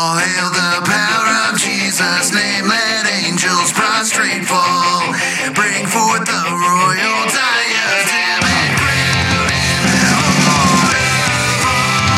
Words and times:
All 0.00 0.16
hail 0.16 0.48
the 0.48 0.80
power 0.88 1.52
of 1.52 1.60
Jesus' 1.60 2.32
name. 2.32 2.64
Let 2.64 3.04
angels 3.20 3.68
prostrate 3.76 4.48
fall. 4.48 5.12
Bring 5.52 5.84
forth 5.84 6.24
the 6.24 6.40
royal 6.56 7.20
diadem 7.28 8.40
and 8.40 8.72
crown 8.80 9.44
him 9.52 9.76
Lord 10.48 10.96
of 10.96 11.60
all. 11.68 12.16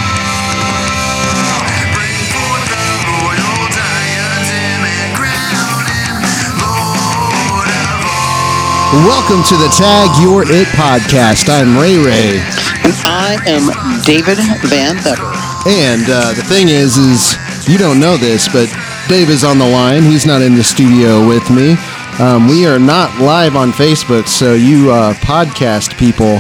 Bring 1.91 2.23
forth 2.31 2.67
the 2.71 2.87
royal 3.11 3.59
diadem 3.75 4.81
and 4.87 5.11
crown 5.19 5.83
him 5.91 6.23
Lord 6.63 7.67
of 7.67 7.99
all. 8.07 9.11
Welcome 9.11 9.43
to 9.51 9.59
the 9.59 9.71
Tag 9.75 10.07
Your 10.23 10.47
It 10.47 10.71
podcast. 10.79 11.51
I'm 11.51 11.75
Ray 11.75 11.99
Ray, 11.99 12.39
And 12.87 12.95
I 13.11 13.43
am 13.51 13.75
David 14.07 14.39
Van 14.71 15.03
Bever. 15.03 15.35
and 15.67 16.07
uh, 16.07 16.31
the 16.39 16.47
thing 16.47 16.69
is, 16.69 16.95
is 16.97 17.35
you 17.73 17.79
don't 17.79 17.99
know 17.99 18.19
this, 18.19 18.49
but 18.53 18.69
Dave 19.09 19.31
is 19.31 19.45
on 19.45 19.59
the 19.59 19.67
line. 19.67 20.03
He's 20.03 20.27
not 20.27 20.43
in 20.43 20.55
the 20.55 20.63
studio 20.63 21.27
with 21.27 21.49
me. 21.51 21.77
Um, 22.21 22.47
we 22.47 22.67
are 22.67 22.79
not 22.79 23.19
live 23.19 23.57
on 23.57 23.73
Facebook, 23.73 24.29
so 24.29 24.53
you 24.53 24.91
uh, 24.91 25.15
podcast 25.15 25.97
people 25.99 26.37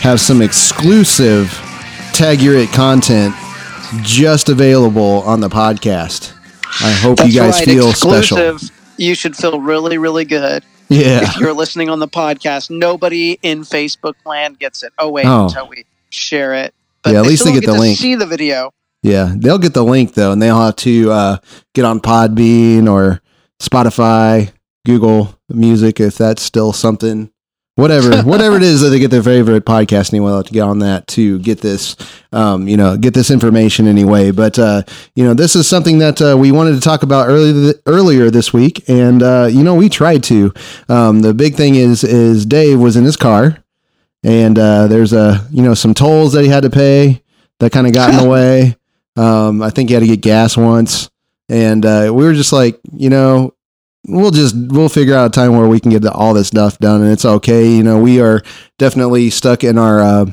have 0.00 0.20
some 0.20 0.40
exclusive 0.40 1.50
Tag 2.14 2.40
Your 2.40 2.56
It 2.56 2.70
content 2.70 3.34
just 4.00 4.48
available 4.48 5.22
on 5.24 5.40
the 5.40 5.50
podcast. 5.50 6.32
I 6.82 6.92
hope 6.92 7.18
That's 7.18 7.34
you 7.34 7.40
guys 7.40 7.54
right, 7.56 7.64
feel 7.66 7.90
exclusive. 7.90 8.58
special. 8.60 8.76
You 8.96 9.14
should 9.14 9.36
feel 9.36 9.60
really, 9.60 9.98
really 9.98 10.24
good. 10.24 10.64
Yeah. 10.88 11.20
If 11.22 11.36
you're 11.36 11.52
listening 11.52 11.90
on 11.90 11.98
the 11.98 12.08
podcast, 12.08 12.70
nobody 12.70 13.38
in 13.42 13.60
Facebook 13.62 14.14
land 14.24 14.58
gets 14.58 14.82
it. 14.82 14.94
Oh 14.98 15.10
wait, 15.10 15.26
Oh. 15.26 15.44
until 15.44 15.68
we 15.68 15.84
share 16.08 16.54
it. 16.54 16.72
Yeah, 17.06 17.20
at 17.20 17.26
least 17.26 17.44
they 17.44 17.50
don't 17.52 17.60
get 17.60 17.66
the 17.66 17.78
link. 17.78 17.98
See 17.98 18.14
the 18.14 18.26
video. 18.26 18.72
Yeah, 19.02 19.32
they'll 19.36 19.58
get 19.58 19.74
the 19.74 19.84
link 19.84 20.14
though, 20.14 20.32
and 20.32 20.42
they'll 20.42 20.60
have 20.60 20.76
to 20.76 21.10
uh, 21.10 21.36
get 21.74 21.84
on 21.84 22.00
Podbean 22.00 22.90
or 22.90 23.22
Spotify, 23.60 24.52
Google 24.84 25.34
Music 25.48 26.00
if 26.00 26.16
that's 26.16 26.42
still 26.42 26.72
something. 26.72 27.30
Whatever, 27.76 28.22
whatever 28.24 28.56
it 28.56 28.62
is 28.62 28.82
that 28.82 28.90
they 28.90 28.98
get 28.98 29.10
their 29.10 29.22
favorite 29.22 29.64
podcast 29.64 30.12
anyway, 30.12 30.28
they'll 30.28 30.38
have 30.38 30.46
to 30.46 30.52
get 30.52 30.62
on 30.62 30.80
that 30.80 31.06
to 31.08 31.38
get 31.38 31.62
this, 31.62 31.96
um, 32.32 32.68
you 32.68 32.76
know, 32.76 32.98
get 32.98 33.14
this 33.14 33.30
information 33.30 33.86
anyway. 33.86 34.32
But 34.32 34.58
uh, 34.58 34.82
you 35.14 35.24
know, 35.24 35.32
this 35.32 35.56
is 35.56 35.66
something 35.66 35.98
that 35.98 36.20
uh, 36.20 36.36
we 36.36 36.52
wanted 36.52 36.74
to 36.74 36.80
talk 36.80 37.02
about 37.02 37.28
earlier 37.28 37.72
earlier 37.86 38.30
this 38.30 38.52
week, 38.52 38.86
and 38.86 39.22
uh, 39.22 39.48
you 39.50 39.64
know, 39.64 39.74
we 39.74 39.88
tried 39.88 40.22
to. 40.24 40.52
Um, 40.90 41.20
the 41.20 41.32
big 41.32 41.54
thing 41.54 41.74
is 41.74 42.04
is 42.04 42.44
Dave 42.44 42.78
was 42.78 42.96
in 42.96 43.04
his 43.04 43.16
car, 43.16 43.64
and 44.22 44.58
uh, 44.58 44.86
there's 44.88 45.14
a 45.14 45.46
you 45.50 45.62
know 45.62 45.72
some 45.72 45.94
tolls 45.94 46.34
that 46.34 46.42
he 46.42 46.50
had 46.50 46.64
to 46.64 46.70
pay 46.70 47.22
that 47.60 47.72
kind 47.72 47.86
of 47.86 47.94
got 47.94 48.10
in 48.10 48.22
the 48.22 48.28
way. 48.28 48.76
Um, 49.20 49.62
I 49.62 49.70
think 49.70 49.90
he 49.90 49.94
had 49.94 50.00
to 50.00 50.06
get 50.06 50.22
gas 50.22 50.56
once, 50.56 51.10
and 51.48 51.84
uh, 51.84 52.10
we 52.14 52.24
were 52.24 52.32
just 52.32 52.52
like, 52.52 52.80
you 52.92 53.10
know, 53.10 53.54
we'll 54.06 54.30
just 54.30 54.54
we'll 54.56 54.88
figure 54.88 55.14
out 55.14 55.26
a 55.26 55.30
time 55.30 55.56
where 55.56 55.68
we 55.68 55.80
can 55.80 55.90
get 55.90 56.06
all 56.06 56.32
this 56.32 56.48
stuff 56.48 56.78
done, 56.78 57.02
and 57.02 57.12
it's 57.12 57.24
okay. 57.24 57.68
You 57.68 57.82
know, 57.82 57.98
we 58.00 58.20
are 58.20 58.42
definitely 58.78 59.28
stuck 59.30 59.62
in 59.62 59.76
our 59.76 60.00
uh, 60.00 60.26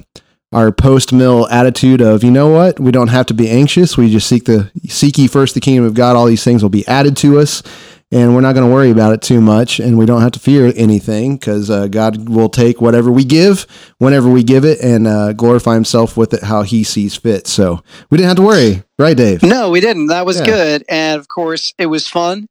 our 0.53 0.71
post 0.71 1.11
mill 1.11 1.47
attitude 1.49 2.02
of, 2.02 2.23
you 2.23 2.31
know 2.31 2.47
what, 2.47 2.80
we 2.80 2.91
don't 2.91 3.09
have 3.09 3.25
to 3.27 3.33
be 3.33 3.49
anxious. 3.49 3.97
We 3.97 4.09
just 4.09 4.27
seek 4.27 4.45
the 4.45 4.71
seek 4.88 5.17
ye 5.17 5.27
first 5.27 5.53
the 5.53 5.59
kingdom 5.59 5.85
of 5.85 5.93
God. 5.93 6.15
All 6.15 6.25
these 6.25 6.43
things 6.43 6.63
will 6.63 6.69
be 6.69 6.88
added 6.88 7.17
to 7.17 7.39
us. 7.39 7.61
And 8.09 8.33
we're 8.33 8.41
not 8.41 8.53
going 8.55 8.66
to 8.66 8.73
worry 8.73 8.89
about 8.89 9.11
it 9.13 9.22
too 9.22 9.41
much, 9.41 9.81
and 9.81 9.97
we 9.97 10.05
don't 10.05 10.22
have 10.22 10.31
to 10.31 10.39
fear 10.39 10.72
anything 10.77 11.36
because 11.36 11.69
uh, 11.69 11.88
God 11.88 12.30
will 12.30 12.47
take 12.47 12.80
whatever 12.80 13.11
we 13.11 13.25
give, 13.25 13.67
whenever 13.97 14.30
we 14.30 14.44
give 14.44 14.64
it, 14.64 14.80
and 14.81 15.05
uh, 15.08 15.33
glorify 15.33 15.73
Himself 15.73 16.16
with 16.16 16.33
it 16.33 16.44
how 16.44 16.61
He 16.61 16.86
sees 16.86 17.17
fit. 17.17 17.47
So 17.47 17.83
we 18.09 18.17
didn't 18.17 18.30
have 18.30 18.38
to 18.38 18.44
worry, 18.44 18.83
right, 18.97 19.17
Dave? 19.17 19.44
No, 19.44 19.69
we 19.69 19.81
didn't. 19.81 20.08
That 20.08 20.25
was 20.25 20.39
Yeah. 20.39 20.45
good. 20.45 20.83
And 20.88 21.19
of 21.19 21.27
course, 21.27 21.73
it 21.77 21.88
was 21.88 22.08
fun 22.08 22.47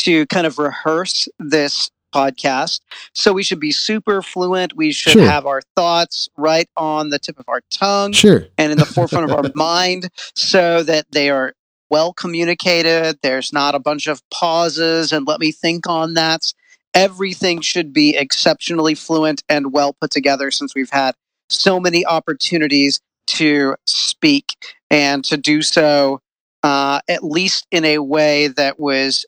to 0.00 0.26
kind 0.26 0.46
of 0.46 0.58
rehearse 0.58 1.26
this 1.38 1.90
podcast. 2.14 2.80
So 3.14 3.32
we 3.32 3.42
should 3.42 3.60
be 3.60 3.72
super 3.72 4.20
fluent. 4.22 4.76
We 4.76 4.92
should 4.92 5.12
Sure. 5.12 5.24
have 5.26 5.46
our 5.46 5.60
thoughts 5.76 6.28
right 6.36 6.68
on 6.76 7.08
the 7.10 7.18
tip 7.18 7.38
of 7.38 7.46
our 7.48 7.60
tongue. 7.70 8.12
Sure. 8.12 8.46
and 8.58 8.72
in 8.72 8.78
the 8.78 8.86
forefront 8.86 9.30
of 9.30 9.36
our 9.36 9.50
mind 9.54 10.08
so 10.34 10.82
that 10.82 11.06
they 11.12 11.30
are 11.30 11.54
well 11.90 12.12
communicated. 12.12 13.18
There's 13.22 13.52
not 13.52 13.74
a 13.74 13.78
bunch 13.78 14.06
of 14.06 14.22
pauses 14.30 15.12
and 15.12 15.26
let 15.26 15.40
me 15.40 15.52
think 15.52 15.88
on 15.88 16.14
that. 16.14 16.52
Everything 16.94 17.60
should 17.60 17.92
be 17.92 18.16
exceptionally 18.16 18.94
fluent 18.94 19.42
and 19.48 19.72
well 19.72 19.94
put 20.00 20.10
together 20.10 20.50
since 20.50 20.74
we've 20.74 20.90
had 20.90 21.14
so 21.48 21.78
many 21.78 22.04
opportunities 22.04 23.00
to 23.26 23.76
speak 23.84 24.46
and 24.90 25.24
to 25.24 25.36
do 25.36 25.62
so 25.62 26.20
uh, 26.62 27.00
at 27.08 27.22
least 27.22 27.66
in 27.70 27.84
a 27.84 27.98
way 27.98 28.48
that 28.48 28.80
was 28.80 29.26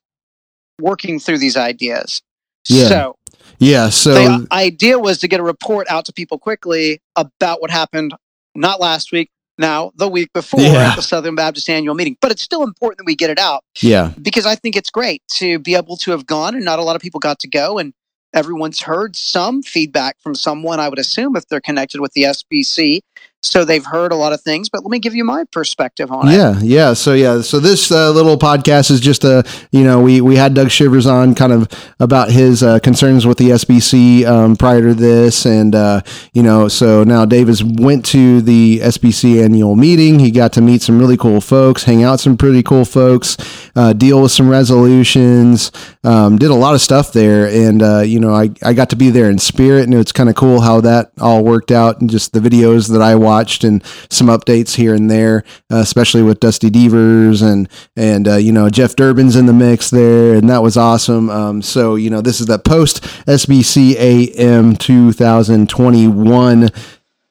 working 0.80 1.20
through 1.20 1.38
these 1.38 1.56
ideas. 1.56 2.22
Yeah. 2.68 2.88
So 2.88 3.16
Yeah. 3.58 3.88
So 3.90 4.14
the 4.14 4.48
idea 4.52 4.98
was 4.98 5.18
to 5.18 5.28
get 5.28 5.40
a 5.40 5.42
report 5.42 5.86
out 5.90 6.04
to 6.06 6.12
people 6.12 6.38
quickly 6.38 7.00
about 7.16 7.60
what 7.60 7.70
happened 7.70 8.14
not 8.54 8.80
last 8.80 9.12
week 9.12 9.30
now 9.60 9.92
the 9.96 10.08
week 10.08 10.32
before 10.32 10.60
Yeah. 10.60 10.90
at 10.90 10.96
the 10.96 11.02
southern 11.02 11.34
baptist 11.36 11.68
annual 11.68 11.94
meeting 11.94 12.16
but 12.20 12.30
it's 12.32 12.42
still 12.42 12.62
important 12.64 12.98
that 12.98 13.06
we 13.06 13.14
get 13.14 13.30
it 13.30 13.38
out 13.38 13.62
yeah, 13.80 14.12
because 14.20 14.46
i 14.46 14.54
think 14.56 14.74
it's 14.76 14.90
great 14.90 15.22
to 15.36 15.58
be 15.58 15.74
able 15.76 15.96
to 15.98 16.10
have 16.10 16.26
gone 16.26 16.54
and 16.56 16.64
not 16.64 16.78
a 16.78 16.82
lot 16.82 16.96
of 16.96 17.02
people 17.02 17.20
got 17.20 17.38
to 17.40 17.48
go 17.48 17.78
and 17.78 17.92
everyone's 18.34 18.80
heard 18.80 19.14
some 19.16 19.62
feedback 19.62 20.16
from 20.20 20.34
someone 20.34 20.80
i 20.80 20.88
would 20.88 20.98
assume 20.98 21.36
if 21.36 21.46
they're 21.48 21.60
connected 21.60 22.00
with 22.00 22.12
the 22.14 22.22
sbc 22.22 23.00
so 23.42 23.64
they've 23.64 23.84
heard 23.84 24.12
a 24.12 24.16
lot 24.16 24.32
of 24.32 24.40
things 24.40 24.68
but 24.68 24.82
let 24.82 24.90
me 24.90 24.98
give 24.98 25.14
you 25.14 25.24
my 25.24 25.44
perspective 25.44 26.10
on 26.10 26.28
it. 26.28 26.32
Yeah, 26.32 26.58
yeah. 26.60 26.92
So 26.92 27.14
yeah, 27.14 27.40
so 27.40 27.60
this 27.60 27.90
uh, 27.90 28.10
little 28.10 28.38
podcast 28.38 28.90
is 28.90 29.00
just 29.00 29.24
a 29.24 29.44
you 29.70 29.84
know 29.84 30.00
we 30.00 30.20
we 30.20 30.36
had 30.36 30.54
Doug 30.54 30.70
Shivers 30.70 31.06
on 31.06 31.34
kind 31.34 31.52
of 31.52 31.68
about 31.98 32.30
his 32.30 32.62
uh, 32.62 32.78
concerns 32.80 33.26
with 33.26 33.38
the 33.38 33.50
SBC 33.50 34.26
um, 34.26 34.56
prior 34.56 34.82
to 34.82 34.94
this, 34.94 35.46
and 35.46 35.74
uh, 35.74 36.02
you 36.32 36.42
know 36.42 36.68
so 36.68 37.04
now 37.04 37.24
Davis 37.24 37.62
went 37.62 38.04
to 38.06 38.40
the 38.42 38.80
SBC 38.80 39.42
annual 39.42 39.76
meeting. 39.76 40.18
He 40.18 40.30
got 40.30 40.52
to 40.54 40.60
meet 40.60 40.82
some 40.82 40.98
really 40.98 41.16
cool 41.16 41.40
folks, 41.40 41.84
hang 41.84 42.02
out 42.02 42.20
some 42.20 42.36
pretty 42.36 42.62
cool 42.62 42.84
folks, 42.84 43.36
uh, 43.76 43.92
deal 43.92 44.22
with 44.22 44.32
some 44.32 44.48
resolutions, 44.48 45.72
um, 46.04 46.38
did 46.38 46.50
a 46.50 46.54
lot 46.54 46.74
of 46.74 46.80
stuff 46.80 47.12
there, 47.12 47.48
and 47.48 47.82
uh, 47.82 48.00
you 48.00 48.20
know 48.20 48.34
I 48.34 48.50
I 48.62 48.72
got 48.72 48.90
to 48.90 48.96
be 48.96 49.10
there 49.10 49.30
in 49.30 49.38
spirit, 49.38 49.84
and 49.84 49.94
it's 49.94 50.12
kind 50.12 50.28
of 50.28 50.34
cool 50.34 50.60
how 50.60 50.80
that 50.82 51.12
all 51.20 51.42
worked 51.44 51.70
out, 51.70 52.00
and 52.00 52.10
just 52.10 52.32
the 52.32 52.40
videos 52.40 52.90
that 52.90 53.02
I 53.02 53.14
watched 53.14 53.29
and 53.64 53.82
some 54.10 54.26
updates 54.28 54.74
here 54.76 54.94
and 54.94 55.10
there, 55.10 55.44
uh, 55.72 55.76
especially 55.76 56.22
with 56.22 56.40
Dusty 56.40 56.70
Deevers 56.70 57.42
and 57.42 57.68
and 57.96 58.26
uh, 58.28 58.36
you 58.36 58.52
know 58.52 58.68
Jeff 58.68 58.96
Durbin's 58.96 59.36
in 59.36 59.46
the 59.46 59.52
mix 59.52 59.90
there, 59.90 60.34
and 60.34 60.48
that 60.50 60.62
was 60.62 60.76
awesome. 60.76 61.30
Um, 61.30 61.62
so 61.62 61.94
you 61.94 62.10
know 62.10 62.20
this 62.20 62.40
is 62.40 62.46
the 62.46 62.58
post 62.58 63.02
SBC 63.26 63.94
AM 63.96 64.76
2021 64.76 66.68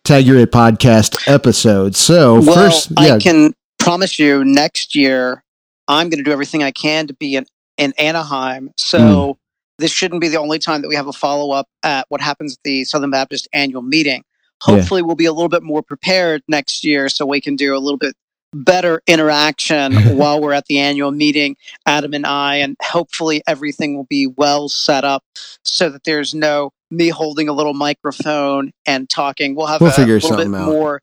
Tag 0.04 0.26
Your 0.26 0.38
It 0.38 0.52
podcast 0.52 1.18
episode. 1.28 1.96
So 1.96 2.42
well 2.42 2.56
first, 2.56 2.92
yeah, 3.00 3.16
i 3.16 3.20
can 3.20 3.54
promise 3.78 4.20
you 4.20 4.44
next 4.44 4.96
year 4.96 5.44
i'm 5.88 6.10
going 6.10 6.18
to 6.18 6.24
do 6.24 6.32
everything 6.32 6.64
i 6.64 6.72
can 6.72 7.08
to 7.08 7.14
be 7.14 7.36
in, 7.36 7.46
in 7.78 7.94
anaheim 7.98 8.72
so 8.78 9.34
Hmm. 9.34 9.82
this 9.82 9.92
shouldn't 9.92 10.22
be 10.22 10.28
the 10.28 10.38
only 10.38 10.60
time 10.60 10.82
that 10.82 10.90
we 10.90 10.96
have 10.96 11.08
a 11.08 11.14
follow-up 11.14 11.68
at 11.84 12.06
what 12.10 12.22
happens 12.22 12.54
at 12.54 12.60
the 12.64 12.84
southern 12.84 13.10
baptist 13.12 13.48
annual 13.54 13.82
meeting 13.82 14.24
Yeah. 14.68 14.76
hopefully 14.76 15.02
we'll 15.02 15.16
be 15.16 15.26
a 15.26 15.34
little 15.34 15.50
bit 15.50 15.64
more 15.64 15.82
prepared 15.82 16.44
next 16.48 16.84
year 16.84 17.10
so 17.10 17.26
we 17.26 17.42
can 17.42 17.56
do 17.56 17.76
a 17.76 17.80
little 17.80 17.98
bit 17.98 18.16
better 18.54 19.02
interaction 19.06 19.94
while 20.18 20.42
we're 20.42 20.54
at 20.54 20.66
the 20.66 20.80
annual 20.80 21.12
meeting 21.12 21.56
adam 21.86 22.14
and 22.16 22.26
i 22.26 22.56
and 22.56 22.76
hopefully 22.82 23.44
everything 23.48 23.96
will 23.96 24.06
be 24.10 24.26
well 24.26 24.68
set 24.68 25.04
up 25.04 25.24
so 25.64 25.90
that 25.90 26.04
there's 26.04 26.34
no 26.34 26.72
me 26.90 27.10
holding 27.10 27.48
a 27.48 27.54
little 27.54 27.76
microphone 27.76 28.72
and 28.88 29.08
talking 29.08 29.56
we'll 29.56 29.68
have 29.68 29.82
We'll 29.82 29.92
a 29.92 29.94
figure 29.94 30.16
little 30.16 30.36
bit 30.36 30.48
out. 30.48 30.66
more 30.66 31.02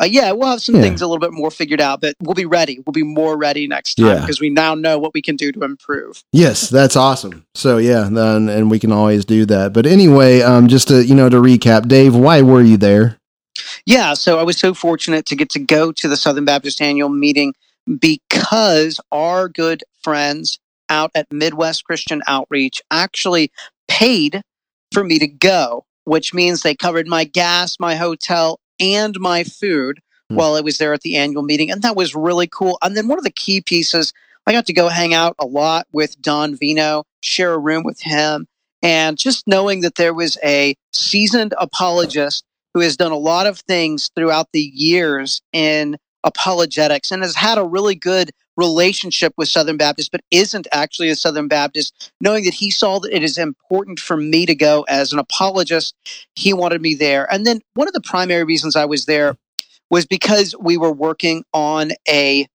uh, 0.00 0.04
yeah, 0.04 0.30
we'll 0.32 0.48
have 0.50 0.62
some 0.62 0.76
Yeah. 0.76 0.82
things 0.82 1.00
a 1.02 1.06
little 1.06 1.18
bit 1.20 1.32
more 1.32 1.50
figured 1.50 1.80
out, 1.80 2.00
but 2.00 2.14
we'll 2.22 2.34
be 2.34 2.44
ready. 2.46 2.78
We'll 2.86 2.92
be 2.92 3.02
more 3.02 3.36
ready 3.36 3.66
next 3.66 3.94
time 3.96 4.06
Yeah. 4.06 4.20
because 4.20 4.40
we 4.40 4.50
now 4.50 4.74
know 4.74 4.98
what 4.98 5.12
we 5.14 5.22
can 5.22 5.36
do 5.36 5.50
to 5.52 5.62
improve. 5.64 6.22
Yes, 6.32 6.68
that's 6.68 6.96
awesome. 6.96 7.44
So 7.54 7.78
yeah, 7.78 8.08
then 8.10 8.48
and 8.48 8.70
we 8.70 8.78
can 8.78 8.92
always 8.92 9.24
do 9.24 9.44
that. 9.46 9.72
But 9.72 9.86
anyway, 9.86 10.40
um, 10.42 10.68
just 10.68 10.88
to 10.88 11.04
you 11.04 11.14
know 11.14 11.28
to 11.28 11.36
recap, 11.36 11.88
Dave, 11.88 12.14
why 12.14 12.42
were 12.42 12.62
you 12.62 12.76
there? 12.76 13.16
Yeah, 13.86 14.14
so 14.14 14.38
I 14.38 14.42
was 14.44 14.56
so 14.58 14.72
fortunate 14.74 15.26
to 15.26 15.36
get 15.36 15.50
to 15.50 15.58
go 15.58 15.90
to 15.92 16.08
the 16.08 16.16
Southern 16.16 16.44
Baptist 16.44 16.80
annual 16.80 17.08
meeting 17.08 17.54
because 17.98 19.00
our 19.12 19.48
good 19.48 19.82
friends 20.02 20.58
out 20.88 21.10
at 21.14 21.26
Midwest 21.32 21.84
Christian 21.84 22.22
Outreach 22.26 22.80
actually 22.90 23.50
paid 23.88 24.42
for 24.92 25.04
me 25.04 25.18
to 25.18 25.26
go, 25.26 25.84
which 26.04 26.32
means 26.32 26.62
they 26.62 26.74
covered 26.74 27.06
my 27.06 27.24
gas, 27.24 27.76
my 27.80 27.94
hotel, 27.96 28.58
and 28.80 29.18
my 29.18 29.44
food 29.44 30.00
Hmm. 30.30 30.36
while 30.36 30.54
I 30.54 30.60
was 30.60 30.78
there 30.78 30.92
at 30.92 31.00
the 31.00 31.16
annual 31.16 31.42
meeting. 31.42 31.70
And 31.70 31.82
that 31.82 31.96
was 31.96 32.14
really 32.14 32.46
cool. 32.46 32.78
And 32.82 32.96
then 32.96 33.08
one 33.08 33.18
of 33.18 33.24
the 33.24 33.30
key 33.30 33.60
pieces, 33.60 34.12
I 34.46 34.52
got 34.52 34.66
to 34.66 34.72
go 34.72 34.88
hang 34.88 35.14
out 35.14 35.34
a 35.38 35.46
lot 35.46 35.86
with 35.92 36.20
Don 36.20 36.54
Veinot, 36.54 37.06
share 37.20 37.54
a 37.54 37.58
room 37.58 37.82
with 37.84 38.00
him, 38.00 38.46
and 38.82 39.16
just 39.16 39.46
knowing 39.46 39.80
that 39.80 39.96
there 39.96 40.14
was 40.14 40.38
a 40.44 40.74
seasoned 40.92 41.54
apologist 41.58 42.44
who 42.74 42.80
has 42.80 42.96
done 42.96 43.12
a 43.12 43.16
lot 43.18 43.46
of 43.46 43.60
things 43.60 44.10
throughout 44.14 44.48
the 44.52 44.60
years 44.60 45.40
in 45.52 45.96
apologetics 46.28 47.10
and 47.10 47.22
has 47.22 47.34
had 47.34 47.58
a 47.58 47.64
really 47.64 47.94
good 47.94 48.30
relationship 48.56 49.32
with 49.36 49.48
Southern 49.48 49.76
Baptist, 49.76 50.10
but 50.12 50.20
isn't 50.30 50.66
actually 50.72 51.08
a 51.08 51.16
Southern 51.16 51.48
Baptist, 51.48 52.12
knowing 52.20 52.44
that 52.44 52.54
he 52.54 52.70
saw 52.70 52.98
that 53.00 53.14
it 53.14 53.22
is 53.22 53.38
important 53.38 54.00
for 54.00 54.16
me 54.16 54.46
to 54.46 54.54
go 54.54 54.84
as 54.88 55.12
an 55.12 55.18
apologist, 55.18 55.94
he 56.34 56.52
wanted 56.52 56.82
me 56.82 56.94
there. 56.94 57.32
And 57.32 57.46
then 57.46 57.60
one 57.74 57.88
of 57.88 57.94
the 57.94 58.00
primary 58.00 58.44
reasons 58.44 58.76
I 58.76 58.84
was 58.84 59.06
there 59.06 59.36
was 59.90 60.06
because 60.06 60.54
we 60.60 60.76
were 60.76 60.92
working 60.92 61.44
on 61.54 61.92
a 62.08 62.46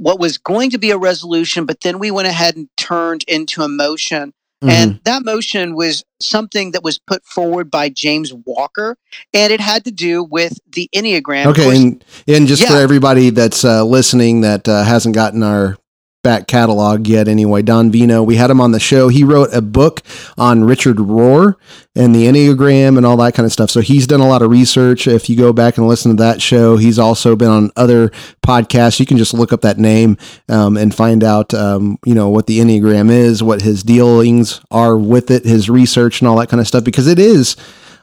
what 0.00 0.20
was 0.20 0.38
going 0.38 0.70
to 0.70 0.78
be 0.78 0.92
a 0.92 0.98
resolution, 0.98 1.66
but 1.66 1.80
then 1.80 1.98
we 1.98 2.10
went 2.10 2.28
ahead 2.28 2.54
and 2.56 2.68
turned 2.76 3.24
into 3.26 3.62
a 3.62 3.68
motion. 3.68 4.32
Mhm. 4.62 4.70
And 4.70 5.00
that 5.04 5.24
motion 5.24 5.74
was 5.76 6.04
something 6.20 6.72
that 6.72 6.82
was 6.82 6.98
put 6.98 7.24
forward 7.24 7.70
by 7.70 7.88
James 7.88 8.32
Walker, 8.44 8.96
and 9.32 9.52
it 9.52 9.60
had 9.60 9.84
to 9.84 9.92
do 9.92 10.24
with 10.24 10.58
the 10.72 10.88
Enneagram. 10.94 11.46
Okay, 11.46 11.76
and 11.76 12.04
and 12.26 12.48
just 12.48 12.66
for 12.66 12.76
everybody 12.76 13.30
that's 13.30 13.64
uh, 13.64 13.84
listening 13.84 14.40
that 14.40 14.68
uh, 14.68 14.82
hasn't 14.82 15.14
gotten 15.14 15.44
our 15.44 15.76
back 16.22 16.48
catalog 16.48 17.06
yet, 17.06 17.28
anyway, 17.28 17.62
Don 17.62 17.92
Veinot, 17.92 18.26
we 18.26 18.36
had 18.36 18.50
him 18.50 18.60
on 18.60 18.72
the 18.72 18.80
show. 18.80 19.08
He 19.08 19.22
wrote 19.22 19.50
a 19.52 19.62
book 19.62 20.02
on 20.36 20.64
Richard 20.64 20.96
Rohr 20.96 21.54
and 21.94 22.14
the 22.14 22.26
Enneagram 22.26 22.96
and 22.96 23.06
all 23.06 23.16
that 23.18 23.34
kind 23.34 23.46
of 23.46 23.52
stuff. 23.52 23.70
So 23.70 23.80
he's 23.80 24.06
done 24.06 24.20
a 24.20 24.28
lot 24.28 24.42
of 24.42 24.50
research. 24.50 25.06
If 25.06 25.30
you 25.30 25.36
go 25.36 25.52
back 25.52 25.78
and 25.78 25.86
listen 25.86 26.16
to 26.16 26.22
that 26.22 26.42
show, 26.42 26.76
he's 26.76 26.98
also 26.98 27.36
been 27.36 27.50
on 27.50 27.70
other 27.76 28.08
podcasts. 28.44 28.98
You 28.98 29.06
can 29.06 29.16
just 29.16 29.32
look 29.32 29.52
up 29.52 29.60
that 29.60 29.78
name 29.78 30.16
um, 30.48 30.76
and 30.76 30.94
find 30.94 31.22
out, 31.22 31.54
um, 31.54 31.98
you 32.04 32.14
know, 32.14 32.28
what 32.28 32.46
the 32.46 32.58
Enneagram 32.58 33.10
is, 33.10 33.42
what 33.42 33.62
his 33.62 33.82
dealings 33.82 34.60
are 34.70 34.96
with 34.96 35.30
it, 35.30 35.44
his 35.44 35.70
research 35.70 36.20
and 36.20 36.28
all 36.28 36.36
that 36.38 36.48
kind 36.48 36.60
of 36.60 36.66
stuff, 36.66 36.84
because 36.84 37.06
it 37.06 37.18
is 37.18 37.56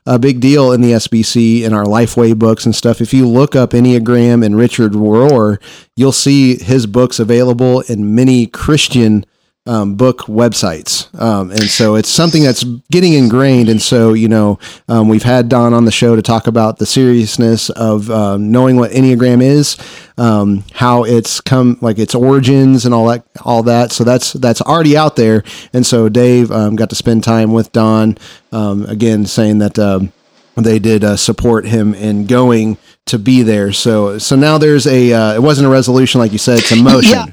a 0.05 0.19
big 0.19 0.39
deal 0.39 0.71
in 0.71 0.81
the 0.81 0.91
SBC 0.91 1.63
in 1.63 1.73
our 1.73 1.85
Lifeway 1.85 2.37
books 2.37 2.65
and 2.65 2.75
stuff. 2.75 3.01
If 3.01 3.13
you 3.13 3.27
look 3.27 3.55
up 3.55 3.71
Enneagram 3.71 4.45
and 4.45 4.55
Richard 4.55 4.91
Rohr, 4.91 5.59
you'll 5.95 6.11
see 6.11 6.57
his 6.57 6.85
books 6.85 7.19
available 7.19 7.81
in 7.81 8.13
many 8.13 8.45
Christian 8.45 9.25
um, 9.67 9.95
book 9.95 10.19
websites. 10.19 11.13
Um, 11.19 11.49
and 11.51 11.63
so 11.63 11.95
it's 11.95 12.09
something 12.09 12.43
that's 12.43 12.63
getting 12.91 13.13
ingrained. 13.13 13.67
And 13.67 13.81
so, 13.81 14.13
you 14.13 14.27
know, 14.27 14.59
um, 14.87 15.09
we've 15.09 15.23
had 15.23 15.49
Don 15.49 15.73
on 15.73 15.85
the 15.85 15.91
show 15.91 16.15
to 16.15 16.21
talk 16.21 16.47
about 16.47 16.77
the 16.77 16.85
seriousness 16.85 17.69
of 17.71 18.11
um, 18.11 18.51
knowing 18.51 18.75
what 18.75 18.91
Enneagram 18.91 19.41
is, 19.41 19.77
um, 20.17 20.63
how 20.73 21.03
it's 21.03 21.41
come, 21.41 21.77
like 21.81 21.97
its 21.97 22.13
origins 22.13 22.85
and 22.85 22.93
all 22.93 23.07
that, 23.07 23.25
all 23.43 23.63
that. 23.63 23.91
So 23.91 24.03
that's, 24.03 24.33
that's 24.33 24.61
already 24.61 24.95
out 24.95 25.15
there. 25.15 25.43
And 25.73 25.85
so 25.85 26.09
Dave 26.09 26.51
um, 26.51 26.75
got 26.75 26.89
to 26.91 26.95
spend 26.95 27.23
time 27.23 27.51
with 27.51 27.71
Don, 27.71 28.17
um, 28.51 28.85
again, 28.85 29.25
saying 29.25 29.57
that, 29.59 29.79
um, 29.79 30.11
they 30.55 30.79
did 30.79 31.03
uh, 31.03 31.17
support 31.17 31.65
him 31.65 31.93
in 31.93 32.27
going 32.27 32.77
to 33.07 33.19
be 33.19 33.41
there. 33.41 33.73
So, 33.73 34.17
so 34.19 34.37
now 34.37 34.57
there's 34.57 34.87
a, 34.87 35.11
uh, 35.11 35.33
it 35.33 35.41
wasn't 35.41 35.67
a 35.67 35.69
resolution, 35.69 36.19
like 36.19 36.31
you 36.31 36.37
said, 36.37 36.59
it's 36.59 36.71
a 36.71 36.81
motion. 36.81 37.11
Yeah. 37.11 37.25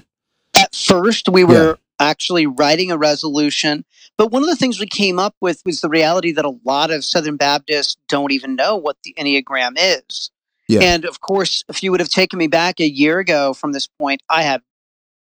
at 0.60 0.74
first 0.74 1.28
we 1.28 1.44
were 1.44 1.78
actually 1.98 2.46
writing 2.46 2.90
a 2.90 2.98
resolution. 2.98 3.84
But 4.18 4.30
one 4.30 4.42
of 4.42 4.48
the 4.48 4.56
things 4.56 4.78
we 4.78 4.86
came 4.86 5.18
up 5.18 5.34
with 5.40 5.62
was 5.64 5.80
the 5.80 5.88
reality 5.88 6.32
that 6.32 6.44
a 6.44 6.58
lot 6.64 6.90
of 6.90 7.04
southern 7.04 7.36
baptists 7.36 7.96
don't 8.08 8.32
even 8.32 8.56
know 8.56 8.76
what 8.76 8.96
the 9.04 9.14
enneagram 9.18 9.72
is. 9.76 10.30
Yeah. 10.68 10.80
and 10.82 11.04
of 11.04 11.20
course 11.20 11.64
if 11.68 11.82
you 11.82 11.90
would 11.90 12.00
have 12.00 12.08
taken 12.08 12.38
me 12.38 12.46
back 12.46 12.80
a 12.80 12.88
year 12.88 13.18
ago 13.18 13.52
from 13.52 13.72
this 13.72 13.88
point 13.88 14.22
i 14.30 14.42
had 14.42 14.62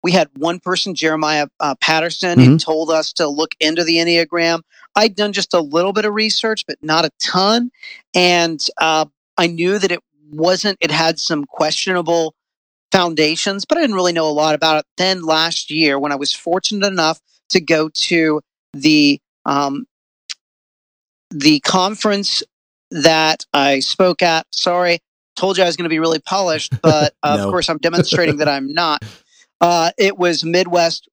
we 0.03 0.13
had 0.13 0.29
one 0.37 0.61
person 0.61 0.95
jeremiah 0.95 1.49
uh, 1.59 1.75
patterson 1.81 2.39
who 2.39 2.59
told 2.59 2.91
us 2.91 3.13
to 3.15 3.27
look 3.27 3.55
into 3.59 3.83
the 3.83 3.97
enneagram. 3.97 4.61
I'd 4.95 5.17
done 5.17 5.33
just 5.33 5.55
a 5.55 5.61
little 5.61 5.93
bit 5.93 6.05
of 6.05 6.13
research 6.15 6.67
but 6.67 6.77
not 6.83 7.05
a 7.05 7.11
ton. 7.21 7.71
And 8.15 8.61
uh, 8.79 9.07
i 9.39 9.47
knew 9.47 9.79
that 9.79 9.91
it 9.91 10.01
wasn't 10.31 10.79
it 10.81 10.91
had 10.91 11.19
some 11.19 11.45
questionable 11.45 12.35
foundations, 12.93 13.65
but 13.65 13.79
I 13.79 13.83
didn't 13.83 13.97
really 13.97 14.13
know 14.13 14.29
a 14.29 14.33
lot 14.33 14.55
about 14.55 14.79
it. 14.81 14.87
Then 14.97 15.23
last 15.23 15.71
year, 15.71 15.99
when 15.99 16.13
I 16.13 16.17
was 16.17 16.33
fortunate 16.33 16.87
enough 16.87 17.21
to 17.51 17.61
go 17.61 17.89
to 17.89 18.41
the 18.73 19.21
um, 19.47 19.87
the 21.31 21.61
conference 21.61 22.43
that 22.91 23.47
I 23.53 23.81
spoke 23.81 24.23
at, 24.23 24.47
sorry, 24.53 24.99
told 25.37 25.57
you 25.57 25.63
I 25.63 25.67
was 25.67 25.77
going 25.77 25.85
to 25.85 25.91
be 25.91 26.01
really 26.01 26.19
polished, 26.19 26.73
but 26.83 27.15
uh, 27.23 27.37
No. 27.37 27.45
of 27.45 27.51
course 27.51 27.69
I'm 27.69 27.79
demonstrating 27.83 28.39
that 28.39 28.49
I'm 28.49 28.73
not. 28.73 29.05
Uh, 29.61 29.91
it 29.99 30.19
was 30.19 30.45
Midwest 30.45 31.09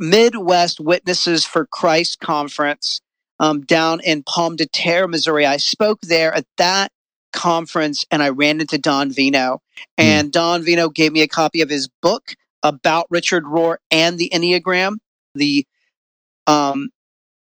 Midwest 0.00 0.80
Witnesses 0.80 1.44
for 1.44 1.66
Christ 1.66 2.20
conference 2.20 3.00
um, 3.40 3.62
down 3.62 4.00
in 4.00 4.22
Pomme 4.22 4.56
de 4.56 4.66
Terre, 4.66 5.08
Missouri. 5.08 5.44
I 5.44 5.56
spoke 5.56 6.00
there 6.02 6.32
at 6.34 6.46
that 6.56 6.92
conference, 7.32 8.04
and 8.10 8.22
I 8.22 8.30
ran 8.30 8.60
into 8.60 8.78
Don 8.78 9.10
Veinot. 9.10 9.60
And 9.96 10.32
Don 10.32 10.64
Veinot 10.64 10.94
gave 10.94 11.12
me 11.12 11.22
a 11.22 11.28
copy 11.28 11.60
of 11.60 11.70
his 11.70 11.88
book 12.02 12.34
about 12.62 13.06
Richard 13.10 13.44
Rohr 13.44 13.76
and 13.90 14.18
the 14.18 14.30
Enneagram. 14.32 14.96
The 15.34 15.66
um, 16.46 16.90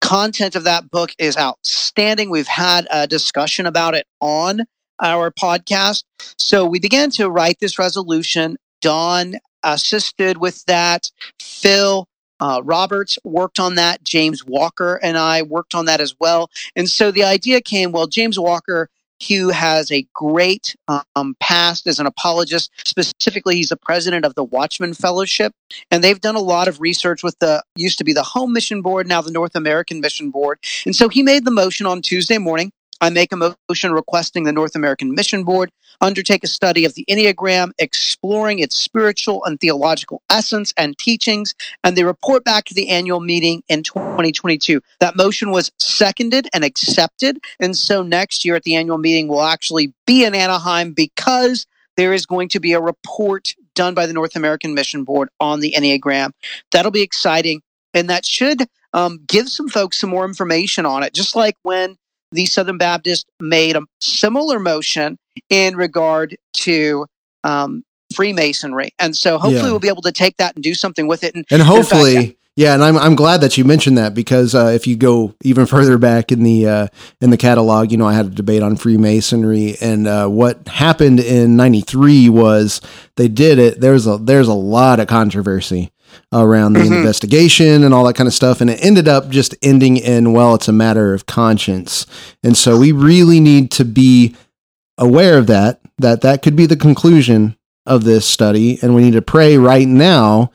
content 0.00 0.56
of 0.56 0.64
that 0.64 0.90
book 0.90 1.10
is 1.18 1.36
outstanding. 1.36 2.30
We've 2.30 2.46
had 2.46 2.86
a 2.90 3.06
discussion 3.06 3.66
about 3.66 3.94
it 3.94 4.06
on 4.20 4.62
our 5.00 5.30
podcast. 5.30 6.04
So 6.38 6.64
we 6.64 6.80
began 6.80 7.10
to 7.10 7.28
write 7.28 7.58
this 7.60 7.78
resolution. 7.78 8.56
Don 8.80 9.36
assisted 9.62 10.38
with 10.38 10.64
that. 10.66 11.10
Phil 11.40 12.08
uh, 12.40 12.60
Roberts 12.64 13.18
worked 13.24 13.58
on 13.58 13.76
that. 13.76 14.04
James 14.04 14.44
Walker 14.44 15.00
and 15.02 15.16
I 15.16 15.42
worked 15.42 15.74
on 15.74 15.86
that 15.86 16.00
as 16.00 16.14
well. 16.18 16.50
And 16.74 16.88
so 16.88 17.10
the 17.10 17.24
idea 17.24 17.60
came 17.60 17.92
well, 17.92 18.06
James 18.06 18.38
Walker, 18.38 18.88
who 19.28 19.50
has 19.50 19.90
a 19.90 20.06
great 20.14 20.76
um, 20.88 21.36
past 21.40 21.86
as 21.86 21.98
an 21.98 22.06
apologist. 22.06 22.70
Specifically, 22.86 23.56
he's 23.56 23.70
the 23.70 23.76
president 23.76 24.24
of 24.24 24.34
the 24.34 24.44
Watchman 24.44 24.94
Fellowship, 24.94 25.52
and 25.90 26.02
they've 26.02 26.20
done 26.20 26.36
a 26.36 26.40
lot 26.40 26.68
of 26.68 26.80
research 26.80 27.22
with 27.22 27.38
the 27.38 27.62
used 27.76 27.98
to 27.98 28.04
be 28.04 28.12
the 28.12 28.22
Home 28.22 28.52
Mission 28.52 28.82
Board, 28.82 29.06
now 29.06 29.20
the 29.20 29.30
North 29.30 29.54
American 29.54 30.00
Mission 30.00 30.30
Board. 30.30 30.58
And 30.84 30.94
so 30.94 31.08
he 31.08 31.22
made 31.22 31.44
the 31.44 31.50
motion 31.50 31.86
on 31.86 32.02
Tuesday 32.02 32.38
morning. 32.38 32.72
I 33.00 33.10
make 33.10 33.32
a 33.32 33.54
motion 33.68 33.92
requesting 33.92 34.44
the 34.44 34.52
North 34.52 34.74
American 34.74 35.14
Mission 35.14 35.44
Board 35.44 35.70
undertake 36.00 36.44
a 36.44 36.48
study 36.48 36.84
of 36.84 36.94
the 36.94 37.04
Enneagram, 37.08 37.72
exploring 37.78 38.58
its 38.58 38.76
spiritual 38.76 39.44
and 39.44 39.58
theological 39.60 40.22
essence 40.30 40.72
and 40.76 40.96
teachings, 40.98 41.54
and 41.84 41.96
they 41.96 42.04
report 42.04 42.44
back 42.44 42.64
to 42.66 42.74
the 42.74 42.88
annual 42.88 43.20
meeting 43.20 43.62
in 43.68 43.82
2022. 43.82 44.80
That 45.00 45.16
motion 45.16 45.50
was 45.50 45.70
seconded 45.78 46.48
and 46.52 46.64
accepted. 46.64 47.38
And 47.60 47.76
so 47.76 48.02
next 48.02 48.44
year 48.44 48.56
at 48.56 48.64
the 48.64 48.76
annual 48.76 48.98
meeting 48.98 49.28
will 49.28 49.42
actually 49.42 49.92
be 50.06 50.24
in 50.24 50.34
Anaheim 50.34 50.92
because 50.92 51.66
there 51.96 52.12
is 52.12 52.26
going 52.26 52.48
to 52.50 52.60
be 52.60 52.72
a 52.72 52.80
report 52.80 53.54
done 53.74 53.94
by 53.94 54.06
the 54.06 54.12
North 54.12 54.36
American 54.36 54.74
Mission 54.74 55.04
Board 55.04 55.28
on 55.40 55.60
the 55.60 55.74
Enneagram. 55.76 56.32
That'll 56.72 56.90
be 56.90 57.02
exciting. 57.02 57.62
And 57.94 58.10
that 58.10 58.26
should 58.26 58.66
um, 58.92 59.20
give 59.26 59.48
some 59.48 59.68
folks 59.68 59.98
some 59.98 60.10
more 60.10 60.26
information 60.26 60.84
on 60.84 61.02
it, 61.02 61.14
just 61.14 61.34
like 61.34 61.56
when 61.62 61.96
the 62.32 62.46
Southern 62.46 62.78
Baptist 62.78 63.26
made 63.40 63.76
a 63.76 63.82
similar 64.00 64.58
motion 64.58 65.18
in 65.50 65.76
regard 65.76 66.36
to 66.54 67.06
um, 67.44 67.84
Freemasonry. 68.14 68.90
And 68.98 69.16
so 69.16 69.38
hopefully 69.38 69.56
Yeah. 69.64 69.70
we'll 69.70 69.78
be 69.80 69.88
able 69.88 70.02
to 70.02 70.12
take 70.12 70.36
that 70.38 70.54
and 70.54 70.62
do 70.64 70.74
something 70.74 71.06
with 71.06 71.22
it. 71.24 71.34
And 71.34 71.44
And 71.50 71.60
fact, 71.62 71.68
hopefully, 71.68 72.36
yeah, 72.56 72.72
and 72.72 72.82
I'm 72.82 72.96
I'm 72.96 73.14
glad 73.16 73.42
that 73.42 73.58
you 73.58 73.64
mentioned 73.66 73.98
that 73.98 74.14
because 74.14 74.54
uh, 74.54 74.72
if 74.74 74.86
you 74.86 74.96
go 74.96 75.34
even 75.44 75.66
further 75.66 75.98
back 75.98 76.32
in 76.32 76.42
the 76.42 76.66
uh, 76.66 76.86
in 77.20 77.28
the 77.30 77.36
catalog, 77.36 77.92
you 77.92 77.98
know, 77.98 78.06
I 78.06 78.14
had 78.14 78.26
a 78.26 78.30
debate 78.30 78.62
on 78.62 78.76
Freemasonry, 78.76 79.76
and 79.82 80.06
uh, 80.08 80.26
what 80.28 80.66
happened 80.66 81.20
in 81.20 81.56
'93 81.56 82.30
was 82.30 82.80
they 83.16 83.28
did 83.28 83.58
it. 83.58 83.80
There's 83.82 84.06
a 84.06 84.16
there's 84.16 84.48
a 84.48 84.54
lot 84.54 85.00
of 85.00 85.06
controversy 85.06 85.90
around 86.32 86.72
the 86.74 86.80
Mhm. 86.80 86.98
investigation 86.98 87.82
and 87.84 87.92
all 87.94 88.04
that 88.04 88.14
kind 88.14 88.26
of 88.28 88.34
stuff, 88.34 88.60
and 88.60 88.70
it 88.70 88.78
ended 88.82 89.08
up 89.08 89.28
just 89.30 89.54
ending 89.62 89.96
in 89.96 90.32
well, 90.32 90.54
it's 90.54 90.68
a 90.68 90.72
matter 90.72 91.14
of 91.14 91.26
conscience, 91.26 92.06
and 92.42 92.56
so 92.56 92.78
we 92.78 92.92
really 92.92 93.40
need 93.40 93.70
to 93.72 93.84
be 93.84 94.34
aware 94.98 95.38
of 95.38 95.46
that 95.46 95.80
that 95.98 96.20
that 96.22 96.42
could 96.42 96.56
be 96.56 96.66
the 96.66 96.76
conclusion 96.76 97.56
of 97.86 98.04
this 98.04 98.24
study, 98.26 98.78
and 98.82 98.94
we 98.94 99.02
need 99.02 99.12
to 99.12 99.22
pray 99.22 99.56
right 99.56 99.88
now 99.88 100.50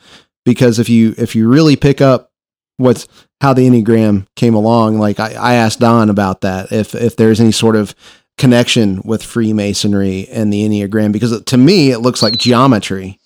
because 0.46 0.80
if 0.80 0.89
you 0.89 1.13
if 1.18 1.36
you 1.36 1.48
really 1.48 1.75
pick 1.75 2.01
up 2.01 2.30
what's 2.77 3.08
how 3.41 3.53
the 3.53 3.68
enneagram 3.68 4.25
came 4.36 4.53
along 4.56 4.98
like 5.00 5.20
I, 5.20 5.34
I 5.34 5.53
asked 5.53 5.80
don 5.80 6.10
about 6.10 6.41
that 6.41 6.72
if 6.72 6.94
if 6.96 7.15
there's 7.15 7.39
any 7.39 7.51
sort 7.51 7.75
of 7.75 7.94
connection 8.38 9.01
with 9.06 9.22
freemasonry 9.22 10.27
and 10.32 10.51
the 10.51 10.68
enneagram 10.68 11.12
because 11.12 11.39
to 11.44 11.58
me 11.58 11.91
it 11.91 12.00
looks 12.00 12.24
like 12.24 12.38
geometry 12.38 13.20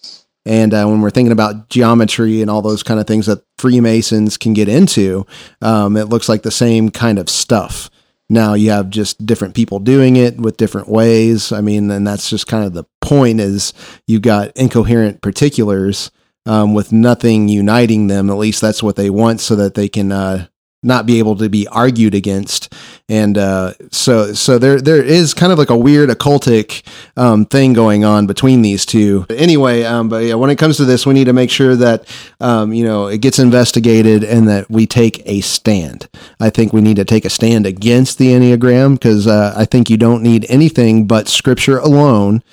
and 0.46 0.74
uh, 0.74 0.86
when 0.86 1.02
we're 1.02 1.10
thinking 1.10 1.32
about 1.32 1.70
geometry 1.70 2.42
and 2.42 2.50
all 2.50 2.62
those 2.62 2.84
kind 2.84 3.00
of 3.00 3.08
things 3.08 3.25
that 3.25 3.44
freemasons 3.58 4.38
can 4.38 4.54
get 4.54 4.68
into 4.68 5.25
um, 5.62 5.98
it 5.98 6.10
looks 6.10 6.30
like 6.30 6.44
the 6.44 6.52
same 6.52 6.90
kind 6.90 7.20
of 7.20 7.30
stuff 7.30 7.90
now 8.30 8.54
you 8.54 8.72
have 8.72 8.90
just 8.90 9.25
different 9.25 9.54
people 9.56 9.80
doing 9.80 10.16
it 10.16 10.38
with 10.38 10.58
different 10.58 10.90
ways 10.90 11.52
i 11.52 11.62
mean 11.62 11.90
and 11.92 12.08
that's 12.08 12.30
just 12.30 12.48
kind 12.48 12.66
of 12.66 12.74
the 12.74 12.84
point 13.02 13.40
is 13.40 13.74
you've 14.08 14.22
got 14.22 14.52
incoherent 14.56 15.22
particulars 15.22 16.12
um, 16.46 16.74
with 16.74 16.92
nothing 16.92 17.48
uniting 17.48 18.08
them. 18.08 18.30
At 18.30 18.38
least 18.38 18.62
that's 18.62 18.84
what 18.84 18.96
they 18.96 19.10
want, 19.10 19.42
so 19.42 19.56
that 19.56 19.74
they 19.74 19.90
can 19.90 20.12
uh, 20.12 20.48
not 20.86 21.06
be 21.06 21.20
able 21.20 21.36
to 21.38 21.50
be 21.50 21.68
argued 21.68 22.13
against. 22.13 22.74
And 23.10 23.38
uh, 23.38 23.74
so, 23.92 24.34
so 24.34 24.58
there 24.58 24.80
there 24.80 25.04
is 25.04 25.34
kind 25.34 25.51
of 25.51 25.58
like 25.58 25.70
a 25.70 25.77
weird 25.77 26.10
occultic 26.10 26.84
um, 27.18 27.46
thing 27.46 27.74
going 27.74 28.06
on 28.06 28.27
between 28.27 28.62
these 28.62 28.86
two. 28.86 29.25
But 29.27 29.38
Anyway, 29.38 29.84
um, 29.84 30.10
but 30.10 30.24
yeah, 30.24 30.36
when 30.36 30.50
it 30.50 30.58
comes 30.58 30.77
to 30.77 30.86
this, 30.86 31.06
we 31.06 31.13
need 31.13 31.25
to 31.25 31.34
make 31.34 31.51
sure 31.51 31.75
that 31.75 32.08
um, 32.39 32.74
you 32.74 32.84
know 32.84 33.08
it 33.08 33.22
gets 33.22 33.38
investigated 33.38 34.24
and 34.24 34.48
that 34.48 34.70
we 34.70 34.88
take 34.88 35.22
a 35.25 35.42
stand. 35.42 36.08
I 36.39 36.50
think 36.50 36.74
we 36.74 36.82
need 36.82 36.96
to 36.96 37.06
take 37.06 37.25
a 37.25 37.30
stand 37.30 37.65
against 37.65 38.18
the 38.18 38.30
enneagram 38.30 38.96
because 38.96 39.27
uh, 39.27 39.54
I 39.56 39.65
think 39.65 39.89
you 39.89 39.98
don't 39.98 40.24
need 40.24 40.46
anything 40.50 41.06
but 41.06 41.27
scripture 41.27 41.77
alone 41.77 42.44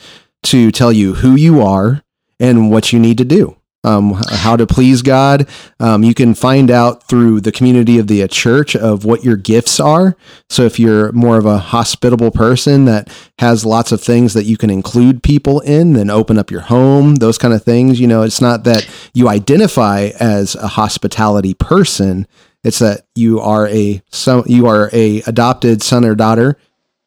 to 0.45 0.71
tell 0.71 0.93
you 0.93 1.15
who 1.15 1.35
you 1.35 1.63
are 1.63 2.03
and 2.41 2.71
what 2.71 2.93
you 2.93 2.99
need 2.99 3.19
to 3.19 3.25
do 3.25 3.57
um, 3.85 4.15
how 4.29 4.57
to 4.57 4.67
please 4.67 5.03
God. 5.03 5.49
Um, 5.81 6.05
you 6.05 6.15
can 6.15 6.35
find 6.35 6.71
out 6.71 7.09
through 7.09 7.41
the 7.41 7.53
community 7.53 7.99
of 7.99 8.07
the 8.07 8.23
uh, 8.23 8.29
church 8.29 8.77
of 8.77 9.05
what 9.05 9.25
your 9.25 9.37
gifts 9.37 9.81
are. 9.81 10.17
So 10.49 10.63
if 10.63 10.79
you're 10.79 11.11
more 11.13 11.37
of 11.37 11.47
a 11.47 11.59
hospitable 11.59 12.31
person 12.31 12.85
that 12.85 13.09
has 13.39 13.65
lots 13.65 13.91
of 13.91 14.01
things 14.01 14.35
that 14.35 14.45
you 14.45 14.57
can 14.57 14.71
include 14.71 15.23
people 15.23 15.61
in, 15.61 15.95
then 15.95 16.11
open 16.11 16.39
up 16.39 16.51
your 16.51 16.61
home, 16.61 17.17
those 17.17 17.39
kind 17.39 17.53
of 17.53 17.65
things. 17.65 17.99
You 17.99 18.07
know, 18.07 18.23
it's 18.23 18.41
not 18.41 18.65
that 18.65 18.89
you 19.15 19.29
identify 19.29 20.11
as 20.21 20.55
a 20.55 20.69
hospitality 20.69 21.55
person. 21.55 22.27
It's 22.63 22.79
that 22.79 23.07
you 23.17 23.41
are 23.41 23.67
a 23.69 24.03
son, 24.13 24.45
you 24.47 24.67
are 24.69 24.89
a 24.93 25.23
adopted 25.23 25.83
son 25.83 26.05
or 26.05 26.15
daughter 26.15 26.57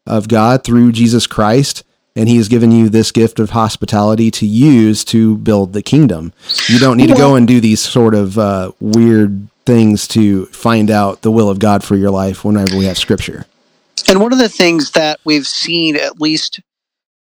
of 0.06 0.28
God 0.28 0.66
through 0.66 0.92
Jesus 0.92 1.26
Christ 1.26 1.85
and 2.16 2.30
he 2.30 2.38
has 2.38 2.48
given 2.48 2.72
you 2.72 2.90
this 2.90 3.12
gift 3.12 3.40
of 3.40 3.52
hospitality 3.52 4.32
to 4.32 4.46
use 4.46 5.04
to 5.06 5.38
build 5.38 5.74
the 5.74 5.82
kingdom. 5.82 6.34
You 6.70 6.80
don't 6.80 6.98
need 6.98 7.10
to 7.10 7.16
go 7.16 7.36
and 7.36 7.48
do 7.48 7.60
these 7.60 7.82
sort 7.82 8.16
of 8.16 8.38
uh, 8.38 8.72
weird 8.80 9.48
things 9.66 10.08
to 10.10 10.46
find 10.48 10.90
out 10.90 11.22
the 11.22 11.32
will 11.32 11.50
of 11.50 11.60
God 11.60 11.84
for 11.84 11.96
your 11.96 12.12
life 12.12 12.46
whenever 12.46 12.78
we 12.78 12.86
have 12.86 12.98
scripture. 12.98 13.46
And 14.08 14.22
one 14.22 14.32
of 14.32 14.40
the 14.40 14.50
things 14.50 14.92
that 14.92 15.20
we've 15.26 15.48
seen, 15.48 15.96
at 15.96 16.22
least 16.22 16.60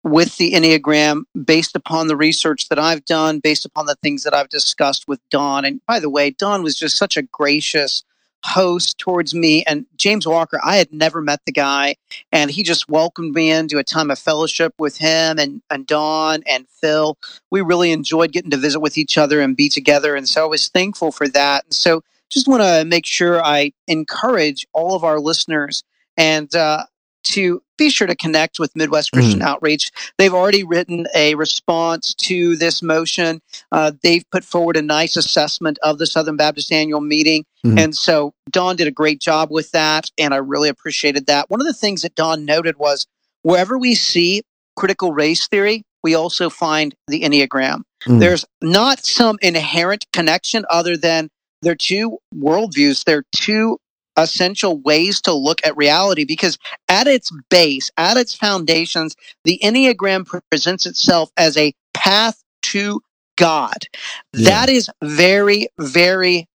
with 0.03 0.37
the 0.37 0.53
Enneagram, 0.53 1.23
based 1.45 1.77
upon 1.77 2.09
the 2.09 2.17
research 2.17 2.69
that 2.69 2.79
I've 2.79 3.05
done, 3.05 3.39
based 3.39 3.65
upon 3.65 3.87
the 3.87 3.95
things 4.03 4.25
that 4.25 4.35
I've 4.35 4.49
discussed 4.49 5.07
with 5.07 5.21
Don, 5.31 5.65
and 5.65 5.81
by 5.87 6.01
the 6.01 6.11
way, 6.11 6.31
Don 6.31 6.63
was 6.63 6.77
just 6.77 6.99
such 6.99 7.17
a 7.17 7.23
gracious, 7.23 8.03
host 8.45 8.99
towards 8.99 9.35
me. 9.35 9.65
And 9.65 9.87
James 9.97 10.27
Walker, 10.27 10.61
I 10.63 10.77
had 10.77 10.93
never 10.93 11.21
met 11.21 11.41
the 11.47 11.53
guy, 11.53 11.97
and 12.31 12.51
he 12.51 12.63
just 12.63 12.89
welcomed 12.89 13.35
me 13.35 13.51
into 13.51 13.79
a 13.79 13.85
time 13.85 14.11
of 14.11 14.19
fellowship 14.19 14.75
with 14.79 14.99
him 14.99 15.39
and, 15.39 15.63
and 15.71 15.87
Don 15.87 16.43
and 16.47 16.67
Phil. 16.81 17.17
We 17.51 17.61
really 17.61 17.93
enjoyed 17.93 18.33
getting 18.33 18.51
to 18.51 18.57
visit 18.57 18.81
with 18.81 18.99
each 18.99 19.17
other 19.19 19.41
and 19.41 19.57
be 19.57 19.69
together. 19.69 20.15
And 20.15 20.29
so 20.29 20.45
I 20.45 20.49
was 20.49 20.69
thankful 20.69 21.13
for 21.13 21.29
that. 21.29 21.65
And 21.65 21.75
so 21.75 22.03
just 22.31 22.49
want 22.49 22.63
to 22.63 22.85
make 22.85 23.07
sure 23.07 23.45
I 23.45 23.73
encourage 23.87 24.67
all 24.73 24.97
of 24.97 25.05
our 25.05 25.21
listeners 25.21 25.85
and 26.17 26.55
uh, 26.55 26.85
to 27.25 27.63
be 27.83 27.91
sure 27.91 28.07
to 28.07 28.15
connect 28.15 28.61
with 28.61 28.75
Midwest 28.77 29.13
Christian 29.13 29.41
mm. 29.41 29.45
Outreach. 29.45 29.91
They've 30.17 30.33
already 30.33 30.63
written 30.63 31.07
a 31.15 31.35
response 31.35 32.15
to 32.15 32.57
this 32.57 32.81
motion. 32.83 33.41
Uh, 33.73 33.93
they've 34.03 34.25
put 34.31 34.45
forward 34.45 34.77
a 34.77 34.83
nice 34.83 35.17
assessment 35.17 35.79
of 35.83 35.99
the 35.99 36.07
Southern 36.07 36.37
Baptist 36.37 36.71
Annual 36.71 37.01
Meeting. 37.01 37.45
Mm. 37.67 37.79
And 37.79 37.97
so 37.97 38.35
Don 38.51 38.77
did 38.77 38.87
a 38.87 38.93
great 38.93 39.21
job 39.21 39.51
with 39.51 39.73
that. 39.73 40.11
And 40.17 40.33
I 40.33 40.37
really 40.37 40.69
appreciated 40.69 41.27
that. 41.27 41.51
One 41.51 41.61
of 41.61 41.67
the 41.67 41.73
things 41.73 42.03
that 42.03 42.15
Don 42.15 42.45
noted 42.45 42.79
was 42.79 43.07
wherever 43.43 43.77
we 43.77 43.95
see 43.95 44.43
critical 44.77 45.13
race 45.13 45.49
theory, 45.49 45.83
we 46.05 46.15
also 46.15 46.49
find 46.51 46.95
the 47.09 47.23
Enneagram. 47.23 47.83
Mm. 48.07 48.21
There's 48.21 48.45
not 48.61 49.05
some 49.05 49.39
inherent 49.43 50.07
connection 50.13 50.65
other 50.71 50.97
than 50.97 51.29
they're 51.63 51.75
two 51.77 52.19
worldviews, 52.35 53.05
they're 53.05 53.25
two 53.35 53.79
essential 54.17 54.79
ways 54.79 55.21
to 55.23 55.33
look 55.33 55.61
at 55.65 55.77
reality 55.77 56.25
because 56.25 56.59
at 56.89 57.07
its 57.07 57.33
base, 57.51 57.91
at 57.97 58.17
its 58.17 58.35
foundations, 58.35 59.17
the 59.45 59.59
Enneagram 59.63 60.27
presents 60.51 60.87
itself 60.87 61.31
as 61.37 61.57
a 61.57 61.75
path 61.95 62.43
to 62.63 63.01
God. 63.37 63.87
Yeah. 64.33 64.51
That 64.51 64.69
is 64.69 64.91
very, 65.03 65.69
very 65.79 66.49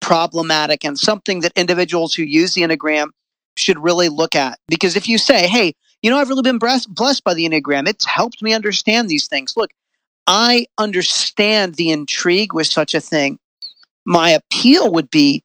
problematic 0.00 0.84
and 0.84 0.98
something 0.98 1.40
that 1.40 1.52
individuals 1.56 2.14
who 2.14 2.22
use 2.22 2.54
the 2.54 2.62
Enneagram 2.62 3.08
should 3.56 3.78
really 3.78 4.08
look 4.08 4.36
at. 4.36 4.58
Because 4.68 4.96
if 4.96 5.08
you 5.08 5.18
say, 5.18 5.48
hey, 5.48 5.74
you 6.02 6.10
know, 6.10 6.18
I've 6.18 6.28
really 6.28 6.42
been 6.42 6.58
blessed 6.58 7.24
by 7.24 7.34
the 7.34 7.48
Enneagram, 7.48 7.88
it's 7.88 8.04
helped 8.04 8.40
me 8.42 8.52
understand 8.52 9.08
these 9.08 9.26
things. 9.26 9.56
Look, 9.56 9.70
I 10.26 10.66
understand 10.76 11.74
the 11.74 11.90
intrigue 11.90 12.52
with 12.52 12.66
such 12.66 12.94
a 12.94 13.00
thing. 13.00 13.38
My 14.04 14.30
appeal 14.30 14.92
would 14.92 15.10
be 15.10 15.42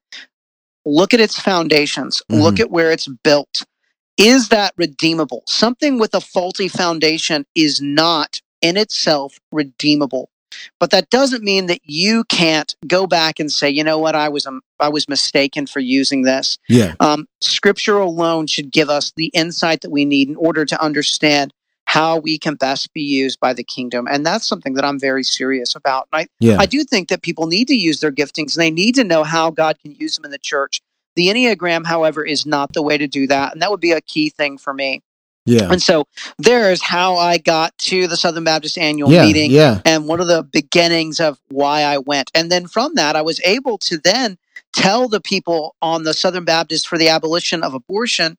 look 0.86 1.14
at 1.14 1.20
its 1.20 1.40
foundations, 1.40 2.22
mm-hmm. 2.30 2.42
look 2.42 2.60
at 2.60 2.72
where 2.72 2.92
it's 2.92 3.08
built. 3.24 3.64
Is 4.18 4.50
that 4.50 4.74
redeemable? 4.78 5.44
Something 5.48 5.98
with 5.98 6.14
a 6.14 6.22
faulty 6.22 6.68
foundation 6.68 7.46
is 7.56 7.82
not 7.82 8.42
in 8.62 8.78
itself 8.78 9.40
redeemable. 9.52 10.30
But 10.80 10.92
that 10.92 11.10
doesn't 11.10 11.44
mean 11.44 11.66
that 11.66 11.80
you 11.84 12.24
can't 12.26 12.76
go 12.86 13.08
back 13.08 13.40
and 13.40 13.52
say, 13.52 13.70
you 13.70 13.84
know 13.84 13.98
what, 13.98 14.16
I 14.16 14.30
was 14.30 14.46
um, 14.46 14.62
I 14.80 14.90
was 14.90 15.10
mistaken 15.10 15.66
for 15.66 15.80
using 15.80 16.24
this. 16.24 16.60
Yeah. 16.70 16.94
Um, 17.00 17.28
scripture 17.42 17.98
alone 17.98 18.48
should 18.48 18.72
give 18.72 18.90
us 18.90 19.12
the 19.16 19.32
insight 19.34 19.82
that 19.82 19.92
we 19.92 20.06
need 20.06 20.30
in 20.30 20.36
order 20.36 20.64
to 20.66 20.82
understand 20.82 21.54
how 21.86 22.18
we 22.18 22.38
can 22.38 22.56
best 22.56 22.94
be 22.94 23.02
used 23.02 23.40
by 23.40 23.54
the 23.54 23.64
kingdom. 23.64 24.08
And 24.10 24.26
that's 24.26 24.48
something 24.48 24.74
that 24.76 24.86
I'm 24.86 25.00
very 25.00 25.24
serious 25.24 25.76
about. 25.76 26.08
And 26.12 26.22
I, 26.22 26.28
yeah. 26.40 26.58
I 26.60 26.66
do 26.66 26.84
think 26.84 27.10
that 27.10 27.22
people 27.22 27.48
need 27.48 27.68
to 27.68 27.76
use 27.76 28.00
their 28.00 28.12
giftings 28.12 28.56
and 28.56 28.62
they 28.62 28.72
need 28.72 28.96
to 28.96 29.04
know 29.04 29.24
how 29.24 29.52
God 29.52 29.78
can 29.80 29.94
use 29.94 30.16
them 30.16 30.26
in 30.26 30.32
the 30.32 30.38
church. 30.38 30.82
The 31.16 31.28
Enneagram, 31.28 31.86
however, 31.86 32.26
is 32.26 32.46
not 32.46 32.74
the 32.74 32.82
way 32.82 32.98
to 32.98 33.08
do 33.08 33.28
that. 33.28 33.54
And 33.54 33.62
that 33.62 33.70
would 33.70 33.80
be 33.80 33.92
a 33.92 34.02
key 34.02 34.30
thing 34.30 34.58
for 34.58 34.74
me. 34.74 35.02
Yeah. 35.46 35.72
And 35.72 35.82
so 35.82 36.06
there's 36.38 36.82
how 36.82 37.18
I 37.18 37.38
got 37.38 37.78
to 37.80 38.08
the 38.08 38.16
Southern 38.16 38.46
Baptist 38.46 38.78
annual 38.78 39.12
yeah, 39.12 39.26
meeting 39.26 39.52
yeah. 39.52 39.82
and 39.86 40.08
one 40.08 40.22
of 40.22 40.28
the 40.28 40.44
beginnings 40.44 41.20
of 41.20 41.38
why 41.50 41.82
I 41.82 41.98
went. 41.98 42.32
And 42.34 42.50
then 42.50 42.68
from 42.68 42.96
that, 42.96 43.16
I 43.16 43.22
was 43.22 43.42
able 43.42 43.78
to 43.80 43.98
then 43.98 44.38
tell 44.74 45.10
the 45.10 45.20
people 45.20 45.76
on 45.82 46.04
the 46.04 46.14
Southern 46.14 46.46
Baptist 46.46 46.88
for 46.88 46.98
the 46.98 47.10
abolition 47.10 47.62
of 47.62 47.74
abortion 47.74 48.38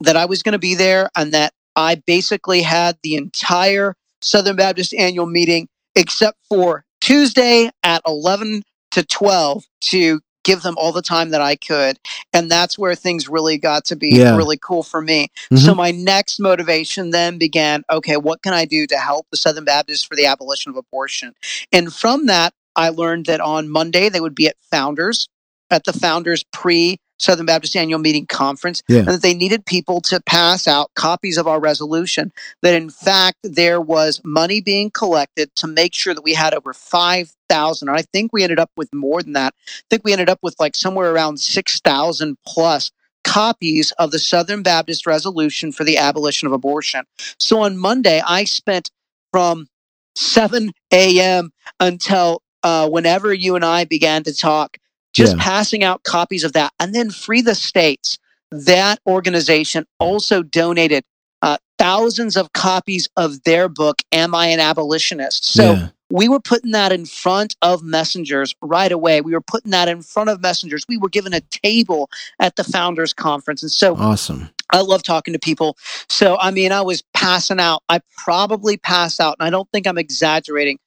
that 0.00 0.16
I 0.16 0.26
was 0.26 0.42
going 0.42 0.52
to 0.52 0.58
be 0.58 0.76
there 0.76 1.10
and 1.16 1.32
that 1.32 1.52
I 1.78 1.94
basically 1.94 2.62
had 2.62 2.98
the 3.04 3.14
entire 3.14 3.94
Southern 4.20 4.56
Baptist 4.56 4.92
annual 4.94 5.26
meeting 5.26 5.68
except 5.94 6.36
for 6.48 6.84
Tuesday 7.00 7.70
at 7.84 8.02
11 8.04 8.64
to 8.90 9.04
12 9.04 9.64
to 9.82 10.20
give 10.42 10.62
them 10.62 10.74
all 10.76 10.90
the 10.90 11.02
time 11.02 11.30
that 11.30 11.40
I 11.40 11.54
could. 11.54 12.00
And 12.32 12.50
that's 12.50 12.76
where 12.76 12.96
things 12.96 13.28
really 13.28 13.58
got 13.58 13.84
to 13.86 13.96
be 13.96 14.10
yeah. 14.10 14.36
really 14.36 14.56
cool 14.56 14.82
for 14.82 15.00
me. 15.00 15.28
Mm-hmm. 15.52 15.56
So 15.58 15.74
my 15.74 15.92
next 15.92 16.40
motivation 16.40 17.10
then 17.10 17.38
began 17.38 17.84
okay, 17.90 18.16
what 18.16 18.42
can 18.42 18.54
I 18.54 18.64
do 18.64 18.86
to 18.88 18.96
help 18.96 19.26
the 19.30 19.36
Southern 19.36 19.64
Baptists 19.64 20.02
for 20.02 20.16
the 20.16 20.26
abolition 20.26 20.70
of 20.70 20.76
abortion? 20.76 21.34
And 21.70 21.94
from 21.94 22.26
that, 22.26 22.54
I 22.74 22.88
learned 22.88 23.26
that 23.26 23.40
on 23.40 23.68
Monday 23.68 24.08
they 24.08 24.20
would 24.20 24.34
be 24.34 24.48
at 24.48 24.56
Founders, 24.72 25.28
at 25.70 25.84
the 25.84 25.92
Founders 25.92 26.44
pre 26.52 26.98
Southern 27.18 27.46
Baptist 27.46 27.74
Annual 27.74 27.98
Meeting 27.98 28.26
Conference, 28.26 28.82
yeah. 28.88 28.98
and 28.98 29.08
that 29.08 29.22
they 29.22 29.34
needed 29.34 29.66
people 29.66 30.00
to 30.02 30.20
pass 30.20 30.68
out 30.68 30.90
copies 30.94 31.36
of 31.36 31.48
our 31.48 31.60
resolution. 31.60 32.32
That 32.62 32.74
in 32.74 32.90
fact 32.90 33.38
there 33.42 33.80
was 33.80 34.20
money 34.24 34.60
being 34.60 34.90
collected 34.90 35.54
to 35.56 35.66
make 35.66 35.94
sure 35.94 36.14
that 36.14 36.22
we 36.22 36.34
had 36.34 36.54
over 36.54 36.72
five 36.72 37.32
thousand. 37.48 37.88
I 37.88 38.02
think 38.02 38.32
we 38.32 38.42
ended 38.42 38.60
up 38.60 38.70
with 38.76 38.92
more 38.94 39.22
than 39.22 39.32
that. 39.32 39.54
I 39.66 39.82
think 39.90 40.04
we 40.04 40.12
ended 40.12 40.28
up 40.28 40.38
with 40.42 40.54
like 40.58 40.76
somewhere 40.76 41.12
around 41.12 41.40
six 41.40 41.80
thousand 41.80 42.38
plus 42.46 42.90
copies 43.24 43.92
of 43.98 44.10
the 44.10 44.18
Southern 44.18 44.62
Baptist 44.62 45.06
resolution 45.06 45.72
for 45.72 45.84
the 45.84 45.98
abolition 45.98 46.46
of 46.46 46.52
abortion. 46.52 47.04
So 47.38 47.60
on 47.60 47.76
Monday, 47.76 48.22
I 48.26 48.44
spent 48.44 48.90
from 49.32 49.68
7 50.16 50.72
a.m. 50.92 51.52
until 51.78 52.42
uh, 52.62 52.88
whenever 52.88 53.32
you 53.32 53.54
and 53.54 53.64
I 53.64 53.84
began 53.84 54.24
to 54.24 54.34
talk 54.34 54.78
just 55.18 55.36
yeah. 55.36 55.42
passing 55.42 55.84
out 55.84 56.02
copies 56.04 56.44
of 56.44 56.52
that 56.52 56.72
and 56.78 56.94
then 56.94 57.10
free 57.10 57.40
the 57.40 57.54
states 57.54 58.18
that 58.50 58.98
organization 59.06 59.84
also 59.98 60.42
donated 60.42 61.04
uh, 61.42 61.56
thousands 61.76 62.36
of 62.36 62.52
copies 62.52 63.08
of 63.16 63.42
their 63.44 63.68
book 63.68 64.02
am 64.12 64.34
i 64.34 64.46
an 64.46 64.60
abolitionist 64.60 65.44
so 65.44 65.72
yeah. 65.72 65.88
we 66.10 66.28
were 66.28 66.40
putting 66.40 66.70
that 66.70 66.92
in 66.92 67.04
front 67.04 67.56
of 67.62 67.82
messengers 67.82 68.54
right 68.62 68.92
away 68.92 69.20
we 69.20 69.32
were 69.32 69.40
putting 69.40 69.70
that 69.70 69.88
in 69.88 70.02
front 70.02 70.30
of 70.30 70.40
messengers 70.40 70.84
we 70.88 70.96
were 70.96 71.08
given 71.08 71.34
a 71.34 71.40
table 71.40 72.08
at 72.38 72.56
the 72.56 72.64
founders 72.64 73.12
conference 73.12 73.62
and 73.62 73.72
so 73.72 73.96
awesome 73.96 74.48
I 74.70 74.82
love 74.82 75.02
talking 75.02 75.32
to 75.32 75.38
people. 75.38 75.78
So, 76.10 76.36
I 76.38 76.50
mean, 76.50 76.72
I 76.72 76.82
was 76.82 77.02
passing 77.14 77.58
out. 77.58 77.82
I 77.88 78.00
probably 78.18 78.76
passed 78.76 79.18
out, 79.18 79.36
and 79.40 79.46
I 79.46 79.50
don't 79.50 79.66
think 79.72 79.86
I'm 79.86 79.96
exaggerating 79.96 80.78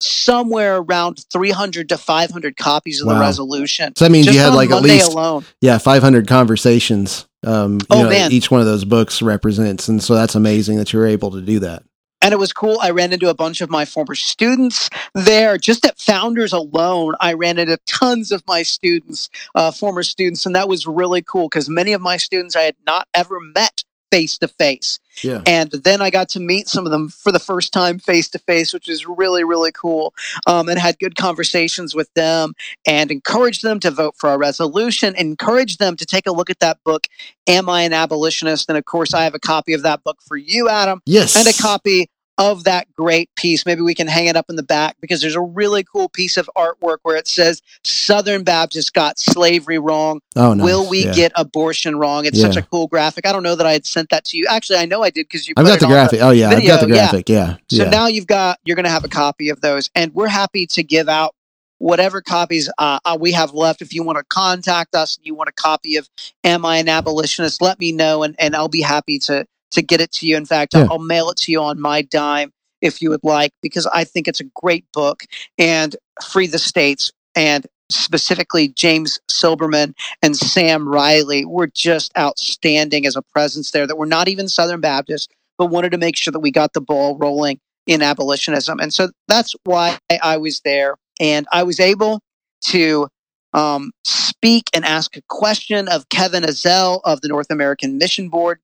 somewhere 0.00 0.78
around 0.78 1.24
300 1.32 1.88
to 1.90 1.98
500 1.98 2.56
copies 2.56 3.00
of 3.00 3.06
wow. 3.08 3.14
the 3.14 3.20
resolution. 3.20 3.94
So 3.96 4.04
that 4.04 4.10
means 4.10 4.26
you 4.26 4.38
had 4.38 4.54
like 4.54 4.70
Monday 4.70 4.90
at 4.90 4.94
least 4.94 5.12
alone. 5.12 5.44
yeah 5.60 5.78
500 5.78 6.26
conversations. 6.26 7.26
Um, 7.46 7.78
oh 7.90 8.02
know, 8.02 8.08
man, 8.08 8.32
each 8.32 8.50
one 8.50 8.60
of 8.60 8.66
those 8.66 8.84
books 8.84 9.22
represents, 9.22 9.88
and 9.88 10.02
so 10.02 10.14
that's 10.14 10.34
amazing 10.34 10.78
that 10.78 10.92
you're 10.92 11.06
able 11.06 11.30
to 11.30 11.40
do 11.40 11.60
that. 11.60 11.84
and 12.20 12.34
it 12.34 12.36
was 12.36 12.52
cool. 12.52 12.78
I 12.82 12.90
ran 12.90 13.12
into 13.12 13.28
a 13.28 13.34
bunch 13.34 13.60
of 13.60 13.70
my 13.70 13.84
former 13.84 14.16
students 14.16 14.90
there. 15.14 15.56
Just 15.56 15.86
at 15.86 15.98
Founders 16.00 16.52
alone, 16.52 17.14
I 17.20 17.34
ran 17.34 17.58
into 17.58 17.78
tons 17.86 18.32
of 18.32 18.42
my 18.48 18.64
students, 18.64 19.30
uh, 19.54 19.70
former 19.70 20.02
students, 20.02 20.46
and 20.46 20.56
that 20.56 20.68
was 20.68 20.84
really 20.86 21.22
cool 21.22 21.48
because 21.48 21.68
many 21.68 21.92
of 21.92 22.00
my 22.00 22.16
students 22.16 22.56
I 22.56 22.62
had 22.62 22.76
not 22.84 23.06
ever 23.14 23.38
met 23.40 23.84
face 24.10 24.38
to 24.38 24.48
face. 24.48 24.98
And 25.46 25.70
then 25.70 26.00
I 26.00 26.10
got 26.10 26.28
to 26.30 26.40
meet 26.40 26.68
some 26.68 26.86
of 26.86 26.92
them 26.92 27.08
for 27.08 27.32
the 27.32 27.38
first 27.38 27.72
time 27.72 27.98
face 27.98 28.28
to 28.30 28.38
face, 28.38 28.72
which 28.72 28.88
is 28.88 29.06
really, 29.06 29.44
really 29.44 29.72
cool. 29.72 30.14
Um, 30.46 30.68
and 30.68 30.78
had 30.78 30.98
good 30.98 31.16
conversations 31.16 31.94
with 31.94 32.12
them 32.14 32.54
and 32.86 33.10
encouraged 33.10 33.62
them 33.62 33.80
to 33.80 33.90
vote 33.90 34.14
for 34.16 34.30
our 34.30 34.38
resolution, 34.38 35.14
encouraged 35.16 35.78
them 35.78 35.96
to 35.96 36.06
take 36.06 36.26
a 36.26 36.32
look 36.32 36.50
at 36.50 36.60
that 36.60 36.78
book, 36.84 37.06
Am 37.46 37.68
I 37.68 37.82
an 37.82 37.92
Abolitionist? 37.92 38.68
And 38.68 38.76
of 38.78 38.84
course, 38.84 39.14
I 39.14 39.24
have 39.24 39.34
a 39.34 39.40
copy 39.40 39.72
of 39.72 39.82
that 39.82 40.04
book 40.04 40.18
for 40.22 40.36
you, 40.36 40.68
Adam, 40.68 41.00
Yes. 41.06 41.34
and 41.36 41.48
a 41.48 41.62
copy 41.62 42.10
of 42.38 42.64
that 42.64 42.90
great 42.94 43.34
piece. 43.34 43.66
Maybe 43.66 43.82
we 43.82 43.94
can 43.94 44.06
hang 44.06 44.26
it 44.26 44.36
up 44.36 44.46
in 44.48 44.54
the 44.54 44.62
back 44.62 44.96
because 45.00 45.20
there's 45.20 45.34
a 45.34 45.40
really 45.40 45.82
cool 45.82 46.08
piece 46.08 46.36
of 46.36 46.48
artwork 46.56 46.98
where 47.02 47.16
it 47.16 47.26
says 47.26 47.60
Southern 47.82 48.44
Baptists 48.44 48.90
got 48.90 49.18
slavery 49.18 49.78
wrong. 49.78 50.20
Oh, 50.36 50.54
nice. 50.54 50.64
Will 50.64 50.88
we 50.88 51.04
Yeah. 51.04 51.14
get 51.14 51.32
abortion 51.34 51.96
wrong? 51.96 52.24
It's 52.24 52.40
such 52.40 52.56
a 52.56 52.62
cool 52.62 52.86
graphic. 52.86 53.26
I 53.26 53.32
don't 53.32 53.42
know 53.42 53.56
that 53.56 53.66
I 53.66 53.72
had 53.72 53.84
sent 53.84 54.10
that 54.10 54.24
to 54.26 54.36
you. 54.36 54.46
Actually, 54.48 54.78
I 54.78 54.86
know 54.86 55.02
I 55.02 55.10
did 55.10 55.26
because 55.28 55.48
you. 55.48 55.54
I've 55.56 55.66
got 55.66 55.80
the 55.80 55.86
graphic. 55.86 56.20
oh 56.22 56.30
yeah, 56.30 56.50
I've 56.50 56.64
got 56.64 56.80
the 56.80 56.86
video, 56.86 57.02
yeah. 57.02 57.10
graphic. 57.10 57.28
Yeah. 57.28 57.56
So 57.68 57.82
yeah. 57.82 57.90
now 57.90 58.06
you've 58.06 58.28
got 58.28 58.60
you're 58.64 58.76
going 58.76 58.84
to 58.84 58.90
have 58.90 59.04
a 59.04 59.08
copy 59.08 59.48
of 59.48 59.60
those, 59.60 59.90
and 59.94 60.14
we're 60.14 60.28
happy 60.28 60.66
to 60.68 60.82
give 60.84 61.08
out 61.08 61.34
whatever 61.78 62.20
copies 62.20 62.70
uh, 62.78 62.98
uh, 63.04 63.16
we 63.20 63.32
have 63.32 63.52
left. 63.52 63.82
If 63.82 63.92
you 63.94 64.02
want 64.02 64.18
to 64.18 64.24
contact 64.24 64.94
us 64.94 65.16
and 65.16 65.26
you 65.26 65.34
want 65.34 65.48
a 65.48 65.52
copy 65.52 65.96
of 65.96 66.08
"Am 66.44 66.64
I 66.64 66.76
an 66.76 66.88
Abolitionist?" 66.88 67.60
let 67.60 67.80
me 67.80 67.90
know, 67.90 68.22
and, 68.22 68.36
and 68.38 68.54
I'll 68.54 68.68
be 68.68 68.82
happy 68.82 69.18
to 69.20 69.46
to 69.72 69.82
get 69.82 70.00
it 70.00 70.12
to 70.12 70.26
you. 70.26 70.36
In 70.36 70.46
fact, 70.46 70.74
Yeah. 70.74 70.82
I'll, 70.82 70.92
I'll 70.92 70.98
mail 70.98 71.30
it 71.30 71.36
to 71.38 71.52
you 71.52 71.62
on 71.62 71.80
my 71.80 72.02
dime 72.02 72.52
if 72.80 73.02
you 73.02 73.10
would 73.10 73.24
like, 73.24 73.52
because 73.62 73.86
I 73.86 74.04
think 74.04 74.28
it's 74.28 74.40
a 74.40 74.44
great 74.54 74.84
book 74.92 75.24
and 75.58 75.96
free 76.24 76.46
the 76.46 76.58
states 76.58 77.10
and 77.34 77.66
specifically 77.90 78.68
James 78.68 79.18
Silberman 79.28 79.94
and 80.22 80.36
Sam 80.36 80.88
Riley 80.88 81.44
were 81.44 81.66
just 81.66 82.12
outstanding 82.16 83.06
as 83.06 83.16
a 83.16 83.22
presence 83.22 83.70
there 83.70 83.86
that 83.86 83.96
were 83.96 84.06
not 84.06 84.28
even 84.28 84.48
Southern 84.48 84.80
Baptists, 84.80 85.28
but 85.56 85.66
wanted 85.66 85.92
to 85.92 85.98
make 85.98 86.16
sure 86.16 86.32
that 86.32 86.40
we 86.40 86.50
got 86.50 86.72
the 86.72 86.80
ball 86.80 87.16
rolling 87.16 87.58
in 87.86 88.02
abolitionism. 88.02 88.78
And 88.80 88.92
so 88.92 89.10
that's 89.26 89.54
why 89.64 89.98
I 90.22 90.36
was 90.36 90.60
there. 90.60 90.96
And 91.18 91.46
I 91.50 91.62
was 91.62 91.80
able 91.80 92.20
to 92.66 93.08
um, 93.54 93.92
speak 94.04 94.64
and 94.74 94.84
ask 94.84 95.16
a 95.16 95.22
question 95.28 95.88
of 95.88 96.08
Kevin 96.10 96.44
Ezell 96.44 97.00
of 97.04 97.22
the 97.22 97.28
North 97.28 97.50
American 97.50 97.98
Mission 97.98 98.28
Board. 98.28 98.60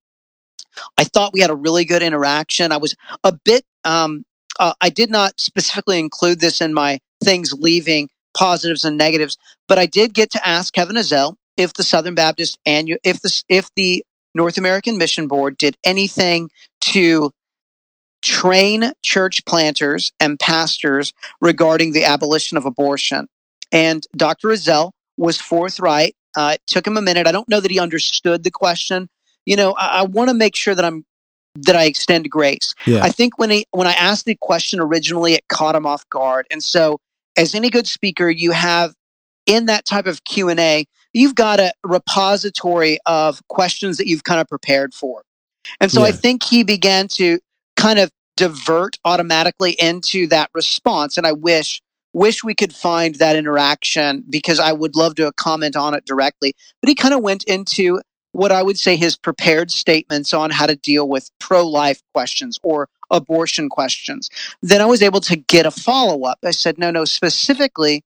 I 0.99 1.04
thought 1.04 1.33
we 1.33 1.40
had 1.40 1.50
a 1.50 1.57
really 1.57 1.85
good 1.85 2.02
interaction. 2.02 2.73
I 2.73 2.76
was 2.76 2.95
a 3.23 3.33
bit, 3.33 3.64
um, 3.85 4.25
uh, 4.59 4.73
I 4.81 4.90
did 4.90 5.11
not 5.11 5.38
specifically 5.40 5.99
include 5.99 6.40
this 6.40 6.61
in 6.61 6.75
my 6.75 7.00
things 7.23 7.52
leaving 7.52 8.09
positives 8.37 8.85
and 8.85 8.97
negatives, 8.99 9.38
but 9.69 9.78
I 9.78 9.87
did 9.87 10.14
get 10.14 10.31
to 10.33 10.47
ask 10.47 10.73
Kevin 10.73 10.97
Ezell 10.97 11.37
if 11.57 11.75
the 11.75 11.85
Southern 11.85 12.14
Baptist 12.14 12.59
annual, 12.66 12.99
if 13.04 13.21
the 13.21 13.43
if 13.49 13.71
the 13.76 14.04
North 14.35 14.59
American 14.59 14.99
Mission 14.99 15.28
Board 15.28 15.57
did 15.57 15.76
anything 15.85 16.50
to 16.81 17.31
train 18.23 18.93
church 19.02 19.45
planters 19.45 20.12
and 20.19 20.40
pastors 20.40 21.12
regarding 21.40 21.93
the 21.93 22.04
abolition 22.04 22.57
of 22.57 22.64
abortion. 22.64 23.28
And 23.71 24.07
Dr. 24.16 24.49
Ezell 24.49 24.93
was 25.16 25.40
forthright. 25.40 26.16
Uh, 26.37 26.52
it 26.54 26.62
took 26.66 26.87
him 26.87 26.97
a 26.97 27.02
minute. 27.02 27.26
I 27.26 27.33
don't 27.33 27.49
know 27.49 27.61
that 27.61 27.71
he 27.71 27.78
understood 27.78 28.43
the 28.43 28.50
question. 28.50 29.09
You 29.46 29.56
know, 29.56 29.72
I, 29.72 30.00
I 30.00 30.02
want 30.02 30.30
to 30.30 30.34
make 30.34 30.56
sure 30.56 30.74
that 30.74 30.84
I'm 30.84 31.04
that 31.56 31.76
I 31.76 31.84
extend 31.84 32.28
grace. 32.30 32.74
Yeah. 32.86 33.02
I 33.02 33.10
think 33.10 33.38
when 33.38 33.50
he 33.50 33.66
when 33.70 33.86
I 33.86 33.92
asked 33.92 34.24
the 34.24 34.36
question 34.40 34.80
originally, 34.80 35.34
it 35.34 35.46
caught 35.48 35.74
him 35.74 35.86
off 35.86 36.08
guard. 36.10 36.46
And 36.50 36.62
so, 36.62 36.98
as 37.36 37.54
any 37.54 37.70
good 37.70 37.86
speaker, 37.86 38.28
you 38.28 38.52
have 38.52 38.94
in 39.46 39.66
that 39.66 39.84
type 39.84 40.06
of 40.06 40.24
Q 40.24 40.48
and 40.48 40.58
A, 40.58 40.86
you've 41.12 41.34
got 41.34 41.60
a 41.60 41.72
repository 41.84 42.98
of 43.06 43.46
questions 43.48 43.98
that 43.98 44.06
you've 44.06 44.24
kind 44.24 44.40
of 44.40 44.48
prepared 44.48 44.94
for. 44.94 45.22
And 45.80 45.90
so, 45.90 46.02
I 46.02 46.12
think 46.12 46.42
he 46.42 46.64
began 46.64 47.08
to 47.08 47.38
kind 47.76 47.98
of 47.98 48.10
divert 48.36 48.96
automatically 49.04 49.72
into 49.72 50.26
that 50.28 50.50
response. 50.54 51.16
And 51.16 51.26
I 51.26 51.32
wish 51.32 51.80
wish 52.12 52.44
we 52.44 52.54
could 52.54 52.72
find 52.72 53.16
that 53.16 53.36
interaction 53.36 54.24
because 54.30 54.60
I 54.60 54.72
would 54.72 54.96
love 54.96 55.16
to 55.16 55.32
comment 55.32 55.76
on 55.76 55.94
it 55.94 56.04
directly. 56.06 56.54
But 56.80 56.88
he 56.88 56.94
kind 56.94 57.12
of 57.12 57.22
went 57.22 57.44
into 57.44 58.00
what 58.34 58.50
I 58.50 58.62
would 58.64 58.78
say 58.78 58.97
his 58.97 59.16
prepared 59.16 59.70
statements 59.70 60.34
on 60.34 60.50
how 60.50 60.66
to 60.66 60.75
deal 60.75 61.08
with 61.08 61.30
pro 61.38 61.66
life 61.66 62.02
questions 62.12 62.58
or 62.64 62.88
abortion 63.10 63.68
questions. 63.68 64.28
Then 64.60 64.80
I 64.80 64.86
was 64.86 65.02
able 65.02 65.20
to 65.20 65.36
get 65.36 65.66
a 65.66 65.70
follow 65.70 66.25
up. 66.25 66.38
I 66.44 66.50
said, 66.50 66.76
no, 66.76 66.90
no, 66.90 67.04
specifically, 67.04 68.02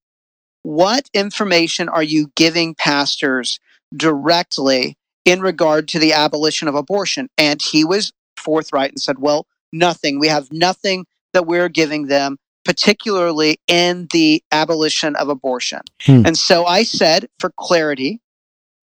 what 0.62 1.08
information 1.14 1.88
are 1.88 2.02
you 2.02 2.30
giving 2.36 2.74
pastors 2.74 3.58
directly 3.96 4.98
in 5.24 5.40
regard 5.40 5.88
to 5.88 5.98
the 5.98 6.12
abolition 6.12 6.68
of 6.68 6.74
abortion? 6.74 7.30
And 7.38 7.62
he 7.62 7.84
was 7.84 8.12
forthright 8.36 8.90
and 8.90 9.00
said, 9.00 9.20
well, 9.20 9.46
nothing. 9.72 10.18
We 10.18 10.28
have 10.28 10.52
nothing 10.52 11.06
that 11.32 11.46
we're 11.46 11.70
giving 11.70 12.08
them, 12.08 12.36
particularly 12.66 13.60
in 13.66 14.08
the 14.12 14.42
abolition 14.52 15.16
of 15.16 15.30
abortion. 15.30 15.80
Hmm. 16.02 16.26
And 16.26 16.36
so 16.36 16.66
I 16.66 16.82
said, 16.82 17.28
for 17.38 17.50
clarity, 17.56 18.20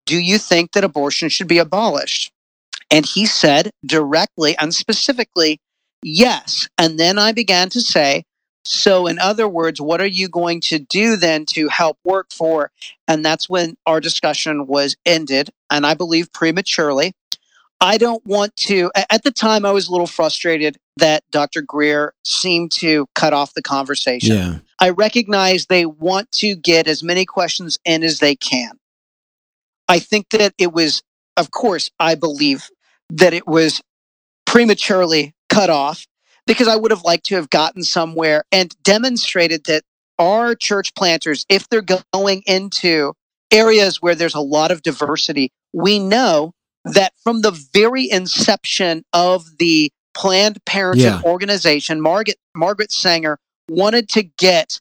do 0.07 0.19
you 0.19 0.39
think 0.39 0.73
that 0.73 0.85
abortion 0.85 1.29
should 1.29 1.49
be 1.49 1.59
abolished? 1.59 2.33
And 2.91 3.07
he 3.07 3.27
said 3.27 3.71
directly 3.85 4.57
and 4.59 4.75
specifically, 4.75 5.61
yes. 6.03 6.69
And 6.77 6.99
then 6.99 7.19
I 7.19 7.33
began 7.33 7.71
to 7.71 7.81
say, 7.81 8.25
so, 8.65 9.07
in 9.07 9.19
other 9.19 9.49
words, 9.49 9.81
what 9.81 10.01
are 10.01 10.07
you 10.07 10.29
going 10.29 10.61
to 10.63 10.79
do 10.79 11.17
then 11.17 11.47
to 11.47 11.69
help 11.69 11.99
work 12.05 12.33
for? 12.33 12.71
And 13.09 13.25
that's 13.25 13.49
when 13.49 13.77
our 13.87 14.01
discussion 14.01 14.67
was 14.69 14.97
ended, 15.05 15.51
and 15.71 15.85
I 15.85 15.95
believe 15.95 16.33
prematurely. 16.33 17.13
I 17.81 17.99
don't 17.99 18.25
want 18.25 18.55
to, 18.59 18.93
at 18.95 19.25
the 19.25 19.33
time, 19.33 19.67
I 19.67 19.73
was 19.73 19.89
a 19.89 19.91
little 19.91 20.07
frustrated 20.07 20.79
that 20.99 21.25
Dr. 21.33 21.63
Greear 21.63 22.11
seemed 22.25 22.71
to 22.73 23.07
cut 23.17 23.33
off 23.33 23.55
the 23.55 23.63
conversation. 23.63 24.37
yeah. 24.37 24.59
I 24.81 24.91
recognize 24.91 25.67
they 25.67 25.87
want 25.87 26.31
to 26.33 26.55
get 26.55 26.87
as 26.87 27.03
many 27.03 27.25
questions 27.25 27.79
in 27.85 28.05
as 28.05 28.21
they 28.21 28.37
can. 28.37 28.79
I 29.93 29.99
think 29.99 30.31
that 30.31 30.55
it 30.57 30.73
was, 30.73 31.03
of 31.37 31.51
course, 31.51 31.91
I 32.01 32.15
believe 32.15 32.71
that 33.11 33.35
it 33.35 33.47
was 33.47 33.83
prematurely 34.47 35.35
cut 35.51 35.69
off 35.69 36.07
because 36.47 36.67
I 36.67 36.77
would 36.77 36.91
have 36.91 37.03
liked 37.05 37.27
to 37.27 37.35
have 37.35 37.51
gotten 37.51 37.83
somewhere 37.83 38.45
and 38.51 38.75
demonstrated 38.83 39.65
that 39.65 39.83
our 40.19 40.55
church 40.55 40.95
planters, 40.95 41.45
if 41.51 41.69
they're 41.69 41.85
going 42.13 42.43
into 42.47 43.13
areas 43.53 44.01
where 44.01 44.15
there's 44.15 44.35
a 44.35 44.41
lot 44.41 44.71
of 44.71 44.83
diversity, 44.83 45.53
we 45.75 45.99
know 45.99 46.53
that 46.87 47.13
from 47.23 47.43
the 47.43 47.51
very 47.51 48.11
inception 48.11 49.05
of 49.13 49.45
the 49.59 49.91
Planned 50.15 50.65
Parenthood 50.65 51.05
Yeah. 51.05 51.21
organization, 51.31 52.01
Margaret 52.01 52.39
Margaret 52.55 52.93
Sanger 52.93 53.39
wanted 53.69 54.09
to 54.11 54.23
get 54.23 54.81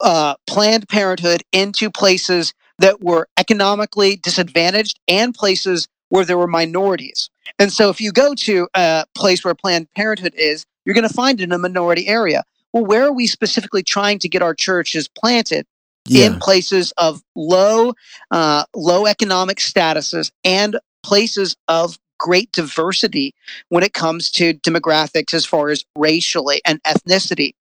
uh, 0.00 0.34
Planned 0.46 0.86
Parenthood 0.88 1.42
into 1.52 1.90
places 1.90 2.52
that 2.78 3.02
were 3.02 3.28
economically 3.36 4.16
disadvantaged 4.16 4.98
and 5.08 5.34
places 5.34 5.88
where 6.08 6.24
there 6.24 6.38
were 6.38 6.46
minorities. 6.46 7.30
And 7.58 7.72
so, 7.72 7.90
if 7.90 8.00
you 8.00 8.12
go 8.12 8.34
to 8.34 8.68
a 8.74 9.04
place 9.14 9.44
where 9.44 9.54
Planned 9.54 9.88
Parenthood 9.94 10.34
is, 10.36 10.64
you're 10.84 10.94
going 10.94 11.08
to 11.08 11.14
find 11.14 11.40
it 11.40 11.44
in 11.44 11.52
a 11.52 11.58
minority 11.58 12.06
area. 12.06 12.44
Well, 12.72 12.84
where 12.84 13.04
are 13.04 13.12
we 13.12 13.26
specifically 13.26 13.82
trying 13.82 14.18
to 14.20 14.28
get 14.28 14.42
our 14.42 14.54
churches 14.54 15.08
planted? 15.08 15.66
Yeah. 16.10 16.26
in 16.26 16.38
places 16.38 16.90
of 16.96 17.22
low 17.34 17.92
uh, 18.30 18.64
low 18.74 19.04
economic 19.04 19.58
statuses 19.58 20.30
and 20.42 20.78
places 21.02 21.54
of 21.66 21.98
great 22.18 22.50
diversity 22.52 23.34
when 23.68 23.84
it 23.84 23.92
comes 23.92 24.30
to 24.30 24.54
demographics 24.54 25.34
as 25.34 25.44
far 25.44 25.68
as 25.68 25.84
racially 25.96 26.62
and 26.64 26.82
ethnicity 26.84 27.52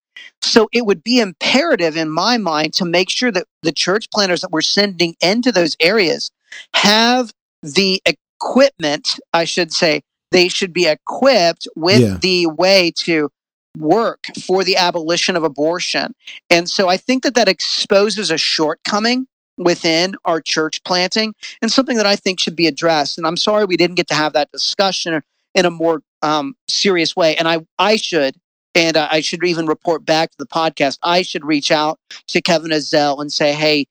so 0.41 0.67
it 0.71 0.85
would 0.85 1.03
be 1.03 1.19
imperative 1.19 1.97
in 1.97 2.09
my 2.09 2.37
mind 2.37 2.73
to 2.73 2.85
make 2.85 3.09
sure 3.09 3.31
that 3.31 3.45
the 3.63 3.71
church 3.71 4.07
planners 4.11 4.41
that 4.41 4.51
we're 4.51 4.61
sending 4.61 5.15
into 5.21 5.51
those 5.51 5.75
areas 5.79 6.31
have 6.73 7.31
the 7.63 8.01
equipment 8.05 9.19
i 9.33 9.43
should 9.43 9.71
say 9.73 10.01
they 10.31 10.47
should 10.47 10.73
be 10.73 10.87
equipped 10.87 11.67
with 11.75 12.01
Yeah. 12.01 12.17
the 12.21 12.47
way 12.47 12.91
to 12.97 13.29
work 13.77 14.25
for 14.45 14.63
the 14.63 14.75
abolition 14.75 15.35
of 15.35 15.43
abortion 15.43 16.13
and 16.49 16.69
so 16.69 16.89
I 16.89 16.97
think 16.97 17.23
that 17.23 17.35
that 17.35 17.47
exposes 17.47 18.31
a 18.31 18.37
shortcoming 18.37 19.27
within 19.57 20.15
our 20.25 20.41
church 20.41 20.83
planting 20.83 21.33
and 21.61 21.71
something 21.71 21.97
that 21.97 22.05
I 22.05 22.15
think 22.15 22.39
should 22.39 22.55
be 22.55 22.67
addressed. 22.67 23.17
And 23.17 23.25
I'm 23.27 23.37
sorry 23.37 23.65
we 23.65 23.77
didn't 23.77 23.95
get 23.95 24.07
to 24.09 24.13
have 24.15 24.33
that 24.33 24.51
discussion 24.51 25.21
in 25.55 25.65
a 25.65 25.71
more 25.71 26.01
um, 26.21 26.55
serious 26.67 27.15
way. 27.15 27.35
And 27.35 27.47
I, 27.47 27.59
I 27.79 27.95
should, 27.95 28.35
and 28.77 28.95
I 28.95 29.07
I 29.17 29.21
should 29.21 29.43
even 29.43 29.65
report 29.65 30.05
back 30.05 30.31
to 30.31 30.37
the 30.37 30.45
podcast, 30.45 30.99
I 31.03 31.23
should 31.23 31.43
reach 31.43 31.71
out 31.71 31.99
to 32.27 32.41
Kevin 32.41 32.71
Ezell 32.71 33.19
and 33.19 33.31
say, 33.33 33.53
hey, 33.53 33.87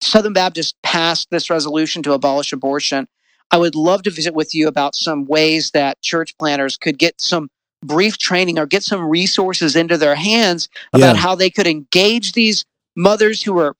Southern 0.00 0.32
Baptist 0.32 0.74
passed 0.82 1.28
this 1.30 1.50
resolution 1.50 2.02
to 2.04 2.12
abolish 2.12 2.52
abortion. 2.52 3.06
I 3.50 3.58
would 3.58 3.74
love 3.74 4.02
to 4.04 4.10
visit 4.10 4.34
with 4.34 4.54
you 4.54 4.66
about 4.66 4.94
some 4.94 5.26
ways 5.26 5.70
that 5.72 6.00
church 6.00 6.36
planners 6.38 6.76
could 6.78 6.98
get 6.98 7.20
some 7.20 7.48
brief 7.84 8.16
training 8.16 8.58
or 8.58 8.64
get 8.66 8.82
some 8.82 9.04
resources 9.04 9.76
into 9.76 9.98
their 9.98 10.14
hands 10.14 10.68
about 10.92 11.16
Yeah. 11.16 11.20
how 11.20 11.34
they 11.34 11.50
could 11.50 11.66
engage 11.66 12.32
these 12.32 12.64
mothers 12.96 13.42
who 13.42 13.58
are 13.58 13.74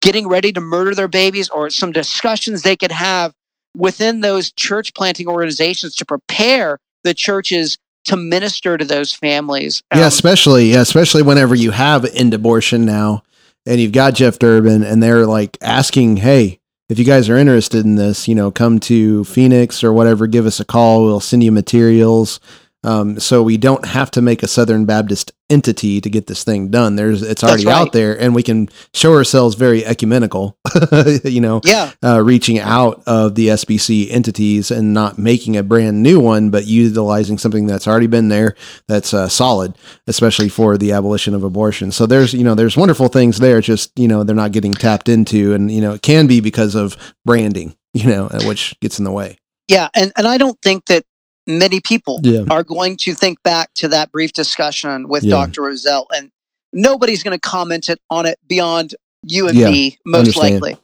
getting 0.00 0.26
ready 0.26 0.52
to 0.52 0.60
murder 0.60 0.94
their 0.94 1.08
babies 1.08 1.48
or 1.50 1.70
some 1.70 1.92
discussions 1.92 2.62
they 2.62 2.76
could 2.76 2.90
have 2.90 3.32
within 3.76 4.20
those 4.20 4.50
church 4.50 4.92
planting 4.94 5.28
organizations 5.28 5.94
to 5.96 6.04
prepare 6.04 6.78
the 7.04 7.14
churches 7.14 7.78
to 8.04 8.16
minister 8.16 8.76
to 8.76 8.84
those 8.84 9.12
families. 9.12 9.82
Yeah, 9.92 10.02
Um, 10.02 10.06
especially 10.08 10.72
yeah, 10.72 10.80
especially 10.80 11.22
whenever 11.22 11.54
you 11.54 11.70
have 11.70 12.04
end 12.14 12.34
abortion 12.34 12.84
now, 12.84 13.22
and 13.66 13.80
you've 13.80 13.92
got 13.92 14.14
Jeff 14.14 14.38
Durbin, 14.38 14.82
and 14.82 15.02
they're 15.02 15.26
like 15.26 15.56
asking, 15.60 16.18
"Hey, 16.18 16.58
if 16.88 16.98
you 16.98 17.04
guys 17.04 17.28
are 17.28 17.36
interested 17.36 17.84
in 17.84 17.94
this, 17.94 18.26
you 18.26 18.34
know, 18.34 18.50
come 18.50 18.80
to 18.80 19.24
Phoenix 19.24 19.84
or 19.84 19.92
whatever, 19.92 20.26
give 20.26 20.46
us 20.46 20.60
a 20.60 20.64
call. 20.64 21.04
We'll 21.04 21.20
send 21.20 21.44
you 21.44 21.52
materials." 21.52 22.40
Um, 22.84 23.20
so 23.20 23.42
we 23.42 23.56
don't 23.56 23.84
have 23.86 24.10
to 24.12 24.22
make 24.22 24.42
a 24.42 24.48
Southern 24.48 24.84
Baptist 24.84 25.32
entity 25.52 26.00
to 26.00 26.10
get 26.10 26.26
this 26.26 26.42
thing 26.42 26.68
done. 26.68 26.96
There's 26.96 27.22
it's 27.22 27.44
already 27.44 27.66
right. 27.66 27.74
out 27.74 27.92
there, 27.92 28.18
and 28.20 28.34
we 28.34 28.42
can 28.42 28.68
show 28.92 29.12
ourselves 29.14 29.54
very 29.54 29.84
ecumenical. 29.84 30.56
you 31.24 31.40
know, 31.40 31.60
yeah, 31.64 31.92
uh, 32.02 32.22
reaching 32.22 32.58
out 32.58 33.02
of 33.06 33.34
the 33.36 33.48
SBC 33.48 34.10
entities 34.10 34.70
and 34.70 34.92
not 34.92 35.18
making 35.18 35.56
a 35.56 35.62
brand 35.62 36.02
new 36.02 36.18
one, 36.18 36.50
but 36.50 36.66
utilizing 36.66 37.38
something 37.38 37.66
that's 37.66 37.86
already 37.86 38.08
been 38.08 38.28
there 38.28 38.56
that's 38.88 39.14
uh, 39.14 39.28
solid, 39.28 39.76
especially 40.08 40.48
for 40.48 40.76
the 40.76 40.92
abolition 40.92 41.34
of 41.34 41.44
abortion. 41.44 41.92
So 41.92 42.06
there's 42.06 42.32
you 42.34 42.44
know 42.44 42.54
there's 42.54 42.76
wonderful 42.76 43.08
things 43.08 43.38
there. 43.38 43.60
Just 43.60 43.96
you 43.96 44.08
know 44.08 44.24
they're 44.24 44.34
not 44.34 44.52
getting 44.52 44.72
tapped 44.72 45.08
into, 45.08 45.54
and 45.54 45.70
you 45.70 45.80
know 45.80 45.92
it 45.92 46.02
can 46.02 46.26
be 46.26 46.40
because 46.40 46.74
of 46.74 46.96
branding, 47.24 47.76
you 47.94 48.06
know, 48.08 48.26
uh, 48.26 48.42
which 48.44 48.78
gets 48.80 48.98
in 48.98 49.04
the 49.04 49.12
way. 49.12 49.38
yeah, 49.68 49.88
and 49.94 50.12
and 50.16 50.26
I 50.26 50.38
don't 50.38 50.60
think 50.62 50.86
that 50.86 51.04
many 51.46 51.80
people 51.80 52.20
Yeah, 52.22 52.44
are 52.50 52.62
going 52.62 52.96
to 52.98 53.14
think 53.14 53.42
back 53.42 53.72
to 53.74 53.88
that 53.88 54.12
brief 54.12 54.32
discussion 54.32 55.08
with 55.08 55.24
Yeah. 55.24 55.30
Dr. 55.30 55.62
Ezell, 55.62 56.06
and 56.14 56.30
nobody's 56.72 57.22
going 57.22 57.36
to 57.36 57.40
comment 57.40 57.88
it 57.88 58.00
on 58.10 58.26
it 58.26 58.38
beyond 58.46 58.94
you 59.22 59.48
and 59.48 59.56
Yeah, 59.56 59.70
me, 59.70 59.98
most 60.04 60.20
understand. 60.36 60.54
likely. 60.62 60.76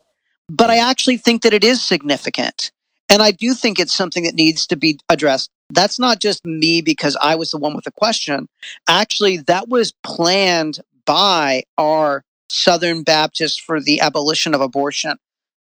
But 0.49 0.71
I 0.71 0.79
actually 0.79 1.19
think 1.19 1.43
that 1.43 1.53
it 1.53 1.65
is 1.65 1.83
significant. 1.83 2.71
And 3.11 3.23
I 3.23 3.31
do 3.31 3.55
think 3.55 3.79
it's 3.79 3.95
something 3.95 4.25
that 4.25 4.35
needs 4.35 4.67
to 4.67 4.77
be 4.77 4.99
addressed. 5.09 5.51
That's 5.71 5.99
not 5.99 6.21
just 6.21 6.45
me 6.45 6.81
because 6.83 7.17
I 7.21 7.35
was 7.37 7.51
the 7.51 7.59
one 7.59 7.75
with 7.75 7.85
the 7.85 7.91
question. 7.91 8.49
Actually, 8.87 9.39
that 9.39 9.69
was 9.69 9.93
planned 10.03 10.81
by 11.05 11.65
our 11.77 12.25
Southern 12.51 13.03
Baptists 13.03 13.59
for 13.59 13.81
the 13.81 14.01
abolition 14.01 14.55
of 14.55 14.61
abortion. 14.61 15.17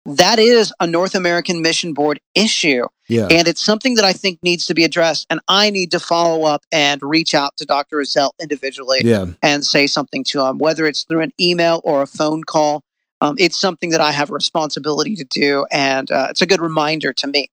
That 0.06 0.38
is 0.38 0.72
a 0.80 0.86
North 0.86 1.14
American 1.14 1.62
Mission 1.62 1.94
Board 1.94 2.20
issue. 2.34 2.84
yeah, 3.08 3.26
And 3.30 3.48
it's 3.48 3.64
something 3.64 3.94
that 3.94 4.04
I 4.04 4.12
think 4.12 4.38
needs 4.42 4.66
to 4.66 4.74
be 4.74 4.84
addressed. 4.84 5.26
And 5.30 5.40
I 5.48 5.70
need 5.70 5.90
to 5.92 6.00
follow 6.00 6.44
up 6.44 6.62
and 6.70 7.00
reach 7.02 7.34
out 7.34 7.56
to 7.56 7.64
Dr. 7.64 7.96
Ezell 7.98 8.32
individually 8.40 9.00
yeah, 9.02 9.26
and 9.42 9.64
say 9.64 9.86
something 9.86 10.22
to 10.24 10.44
him, 10.44 10.58
whether 10.58 10.84
it's 10.86 11.04
through 11.04 11.20
an 11.22 11.32
email 11.40 11.80
or 11.84 12.02
a 12.02 12.06
phone 12.06 12.44
call. 12.44 12.82
Um, 13.22 13.36
it's 13.38 13.58
something 13.58 13.90
that 13.90 14.02
I 14.02 14.12
have 14.12 14.28
a 14.30 14.34
responsibility 14.34 15.16
to 15.16 15.24
do. 15.24 15.64
And 15.70 16.10
uh, 16.10 16.26
it's 16.30 16.42
a 16.42 16.46
good 16.46 16.60
reminder 16.60 17.14
to 17.14 17.26
me. 17.26 17.48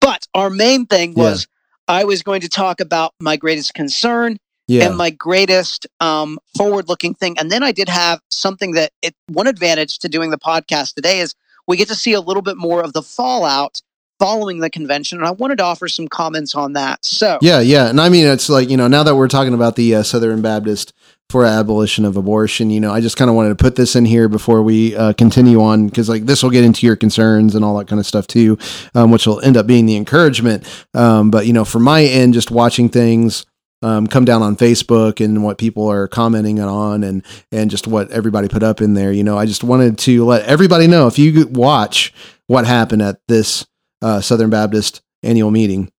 But 0.00 0.26
our 0.34 0.50
main 0.50 0.86
thing 0.86 1.14
Yeah. 1.16 1.24
was 1.24 1.48
I 1.88 2.04
was 2.04 2.22
going 2.22 2.40
to 2.42 2.48
talk 2.48 2.78
about 2.80 3.14
my 3.20 3.36
greatest 3.36 3.74
concern 3.74 4.36
yeah, 4.68 4.86
and 4.86 4.96
my 4.96 5.10
greatest 5.10 5.88
um, 5.98 6.38
forward 6.56 6.88
looking 6.88 7.14
thing. 7.14 7.36
And 7.36 7.50
then 7.50 7.64
I 7.64 7.72
did 7.72 7.88
have 7.88 8.20
something 8.30 8.72
that 8.72 8.92
it, 9.02 9.16
one 9.26 9.48
advantage 9.48 9.98
to 9.98 10.08
doing 10.08 10.30
the 10.30 10.38
podcast 10.38 10.94
today 10.94 11.18
is 11.18 11.34
we 11.70 11.76
get 11.76 11.88
to 11.88 11.94
see 11.94 12.12
a 12.12 12.20
little 12.20 12.42
bit 12.42 12.56
more 12.56 12.82
of 12.82 12.92
the 12.92 13.02
fallout 13.02 13.80
following 14.18 14.58
the 14.58 14.68
convention. 14.68 15.18
And 15.18 15.26
I 15.26 15.30
wanted 15.30 15.58
to 15.58 15.64
offer 15.64 15.88
some 15.88 16.08
comments 16.08 16.54
on 16.54 16.74
that. 16.74 17.04
So, 17.04 17.38
yeah, 17.40 17.60
yeah. 17.60 17.88
And 17.88 18.00
I 18.00 18.08
mean, 18.08 18.26
it's 18.26 18.48
like 18.48 18.68
you 18.68 18.76
know 18.76 18.88
now 18.88 19.02
that 19.04 19.16
we're 19.16 19.28
talking 19.28 19.54
about 19.54 19.76
the 19.76 19.94
uh, 19.94 20.02
Southern 20.02 20.42
Baptist 20.42 20.92
for 21.30 21.44
abolition 21.44 22.04
of 22.04 22.16
abortion, 22.16 22.70
you 22.70 22.80
know, 22.80 22.92
I 22.92 23.00
just 23.00 23.16
kind 23.16 23.30
of 23.30 23.36
wanted 23.36 23.50
to 23.50 23.54
put 23.54 23.76
this 23.76 23.94
in 23.94 24.04
here 24.04 24.28
before 24.28 24.62
we 24.62 24.96
uh, 24.96 25.12
continue 25.12 25.62
on 25.62 25.86
because 25.86 26.08
like 26.08 26.26
this 26.26 26.42
will 26.42 26.50
get 26.50 26.64
into 26.64 26.86
your 26.86 26.96
concerns 26.96 27.54
and 27.54 27.64
all 27.64 27.78
that 27.78 27.86
kind 27.86 28.00
of 28.00 28.06
stuff 28.06 28.26
too, 28.26 28.58
um, 28.96 29.12
which 29.12 29.28
will 29.28 29.40
end 29.40 29.56
up 29.56 29.66
being 29.66 29.86
the 29.86 29.96
encouragement. 29.96 30.66
Um, 30.92 31.30
but 31.30 31.46
you 31.46 31.52
know, 31.52 31.64
for 31.64 31.78
my 31.78 32.02
end, 32.02 32.34
just 32.34 32.50
watching 32.50 32.88
things. 32.88 33.46
Um, 33.82 34.06
come 34.06 34.26
down 34.26 34.42
on 34.42 34.56
Facebook 34.56 35.24
and 35.24 35.42
what 35.42 35.56
people 35.56 35.90
are 35.90 36.06
commenting 36.06 36.60
on 36.60 37.02
and 37.02 37.24
and 37.50 37.70
just 37.70 37.86
what 37.86 38.10
everybody 38.10 38.46
put 38.46 38.62
up 38.62 38.82
in 38.82 38.92
there. 38.92 39.10
You 39.10 39.24
know, 39.24 39.38
I 39.38 39.46
just 39.46 39.64
wanted 39.64 39.96
to 40.00 40.24
let 40.26 40.42
everybody 40.42 40.86
know 40.86 41.06
if 41.06 41.18
you 41.18 41.46
watch 41.46 42.12
what 42.46 42.66
happened 42.66 43.00
at 43.00 43.20
this 43.26 43.66
uh, 44.02 44.20
Southern 44.20 44.50
Baptist 44.50 45.00
annual 45.22 45.50
meeting 45.50 45.90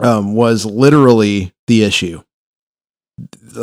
um, 0.00 0.34
was 0.34 0.64
literally 0.64 1.52
the 1.66 1.84
issue. 1.84 2.22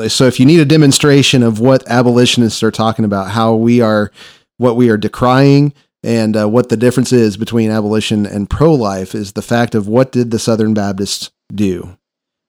So 0.09 0.25
if 0.25 0.39
you 0.39 0.45
need 0.45 0.59
a 0.59 0.65
demonstration 0.65 1.41
of 1.41 1.59
what 1.59 1.89
abolitionists 1.89 2.61
are 2.61 2.71
talking 2.71 3.05
about, 3.05 3.31
how 3.31 3.55
we 3.55 3.81
are, 3.81 4.11
what 4.57 4.75
we 4.75 4.89
are 4.89 4.97
decrying, 4.97 5.73
and 6.03 6.37
uh, 6.37 6.47
what 6.47 6.69
the 6.69 6.77
difference 6.77 7.11
is 7.11 7.37
between 7.37 7.71
abolition 7.71 8.25
and 8.25 8.49
pro-life 8.49 9.15
is 9.15 9.31
the 9.31 9.41
fact 9.41 9.73
of 9.73 9.87
what 9.87 10.11
did 10.11 10.29
the 10.29 10.39
Southern 10.39 10.73
Baptists 10.73 11.31
do? 11.53 11.97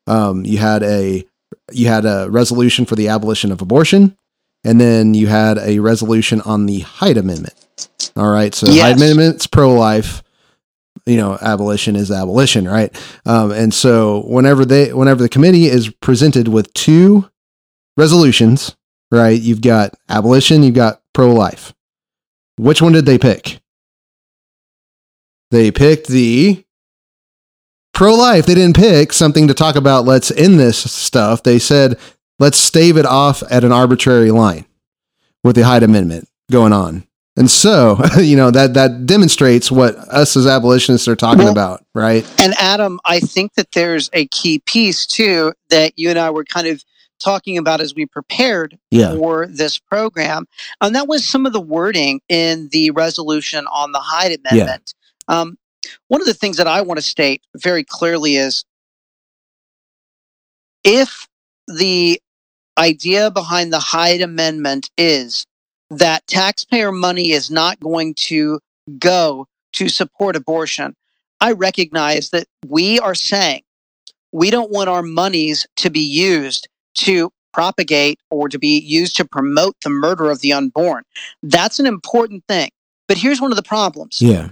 Um, 0.06 0.44
you 0.44 0.58
had 0.58 0.82
a 0.82 1.24
you 1.72 1.88
had 1.88 2.04
a 2.04 2.28
resolution 2.30 2.86
for 2.86 2.94
the 2.96 3.08
abolition 3.08 3.52
of 3.52 3.60
abortion, 3.60 4.16
and 4.64 4.80
then 4.80 5.14
you 5.14 5.26
had 5.26 5.58
a 5.58 5.78
resolution 5.80 6.40
on 6.42 6.66
the 6.66 6.80
Hyde 6.80 7.16
Amendment. 7.16 7.54
All 8.16 8.30
right, 8.30 8.54
so 8.54 8.66
Yes. 8.68 8.82
Hyde 8.82 8.96
Amendment's 8.96 9.46
pro-life. 9.46 10.22
You 11.04 11.16
know, 11.18 11.38
abolition 11.40 11.94
is 11.94 12.10
abolition, 12.10 12.66
right? 12.66 12.92
Um, 13.24 13.52
and 13.52 13.72
so 13.72 14.22
whenever 14.26 14.64
they, 14.64 14.92
whenever 14.92 15.22
the 15.22 15.28
committee 15.28 15.66
is 15.66 15.88
presented 15.90 16.48
with 16.48 16.72
two 16.74 17.28
resolutions, 17.96 18.74
right? 19.12 19.40
You've 19.40 19.60
got 19.60 19.94
abolition, 20.08 20.64
you've 20.64 20.74
got 20.74 21.00
pro-life. 21.12 21.72
Which 22.56 22.82
one 22.82 22.92
did 22.92 23.06
they 23.06 23.18
pick? 23.18 23.60
They 25.52 25.70
picked 25.70 26.08
the 26.08 26.64
pro-life. 27.96 28.46
They 28.46 28.54
didn't 28.54 28.76
pick 28.76 29.12
something 29.12 29.48
to 29.48 29.54
talk 29.54 29.74
about. 29.74 30.04
Let's 30.04 30.30
end 30.30 30.60
this 30.60 30.78
stuff. 30.90 31.42
They 31.42 31.58
said 31.58 31.98
let's 32.38 32.58
stave 32.58 32.96
it 32.96 33.06
off 33.06 33.42
at 33.50 33.64
an 33.64 33.72
arbitrary 33.72 34.30
line 34.30 34.66
with 35.42 35.56
the 35.56 35.64
Hyde 35.64 35.82
Amendment 35.82 36.28
going 36.50 36.72
on. 36.72 37.06
And 37.38 37.50
so, 37.50 37.98
you 38.18 38.36
know, 38.36 38.50
that 38.50 38.74
that 38.74 39.06
demonstrates 39.06 39.70
what 39.70 39.96
us 39.96 40.36
as 40.36 40.46
abolitionists 40.46 41.08
are 41.08 41.16
talking 41.16 41.44
Well- 41.44 41.52
about, 41.52 41.84
right? 41.94 42.24
and 42.40 42.54
Adam, 42.58 43.00
I 43.04 43.20
think 43.20 43.54
that 43.54 43.72
there's 43.72 44.08
a 44.12 44.26
key 44.28 44.60
piece 44.60 45.06
too 45.06 45.52
that 45.70 45.92
you 45.96 46.10
and 46.10 46.18
I 46.18 46.30
were 46.30 46.44
kind 46.44 46.66
of 46.66 46.82
talking 47.18 47.56
about 47.56 47.80
as 47.80 47.94
we 47.94 48.04
prepared 48.04 48.78
Yeah. 48.90 49.14
for 49.14 49.46
this 49.46 49.78
program. 49.78 50.46
And 50.82 50.94
that 50.94 51.08
was 51.08 51.26
some 51.26 51.46
of 51.46 51.54
the 51.54 51.60
wording 51.60 52.20
in 52.28 52.68
the 52.72 52.90
resolution 52.90 53.66
on 53.72 53.92
the 53.92 54.00
Hyde 54.00 54.38
Amendment. 54.44 54.92
Um, 55.26 55.56
one 56.08 56.20
of 56.20 56.26
the 56.26 56.34
things 56.34 56.56
that 56.56 56.66
I 56.66 56.82
want 56.82 56.98
to 56.98 57.02
state 57.02 57.42
very 57.56 57.84
clearly 57.84 58.36
is 58.36 58.64
if 60.84 61.26
the 61.66 62.20
idea 62.78 63.30
behind 63.30 63.72
the 63.72 63.78
Hyde 63.78 64.20
Amendment 64.20 64.90
is 64.96 65.46
that 65.90 66.26
taxpayer 66.26 66.92
money 66.92 67.32
is 67.32 67.50
not 67.50 67.80
going 67.80 68.14
to 68.14 68.60
go 68.98 69.46
to 69.72 69.88
support 69.88 70.36
abortion, 70.36 70.94
I 71.40 71.52
recognize 71.52 72.30
that 72.30 72.46
we 72.66 72.98
are 73.00 73.14
saying 73.14 73.62
we 74.32 74.50
don't 74.50 74.70
want 74.70 74.88
our 74.88 75.02
monies 75.02 75.66
to 75.76 75.90
be 75.90 76.00
used 76.00 76.68
to 76.94 77.30
propagate 77.52 78.20
or 78.30 78.48
to 78.48 78.58
be 78.58 78.78
used 78.78 79.16
to 79.16 79.24
promote 79.24 79.76
the 79.82 79.90
murder 79.90 80.30
of 80.30 80.40
the 80.40 80.52
unborn. 80.52 81.02
That's 81.42 81.78
an 81.78 81.86
important 81.86 82.44
thing. 82.48 82.70
But 83.08 83.18
here's 83.18 83.40
one 83.40 83.52
of 83.52 83.56
the 83.56 83.62
problems 83.62 84.20
Yeah. 84.20 84.50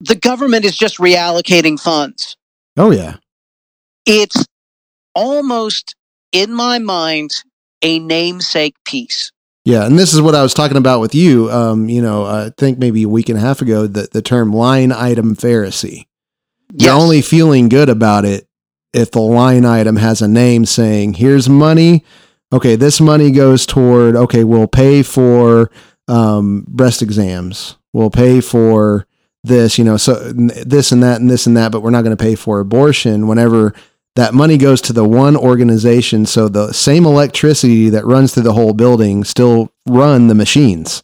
The 0.00 0.14
government 0.14 0.64
is 0.64 0.76
just 0.76 0.98
reallocating 0.98 1.80
funds. 1.80 2.36
Oh 2.76 2.90
yeah. 2.90 3.16
It's 4.04 4.44
almost, 5.14 5.96
in 6.32 6.52
my 6.52 6.78
mind, 6.78 7.32
a 7.82 7.98
namesake 7.98 8.76
piece. 8.84 9.32
Yeah, 9.64 9.84
and 9.84 9.98
this 9.98 10.14
is 10.14 10.20
what 10.20 10.36
I 10.36 10.42
was 10.44 10.54
talking 10.54 10.76
about 10.76 11.00
with 11.00 11.12
you. 11.12 11.50
Um, 11.50 11.88
you 11.88 12.00
know, 12.00 12.24
I 12.24 12.50
think 12.56 12.78
maybe 12.78 13.02
a 13.02 13.08
week 13.08 13.28
and 13.28 13.36
a 13.36 13.40
half 13.40 13.60
ago, 13.60 13.88
the 13.88 14.08
the 14.12 14.22
term 14.22 14.52
line 14.52 14.92
item 14.92 15.34
Pharisee. 15.34 16.06
You're 16.72 16.94
only 16.94 17.20
feeling 17.20 17.68
good 17.68 17.88
about 17.88 18.24
it 18.24 18.46
if 18.92 19.10
the 19.10 19.20
line 19.20 19.64
item 19.64 19.96
has 19.96 20.22
a 20.22 20.28
name 20.28 20.66
saying, 20.66 21.14
"Here's 21.14 21.48
money." 21.48 22.04
Okay, 22.52 22.76
this 22.76 23.00
money 23.00 23.32
goes 23.32 23.66
toward. 23.66 24.14
Okay, 24.14 24.44
we'll 24.44 24.68
pay 24.68 25.02
for 25.02 25.72
um, 26.06 26.64
breast 26.68 27.02
exams. 27.02 27.76
We'll 27.92 28.10
pay 28.10 28.40
for 28.40 29.08
this. 29.46 29.78
You 29.78 29.84
know, 29.84 29.96
so 29.96 30.14
this 30.32 30.92
and 30.92 31.02
that 31.02 31.20
and 31.20 31.30
this 31.30 31.46
and 31.46 31.56
that, 31.56 31.72
but 31.72 31.80
we're 31.80 31.90
not 31.90 32.02
going 32.02 32.16
to 32.16 32.22
pay 32.22 32.34
for 32.34 32.60
abortion. 32.60 33.28
Whenever 33.28 33.74
that 34.16 34.34
money 34.34 34.56
goes 34.56 34.80
to 34.82 34.92
the 34.92 35.06
one 35.06 35.36
organization, 35.36 36.26
so 36.26 36.48
the 36.48 36.72
same 36.72 37.04
electricity 37.04 37.90
that 37.90 38.06
runs 38.06 38.32
through 38.32 38.44
the 38.44 38.54
whole 38.54 38.72
building 38.72 39.24
still 39.24 39.72
run 39.86 40.28
the 40.28 40.34
machines. 40.34 41.02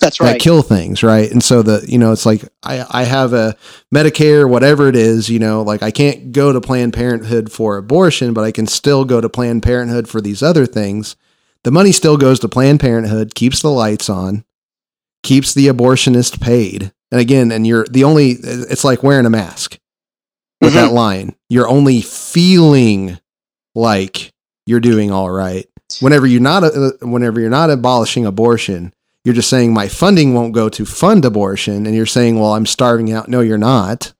That's 0.00 0.20
right. 0.20 0.32
that 0.32 0.40
kill 0.40 0.62
things, 0.62 1.04
right? 1.04 1.30
And 1.30 1.42
so 1.42 1.62
the 1.62 1.84
you 1.86 1.96
know 1.96 2.10
it's 2.10 2.26
like 2.26 2.42
I 2.62 2.84
I 2.90 3.04
have 3.04 3.32
a 3.32 3.56
Medicare, 3.94 4.48
whatever 4.48 4.88
it 4.88 4.96
is, 4.96 5.28
you 5.28 5.38
know, 5.38 5.62
like 5.62 5.82
I 5.82 5.92
can't 5.92 6.32
go 6.32 6.52
to 6.52 6.60
Planned 6.60 6.92
Parenthood 6.92 7.52
for 7.52 7.76
abortion, 7.76 8.34
but 8.34 8.42
I 8.42 8.50
can 8.50 8.66
still 8.66 9.04
go 9.04 9.20
to 9.20 9.28
Planned 9.28 9.62
Parenthood 9.62 10.08
for 10.08 10.20
these 10.20 10.42
other 10.42 10.66
things. 10.66 11.14
The 11.62 11.70
money 11.70 11.92
still 11.92 12.16
goes 12.16 12.40
to 12.40 12.48
Planned 12.48 12.80
Parenthood, 12.80 13.36
keeps 13.36 13.62
the 13.62 13.70
lights 13.70 14.08
on, 14.08 14.44
keeps 15.22 15.54
the 15.54 15.68
abortionist 15.68 16.40
paid. 16.40 16.92
And 17.12 17.20
again, 17.20 17.52
and 17.52 17.64
you're 17.66 17.86
the 17.88 18.02
only 18.04 18.30
it's 18.42 18.82
like 18.84 19.02
wearing 19.04 19.26
a 19.26 19.30
mask 19.30 19.78
with 20.60 20.72
Mhm. 20.72 20.76
that 20.76 20.92
line. 20.92 21.34
You're 21.48 21.68
only 21.68 22.00
feeling 22.00 23.18
like 23.74 24.32
you're 24.66 24.80
doing 24.80 25.10
all 25.12 25.30
right. 25.30 25.66
Whenever 26.00 26.26
you're 26.26 26.40
not 26.40 26.64
uh, 26.64 26.92
whenever 27.02 27.38
you're 27.40 27.50
not 27.50 27.70
abolishing 27.70 28.24
abortion, 28.26 28.92
you're 29.24 29.34
just 29.34 29.50
saying 29.50 29.72
my 29.74 29.88
funding 29.88 30.32
won't 30.34 30.54
go 30.54 30.68
to 30.70 30.84
fund 30.86 31.24
abortion 31.24 31.86
and 31.86 31.94
you're 31.94 32.06
saying, 32.06 32.40
"Well, 32.40 32.54
I'm 32.54 32.66
starving 32.66 33.12
out." 33.12 33.28
No, 33.28 33.40
you're 33.40 33.58
not. 33.58 34.12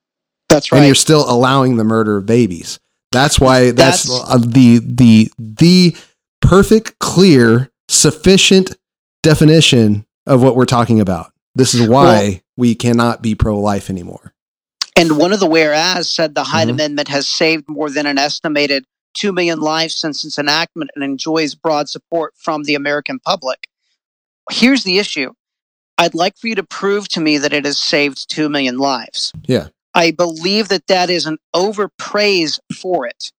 That's 0.50 0.70
right. 0.70 0.78
And 0.78 0.86
you're 0.86 0.94
still 0.94 1.24
allowing 1.30 1.78
the 1.78 1.84
murder 1.84 2.18
of 2.18 2.26
babies. 2.26 2.78
That's 3.10 3.40
why 3.40 3.70
that's, 3.70 4.04
That's- 4.04 4.30
uh, 4.30 4.38
the 4.46 4.80
the 4.84 5.30
the 5.38 5.96
perfect, 6.42 6.98
clear, 6.98 7.70
sufficient 7.88 8.76
definition 9.22 10.04
of 10.26 10.42
what 10.42 10.56
we're 10.56 10.66
talking 10.66 11.00
about. 11.00 11.32
This 11.54 11.72
is 11.74 11.88
why 11.88 12.41
we 12.56 12.74
cannot 12.74 13.22
be 13.22 13.34
pro-life 13.34 13.88
anymore. 13.90 14.34
And 14.96 15.16
one 15.16 15.32
of 15.32 15.40
the 15.40 15.46
whereas 15.46 16.08
said 16.10 16.34
the 16.34 16.44
Hyde 16.44 16.68
Mhm. 16.68 16.72
Amendment 16.72 17.08
has 17.08 17.28
saved 17.28 17.68
more 17.68 17.90
than 17.90 18.06
an 18.06 18.18
estimated 18.18 18.84
2 19.14 19.32
million 19.32 19.60
lives 19.60 19.94
since 19.96 20.24
its 20.24 20.38
enactment 20.38 20.90
and 20.94 21.02
enjoys 21.02 21.54
broad 21.54 21.88
support 21.88 22.34
from 22.36 22.64
the 22.64 22.74
American 22.74 23.18
public. 23.18 23.68
Here's 24.50 24.84
the 24.84 24.98
issue 24.98 25.32
I'd 25.98 26.14
like 26.14 26.36
for 26.36 26.48
you 26.48 26.54
to 26.56 26.62
prove 26.62 27.06
to 27.08 27.20
me 27.20 27.38
that 27.38 27.52
it 27.52 27.64
has 27.64 27.78
saved 27.78 28.28
2 28.30 28.48
million 28.48 28.78
lives. 28.78 29.32
Yeah. 29.46 29.68
I 29.94 30.10
believe 30.10 30.68
that 30.68 30.86
that 30.88 31.10
is 31.10 31.26
an 31.26 31.38
overpraise 31.54 32.58
for 32.74 33.06
it 33.06 33.30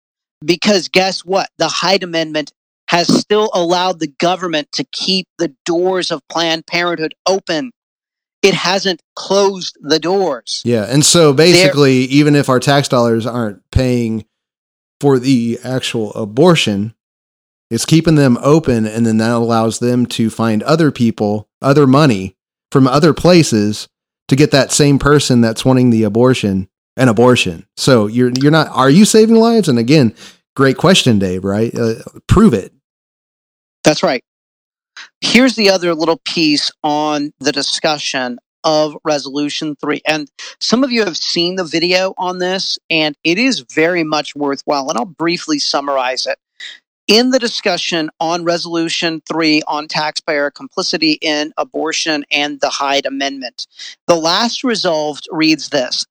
because 0.46 0.88
guess 0.88 1.26
what? 1.26 1.50
The 1.58 1.68
Hyde 1.68 2.04
Amendment 2.04 2.54
has 2.90 3.08
still 3.08 3.50
allowed 3.54 4.00
the 4.00 4.14
government 4.20 4.72
to 4.74 4.84
keep 4.92 5.28
the 5.40 5.54
doors 5.66 6.12
of 6.12 6.22
Planned 6.30 6.68
Parenthood 6.68 7.16
open. 7.26 7.72
It 8.44 8.54
hasn't 8.54 9.02
closed 9.16 9.78
the 9.82 10.00
doors. 10.00 10.62
Yeah, 10.66 10.86
and 10.88 11.04
so 11.06 11.34
basically, 11.34 12.00
even 12.06 12.36
if 12.36 12.50
our 12.50 12.60
tax 12.60 12.88
dollars 12.88 13.26
aren't 13.26 13.62
paying 13.72 14.26
for 15.00 15.18
the 15.18 15.60
actual 15.64 16.14
abortion, 16.14 16.94
it's 17.72 17.86
keeping 17.86 18.16
them 18.16 18.38
open, 18.42 18.86
and 18.86 19.06
then 19.06 19.18
that 19.18 19.32
allows 19.32 19.80
them 19.80 20.06
to 20.08 20.30
find 20.30 20.62
other 20.64 20.92
people, 20.92 21.48
other 21.62 21.88
money 21.88 22.36
from 22.72 22.86
other 22.86 23.14
places 23.14 23.88
to 24.28 24.36
get 24.36 24.52
that 24.52 24.72
same 24.72 25.00
person 25.00 25.42
that's 25.42 25.66
wanting 25.66 25.90
the 25.90 26.04
abortion 26.04 26.68
an 26.98 27.08
abortion. 27.08 27.66
So 27.78 28.08
you're 28.08 28.32
you're 28.42 28.52
not. 28.52 28.68
Are 28.70 28.90
you 28.90 29.06
saving 29.06 29.36
lives? 29.36 29.68
And 29.68 29.80
again, 29.80 30.16
great 30.56 30.78
question, 30.78 31.20
Dave. 31.20 31.44
Right? 31.44 31.74
Uh, 31.74 31.96
prove 32.28 32.54
it. 32.54 32.74
That's 33.84 34.04
right. 34.04 34.24
Here's 35.26 35.56
the 35.56 35.70
other 35.70 35.96
little 35.96 36.20
piece 36.26 36.70
on 36.84 37.32
the 37.40 37.54
discussion 37.54 38.40
of 38.66 38.98
Resolution 39.06 39.78
3. 39.78 40.02
And 40.06 40.30
some 40.60 40.84
of 40.84 40.92
you 40.92 41.06
have 41.06 41.16
seen 41.16 41.56
the 41.56 41.64
video 41.64 42.14
on 42.18 42.40
this, 42.40 42.78
and 42.90 43.16
it 43.24 43.40
is 43.40 43.64
very 43.74 44.04
much 44.04 44.36
worthwhile. 44.36 44.90
And 44.90 45.00
I'll 45.00 45.06
briefly 45.06 45.60
summarize 45.60 46.28
it. 46.28 46.38
In 47.08 47.30
the 47.30 47.40
discussion 47.40 48.10
on 48.20 48.44
Resolution 48.44 49.22
3 49.26 49.62
on 49.66 49.88
taxpayer 49.88 50.52
complicity 50.52 51.18
in 51.22 51.54
abortion 51.58 52.26
and 52.30 52.60
the 52.60 52.70
Hyde 52.70 53.06
Amendment, 53.06 53.66
the 54.08 54.18
last 54.18 54.62
resolved 54.62 55.28
reads 55.32 55.70
this 55.70 56.06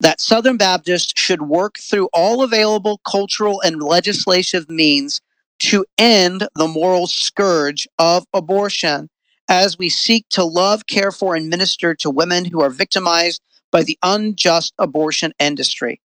that 0.00 0.20
Southern 0.20 0.56
Baptists 0.56 1.12
should 1.14 1.42
work 1.42 1.76
through 1.78 2.08
all 2.14 2.42
available 2.42 3.00
cultural 3.06 3.60
and 3.60 3.82
legislative 3.82 4.68
means 4.70 5.20
to 5.58 5.84
end 5.98 6.48
the 6.54 6.68
moral 6.68 7.06
scourge 7.06 7.88
of 7.98 8.26
abortion 8.32 9.08
as 9.48 9.78
we 9.78 9.88
seek 9.88 10.26
to 10.30 10.44
love, 10.44 10.86
care 10.86 11.12
for, 11.12 11.34
and 11.34 11.48
minister 11.48 11.94
to 11.94 12.10
women 12.10 12.44
who 12.44 12.60
are 12.60 12.70
victimized 12.70 13.40
by 13.70 13.82
the 13.82 13.98
unjust 14.02 14.74
abortion 14.78 15.32
industry. 15.38 16.00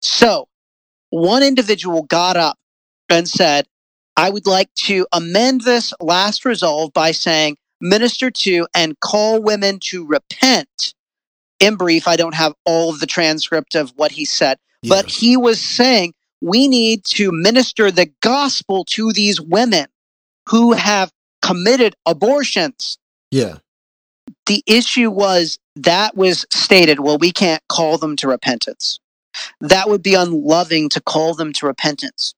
So, 0.00 0.48
one 1.10 1.42
individual 1.42 2.02
got 2.02 2.36
up 2.36 2.58
and 3.08 3.28
said, 3.28 3.66
I 4.16 4.30
would 4.30 4.46
like 4.46 4.72
to 4.86 5.06
amend 5.12 5.62
this 5.62 5.92
last 6.00 6.44
resolve 6.44 6.92
by 6.92 7.12
saying, 7.12 7.56
minister 7.80 8.30
to 8.30 8.66
and 8.74 8.98
call 9.00 9.42
women 9.42 9.78
to 9.84 10.06
repent. 10.06 10.94
In 11.60 11.76
brief, 11.76 12.06
I 12.06 12.16
don't 12.16 12.34
have 12.34 12.54
all 12.64 12.90
of 12.90 13.00
the 13.00 13.06
transcript 13.06 13.74
of 13.74 13.92
what 13.96 14.12
he 14.12 14.24
said, 14.24 14.58
but 14.82 15.06
he 15.10 15.36
was 15.36 15.60
saying 15.60 16.14
we 16.40 16.68
need 16.68 17.04
to 17.04 17.32
minister 17.32 17.90
the 17.90 18.10
gospel 18.20 18.84
to 18.90 19.12
these 19.12 19.40
women 19.40 19.86
who 20.48 20.72
have 20.72 21.10
committed 21.42 21.94
abortions. 22.04 22.98
yeah, 23.30 23.58
The 24.46 24.62
issue 24.66 25.10
was 25.10 25.58
that 25.76 26.16
was 26.16 26.46
stated, 26.50 27.00
well, 27.00 27.18
we 27.18 27.32
can't 27.32 27.62
call 27.68 27.98
them 27.98 28.16
to 28.16 28.28
repentance. 28.28 28.98
That 29.60 29.88
would 29.88 30.02
be 30.02 30.14
unloving 30.14 30.88
to 30.90 31.00
call 31.00 31.34
them 31.34 31.52
to 31.54 31.66
repentance. 31.66 32.34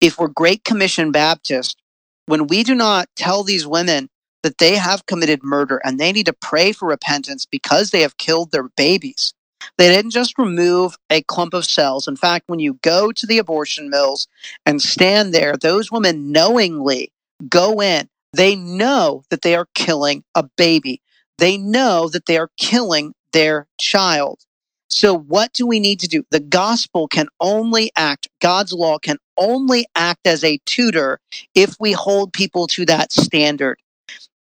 If 0.00 0.18
we're 0.18 0.28
Great 0.28 0.64
Commission 0.64 1.12
Baptist, 1.12 1.80
when 2.26 2.46
we 2.46 2.62
do 2.62 2.74
not 2.74 3.08
tell 3.16 3.42
these 3.42 3.66
women 3.66 4.08
that 4.42 4.58
they 4.58 4.76
have 4.76 5.06
committed 5.06 5.42
murder 5.42 5.80
and 5.84 5.98
they 5.98 6.12
need 6.12 6.26
to 6.26 6.32
pray 6.32 6.72
for 6.72 6.88
repentance 6.88 7.46
because 7.46 7.90
they 7.90 8.02
have 8.02 8.16
killed 8.16 8.52
their 8.52 8.68
babies, 8.76 9.34
they 9.78 9.88
didn't 9.88 10.12
just 10.12 10.38
remove 10.38 10.96
a 11.10 11.22
clump 11.22 11.54
of 11.54 11.64
cells. 11.64 12.08
In 12.08 12.16
fact, 12.16 12.44
when 12.48 12.58
you 12.58 12.78
go 12.82 13.12
to 13.12 13.26
the 13.26 13.38
abortion 13.38 13.90
mills 13.90 14.28
and 14.66 14.80
stand 14.80 15.32
there, 15.32 15.56
those 15.56 15.92
women 15.92 16.32
knowingly 16.32 17.12
go 17.48 17.80
in. 17.80 18.08
They 18.32 18.56
know 18.56 19.22
that 19.30 19.42
they 19.42 19.54
are 19.54 19.68
killing 19.74 20.24
a 20.34 20.44
baby. 20.56 21.00
They 21.38 21.56
know 21.56 22.08
that 22.08 22.26
they 22.26 22.38
are 22.38 22.50
killing 22.56 23.14
their 23.32 23.66
child. 23.78 24.40
So, 24.88 25.16
what 25.16 25.52
do 25.52 25.66
we 25.66 25.80
need 25.80 26.00
to 26.00 26.08
do? 26.08 26.24
The 26.30 26.40
gospel 26.40 27.08
can 27.08 27.26
only 27.40 27.90
act, 27.96 28.28
God's 28.40 28.72
law 28.72 28.98
can 28.98 29.18
only 29.36 29.86
act 29.96 30.26
as 30.26 30.44
a 30.44 30.60
tutor 30.66 31.20
if 31.54 31.74
we 31.80 31.92
hold 31.92 32.32
people 32.32 32.66
to 32.68 32.84
that 32.86 33.12
standard. 33.12 33.78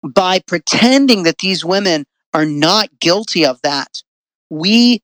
By 0.03 0.41
pretending 0.41 1.25
that 1.25 1.39
these 1.39 1.65
women 1.65 2.07
are 2.33 2.47
not 2.47 2.99
guilty 3.01 3.45
of 3.45 3.61
that, 3.63 4.03
we 4.49 5.03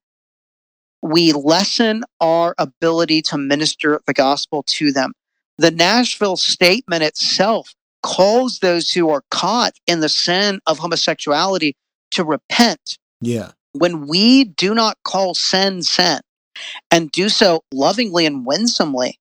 we 1.06 1.32
lessen 1.32 2.04
our 2.20 2.54
ability 2.58 3.22
to 3.22 3.38
minister 3.38 4.00
the 4.06 4.14
gospel 4.14 4.64
to 4.64 4.92
them. 4.92 5.12
The 5.58 5.70
Nashville 5.70 6.36
statement 6.36 7.02
itself 7.02 7.74
calls 8.02 8.58
those 8.58 8.92
who 8.92 9.08
are 9.10 9.22
caught 9.30 9.74
in 9.86 10.00
the 10.00 10.08
sin 10.08 10.60
of 10.66 10.78
homosexuality 10.78 11.76
to 12.12 12.24
repent. 12.24 12.98
yeah, 13.20 13.52
When 13.72 14.06
we 14.06 14.44
do 14.44 14.74
not 14.74 14.98
call 15.04 15.34
sin 15.34 15.82
sin 15.82 16.20
and 16.90 17.10
do 17.10 17.28
so 17.28 17.62
lovingly 17.72 18.26
and 18.26 18.46
winsomely, 18.46 19.18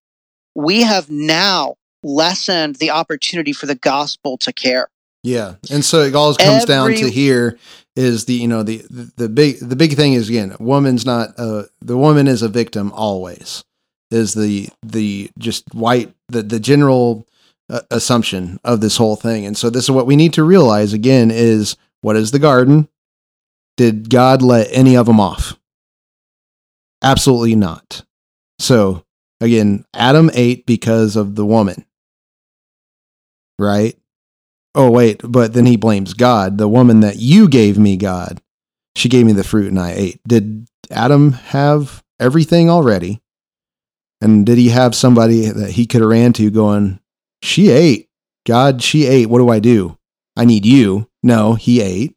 we 0.56 0.84
have 0.84 1.10
now 1.10 1.76
lessened 2.04 2.76
the 2.76 2.92
opportunity 2.92 3.54
for 3.54 3.66
the 3.66 3.76
gospel 3.76 4.38
to 4.38 4.54
care. 4.54 4.90
Yeah, 5.26 5.56
and 5.72 5.84
so 5.84 6.02
it 6.02 6.14
all 6.14 6.36
comes 6.36 6.66
down 6.66 6.94
to 6.94 7.10
here 7.10 7.58
is 7.96 8.26
the 8.26 8.34
you 8.36 8.48
know 8.48 8.62
the, 8.62 8.78
the 8.92 9.12
the 9.18 9.30
big 9.30 9.58
the 9.60 9.76
big 9.76 9.96
thing 9.96 10.14
is 10.14 10.30
again, 10.30 10.56
woman's 10.60 11.04
not 11.04 11.30
uh 11.40 11.64
the 11.82 11.98
woman 11.98 12.28
is 12.28 12.44
a 12.44 12.48
victim 12.48 12.92
always 12.92 13.64
is 14.12 14.36
the 14.36 14.70
the 14.84 15.32
just 15.40 15.74
white 15.74 16.14
the 16.28 16.44
the 16.44 16.60
general 16.60 17.28
uh, 17.72 17.82
assumption 17.90 18.60
of 18.64 18.82
this 18.82 18.98
whole 18.98 19.16
thing, 19.16 19.48
and 19.48 19.58
so 19.58 19.72
this 19.72 19.86
is 19.86 19.92
what 19.92 20.06
we 20.06 20.16
need 20.16 20.34
to 20.34 20.44
realize 20.44 20.94
again 20.94 21.32
is 21.32 21.76
what 22.02 22.16
is 22.16 22.30
the 22.30 22.38
garden? 22.38 22.88
Did 23.78 24.12
God 24.12 24.44
let 24.44 24.68
any 24.72 24.96
of 24.96 25.08
them 25.08 25.20
off? 25.20 25.58
Absolutely 27.02 27.56
not. 27.56 28.04
So 28.60 29.04
again, 29.42 29.86
Adam 29.96 30.30
ate 30.36 30.68
because 30.68 31.16
of 31.16 31.34
the 31.34 31.46
woman, 31.46 31.84
right? 33.58 33.98
Oh, 34.76 34.92
wait, 34.92 35.22
but 35.24 35.54
then 35.54 35.66
he 35.66 35.78
blames 35.78 36.14
God. 36.14 36.58
The 36.58 36.68
woman 36.68 37.00
that 37.00 37.16
you 37.16 37.48
gave 37.48 37.78
me, 37.78 37.96
God, 37.96 38.42
she 38.96 39.08
gave 39.08 39.26
me 39.26 39.32
the 39.32 39.44
fruit 39.44 39.70
and 39.70 39.80
I 39.80 39.94
ate. 39.94 40.20
Did 40.28 40.68
Adam 40.92 41.32
have 41.32 42.04
everything 42.20 42.70
already? 42.70 43.22
And 44.20 44.46
did 44.46 44.58
he 44.58 44.70
have 44.70 44.94
somebody 44.94 45.48
that 45.48 45.72
he 45.72 45.86
could 45.86 46.02
have 46.02 46.10
ran 46.10 46.34
to 46.34 46.52
going, 46.52 47.00
She 47.42 47.70
ate. 47.70 48.10
God, 48.46 48.84
she 48.84 49.06
ate. 49.06 49.30
What 49.30 49.40
do 49.40 49.50
I 49.50 49.60
do? 49.60 49.98
I 50.36 50.46
need 50.46 50.66
you. 50.66 51.10
No, 51.24 51.56
he 51.56 51.82
ate. 51.82 52.16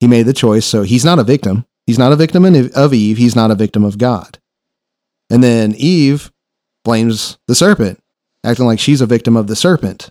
He 0.00 0.08
made 0.08 0.24
the 0.26 0.32
choice. 0.32 0.66
So 0.66 0.82
he's 0.82 1.04
not 1.04 1.18
a 1.18 1.24
victim. 1.24 1.66
He's 1.86 1.98
not 1.98 2.12
a 2.12 2.16
victim 2.16 2.44
of 2.74 2.94
Eve. 2.94 3.18
He's 3.18 3.36
not 3.36 3.50
a 3.50 3.54
victim 3.54 3.84
of 3.84 3.98
God. 3.98 4.38
And 5.30 5.42
then 5.42 5.74
Eve 5.76 6.32
blames 6.84 7.38
the 7.46 7.54
serpent, 7.54 8.02
acting 8.44 8.66
like 8.66 8.80
she's 8.80 9.00
a 9.00 9.06
victim 9.06 9.36
of 9.36 9.46
the 9.46 9.56
serpent. 9.56 10.10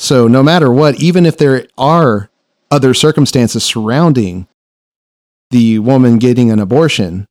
So 0.00 0.26
no 0.26 0.42
matter 0.42 0.72
what, 0.72 0.98
even 0.98 1.26
if 1.26 1.36
there 1.36 1.66
are 1.76 2.30
other 2.70 2.94
circumstances 2.94 3.62
surrounding 3.62 4.48
the 5.50 5.78
woman 5.78 6.16
getting 6.16 6.50
an 6.50 6.58
abortion, 6.58 7.28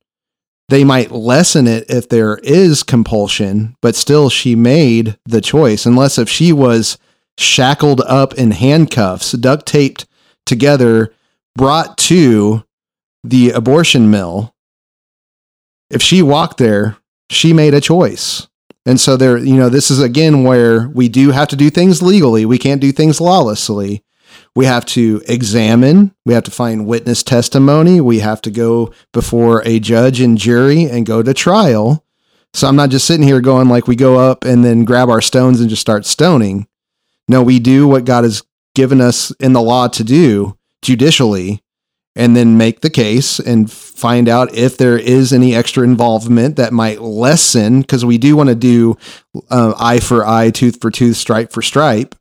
they 0.69 0.84
might 0.84 1.10
lessen 1.10 1.65
it 1.65 1.89
if 1.89 2.08
there 2.08 2.38
is 2.43 2.84
compulsion, 2.84 3.75
but 3.82 3.95
still 3.95 4.29
she 4.29 4.55
made 4.55 5.17
the 5.25 5.41
choice. 5.41 5.88
Unless 5.88 6.19
if 6.19 6.29
she 6.29 6.53
was 6.53 6.99
shackled 7.39 8.01
up 8.01 8.36
in 8.36 8.51
handcuffs, 8.51 9.32
duct 9.32 9.65
taped 9.65 10.05
together, 10.45 11.12
brought 11.55 11.97
to 11.97 12.63
the 13.23 13.49
abortion 13.49 14.12
mill, 14.12 14.53
if 15.89 16.03
she 16.03 16.21
walked 16.21 16.60
there, 16.60 16.97
she 17.32 17.51
made 17.51 17.73
a 17.73 17.82
choice. 17.82 18.49
And 18.86 19.00
so 19.00 19.18
there, 19.18 19.38
you 19.38 19.56
know, 19.56 19.70
this 19.70 19.92
is 19.92 20.02
again 20.02 20.44
where 20.44 20.89
we 20.89 21.10
do 21.10 21.32
have 21.32 21.48
to 21.50 21.56
do 21.56 21.70
things 21.70 22.02
legally. 22.02 22.46
We 22.46 22.58
can't 22.58 22.82
do 22.82 22.92
things 22.92 23.22
lawlessly. 23.22 24.04
We 24.56 24.65
have 24.65 24.86
to 24.88 25.22
examine, 25.28 26.13
we 26.26 26.34
have 26.34 26.44
to 26.44 26.52
find 26.52 26.88
witness 26.88 27.24
testimony, 27.24 28.02
we 28.02 28.20
have 28.20 28.42
to 28.44 28.52
go 28.52 28.94
before 29.13 29.62
a 29.65 29.80
judge 29.80 30.22
and 30.22 30.38
jury 30.38 30.84
and 30.84 31.06
go 31.06 31.22
to 31.22 31.34
trial. 31.34 32.04
So 32.54 32.68
I'm 32.68 32.76
not 32.76 32.89
just 32.89 33.06
sitting 33.06 33.26
here 33.26 33.42
going 33.42 33.70
like 33.70 33.88
we 33.88 33.96
go 33.96 34.18
up 34.18 34.44
and 34.44 34.65
then 34.65 34.86
grab 34.86 35.10
our 35.10 35.22
stones 35.22 35.62
and 35.62 35.70
just 35.70 35.82
start 35.82 36.06
stoning. 36.06 36.68
No, 37.28 37.44
we 37.44 37.60
do 37.60 37.88
what 37.88 38.06
God 38.06 38.24
has 38.24 38.44
given 38.74 39.02
us 39.02 39.32
in 39.39 39.54
the 39.54 39.62
law 39.62 39.88
to 39.89 40.04
do 40.04 40.58
judicially 40.82 41.62
and 42.15 42.36
then 42.36 42.58
make 42.58 42.82
the 42.82 42.89
case 42.89 43.39
and 43.39 43.72
find 43.72 44.28
out 44.28 44.54
if 44.54 44.78
there 44.78 44.98
is 44.98 45.32
any 45.32 45.56
extra 45.56 45.84
involvement 45.84 46.56
that 46.56 46.74
might 46.74 47.02
lessen 47.02 47.82
because 47.82 48.04
we 48.04 48.17
do 48.17 48.36
want 48.36 48.50
to 48.50 48.56
do 48.56 48.98
uh, 49.50 49.74
eye 49.78 50.00
for 50.00 50.26
eye, 50.26 50.50
tooth 50.50 50.82
for 50.82 50.91
tooth, 50.91 51.17
stripe 51.17 51.52
for 51.52 51.62
stripe. 51.62 52.15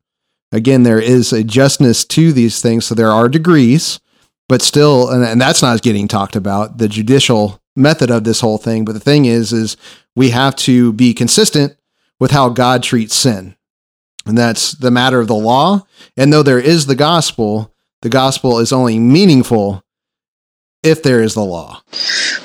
Again, 0.52 0.82
there 0.82 1.00
is 1.00 1.32
a 1.32 1.44
justness 1.44 2.04
to 2.06 2.32
these 2.32 2.62
things, 2.62 2.86
so 2.86 2.94
there 2.94 3.10
are 3.10 3.28
degrees, 3.28 4.00
but 4.48 4.62
still, 4.62 5.10
and, 5.10 5.24
and 5.24 5.40
that's 5.40 5.62
not 5.62 5.82
getting 5.82 6.08
talked 6.08 6.36
about 6.36 6.78
the 6.78 6.88
judicial 6.88 7.60
method 7.76 8.10
of 8.10 8.24
this 8.24 8.40
whole 8.40 8.58
thing. 8.58 8.84
But 8.84 8.92
the 8.92 9.00
thing 9.00 9.26
is, 9.26 9.52
is 9.52 9.76
we 10.16 10.30
have 10.30 10.56
to 10.56 10.92
be 10.92 11.12
consistent 11.12 11.76
with 12.18 12.30
how 12.30 12.48
God 12.48 12.82
treats 12.82 13.14
sin, 13.14 13.56
and 14.26 14.38
that's 14.38 14.72
the 14.72 14.90
matter 14.90 15.20
of 15.20 15.28
the 15.28 15.34
law. 15.34 15.86
And 16.16 16.32
though 16.32 16.42
there 16.42 16.60
is 16.60 16.86
the 16.86 16.96
gospel, 16.96 17.74
the 18.02 18.08
gospel 18.08 18.58
is 18.58 18.72
only 18.72 18.98
meaningful 18.98 19.82
if 20.82 21.02
there 21.02 21.22
is 21.22 21.34
the 21.34 21.44
law. 21.44 21.82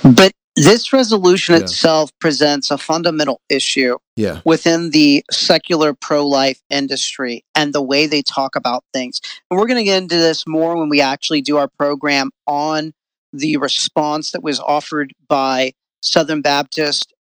But 0.03 0.33
this 0.55 0.93
resolution 0.93 1.55
Yeah. 1.55 1.61
itself 1.61 2.11
presents 2.19 2.69
a 2.71 2.77
fundamental 2.77 3.41
issue 3.49 3.97
Yeah. 4.15 4.41
within 4.45 4.91
the 4.91 5.23
secular 5.31 5.93
pro 5.93 6.27
life 6.27 6.61
industry 6.69 7.43
and 7.55 7.73
the 7.73 7.81
way 7.81 8.05
they 8.05 8.21
talk 8.21 8.55
about 8.55 8.83
things. 8.93 9.19
And 9.49 9.59
we're 9.59 9.67
going 9.67 9.77
to 9.79 9.83
get 9.83 10.01
into 10.01 10.15
this 10.17 10.45
more 10.47 10.75
when 10.77 10.89
we 10.89 11.01
actually 11.01 11.41
do 11.41 11.57
our 11.57 11.67
program 11.67 12.31
on 12.45 12.93
the 13.31 13.57
response 13.57 14.31
that 14.31 14.43
was 14.43 14.59
offered 14.59 15.13
by 15.27 15.73
Southern 16.01 16.41
Baptist 16.41 17.13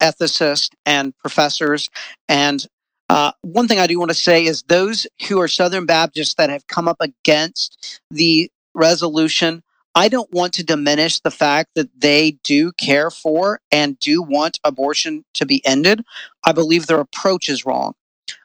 ethicists 0.00 0.70
and 0.84 1.16
professors. 1.18 1.88
And 2.28 2.66
uh, 3.08 3.32
one 3.42 3.68
thing 3.68 3.78
I 3.78 3.86
do 3.86 3.98
want 3.98 4.10
to 4.10 4.16
say 4.16 4.44
is 4.44 4.62
those 4.62 5.06
who 5.28 5.40
are 5.40 5.48
Southern 5.48 5.86
Baptists 5.86 6.34
that 6.34 6.50
have 6.50 6.66
come 6.66 6.88
up 6.88 6.96
against 7.00 8.00
the 8.10 8.50
resolution. 8.74 9.62
I 9.94 10.08
don't 10.08 10.30
want 10.32 10.52
to 10.54 10.64
diminish 10.64 11.20
the 11.20 11.30
fact 11.30 11.70
that 11.74 11.88
they 11.98 12.32
do 12.42 12.72
care 12.72 13.10
for 13.10 13.60
and 13.70 13.98
do 13.98 14.22
want 14.22 14.58
abortion 14.64 15.24
to 15.34 15.46
be 15.46 15.64
ended. 15.64 16.04
I 16.44 16.52
believe 16.52 16.86
their 16.86 17.00
approach 17.00 17.48
is 17.48 17.64
wrong. 17.64 17.94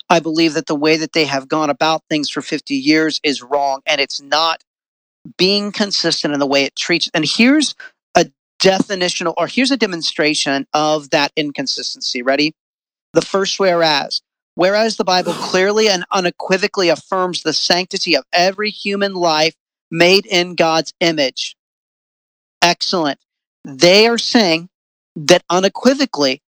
I 0.10 0.20
believe 0.20 0.54
that 0.54 0.68
the 0.68 0.76
way 0.76 0.98
that 0.98 1.14
they 1.14 1.26
have 1.26 1.48
gone 1.48 1.70
about 1.70 2.04
things 2.10 2.30
for 2.30 2.42
50 2.42 2.76
years 2.76 3.20
is 3.24 3.42
wrong 3.42 3.82
and 3.86 4.00
it's 4.00 4.22
not 4.22 4.64
being 5.38 5.72
consistent 5.72 6.34
in 6.34 6.40
the 6.40 6.48
way 6.48 6.64
it 6.64 6.76
treats. 6.76 7.10
And 7.14 7.26
here's 7.26 7.76
a 8.16 8.26
definitional 8.62 9.34
or 9.38 9.48
here's 9.48 9.72
a 9.72 9.78
demonstration 9.78 10.68
of 10.74 11.10
that 11.10 11.32
inconsistency. 11.36 12.22
Ready? 12.22 12.54
The 13.14 13.22
first 13.22 13.60
whereas. 13.60 14.22
Whereas 14.56 14.98
the 14.98 15.04
Bible 15.04 15.34
clearly 15.34 15.88
and 15.88 16.06
unequivocally 16.12 16.90
affirms 16.90 17.44
the 17.44 17.54
sanctity 17.54 18.16
of 18.16 18.26
every 18.34 18.70
human 18.70 19.14
life 19.14 19.56
made 19.90 20.26
in 20.26 20.56
God's 20.56 20.94
image. 21.00 21.56
Excellent. 22.62 23.20
They 23.64 24.08
are 24.08 24.18
saying 24.18 24.70
that 25.16 25.44
unequivocally 25.50 26.42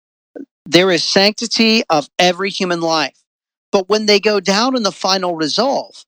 there 0.67 0.91
is 0.91 1.05
sanctity 1.05 1.83
of 1.91 2.09
every 2.19 2.51
human 2.51 2.81
life. 2.81 3.19
But 3.71 3.88
when 3.88 4.07
they 4.07 4.21
go 4.21 4.41
down 4.41 4.77
in 4.77 4.83
the 4.83 4.93
final 4.93 5.35
resolve, 5.35 6.05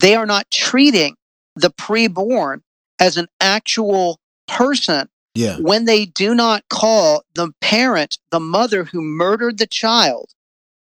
they 0.00 0.14
are 0.14 0.26
not 0.26 0.50
treating 0.50 1.16
the 1.56 1.70
preborn 1.70 2.62
as 2.98 3.16
an 3.16 3.28
actual 3.40 4.18
person 4.48 5.08
Yeah. 5.34 5.56
when 5.58 5.84
they 5.84 6.06
do 6.06 6.34
not 6.34 6.68
call 6.68 7.24
the 7.34 7.52
parent, 7.60 8.18
the 8.30 8.40
mother 8.40 8.84
who 8.84 9.00
murdered 9.00 9.58
the 9.58 9.66
child, 9.66 10.30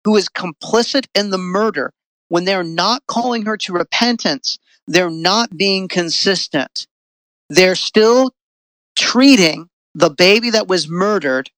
who 0.06 0.16
is 0.16 0.30
complicit 0.30 1.08
in 1.16 1.32
the 1.32 1.38
murder, 1.38 1.92
when 2.30 2.46
they're 2.46 2.64
not 2.64 3.04
calling 3.08 3.46
her 3.46 3.58
to 3.58 3.74
repentance, 3.74 4.58
they're 4.88 5.10
not 5.10 5.58
being 5.58 5.88
consistent. 5.88 6.88
They're 7.50 7.76
still 7.76 8.32
treating 8.96 9.68
the 9.96 10.12
baby 10.12 10.52
that 10.52 10.68
was 10.68 10.88
murdered 10.88 11.50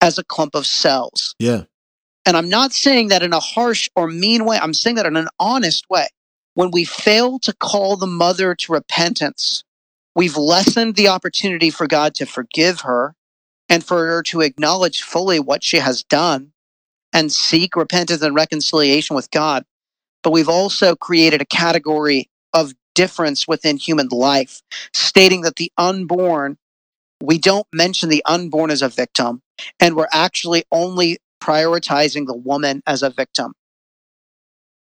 as 0.00 0.16
a 0.16 0.24
clump 0.24 0.54
of 0.54 0.64
cells. 0.64 1.34
Yeah. 1.40 1.64
And 2.24 2.36
I'm 2.36 2.48
not 2.48 2.72
saying 2.72 3.08
that 3.08 3.22
in 3.22 3.32
a 3.32 3.40
harsh 3.40 3.88
or 3.96 4.06
mean 4.06 4.44
way. 4.44 4.58
I'm 4.58 4.74
saying 4.74 4.96
that 4.96 5.06
in 5.06 5.16
an 5.16 5.28
honest 5.40 5.90
way. 5.90 6.06
When 6.54 6.70
we 6.70 6.84
fail 6.84 7.38
to 7.40 7.52
call 7.52 7.96
the 7.96 8.06
mother 8.06 8.54
to 8.54 8.72
repentance, 8.72 9.64
we've 10.14 10.36
lessened 10.36 10.94
the 10.94 11.08
opportunity 11.08 11.70
for 11.70 11.86
God 11.86 12.14
to 12.16 12.26
forgive 12.26 12.82
her 12.82 13.14
and 13.68 13.84
for 13.84 14.06
her 14.06 14.22
to 14.24 14.40
acknowledge 14.40 15.02
fully 15.02 15.40
what 15.40 15.64
she 15.64 15.78
has 15.78 16.04
done 16.04 16.52
and 17.12 17.32
seek 17.32 17.76
repentance 17.76 18.22
and 18.22 18.34
reconciliation 18.34 19.16
with 19.16 19.30
God. 19.30 19.64
But 20.22 20.32
we've 20.32 20.48
also 20.48 20.94
created 20.96 21.40
a 21.40 21.46
category 21.46 22.28
of 22.52 22.72
difference 22.94 23.46
within 23.46 23.76
human 23.76 24.08
life, 24.08 24.60
stating 24.92 25.42
that 25.42 25.56
the 25.56 25.72
unborn, 25.78 26.58
we 27.22 27.38
don't 27.38 27.66
mention 27.72 28.08
the 28.08 28.22
unborn 28.26 28.70
as 28.70 28.82
a 28.82 28.88
victim, 28.88 29.42
and 29.78 29.96
we're 29.96 30.08
actually 30.12 30.64
only 30.72 31.18
prioritizing 31.40 32.26
the 32.26 32.34
woman 32.34 32.82
as 32.86 33.02
a 33.02 33.10
victim. 33.10 33.52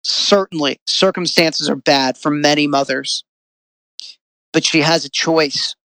Certainly, 0.03 0.79
circumstances 0.85 1.69
are 1.69 1.75
bad 1.75 2.17
for 2.17 2.31
many 2.31 2.67
mothers, 2.67 3.23
but 4.53 4.63
she 4.63 4.81
has 4.81 5.03
a 5.03 5.09
choice 5.09 5.75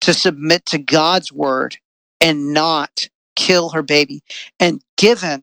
to 0.00 0.14
submit 0.14 0.66
to 0.66 0.78
God's 0.78 1.30
word 1.30 1.76
and 2.20 2.52
not 2.52 3.08
kill 3.36 3.70
her 3.70 3.82
baby. 3.82 4.22
And 4.58 4.82
given 4.96 5.42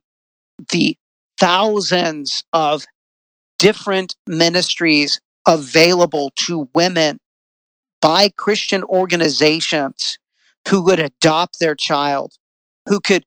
the 0.70 0.98
thousands 1.40 2.44
of 2.54 2.86
different 3.60 4.16
ministries 4.28 5.20
available 5.48 6.32
to 6.36 6.70
women 6.76 7.20
by 8.02 8.30
Christian 8.30 8.84
organizations 8.84 10.20
who 10.68 10.82
would 10.84 11.00
adopt 11.00 11.60
their 11.60 11.76
child, 11.76 12.34
who 12.88 13.00
could 13.00 13.24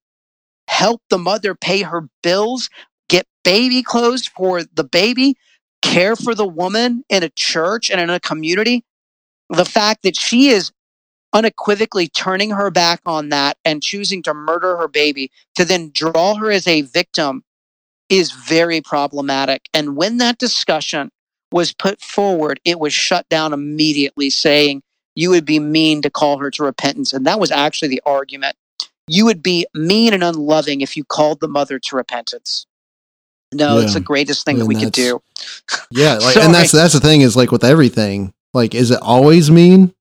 help 0.69 1.03
the 1.11 1.19
mother 1.19 1.55
pay 1.55 1.83
her 1.83 2.09
bills, 2.23 2.71
get 3.09 3.27
baby 3.45 3.83
clothes 3.83 4.27
for 4.27 4.63
the 4.63 4.85
baby, 4.85 5.35
care 5.83 6.15
for 6.15 6.35
the 6.35 6.47
woman 6.47 7.05
in 7.09 7.23
a 7.23 7.31
church 7.31 7.91
and 7.91 8.01
in 8.01 8.11
a 8.11 8.21
community. 8.21 8.85
The 9.49 9.65
fact 9.65 10.03
that 10.03 10.17
she 10.17 10.49
is 10.49 10.71
unequivocally 11.33 12.09
turning 12.09 12.51
her 12.51 12.71
back 12.71 13.01
on 13.07 13.29
that 13.29 13.57
and 13.65 13.83
choosing 13.83 14.23
to 14.25 14.35
murder 14.35 14.77
her 14.77 14.89
baby 14.89 15.31
to 15.55 15.65
then 15.65 15.91
draw 15.93 16.35
her 16.35 16.51
as 16.51 16.67
a 16.67 16.83
victim 16.83 17.45
is 18.09 18.33
very 18.33 18.81
problematic. 18.81 19.69
And 19.73 19.97
when 19.97 20.19
that 20.19 20.39
discussion 20.39 21.11
was 21.53 21.73
put 21.73 22.01
forward, 22.01 22.61
it 22.65 22.81
was 22.81 22.93
shut 22.93 23.29
down 23.29 23.53
immediately, 23.53 24.31
saying 24.31 24.83
you 25.15 25.31
would 25.31 25.45
be 25.45 25.59
mean 25.59 26.03
to 26.03 26.11
call 26.11 26.39
her 26.39 26.51
to 26.51 26.65
repentance. 26.65 27.13
And 27.13 27.27
that 27.27 27.41
was 27.41 27.51
actually 27.51 27.89
the 27.89 28.03
argument. 28.05 28.57
You 29.07 29.25
would 29.25 29.43
be 29.43 29.67
mean 29.75 30.13
and 30.13 30.23
unloving 30.23 30.81
if 30.81 30.97
you 30.97 31.05
called 31.05 31.41
the 31.41 31.49
mother 31.49 31.79
to 31.79 31.97
repentance. 31.97 32.67
No, 33.53 33.79
it's 33.79 33.95
the 33.95 34.01
greatest 34.01 34.45
thing 34.45 34.59
that 34.59 34.67
we 34.67 34.77
could 34.77 34.93
do. 34.93 35.21
Yeah, 35.91 36.15
like, 36.23 36.37
and 36.37 36.55
that's 36.55 36.71
that's 36.71 36.95
the 36.95 37.01
thing 37.01 37.23
is 37.23 37.35
like 37.35 37.51
with 37.51 37.65
everything. 37.65 38.33
Like, 38.55 38.77
is 38.77 38.93
it 38.93 39.01
always 39.03 39.51
mean? 39.51 39.93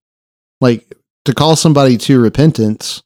Like 0.61 0.85
to 1.29 1.35
call 1.35 1.55
somebody 1.55 1.97
to 1.97 2.19
repentance. 2.19 3.03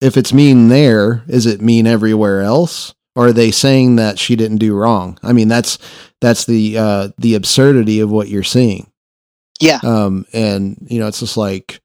If 0.00 0.16
it's 0.16 0.32
mean 0.32 0.68
there, 0.68 1.24
is 1.28 1.46
it 1.46 1.60
mean 1.60 1.86
everywhere 1.86 2.42
else? 2.42 2.94
Or 3.16 3.28
are 3.28 3.32
they 3.32 3.52
saying 3.52 3.96
that 3.96 4.18
she 4.18 4.34
didn't 4.34 4.58
do 4.58 4.74
wrong? 4.74 5.18
I 5.22 5.32
mean, 5.32 5.48
that's 5.48 5.78
that's 6.20 6.46
the 6.46 6.76
uh, 6.76 7.08
the 7.16 7.36
absurdity 7.36 8.00
of 8.00 8.10
what 8.10 8.28
you're 8.28 8.42
seeing. 8.42 8.90
Yeah. 9.60 9.78
Um, 9.84 10.26
and 10.32 10.76
you 10.90 10.98
know, 10.98 11.06
it's 11.06 11.20
just 11.20 11.36
like 11.36 11.80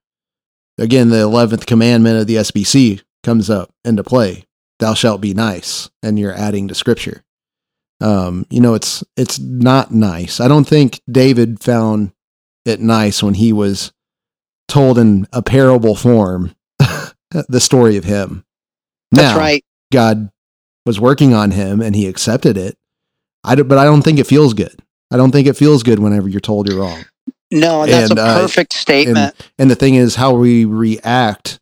again, 0.80 1.10
the 1.10 1.20
eleventh 1.20 1.68
commandment 1.68 2.20
of 2.20 2.26
the 2.26 2.38
SBC 2.38 3.04
comes 3.24 3.50
up 3.50 3.72
into 3.86 4.04
play. 4.04 4.46
Thou 4.80 4.96
shalt 4.96 5.22
be 5.22 5.36
nice, 5.36 5.90
and 6.02 6.18
you're 6.18 6.34
adding 6.34 6.68
to 6.70 6.76
scripture 6.76 7.24
um, 8.02 8.46
you 8.50 8.62
know, 8.62 8.74
it's 8.76 9.04
it's 9.18 9.40
not 9.40 9.92
nice. 9.94 10.40
I 10.40 10.48
don't 10.48 10.68
think 10.68 11.02
David 11.10 11.62
found 11.62 12.12
it 12.66 12.80
nice 12.80 13.22
when 13.22 13.34
he 13.34 13.52
was 13.52 13.92
told 14.70 14.98
in 14.98 15.28
a 15.34 15.42
parable 15.42 15.96
form 15.96 16.56
the 16.80 17.60
story 17.60 17.98
of 17.98 18.04
him. 18.06 18.46
That's 19.12 19.36
now, 19.36 19.38
right. 19.38 19.64
God 19.92 20.30
was 20.86 21.00
working 21.00 21.34
on 21.34 21.52
him 21.52 21.82
and 21.82 21.96
he 21.96 22.08
accepted 22.08 22.58
it. 22.58 22.78
I 23.44 23.56
do, 23.56 23.64
but 23.64 23.78
I 23.78 23.86
don't 23.86 24.02
think 24.02 24.20
it 24.20 24.28
feels 24.28 24.54
good. 24.54 24.82
I 25.12 25.18
don't 25.18 25.32
think 25.32 25.48
it 25.48 25.58
feels 25.58 25.84
good 25.84 26.00
whenever 26.00 26.28
you're 26.30 26.40
told 26.40 26.70
you're 26.70 26.80
wrong. 26.80 27.06
No, 27.52 27.86
that's 27.86 28.12
And, 28.12 28.20
a 28.20 28.24
uh, 28.24 28.42
perfect 28.42 28.74
statement. 28.74 29.36
And 29.58 29.72
the 29.72 29.76
thing 29.76 29.96
is, 29.96 30.16
how 30.16 30.36
we 30.36 30.66
react. 30.66 31.60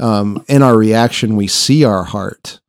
Um, 0.00 0.44
in 0.48 0.62
our 0.62 0.76
reaction, 0.76 1.34
we 1.34 1.48
see 1.48 1.84
our 1.84 2.04
heart. 2.04 2.60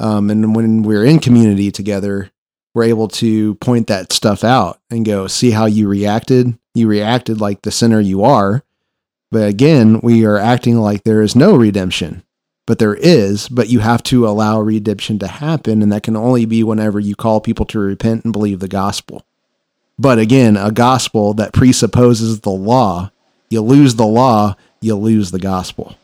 Um, 0.00 0.30
and 0.30 0.54
when 0.56 0.82
we're 0.82 1.04
in 1.04 1.18
community 1.18 1.70
together, 1.70 2.30
we're 2.74 2.84
able 2.84 3.08
to 3.08 3.56
point 3.56 3.86
that 3.88 4.12
stuff 4.12 4.42
out 4.44 4.80
and 4.90 5.04
go, 5.04 5.26
see 5.26 5.50
how 5.50 5.66
you 5.66 5.88
reacted. 5.88 6.58
You 6.74 6.88
reacted 6.88 7.40
like 7.40 7.62
the 7.62 7.70
sinner 7.70 8.00
you 8.00 8.24
are. 8.24 8.64
But 9.30 9.48
again, 9.48 10.00
we 10.02 10.24
are 10.24 10.38
acting 10.38 10.76
like 10.78 11.04
there 11.04 11.22
is 11.22 11.36
no 11.36 11.54
redemption. 11.54 12.22
But 12.66 12.78
there 12.78 12.94
is, 12.94 13.48
but 13.48 13.68
you 13.68 13.80
have 13.80 14.02
to 14.04 14.28
allow 14.28 14.60
redemption 14.60 15.18
to 15.20 15.26
happen. 15.26 15.82
And 15.82 15.90
that 15.92 16.02
can 16.04 16.16
only 16.16 16.44
be 16.44 16.62
whenever 16.62 17.00
you 17.00 17.16
call 17.16 17.40
people 17.40 17.66
to 17.66 17.78
repent 17.80 18.24
and 18.24 18.32
believe 18.32 18.60
the 18.60 18.68
gospel. 18.68 19.24
But 19.98 20.18
again, 20.18 20.56
a 20.56 20.70
gospel 20.70 21.34
that 21.34 21.52
presupposes 21.52 22.40
the 22.40 22.50
law, 22.50 23.10
you 23.50 23.60
lose 23.60 23.96
the 23.96 24.06
law, 24.06 24.54
you 24.80 24.94
lose 24.94 25.30
the 25.30 25.38
gospel. 25.40 25.96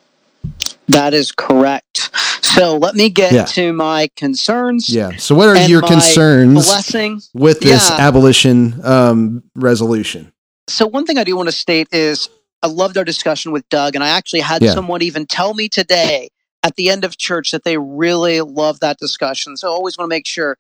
that 0.89 1.15
is 1.15 1.33
correct. 1.33 2.11
So 2.43 2.77
let 2.77 2.95
me 2.95 3.11
get 3.11 3.33
Yeah. 3.33 3.45
to 3.47 3.73
my 3.73 4.09
concerns. 4.17 4.89
Yeah. 4.89 5.17
So, 5.19 5.35
what 5.35 5.49
are 5.49 5.69
your 5.69 5.83
concerns 5.83 6.67
Blessing. 6.67 7.21
with 7.35 7.61
this 7.61 7.91
Yeah. 7.91 7.97
abolition 8.07 8.81
um, 8.85 9.43
resolution? 9.57 10.33
So 10.69 10.87
one 10.87 11.05
thing 11.07 11.19
I 11.19 11.25
do 11.25 11.37
want 11.37 11.49
to 11.49 11.53
state 11.53 11.89
is 11.93 12.29
I 12.63 12.69
loved 12.69 12.97
our 12.99 13.05
discussion 13.05 13.53
with 13.53 13.69
Doug, 13.69 13.95
and 13.95 14.03
I 14.03 14.09
actually 14.09 14.41
had 14.41 14.63
Yeah. 14.63 14.75
someone 14.75 15.03
even 15.03 15.27
tell 15.27 15.55
me 15.55 15.69
today 15.69 16.31
at 16.63 16.77
the 16.77 16.91
end 16.91 17.05
of 17.05 17.17
church 17.17 17.53
that 17.53 17.65
they 17.65 17.79
really 17.79 18.41
loved 18.41 18.81
that 18.81 18.99
discussion. 18.99 19.57
So 19.57 19.69
I 19.69 19.73
always 19.73 19.97
want 19.97 20.09
to 20.09 20.15
make 20.15 20.27
sure 20.27 20.59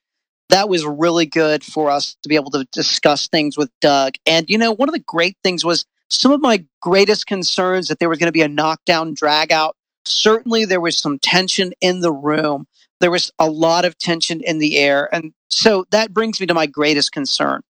that 0.50 0.68
was 0.68 0.84
really 0.84 1.26
good 1.26 1.64
for 1.64 1.90
us 1.90 2.16
to 2.22 2.28
be 2.28 2.36
able 2.36 2.52
to 2.52 2.64
discuss 2.72 3.26
things 3.26 3.56
with 3.56 3.70
Doug. 3.80 4.14
And 4.26 4.48
you 4.48 4.58
know, 4.58 4.72
one 4.72 4.88
of 4.88 4.92
the 4.92 5.00
great 5.00 5.36
things 5.42 5.64
was 5.64 5.84
some 6.08 6.30
of 6.30 6.40
my 6.40 6.64
greatest 6.80 7.26
concerns 7.26 7.88
that 7.88 7.98
there 7.98 8.08
was 8.08 8.18
going 8.18 8.28
to 8.28 8.32
be 8.32 8.42
a 8.42 8.48
knockdown 8.48 9.14
drag 9.14 9.50
out. 9.50 9.76
Certainly 10.04 10.66
there 10.66 10.80
was 10.80 10.96
some 10.96 11.18
tension 11.18 11.72
in 11.80 12.00
the 12.00 12.12
room. 12.12 12.68
There 13.00 13.10
was 13.10 13.32
a 13.40 13.50
lot 13.50 13.84
of 13.84 13.98
tension 13.98 14.40
in 14.40 14.58
the 14.58 14.78
air. 14.78 15.12
And 15.12 15.32
so 15.48 15.84
that 15.90 16.14
brings 16.14 16.40
me 16.40 16.46
to 16.46 16.54
my 16.54 16.66
greatest 16.66 17.10
concern 17.10 17.62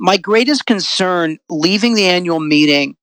my 0.00 0.16
greatest 0.16 0.66
concern 0.66 1.38
leaving 1.48 1.94
the 1.94 2.06
annual 2.06 2.40
meeting 2.40 2.96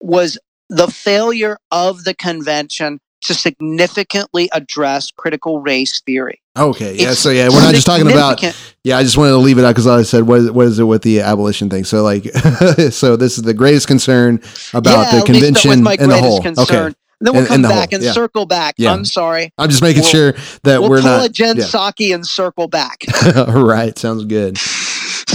was 0.00 0.38
the 0.70 0.86
failure 0.88 1.58
of 1.70 2.04
the 2.04 2.14
convention 2.14 2.98
to 3.22 3.34
significantly 3.34 4.50
address 4.52 5.10
critical 5.10 5.60
race 5.60 6.00
theory. 6.04 6.40
Okay. 6.58 6.94
Yeah. 6.94 7.10
It's 7.12 7.20
So, 7.20 7.30
yeah, 7.30 7.48
we're 7.48 7.60
not 7.62 7.74
just 7.74 7.86
talking 7.86 8.06
about, 8.10 8.42
yeah, 8.84 8.98
I 8.98 9.02
just 9.02 9.16
wanted 9.16 9.30
to 9.30 9.38
leave 9.38 9.58
it 9.58 9.64
out 9.64 9.70
because 9.70 9.86
I 9.86 10.02
said, 10.02 10.24
what, 10.24 10.54
what 10.54 10.66
is 10.66 10.78
it 10.78 10.84
with 10.84 11.02
the 11.02 11.20
abolition 11.20 11.70
thing? 11.70 11.84
So, 11.84 12.02
like, 12.02 12.24
so 12.90 13.16
this 13.16 13.38
is 13.38 13.42
the 13.42 13.54
greatest 13.54 13.86
concern 13.88 14.40
about 14.74 14.90
Yeah, 14.90 14.92
the 14.92 15.00
let 15.00 15.02
me 15.04 15.08
start 15.10 15.26
convention 15.26 15.72
in 15.72 16.08
the 16.10 16.18
whole. 16.18 16.42
concern. 16.42 16.86
Okay. 16.88 16.94
Then 17.20 17.32
we'll 17.32 17.46
come 17.46 17.62
back 17.62 17.72
whole, 17.72 17.88
and 17.94 18.02
yeah. 18.02 18.12
circle 18.12 18.44
back. 18.44 18.74
Yeah. 18.76 18.92
I'm 18.92 19.06
sorry. 19.06 19.50
I'm 19.56 19.70
just 19.70 19.80
making 19.82 20.02
We'll- 20.02 20.10
sure 20.10 20.32
that 20.64 20.80
We'll 20.82 20.90
we're 20.90 21.00
pull 21.00 21.10
not. 21.10 21.26
a 21.30 21.32
Jen 21.32 21.56
yeah. 21.56 21.62
Psaki 21.64 22.14
and 22.14 22.26
circle 22.26 22.68
back. 22.68 23.04
right. 23.48 23.96
Sounds 23.98 24.24
good. 24.26 24.58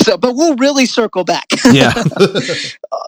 So, 0.09 0.17
but 0.17 0.33
we'll 0.35 0.55
really 0.55 0.85
circle 0.85 1.23
back. 1.23 1.45
Yeah. 1.71 1.93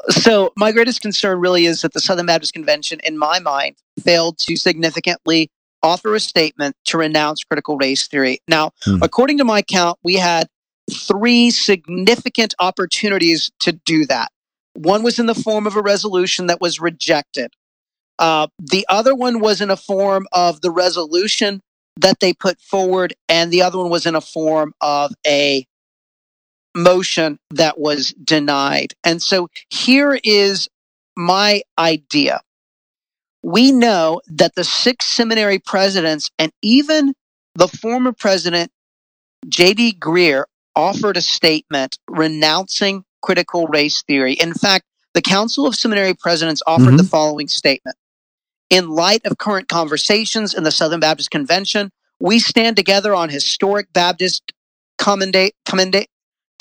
so 0.10 0.52
my 0.56 0.72
greatest 0.72 1.02
concern 1.02 1.39
really 1.39 1.66
is 1.66 1.82
that 1.82 1.93
the 1.93 1.99
Southern 1.99 2.26
Baptist 2.26 2.54
Convention, 2.54 2.99
in 3.04 3.18
my 3.18 3.39
mind, 3.39 3.76
failed 4.04 4.38
to 4.39 4.56
significantly 4.56 5.49
offer 5.84 6.14
a 6.14 6.20
statement 6.20 6.76
to 6.86 6.97
renounce 6.97 7.43
critical 7.43 7.78
race 7.78 8.08
theory. 8.08 8.39
Now, 8.47 8.72
Hmm. 8.84 9.02
according 9.02 9.38
to 9.39 9.43
my 9.43 9.62
count, 9.62 9.97
we 10.04 10.16
had 10.16 10.47
three 10.91 11.49
significant 11.52 12.54
opportunities 12.60 13.52
to 13.62 13.72
do 13.72 14.06
that. 14.08 14.32
One 14.74 15.04
was 15.04 15.18
in 15.20 15.26
the 15.26 15.36
form 15.36 15.66
of 15.68 15.76
a 15.76 15.82
resolution 15.82 16.47
that 16.47 16.62
was 16.62 16.80
rejected. 16.80 17.52
Uh, 18.20 18.47
the 18.60 18.86
other 18.89 19.16
one 19.16 19.39
was 19.39 19.60
in 19.62 19.72
a 19.72 19.76
form 19.78 20.28
of 20.32 20.62
the 20.62 20.70
resolution 20.72 21.62
that 21.99 22.20
they 22.20 22.34
put 22.34 22.60
forward, 22.62 23.14
and 23.28 23.52
the 23.52 23.62
other 23.64 23.78
one 23.80 23.89
was 23.89 24.06
in 24.06 24.16
a 24.16 24.22
form 24.22 24.74
of 24.82 25.12
a 25.26 25.66
motion 26.76 27.39
that 27.51 27.80
was 27.80 28.13
denied. 28.13 28.93
And 29.03 29.22
so 29.22 29.49
here 29.69 30.19
is 30.24 30.69
my 31.15 31.61
idea. 31.78 32.41
We 33.43 33.72
know 33.72 34.22
that 34.28 34.55
the 34.55 34.63
six 34.63 35.05
seminary 35.05 35.59
presidents 35.59 36.30
and 36.38 36.51
even 36.61 37.13
the 37.55 37.67
former 37.67 38.13
president, 38.13 38.72
J.D. 39.47 39.97
Greear, 39.99 40.45
offered 40.76 41.17
a 41.17 41.22
statement 41.22 41.97
renouncing 42.07 43.03
critical 43.22 43.67
race 43.67 44.03
theory. 44.03 44.34
In 44.34 44.53
fact, 44.53 44.86
the 45.13 45.22
Council 45.22 45.67
of 45.67 45.76
Seminary 45.76 46.13
Presidents 46.13 46.61
offered 46.65 46.91
the 46.91 47.03
mm-hmm. 47.03 47.07
following 47.07 47.47
statement 47.47 47.97
In 48.69 48.89
light 48.89 49.26
of 49.26 49.38
current 49.38 49.67
conversations 49.67 50.53
in 50.53 50.63
the 50.63 50.72
Southern 50.72 51.01
Baptist 51.01 51.32
Convention, 51.32 51.91
we 52.19 52.39
stand 52.39 52.78
together 52.78 53.13
on 53.13 53.30
historic 53.30 53.91
Baptist 53.91 54.53
commenda- 54.99 55.51
commenda- 55.67 56.05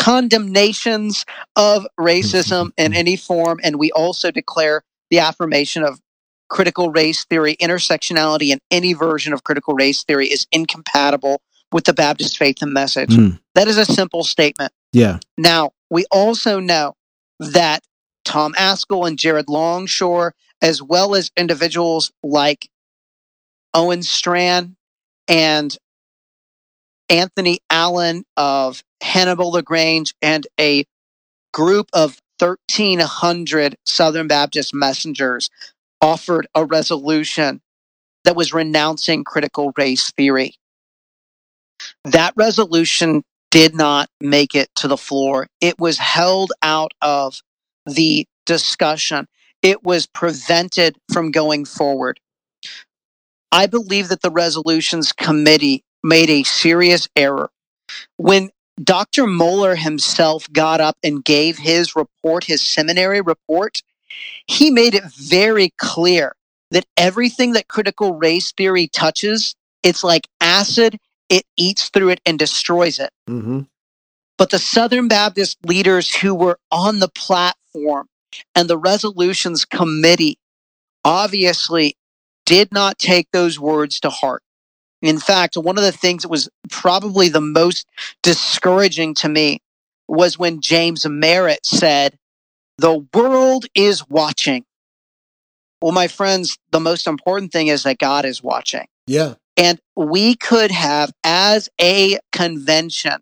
condemnations 0.00 1.26
of 1.56 1.86
racism 1.98 2.70
in 2.78 2.94
any 2.94 3.16
form, 3.16 3.60
and 3.62 3.78
we 3.78 3.92
also 3.92 4.30
declare 4.30 4.82
the 5.10 5.18
affirmation 5.18 5.82
of 5.84 6.00
critical 6.48 6.90
race 6.90 7.24
theory, 7.26 7.54
intersectionality 7.56 8.50
and 8.50 8.62
any 8.70 8.94
version 8.94 9.34
of 9.34 9.44
critical 9.44 9.74
race 9.74 10.02
theory 10.02 10.26
is 10.26 10.46
incompatible 10.50 11.42
with 11.70 11.84
the 11.84 11.92
Baptist 11.92 12.38
faith 12.38 12.62
and 12.62 12.72
message. 12.72 13.10
Mm. 13.10 13.38
That 13.54 13.68
is 13.68 13.76
a 13.76 13.84
simple 13.84 14.24
statement. 14.24 14.72
Yeah. 14.94 15.18
Now, 15.36 15.72
we 15.90 16.06
also 16.10 16.60
know 16.60 16.94
that 17.38 17.84
Tom 18.24 18.54
Ascol 18.54 19.06
and 19.06 19.18
Jared 19.18 19.50
Longshore, 19.50 20.32
as 20.62 20.82
well 20.82 21.14
as 21.14 21.30
individuals 21.36 22.10
like 22.22 22.70
Owen 23.74 24.02
Strachan 24.02 24.76
and 25.28 25.76
Anthony 27.10 27.58
Allen 27.68 28.24
of 28.36 28.82
Hannibal 29.02 29.50
LaGrange, 29.50 30.14
and 30.22 30.46
a 30.58 30.84
group 31.52 31.88
of 31.92 32.18
1,300 32.38 33.76
Southern 33.84 34.28
Baptist 34.28 34.72
messengers 34.72 35.50
offered 36.00 36.46
a 36.54 36.64
resolution 36.64 37.60
that 38.24 38.36
was 38.36 38.54
renouncing 38.54 39.24
critical 39.24 39.72
race 39.76 40.10
theory. 40.12 40.54
That 42.04 42.32
resolution 42.36 43.22
did 43.50 43.74
not 43.74 44.08
make 44.20 44.54
it 44.54 44.70
to 44.76 44.88
the 44.88 44.96
floor. 44.96 45.48
It 45.60 45.78
was 45.78 45.98
held 45.98 46.52
out 46.62 46.92
of 47.02 47.40
the 47.86 48.26
discussion. 48.46 49.26
It 49.62 49.82
was 49.82 50.06
prevented 50.06 50.96
from 51.12 51.30
going 51.30 51.64
forward. 51.64 52.20
I 53.52 53.66
believe 53.66 54.08
that 54.08 54.22
the 54.22 54.30
resolutions 54.30 55.12
committee 55.12 55.82
made 56.02 56.30
a 56.30 56.42
serious 56.42 57.08
error. 57.16 57.50
When 58.16 58.50
Dr. 58.82 59.24
Mohler 59.24 59.76
himself 59.76 60.50
got 60.52 60.80
up 60.80 60.96
and 61.02 61.24
gave 61.24 61.58
his 61.58 61.94
report, 61.94 62.44
his 62.44 62.62
seminary 62.62 63.20
report, 63.20 63.82
he 64.46 64.70
made 64.70 64.94
it 64.94 65.04
very 65.04 65.72
clear 65.78 66.34
that 66.70 66.86
everything 66.96 67.52
that 67.52 67.68
critical 67.68 68.14
race 68.14 68.52
theory 68.52 68.88
touches, 68.88 69.54
it's 69.82 70.04
like 70.04 70.28
acid, 70.40 70.98
it 71.28 71.44
eats 71.56 71.88
through 71.88 72.10
it 72.10 72.20
and 72.24 72.38
destroys 72.38 72.98
it. 72.98 73.10
Mm-hmm. 73.28 73.60
But 74.38 74.50
the 74.50 74.58
Southern 74.58 75.08
Baptist 75.08 75.58
leaders 75.66 76.14
who 76.14 76.34
were 76.34 76.58
on 76.70 77.00
the 77.00 77.08
platform 77.08 78.08
and 78.54 78.68
the 78.68 78.78
resolutions 78.78 79.64
committee 79.64 80.38
obviously 81.04 81.96
did 82.46 82.72
not 82.72 82.98
take 82.98 83.28
those 83.32 83.60
words 83.60 84.00
to 84.00 84.10
heart. 84.10 84.42
In 85.02 85.18
fact, 85.18 85.56
one 85.56 85.78
of 85.78 85.84
the 85.84 85.92
things 85.92 86.22
that 86.22 86.28
was 86.28 86.48
probably 86.70 87.28
the 87.28 87.40
most 87.40 87.86
discouraging 88.22 89.14
to 89.14 89.28
me 89.28 89.60
was 90.08 90.38
when 90.38 90.60
James 90.60 91.06
Merritt 91.06 91.64
said, 91.64 92.18
The 92.78 93.06
world 93.14 93.66
is 93.74 94.08
watching. 94.08 94.64
Well, 95.80 95.92
my 95.92 96.08
friends, 96.08 96.58
the 96.72 96.80
most 96.80 97.06
important 97.06 97.52
thing 97.52 97.68
is 97.68 97.84
that 97.84 97.98
God 97.98 98.26
is 98.26 98.42
watching. 98.42 98.86
Yeah. 99.06 99.34
And 99.56 99.80
we 99.96 100.36
could 100.36 100.70
have, 100.70 101.12
as 101.24 101.68
a 101.80 102.18
convention, 102.32 103.20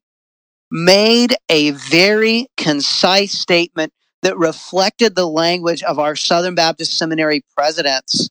made 0.70 1.34
a 1.48 1.70
very 1.70 2.48
concise 2.56 3.32
statement 3.32 3.92
that 4.22 4.36
reflected 4.36 5.14
the 5.14 5.26
language 5.26 5.82
of 5.82 5.98
our 5.98 6.16
Southern 6.16 6.54
Baptist 6.54 6.98
Seminary 6.98 7.42
presidents. 7.56 8.28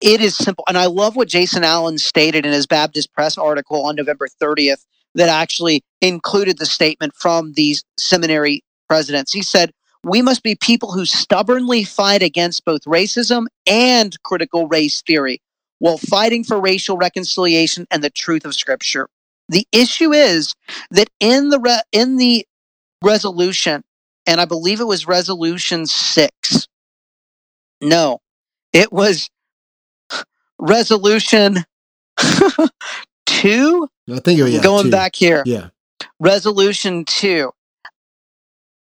It 0.00 0.20
is 0.20 0.36
simple. 0.36 0.64
And 0.66 0.78
I 0.78 0.86
love 0.86 1.16
what 1.16 1.28
Jason 1.28 1.62
Allen 1.62 1.98
stated 1.98 2.46
in 2.46 2.52
his 2.52 2.66
Baptist 2.66 3.12
Press 3.12 3.36
article 3.36 3.84
on 3.84 3.96
November 3.96 4.28
30th 4.40 4.84
that 5.14 5.28
actually 5.28 5.82
included 6.00 6.58
the 6.58 6.66
statement 6.66 7.14
from 7.14 7.52
these 7.54 7.84
seminary 7.98 8.62
presidents. 8.88 9.32
He 9.32 9.42
said, 9.42 9.72
we 10.02 10.22
must 10.22 10.42
be 10.42 10.54
people 10.54 10.92
who 10.92 11.04
stubbornly 11.04 11.84
fight 11.84 12.22
against 12.22 12.64
both 12.64 12.84
racism 12.84 13.46
and 13.66 14.16
critical 14.22 14.66
race 14.66 15.02
theory 15.02 15.42
while 15.78 15.98
fighting 15.98 16.44
for 16.44 16.60
racial 16.60 16.96
reconciliation 16.96 17.86
and 17.90 18.02
the 18.02 18.10
truth 18.10 18.44
of 18.44 18.54
scripture. 18.54 19.08
The 19.48 19.66
issue 19.72 20.12
is 20.12 20.54
that 20.90 21.10
in 21.18 21.50
the 21.50 21.58
re- 21.58 21.82
in 21.92 22.16
the 22.16 22.46
resolution, 23.02 23.82
and 24.26 24.40
I 24.40 24.44
believe 24.44 24.80
it 24.80 24.84
was 24.84 25.06
resolution 25.06 25.86
6. 25.86 26.68
No, 27.82 28.20
it 28.72 28.92
was 28.92 29.28
resolution 30.60 31.64
2 33.26 33.88
I 34.12 34.18
think 34.20 34.40
was 34.40 34.52
yeah, 34.52 34.62
going 34.62 34.84
two. 34.84 34.90
back 34.90 35.14
here. 35.14 35.42
Yeah. 35.46 35.68
Resolution 36.18 37.04
2 37.06 37.50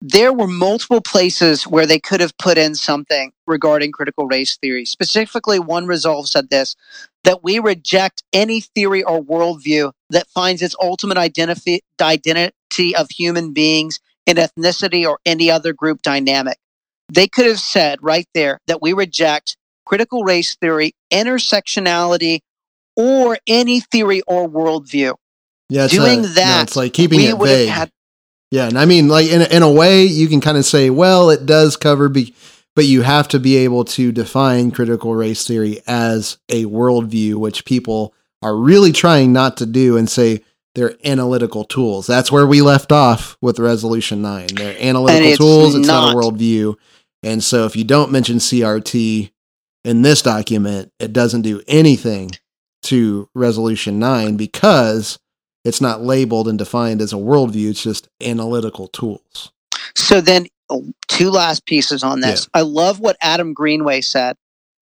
there 0.07 0.31
were 0.31 0.47
multiple 0.47 1.01
places 1.01 1.63
where 1.65 1.87
they 1.87 1.99
could 1.99 2.21
have 2.21 2.37
put 2.37 2.59
in 2.59 2.75
something 2.75 3.31
regarding 3.47 3.91
critical 3.91 4.27
race 4.27 4.55
theory. 4.57 4.85
Specifically, 4.85 5.57
one 5.57 5.87
resolve 5.87 6.27
said 6.27 6.49
this 6.49 6.75
that 7.23 7.43
we 7.43 7.57
reject 7.57 8.21
any 8.31 8.61
theory 8.61 9.01
or 9.01 9.19
worldview 9.19 9.91
that 10.11 10.27
finds 10.27 10.61
its 10.61 10.75
ultimate 10.79 11.17
identity, 11.17 11.81
identity 11.99 12.95
of 12.95 13.09
human 13.09 13.51
beings 13.51 13.99
in 14.27 14.37
ethnicity 14.37 15.07
or 15.07 15.17
any 15.25 15.49
other 15.49 15.73
group 15.73 16.03
dynamic. 16.03 16.57
They 17.11 17.27
could 17.27 17.47
have 17.47 17.59
said 17.59 17.97
right 18.03 18.27
there 18.35 18.59
that 18.67 18.83
we 18.83 18.93
reject 18.93 19.57
critical 19.85 20.23
race 20.23 20.55
theory, 20.55 20.93
intersectionality, 21.11 22.39
or 22.95 23.37
any 23.47 23.79
theory 23.79 24.21
or 24.27 24.47
worldview. 24.47 25.15
Yeah, 25.69 25.85
it's 25.85 25.97
uh, 25.97 26.05
Doing 26.05 26.21
that, 26.33 26.57
no, 26.57 26.61
it's 26.63 26.75
like 26.75 26.93
keeping 26.93 27.21
it 27.21 27.37
vague. 27.37 27.69
had 27.69 27.91
Yeah, 28.51 28.67
and 28.67 28.77
I 28.77 28.85
mean, 28.85 29.07
like 29.07 29.27
in 29.27 29.41
a, 29.41 29.45
in 29.45 29.63
a 29.63 29.71
way, 29.71 30.03
you 30.03 30.27
can 30.27 30.41
kind 30.41 30.57
of 30.57 30.65
say, 30.65 30.89
well, 30.89 31.29
it 31.29 31.45
does 31.45 31.75
cover, 31.75 32.07
be, 32.09 32.35
but 32.75 32.85
you 32.85 33.01
have 33.01 33.27
to 33.29 33.39
be 33.39 33.57
able 33.57 33.85
to 33.85 34.11
define 34.11 34.71
critical 34.71 35.15
race 35.15 35.47
theory 35.47 35.81
as 35.87 36.37
a 36.49 36.65
worldview, 36.65 37.35
which 37.35 37.65
people 37.65 38.13
are 38.41 38.55
really 38.55 38.91
trying 38.91 39.33
not 39.33 39.57
to 39.57 39.65
do, 39.65 39.97
and 39.97 40.09
say 40.09 40.43
they're 40.75 40.95
analytical 41.03 41.63
tools. 41.63 42.05
That's 42.05 42.31
where 42.31 42.45
we 42.45 42.61
left 42.61 42.91
off 42.91 43.37
with 43.41 43.59
Resolution 43.59 44.21
Nine. 44.21 44.47
They're 44.53 44.79
analytical 44.79 45.27
it's 45.27 45.37
tools. 45.37 45.75
It's 45.75 45.87
not 45.87 46.13
a 46.13 46.15
worldview, 46.15 46.75
and 47.23 47.43
so 47.43 47.65
if 47.65 47.75
you 47.75 47.83
don't 47.83 48.11
mention 48.11 48.37
CRT 48.37 49.31
in 49.85 50.01
this 50.01 50.21
document, 50.21 50.91
it 50.99 51.13
doesn't 51.13 51.43
do 51.43 51.61
anything 51.67 52.31
to 52.83 53.29
Resolution 53.35 53.99
Nine 53.99 54.35
because 54.35 55.19
it's 55.63 55.81
not 55.81 56.01
labeled 56.01 56.47
and 56.47 56.57
defined 56.57 57.01
as 57.01 57.13
a 57.13 57.17
worldview. 57.17 57.69
It's 57.69 57.83
just 57.83 58.09
analytical 58.21 58.87
tools. 58.87 59.51
So 59.95 60.21
then, 60.21 60.47
oh, 60.69 60.91
two 61.07 61.29
last 61.29 61.65
pieces 61.65 62.03
on 62.03 62.19
this. 62.19 62.47
I 62.53 62.61
love 62.61 62.99
what 62.99 63.17
Adam 63.21 63.53
Greenway 63.53 64.01
said. 64.01 64.35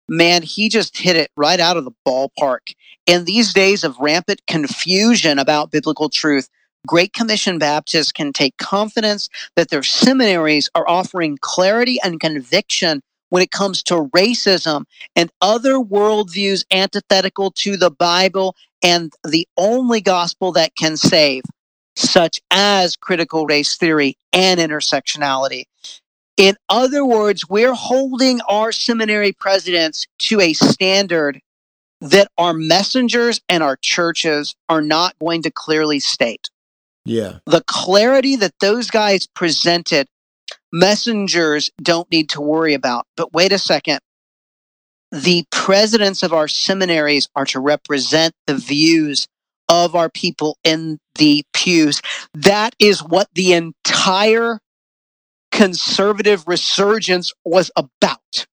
Man, 0.08 0.42
he 0.42 0.68
just 0.68 0.96
hit 0.96 1.16
it 1.16 1.30
right 1.36 1.60
out 1.60 1.76
of 1.76 1.84
the 1.84 1.92
ballpark. 2.06 2.74
In 3.06 3.24
these 3.24 3.52
days 3.52 3.84
of 3.84 3.98
rampant 3.98 4.40
confusion 4.46 5.38
about 5.38 5.70
biblical 5.70 6.08
truth, 6.08 6.48
Great 6.86 7.12
Commission 7.12 7.58
Baptists 7.58 8.12
can 8.12 8.32
take 8.32 8.56
confidence 8.56 9.28
that 9.56 9.68
their 9.68 9.82
seminaries 9.82 10.70
are 10.74 10.88
offering 10.88 11.36
clarity 11.40 11.98
and 12.02 12.20
conviction 12.20 13.02
when 13.30 13.42
it 13.42 13.50
comes 13.50 13.82
to 13.84 14.08
racism 14.14 14.84
and 15.16 15.30
other 15.40 15.74
worldviews 15.74 16.64
antithetical 16.70 17.50
to 17.52 17.76
the 17.76 17.90
Bible 17.90 18.56
and 18.82 19.12
the 19.26 19.46
only 19.56 20.00
gospel 20.00 20.52
that 20.52 20.74
can 20.76 20.96
save 20.96 21.42
such 21.96 22.40
as 22.50 22.96
critical 22.96 23.44
race 23.46 23.76
theory 23.76 24.16
and 24.32 24.60
intersectionality. 24.60 25.64
In 26.36 26.56
other 26.68 27.04
words, 27.04 27.48
we're 27.48 27.74
holding 27.74 28.40
our 28.48 28.70
seminary 28.70 29.32
presidents 29.32 30.06
to 30.20 30.40
a 30.40 30.52
standard 30.52 31.40
that 32.00 32.30
our 32.38 32.54
messengers 32.54 33.40
and 33.48 33.64
our 33.64 33.76
churches 33.76 34.54
are 34.68 34.80
not 34.80 35.18
going 35.18 35.42
to 35.42 35.50
clearly 35.50 35.98
state. 35.98 36.48
Yeah. 37.04 37.38
The 37.46 37.64
clarity 37.66 38.36
that 38.36 38.54
those 38.60 38.88
guys 38.90 39.26
presented, 39.26 40.06
messengers 40.72 41.70
don't 41.82 42.10
need 42.10 42.30
to 42.30 42.40
worry 42.40 42.74
about. 42.74 43.06
But 43.16 43.32
wait 43.32 43.52
a 43.52 43.58
second. 43.58 44.00
The 45.10 45.44
presidents 45.50 46.22
of 46.22 46.32
our 46.32 46.48
seminaries 46.48 47.28
are 47.34 47.46
to 47.46 47.60
represent 47.60 48.34
the 48.46 48.54
views 48.54 49.26
of 49.68 49.94
our 49.94 50.08
people 50.10 50.58
in 50.64 50.98
the 51.16 51.44
pews. 51.52 52.00
That 52.34 52.74
is 52.78 53.02
what 53.02 53.28
the 53.34 53.52
entire 53.54 54.60
conservative 55.50 56.46
resurgence 56.46 57.32
was 57.44 57.70
about. 57.76 58.46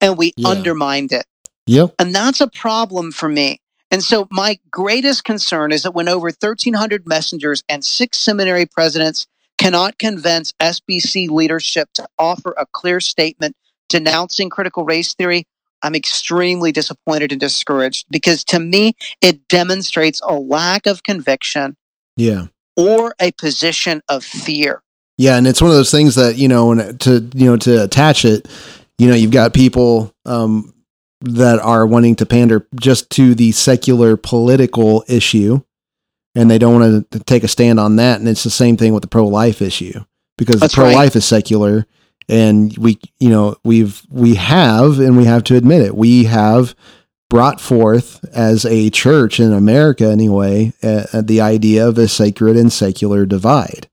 And 0.00 0.16
we 0.16 0.32
Yeah. 0.36 0.48
undermined 0.48 1.12
it. 1.12 1.24
Yep. 1.66 1.94
And 1.98 2.14
that's 2.14 2.40
a 2.40 2.48
problem 2.48 3.12
for 3.12 3.28
me. 3.28 3.60
And 3.90 4.02
so 4.02 4.26
my 4.30 4.58
greatest 4.70 5.24
concern 5.24 5.72
is 5.72 5.82
that 5.84 5.92
when 5.94 6.08
over 6.08 6.30
1,300 6.30 7.06
messengers 7.06 7.62
and 7.68 7.84
six 7.84 8.18
seminary 8.18 8.66
presidents 8.66 9.26
cannot 9.58 9.98
convince 9.98 10.52
SBC 10.60 11.28
leadership 11.28 11.88
to 11.94 12.06
offer 12.18 12.54
a 12.58 12.66
clear 12.66 13.00
statement 13.00 13.56
denouncing 13.88 14.50
critical 14.50 14.84
race 14.84 15.14
theory, 15.14 15.46
I'm 15.82 15.94
extremely 15.94 16.72
disappointed 16.72 17.32
and 17.32 17.40
discouraged 17.40 18.06
because 18.10 18.44
to 18.44 18.58
me, 18.58 18.94
it 19.20 19.46
demonstrates 19.48 20.20
a 20.22 20.34
lack 20.34 20.86
of 20.86 21.02
conviction 21.02 21.76
Yeah. 22.16 22.46
or 22.76 23.14
a 23.20 23.32
position 23.32 24.02
of 24.08 24.24
fear. 24.24 24.82
Yeah, 25.18 25.36
and 25.36 25.46
it's 25.46 25.62
one 25.62 25.70
of 25.70 25.76
those 25.76 25.90
things 25.90 26.14
that 26.16 26.36
you 26.36 26.48
know, 26.48 26.66
when 26.66 26.98
to 26.98 27.28
you 27.34 27.46
know 27.46 27.56
to 27.58 27.84
attach 27.84 28.24
it, 28.24 28.48
you 28.98 29.08
know, 29.08 29.14
you've 29.14 29.30
got 29.30 29.54
people 29.54 30.12
um, 30.26 30.74
that 31.22 31.58
are 31.60 31.86
wanting 31.86 32.16
to 32.16 32.26
pander 32.26 32.66
just 32.78 33.08
to 33.10 33.34
the 33.34 33.52
secular 33.52 34.16
political 34.16 35.04
issue, 35.08 35.60
and 36.36 36.48
they 36.48 36.58
don't 36.58 36.80
want 36.80 37.10
to 37.10 37.18
take 37.20 37.42
a 37.42 37.48
stand 37.48 37.80
on 37.80 37.96
that. 37.96 38.20
And 38.20 38.28
it's 38.28 38.44
the 38.44 38.50
same 38.50 38.76
thing 38.76 38.92
with 38.94 39.02
the 39.02 39.08
pro 39.08 39.26
life 39.26 39.60
issue 39.60 40.04
because 40.38 40.60
That's 40.60 40.74
the 40.74 40.82
pro 40.82 40.92
life 40.92 41.16
is 41.16 41.24
secular, 41.24 41.86
and 42.28 42.76
we 42.78 42.98
you 43.18 43.30
know 43.30 43.56
we've 43.64 44.02
we 44.10 44.34
have 44.36 45.00
and 45.00 45.16
we 45.16 45.24
have 45.24 45.42
to 45.44 45.56
admit 45.56 45.82
it 45.82 45.96
we 45.96 46.24
have 46.24 46.74
brought 47.28 47.60
forth 47.60 48.24
as 48.32 48.64
a 48.64 48.88
church 48.90 49.40
in 49.40 49.52
America 49.52 50.06
anyway 50.08 50.72
uh, 50.82 51.20
the 51.22 51.40
idea 51.40 51.86
of 51.88 51.98
a 51.98 52.06
sacred 52.06 52.56
and 52.56 52.72
secular 52.72 53.26
divide. 53.26 53.88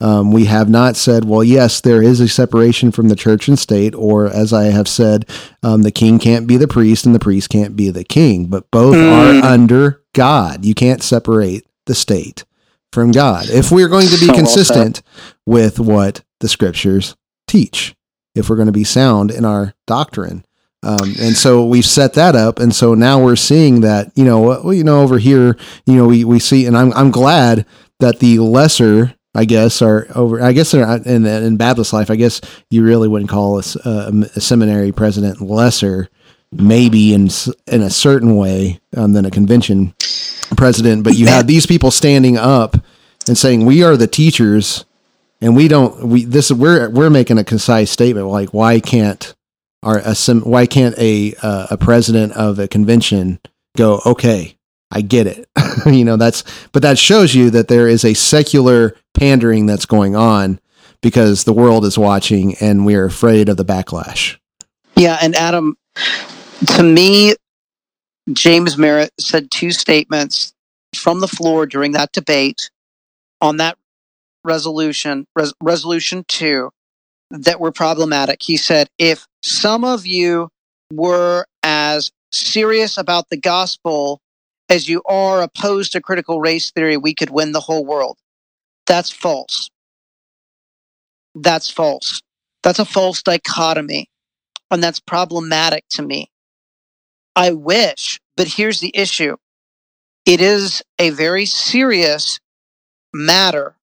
Um, 0.00 0.32
we 0.32 0.46
have 0.46 0.68
not 0.68 0.96
said, 0.96 1.24
well, 1.24 1.44
yes, 1.44 1.80
there 1.80 2.02
is 2.02 2.18
a 2.20 2.28
separation 2.28 2.90
from 2.90 3.08
the 3.08 3.16
church 3.16 3.46
and 3.46 3.56
state, 3.56 3.94
or 3.94 4.26
as 4.26 4.52
I 4.52 4.64
have 4.64 4.88
said, 4.88 5.24
um, 5.62 5.82
the 5.82 5.92
king 5.92 6.18
can't 6.18 6.48
be 6.48 6.56
the 6.56 6.66
priest 6.66 7.06
and 7.06 7.14
the 7.14 7.20
priest 7.20 7.48
can't 7.48 7.76
be 7.76 7.90
the 7.90 8.02
king, 8.04 8.46
but 8.46 8.68
both 8.72 8.96
Mm. 8.96 9.42
are 9.42 9.44
under 9.46 10.02
God. 10.12 10.64
You 10.64 10.74
can't 10.74 11.02
separate 11.02 11.64
the 11.86 11.94
state 11.94 12.44
from 12.92 13.10
God. 13.10 13.50
If 13.50 13.70
we're 13.70 13.88
going 13.88 14.08
to 14.08 14.18
be 14.18 14.26
So 14.26 14.26
well 14.28 14.36
consistent 14.36 15.02
with 15.46 15.78
what 15.78 16.22
the 16.40 16.48
scriptures 16.48 17.16
teach, 17.46 17.94
if 18.34 18.48
we're 18.48 18.56
going 18.56 18.66
to 18.66 18.72
be 18.72 18.84
sound 18.84 19.30
in 19.30 19.44
our 19.44 19.74
doctrine. 19.86 20.44
Um, 20.82 21.14
and 21.18 21.36
so 21.36 21.64
we've 21.64 21.86
set 21.86 22.12
that 22.14 22.36
up, 22.36 22.58
and 22.58 22.74
so 22.74 22.94
now 22.94 23.22
we're 23.22 23.36
seeing 23.36 23.80
that 23.80 24.12
you 24.14 24.24
know, 24.24 24.40
well, 24.40 24.72
you 24.72 24.84
know, 24.84 25.00
over 25.00 25.18
here, 25.18 25.56
you 25.86 25.94
know, 25.96 26.06
we, 26.06 26.24
we 26.24 26.38
see, 26.38 26.66
and 26.66 26.76
I'm 26.76 26.92
I'm 26.92 27.10
glad 27.10 27.64
that 28.00 28.18
the 28.18 28.38
lesser, 28.38 29.14
I 29.34 29.46
guess, 29.46 29.80
are 29.80 30.06
over. 30.14 30.42
I 30.42 30.52
guess 30.52 30.72
they're 30.72 30.86
in 31.06 31.24
in 31.24 31.56
Baptist 31.56 31.94
life. 31.94 32.10
I 32.10 32.16
guess 32.16 32.42
you 32.70 32.84
really 32.84 33.08
wouldn't 33.08 33.30
call 33.30 33.58
a 33.58 33.62
seminary 33.62 34.92
president 34.92 35.40
lesser, 35.40 36.10
maybe 36.52 37.14
in 37.14 37.28
in 37.66 37.82
a 37.82 37.90
certain 37.90 38.36
way 38.36 38.80
um, 38.96 39.12
than 39.12 39.24
a 39.24 39.30
convention 39.30 39.94
president. 40.56 41.04
But 41.04 41.16
you 41.16 41.26
have 41.26 41.46
these 41.46 41.66
people 41.66 41.90
standing 41.90 42.36
up 42.36 42.76
and 43.26 43.36
saying, 43.36 43.64
"We 43.64 43.82
are 43.82 43.96
the 43.96 44.06
teachers." 44.06 44.84
And 45.40 45.54
we 45.54 45.68
don't. 45.68 46.06
We 46.08 46.24
this 46.24 46.50
we're 46.50 46.88
we're 46.88 47.10
making 47.10 47.38
a 47.38 47.44
concise 47.44 47.90
statement 47.90 48.28
like 48.28 48.54
why 48.54 48.80
can't 48.80 49.34
our 49.84 49.98
a, 49.98 50.14
why 50.40 50.66
can't 50.66 50.96
a 50.98 51.34
uh, 51.42 51.66
a 51.70 51.76
president 51.76 52.32
of 52.32 52.58
a 52.58 52.66
convention 52.66 53.38
go 53.76 54.00
okay 54.06 54.56
I 54.90 55.02
get 55.02 55.26
it 55.26 55.48
you 55.86 56.04
know 56.04 56.16
that's 56.16 56.44
but 56.72 56.82
that 56.82 56.98
shows 56.98 57.34
you 57.34 57.50
that 57.50 57.68
there 57.68 57.88
is 57.88 58.04
a 58.04 58.14
secular 58.14 58.96
pandering 59.12 59.66
that's 59.66 59.86
going 59.86 60.16
on 60.16 60.58
because 61.02 61.44
the 61.44 61.52
world 61.52 61.84
is 61.84 61.98
watching 61.98 62.54
and 62.60 62.86
we're 62.86 63.04
afraid 63.04 63.48
of 63.48 63.56
the 63.56 63.64
backlash 63.64 64.38
Yeah, 64.96 65.18
and 65.20 65.34
Adam, 65.34 65.76
to 66.76 66.82
me, 66.82 67.34
James 68.32 68.78
Merritt 68.78 69.10
said 69.18 69.50
two 69.50 69.70
statements 69.70 70.52
from 70.94 71.20
the 71.20 71.28
floor 71.28 71.66
during 71.66 71.92
that 71.92 72.12
debate 72.12 72.70
on 73.40 73.58
that 73.58 73.76
resolution, 74.44 75.26
res- 75.36 75.52
resolution 75.62 76.24
two, 76.28 76.70
that 77.30 77.60
were 77.60 77.72
problematic. 77.72 78.42
He 78.42 78.56
said, 78.56 78.88
if 78.98 79.26
some 79.42 79.84
of 79.84 80.06
you 80.06 80.48
were 80.92 81.46
as 81.62 82.12
serious 82.32 82.96
about 82.96 83.28
the 83.30 83.36
gospel 83.36 84.20
as 84.68 84.88
you 84.88 85.02
are 85.06 85.42
opposed 85.42 85.92
to 85.92 86.00
critical 86.00 86.40
race 86.40 86.70
theory, 86.70 86.96
we 86.96 87.14
could 87.14 87.30
win 87.30 87.52
the 87.52 87.60
whole 87.60 87.84
world. 87.84 88.18
That's 88.86 89.10
false. 89.10 89.70
That's 91.34 91.70
false. 91.70 92.22
That's 92.62 92.78
a 92.78 92.84
false 92.84 93.22
dichotomy. 93.22 94.08
And 94.74 94.82
that's 94.82 94.98
problematic 94.98 95.84
to 95.90 96.02
me. 96.02 96.32
I 97.36 97.52
wish, 97.52 98.20
but 98.36 98.48
here's 98.48 98.80
the 98.80 98.90
issue 98.92 99.36
it 100.26 100.40
is 100.40 100.82
a 100.98 101.10
very 101.10 101.46
serious 101.46 102.40
matter 103.12 103.76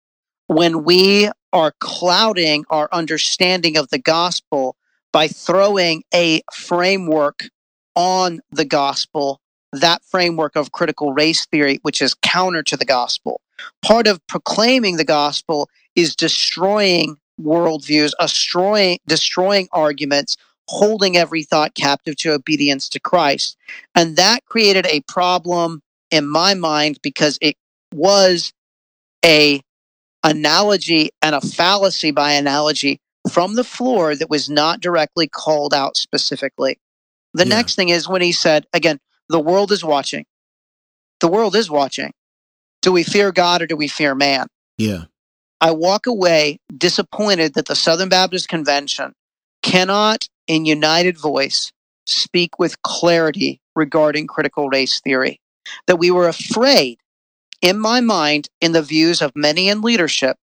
when 0.48 0.84
we 0.84 1.30
are 1.54 1.74
clouding 1.80 2.66
our 2.70 2.90
understanding 2.92 3.78
of 3.78 3.90
the 3.90 4.00
gospel 4.00 4.76
by 5.14 5.30
throwing 5.30 6.04
a 6.14 6.42
framework 6.54 7.46
on 7.96 8.42
the 8.52 8.66
gospel, 8.66 9.40
that 9.72 10.04
framework 10.04 10.58
of 10.58 10.74
critical 10.74 11.14
race 11.14 11.46
theory, 11.46 11.80
which 11.84 12.02
is 12.02 12.16
counter 12.16 12.64
to 12.64 12.76
the 12.76 12.84
gospel. 12.86 13.40
Part 13.82 14.08
of 14.08 14.20
proclaiming 14.28 14.98
the 14.98 15.06
gospel 15.06 15.70
is 15.96 16.18
destroying 16.18 17.16
worldviews, 17.42 18.12
destroying, 18.20 19.00
destroying 19.08 19.70
arguments, 19.72 20.36
holding 20.68 21.18
every 21.18 21.44
thought 21.44 21.74
captive 21.76 22.16
to 22.18 22.32
obedience 22.34 22.88
to 22.90 23.00
Christ. 23.00 23.58
And 23.96 24.16
that 24.16 24.46
created 24.46 24.86
a 24.86 25.02
problem 25.02 25.82
in 26.12 26.28
my 26.28 26.54
mind 26.54 27.00
because 27.02 27.38
it 27.42 27.56
was 27.94 28.54
a 29.26 29.62
analogy 30.24 31.10
and 31.22 31.36
a 31.36 31.42
fallacy 31.42 32.12
by 32.12 32.34
analogy 32.34 33.00
from 33.30 33.56
the 33.56 33.64
floor 33.64 34.16
that 34.16 34.30
was 34.30 34.50
not 34.50 34.80
directly 34.80 35.28
called 35.28 35.74
out 35.74 35.98
specifically. 35.98 36.80
The 37.34 37.46
Yeah. 37.46 37.56
next 37.56 37.76
thing 37.76 37.90
is 37.90 38.08
when 38.08 38.22
he 38.22 38.32
said, 38.32 38.66
again, 38.74 39.00
the 39.30 39.40
world 39.40 39.72
is 39.72 39.84
watching. 39.84 40.26
The 41.20 41.28
world 41.28 41.56
is 41.56 41.70
watching. 41.70 42.14
Do 42.82 42.92
we 42.92 43.04
fear 43.04 43.32
God 43.32 43.62
or 43.62 43.68
do 43.68 43.76
we 43.76 43.88
fear 43.88 44.16
man? 44.16 44.48
Yeah. 44.78 45.06
I 45.60 45.72
walk 45.72 46.08
away 46.08 46.60
disappointed 46.76 47.54
that 47.54 47.68
the 47.68 47.76
Southern 47.76 48.10
Baptist 48.10 48.48
Convention 48.48 49.14
cannot, 49.62 50.28
in 50.48 50.66
united 50.66 51.18
voice, 51.18 51.72
speak 52.06 52.60
with 52.60 52.82
clarity 52.82 53.62
regarding 53.76 54.28
critical 54.28 54.70
race 54.70 55.00
theory. 55.02 55.40
That 55.88 55.98
we 55.98 56.12
were 56.12 56.28
afraid, 56.28 57.00
in 57.62 57.80
my 57.80 58.02
mind, 58.02 58.50
in 58.60 58.72
the 58.72 58.82
views 58.82 59.22
of 59.22 59.32
many 59.36 59.70
in 59.70 59.82
leadership, 59.82 60.38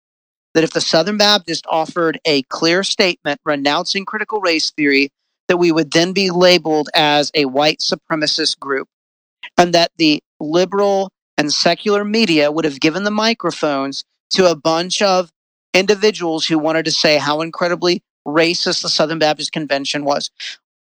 that 0.53 0.63
if 0.63 0.71
the 0.71 0.81
Southern 0.81 1.17
Baptist 1.17 1.65
offered 1.69 2.19
a 2.25 2.43
clear 2.43 2.83
statement 2.83 3.39
renouncing 3.45 4.05
critical 4.05 4.39
race 4.39 4.71
theory, 4.71 5.11
that 5.47 5.57
we 5.57 5.71
would 5.71 5.91
then 5.91 6.13
be 6.13 6.31
labeled 6.31 6.89
as 6.95 7.31
a 7.33 7.45
white 7.45 7.79
supremacist 7.79 8.59
group, 8.59 8.87
and 9.57 9.73
that 9.73 9.91
the 9.97 10.21
liberal 10.39 11.11
and 11.37 11.51
secular 11.51 12.03
media 12.03 12.51
would 12.51 12.65
have 12.65 12.79
given 12.79 13.03
the 13.03 13.11
microphones 13.11 14.03
to 14.31 14.49
a 14.49 14.55
bunch 14.55 15.01
of 15.01 15.31
individuals 15.73 16.45
who 16.45 16.57
wanted 16.57 16.85
to 16.85 16.91
say 16.91 17.17
how 17.17 17.41
incredibly 17.41 18.01
racist 18.29 18.81
the 18.81 18.89
Southern 18.89 19.19
Baptist 19.19 19.51
Convention 19.51 20.05
was. 20.05 20.29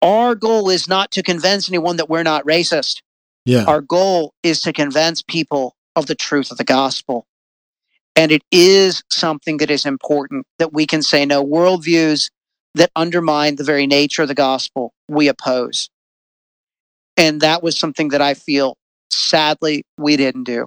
Our 0.03 0.35
goal 0.35 0.71
is 0.71 0.89
not 0.89 1.11
to 1.13 1.23
convince 1.23 1.69
anyone 1.69 1.97
that 1.97 2.09
we're 2.09 2.23
not 2.23 2.45
racist. 2.45 3.03
Yeah. 3.45 3.65
Our 3.65 3.81
goal 3.81 4.35
is 4.43 4.61
to 4.63 4.73
convince 4.73 5.23
people 5.23 5.75
of 5.97 6.07
the 6.07 6.15
truth 6.15 6.51
of 6.51 6.59
the 6.59 6.65
gospel. 6.65 7.27
And 8.15 8.31
it 8.31 8.43
is 8.51 9.03
something 9.11 9.59
that 9.59 9.71
is 9.71 9.87
important 9.87 10.47
that 10.59 10.73
we 10.73 10.87
can 10.87 11.03
say 11.03 11.25
no 11.25 11.45
worldviews 11.45 12.31
that 12.75 12.91
undermine 12.95 13.57
the 13.57 13.65
very 13.65 13.87
nature 13.87 14.23
of 14.23 14.29
the 14.29 14.35
gospel 14.35 14.93
we 15.09 15.29
oppose. 15.29 15.89
And 17.17 17.41
that 17.41 17.63
was 17.63 17.79
something 17.79 18.11
that 18.11 18.23
I 18.23 18.35
feel 18.35 18.77
sadly 19.11 19.85
we 19.97 20.17
didn't 20.17 20.45
do. 20.45 20.67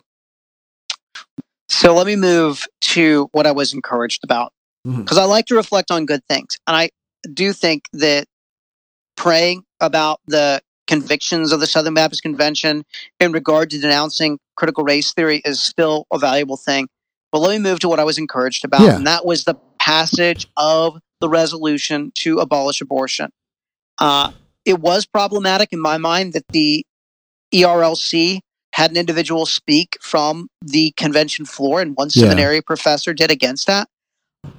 So 1.69 1.95
let 1.95 2.05
me 2.05 2.17
move 2.17 2.67
to 2.81 3.29
what 3.31 3.47
I 3.47 3.51
was 3.51 3.73
encouraged 3.73 4.23
about 4.23 4.51
Because 4.83 5.17
I 5.17 5.25
like 5.25 5.45
to 5.47 5.55
reflect 5.55 5.91
on 5.91 6.05
good 6.05 6.25
things. 6.27 6.57
And 6.67 6.75
I 6.75 6.89
do 7.33 7.53
think 7.53 7.85
that 7.93 8.25
praying 9.15 9.63
about 9.79 10.19
the 10.27 10.61
convictions 10.87 11.51
of 11.51 11.59
the 11.59 11.67
Southern 11.67 11.93
Baptist 11.93 12.21
Convention 12.23 12.83
in 13.19 13.31
regard 13.31 13.69
to 13.69 13.79
denouncing 13.79 14.39
critical 14.55 14.83
race 14.83 15.13
theory 15.13 15.41
is 15.45 15.61
still 15.61 16.05
a 16.11 16.17
valuable 16.17 16.57
thing. 16.57 16.87
But 17.31 17.39
let 17.39 17.51
me 17.51 17.59
move 17.59 17.79
to 17.81 17.87
what 17.89 17.99
I 17.99 18.03
was 18.03 18.17
encouraged 18.17 18.65
about, 18.65 18.81
Yeah. 18.81 18.95
and 18.95 19.07
that 19.07 19.25
was 19.25 19.43
the 19.45 19.55
passage 19.79 20.47
of 20.57 20.99
the 21.21 21.29
resolution 21.29 22.11
to 22.15 22.39
abolish 22.39 22.81
abortion. 22.81 23.31
Uh, 23.99 24.31
it 24.65 24.79
was 24.79 25.05
problematic 25.05 25.69
in 25.71 25.79
my 25.79 25.97
mind 25.97 26.33
that 26.33 26.45
the 26.49 26.85
ERLC 27.53 28.39
had 28.73 28.91
an 28.91 28.97
individual 28.97 29.45
speak 29.45 29.97
from 30.01 30.47
the 30.61 30.91
convention 30.97 31.45
floor, 31.45 31.81
and 31.81 31.95
one 31.95 32.09
Yeah. 32.13 32.23
seminary 32.23 32.61
professor 32.61 33.13
did 33.13 33.29
against 33.31 33.67
that. 33.67 33.87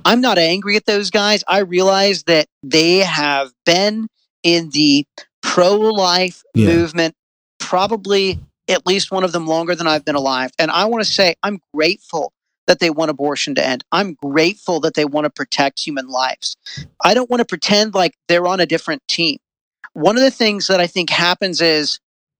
I'm 0.05 0.20
not 0.20 0.39
angry 0.39 0.76
at 0.76 0.87
those 0.87 1.11
guys. 1.11 1.45
I 1.47 1.59
realize 1.61 2.24
that 2.24 2.47
they 2.62 2.99
have 2.99 3.51
been 3.64 4.09
in 4.43 4.70
the 4.70 5.07
pro 5.43 5.76
life 5.76 6.43
Yeah. 6.55 6.66
movement, 6.68 7.14
probably 7.59 8.39
at 8.68 8.87
least 8.87 9.11
one 9.11 9.24
of 9.24 9.33
them 9.33 9.47
longer 9.47 9.74
than 9.74 9.87
I've 9.87 10.05
been 10.05 10.14
alive. 10.14 10.51
And 10.59 10.70
I 10.70 10.85
want 10.87 11.05
to 11.05 11.11
say 11.11 11.35
I'm 11.43 11.61
grateful 11.74 12.33
that 12.66 12.78
they 12.78 12.91
want 12.91 13.11
abortion 13.11 13.55
to 13.57 13.66
end. 13.66 13.85
I'm 13.93 14.14
grateful 14.14 14.80
that 14.80 14.95
they 14.95 15.05
want 15.05 15.24
to 15.24 15.30
protect 15.30 15.80
human 15.80 16.09
lives. 16.09 16.57
I 17.05 17.12
don't 17.14 17.28
want 17.28 17.41
to 17.41 17.45
pretend 17.45 17.95
like 17.95 18.14
they're 18.28 18.47
on 18.47 18.61
a 18.61 18.66
different 18.66 19.03
team. 19.09 19.39
One 19.95 20.16
of 20.16 20.22
the 20.22 20.30
things 20.30 20.68
that 20.68 20.80
I 20.80 20.87
think 20.87 21.11
happens 21.11 21.61
is 21.61 21.99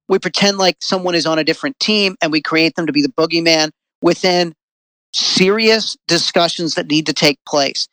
we 0.09 0.19
pretend 0.19 0.59
like 0.59 0.77
someone 0.81 1.15
is 1.15 1.27
on 1.27 1.39
a 1.39 1.45
different 1.45 1.79
team 1.81 2.17
and 2.23 2.31
we 2.33 2.41
create 2.41 2.77
them 2.77 2.87
to 2.87 2.93
be 2.93 3.03
the 3.03 3.09
boogeyman 3.09 3.71
within 4.01 4.55
serious 5.13 5.97
discussions 6.09 6.75
that 6.75 6.89
need 6.89 7.07
to 7.07 7.13
take 7.13 7.39
place. 7.47 7.89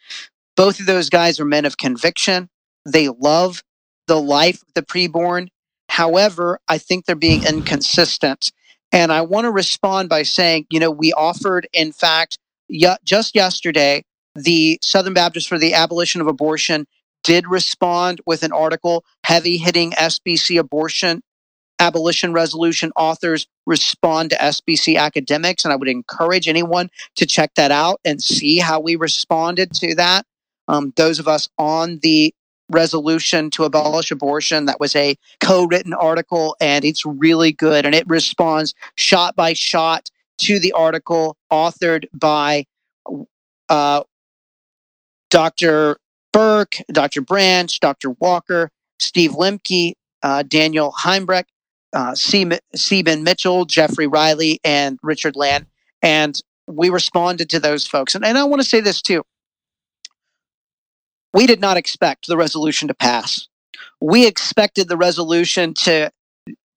Both 0.55 0.79
of 0.79 0.85
those 0.85 1.09
guys 1.09 1.39
are 1.39 1.45
men 1.45 1.65
of 1.65 1.77
conviction. 1.77 2.49
They 2.85 3.09
love 3.09 3.63
the 4.07 4.19
life 4.19 4.61
of 4.61 4.73
the 4.75 4.81
preborn. 4.81 5.47
However, 5.89 6.59
I 6.67 6.77
think 6.77 7.05
they're 7.05 7.15
being 7.15 7.43
inconsistent. 7.43 8.51
And 8.91 9.11
I 9.11 9.21
want 9.21 9.45
to 9.45 9.51
respond 9.51 10.09
by 10.09 10.23
saying, 10.23 10.65
you 10.69 10.79
know, 10.79 10.91
we 10.91 11.13
offered, 11.13 11.67
in 11.73 11.91
fact, 11.91 12.37
ye- 12.67 12.95
just 13.05 13.35
yesterday, 13.35 14.03
the 14.35 14.79
Southern 14.81 15.13
Baptist 15.13 15.47
for 15.47 15.57
the 15.59 15.73
Abolition 15.73 16.21
of 16.21 16.27
Abortion 16.27 16.85
did 17.23 17.47
respond 17.47 18.21
with 18.25 18.43
an 18.43 18.51
article 18.51 19.03
heavy 19.23 19.57
hitting 19.57 19.91
SBC 19.91 20.59
abortion 20.59 21.21
abolition 21.79 22.33
resolution 22.33 22.91
authors 22.95 23.47
respond 23.65 24.29
to 24.31 24.35
SBC 24.37 24.97
academics. 24.97 25.63
And 25.63 25.73
I 25.73 25.75
would 25.75 25.87
encourage 25.87 26.47
anyone 26.47 26.89
to 27.15 27.25
check 27.25 27.53
that 27.55 27.71
out 27.71 27.99
and 28.05 28.21
see 28.21 28.57
how 28.57 28.79
we 28.79 28.95
responded 28.95 29.73
to 29.75 29.95
that. 29.95 30.25
Um, 30.67 30.93
those 30.97 31.19
of 31.19 31.27
us 31.27 31.49
on 31.57 31.99
the 32.01 32.33
resolution 32.69 33.49
to 33.51 33.63
abolish 33.63 34.11
abortion, 34.11 34.65
that 34.65 34.79
was 34.79 34.95
a 34.95 35.15
co 35.39 35.65
written 35.65 35.93
article, 35.93 36.55
and 36.61 36.85
it's 36.85 37.05
really 37.05 37.51
good. 37.51 37.85
And 37.85 37.95
it 37.95 38.07
responds 38.07 38.75
shot 38.95 39.35
by 39.35 39.53
shot 39.53 40.09
to 40.39 40.59
the 40.59 40.71
article 40.73 41.35
authored 41.51 42.05
by 42.13 42.65
uh, 43.67 44.03
Dr. 45.29 45.97
Burk, 46.31 46.75
Dr. 46.91 47.21
Branch, 47.21 47.79
Dr. 47.79 48.11
Walker, 48.11 48.69
Steve 48.99 49.31
Lemke, 49.31 49.93
uh, 50.21 50.43
Daniel 50.43 50.93
Heimbach, 50.99 51.45
uh, 51.93 52.13
Mitchell, 53.23 53.65
Jeffrey 53.65 54.07
Riley, 54.07 54.59
and 54.63 54.99
Richard 55.03 55.35
Land. 55.35 55.65
And 56.01 56.39
we 56.67 56.89
responded 56.89 57.49
to 57.49 57.59
those 57.59 57.87
folks. 57.87 58.15
And, 58.15 58.25
and 58.25 58.37
I 58.37 58.43
want 58.43 58.61
to 58.61 58.67
say 58.67 58.79
this 58.79 59.01
too. 59.01 59.23
We 61.33 61.45
did 61.45 61.61
not 61.61 61.77
expect 61.77 62.27
the 62.27 62.37
resolution 62.37 62.87
to 62.87 62.93
pass. 62.93 63.47
We 64.01 64.25
expected 64.25 64.87
the 64.87 64.97
resolution 64.97 65.73
to, 65.75 66.11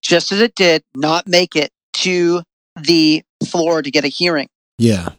just 0.01 0.31
as 0.31 0.41
it 0.41 0.55
did, 0.55 0.83
not 0.95 1.27
make 1.27 1.55
it 1.55 1.71
to 1.93 2.43
the 2.79 3.23
floor 3.47 3.81
to 3.81 3.91
get 3.91 4.03
a 4.03 4.09
hearing, 4.09 4.49
Yeah. 4.77 5.09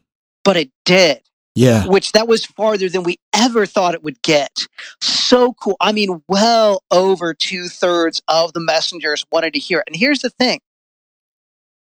but 0.44 0.56
it 0.56 0.70
did 0.84 1.20
Yeah. 1.54 1.86
which 1.86 2.12
that 2.12 2.26
was 2.26 2.44
farther 2.44 2.88
than 2.88 3.04
we 3.04 3.18
ever 3.32 3.64
thought 3.64 3.94
it 3.94 4.02
would 4.02 4.20
get. 4.22 4.66
So 5.00 5.52
cool. 5.54 5.76
I 5.80 5.92
mean, 5.92 6.22
well 6.28 6.82
over 6.90 7.32
two 7.32 7.68
thirds 7.68 8.20
of 8.28 8.52
the 8.52 8.60
messengers 8.60 9.24
wanted 9.30 9.52
to 9.52 9.58
hear 9.60 9.78
it. 9.78 9.84
And 9.86 9.96
here's 9.96 10.20
the 10.20 10.30
thing 10.30 10.60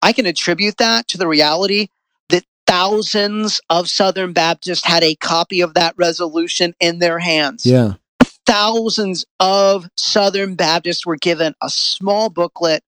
I 0.02 0.12
can 0.12 0.26
attribute 0.26 0.78
that 0.78 1.08
to 1.08 1.18
the 1.18 1.28
reality 1.28 1.88
that 2.30 2.44
thousands 2.66 3.60
of 3.70 3.88
Southern 3.88 4.32
Baptists 4.32 4.84
had 4.84 5.02
a 5.02 5.14
copy 5.16 5.60
of 5.60 5.74
that 5.74 5.94
resolution 5.96 6.74
in 6.80 6.98
their 6.98 7.18
hands. 7.18 7.66
Yeah. 7.66 7.94
Thousands 8.46 9.24
of 9.38 9.88
Southern 9.96 10.56
Baptists 10.56 11.06
were 11.06 11.16
given 11.16 11.54
a 11.62 11.70
small 11.70 12.30
booklet 12.30 12.82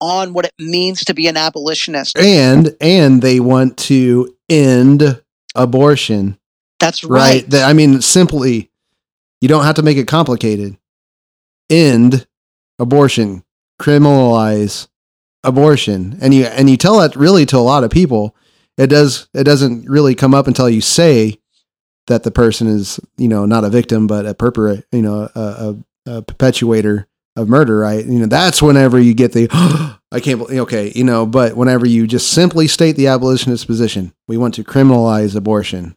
on 0.00 0.32
what 0.32 0.44
it 0.44 0.54
means 0.58 1.04
to 1.04 1.14
be 1.14 1.26
an 1.26 1.36
abolitionist. 1.36 2.16
And 2.18 2.76
and 2.80 3.20
they 3.22 3.40
want 3.40 3.76
to 3.78 4.34
end 4.48 5.20
abortion. 5.58 6.38
That's 6.80 7.04
Right. 7.04 7.20
right. 7.42 7.50
That- 7.50 7.68
I 7.68 7.72
mean, 7.72 8.00
simply, 8.00 8.70
you 9.40 9.48
don't 9.48 9.64
have 9.64 9.74
to 9.76 9.82
make 9.82 9.98
it 9.98 10.06
complicated. 10.06 10.76
End 11.70 12.26
abortion. 12.78 13.42
Criminalize 13.80 14.88
abortion. 15.44 16.16
And 16.20 16.32
you 16.34 16.44
and 16.44 16.70
you 16.70 16.76
tell 16.76 16.98
that 17.00 17.16
really 17.16 17.44
to 17.46 17.56
a 17.58 17.60
lot 17.60 17.84
of 17.84 17.90
people. 17.90 18.34
It 18.76 18.86
does 18.88 19.28
it 19.34 19.44
doesn't 19.44 19.88
really 19.88 20.14
come 20.14 20.34
up 20.34 20.46
until 20.46 20.68
you 20.70 20.80
say 20.80 21.38
that 22.06 22.22
the 22.22 22.30
person 22.30 22.66
is 22.68 23.00
you 23.16 23.28
know 23.28 23.44
not 23.44 23.64
a 23.64 23.70
victim 23.70 24.06
but 24.06 24.24
a 24.24 24.34
perpetrator, 24.34 24.84
you 24.92 25.02
know, 25.02 25.28
a, 25.34 25.40
a, 25.40 25.76
a 26.18 26.22
perpetuator 26.22 27.07
of 27.38 27.48
murder, 27.48 27.78
right? 27.78 28.04
You 28.04 28.18
know, 28.18 28.26
that's 28.26 28.60
whenever 28.60 28.98
you 28.98 29.14
get 29.14 29.32
the 29.32 29.48
I 30.12 30.20
can't 30.20 30.38
believe 30.38 30.60
okay, 30.62 30.92
you 30.94 31.04
know, 31.04 31.24
but 31.24 31.56
whenever 31.56 31.86
you 31.86 32.06
just 32.06 32.32
simply 32.32 32.66
state 32.66 32.96
the 32.96 33.06
abolitionist 33.06 33.66
position, 33.66 34.12
we 34.26 34.36
want 34.36 34.54
to 34.54 34.64
criminalize 34.64 35.36
abortion, 35.36 35.96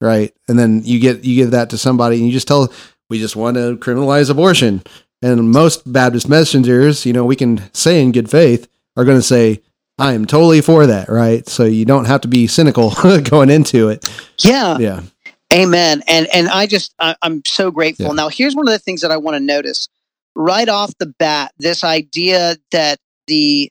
right? 0.00 0.34
And 0.48 0.58
then 0.58 0.82
you 0.84 1.00
get 1.00 1.24
you 1.24 1.34
give 1.34 1.52
that 1.52 1.70
to 1.70 1.78
somebody 1.78 2.16
and 2.16 2.26
you 2.26 2.32
just 2.32 2.48
tell 2.48 2.72
we 3.08 3.18
just 3.18 3.36
want 3.36 3.56
to 3.56 3.76
criminalize 3.78 4.30
abortion. 4.30 4.82
And 5.22 5.50
most 5.50 5.90
Baptist 5.90 6.28
messengers, 6.28 7.06
you 7.06 7.12
know, 7.12 7.24
we 7.24 7.36
can 7.36 7.72
say 7.72 8.02
in 8.02 8.10
good 8.10 8.28
faith, 8.28 8.68
are 8.96 9.04
going 9.04 9.18
to 9.18 9.22
say, 9.22 9.62
I 9.98 10.14
am 10.14 10.26
totally 10.26 10.60
for 10.60 10.86
that, 10.86 11.08
right? 11.08 11.46
So 11.48 11.64
you 11.64 11.84
don't 11.84 12.06
have 12.06 12.22
to 12.22 12.28
be 12.28 12.48
cynical 12.48 12.90
going 13.22 13.48
into 13.48 13.88
it. 13.88 14.10
Yeah. 14.38 14.78
Yeah. 14.78 15.02
Amen. 15.52 16.02
And 16.08 16.26
and 16.34 16.48
I 16.48 16.66
just 16.66 16.94
I, 16.98 17.14
I'm 17.22 17.44
so 17.44 17.70
grateful. 17.70 18.06
Yeah. 18.06 18.12
Now 18.12 18.28
here's 18.28 18.56
one 18.56 18.66
of 18.66 18.72
the 18.72 18.78
things 18.78 19.02
that 19.02 19.10
I 19.10 19.18
want 19.18 19.36
to 19.36 19.40
notice 19.40 19.88
right 20.34 20.68
off 20.68 20.92
the 20.98 21.06
bat. 21.18 21.52
This 21.58 21.84
idea 21.84 22.56
that 22.72 22.98
the 23.26 23.70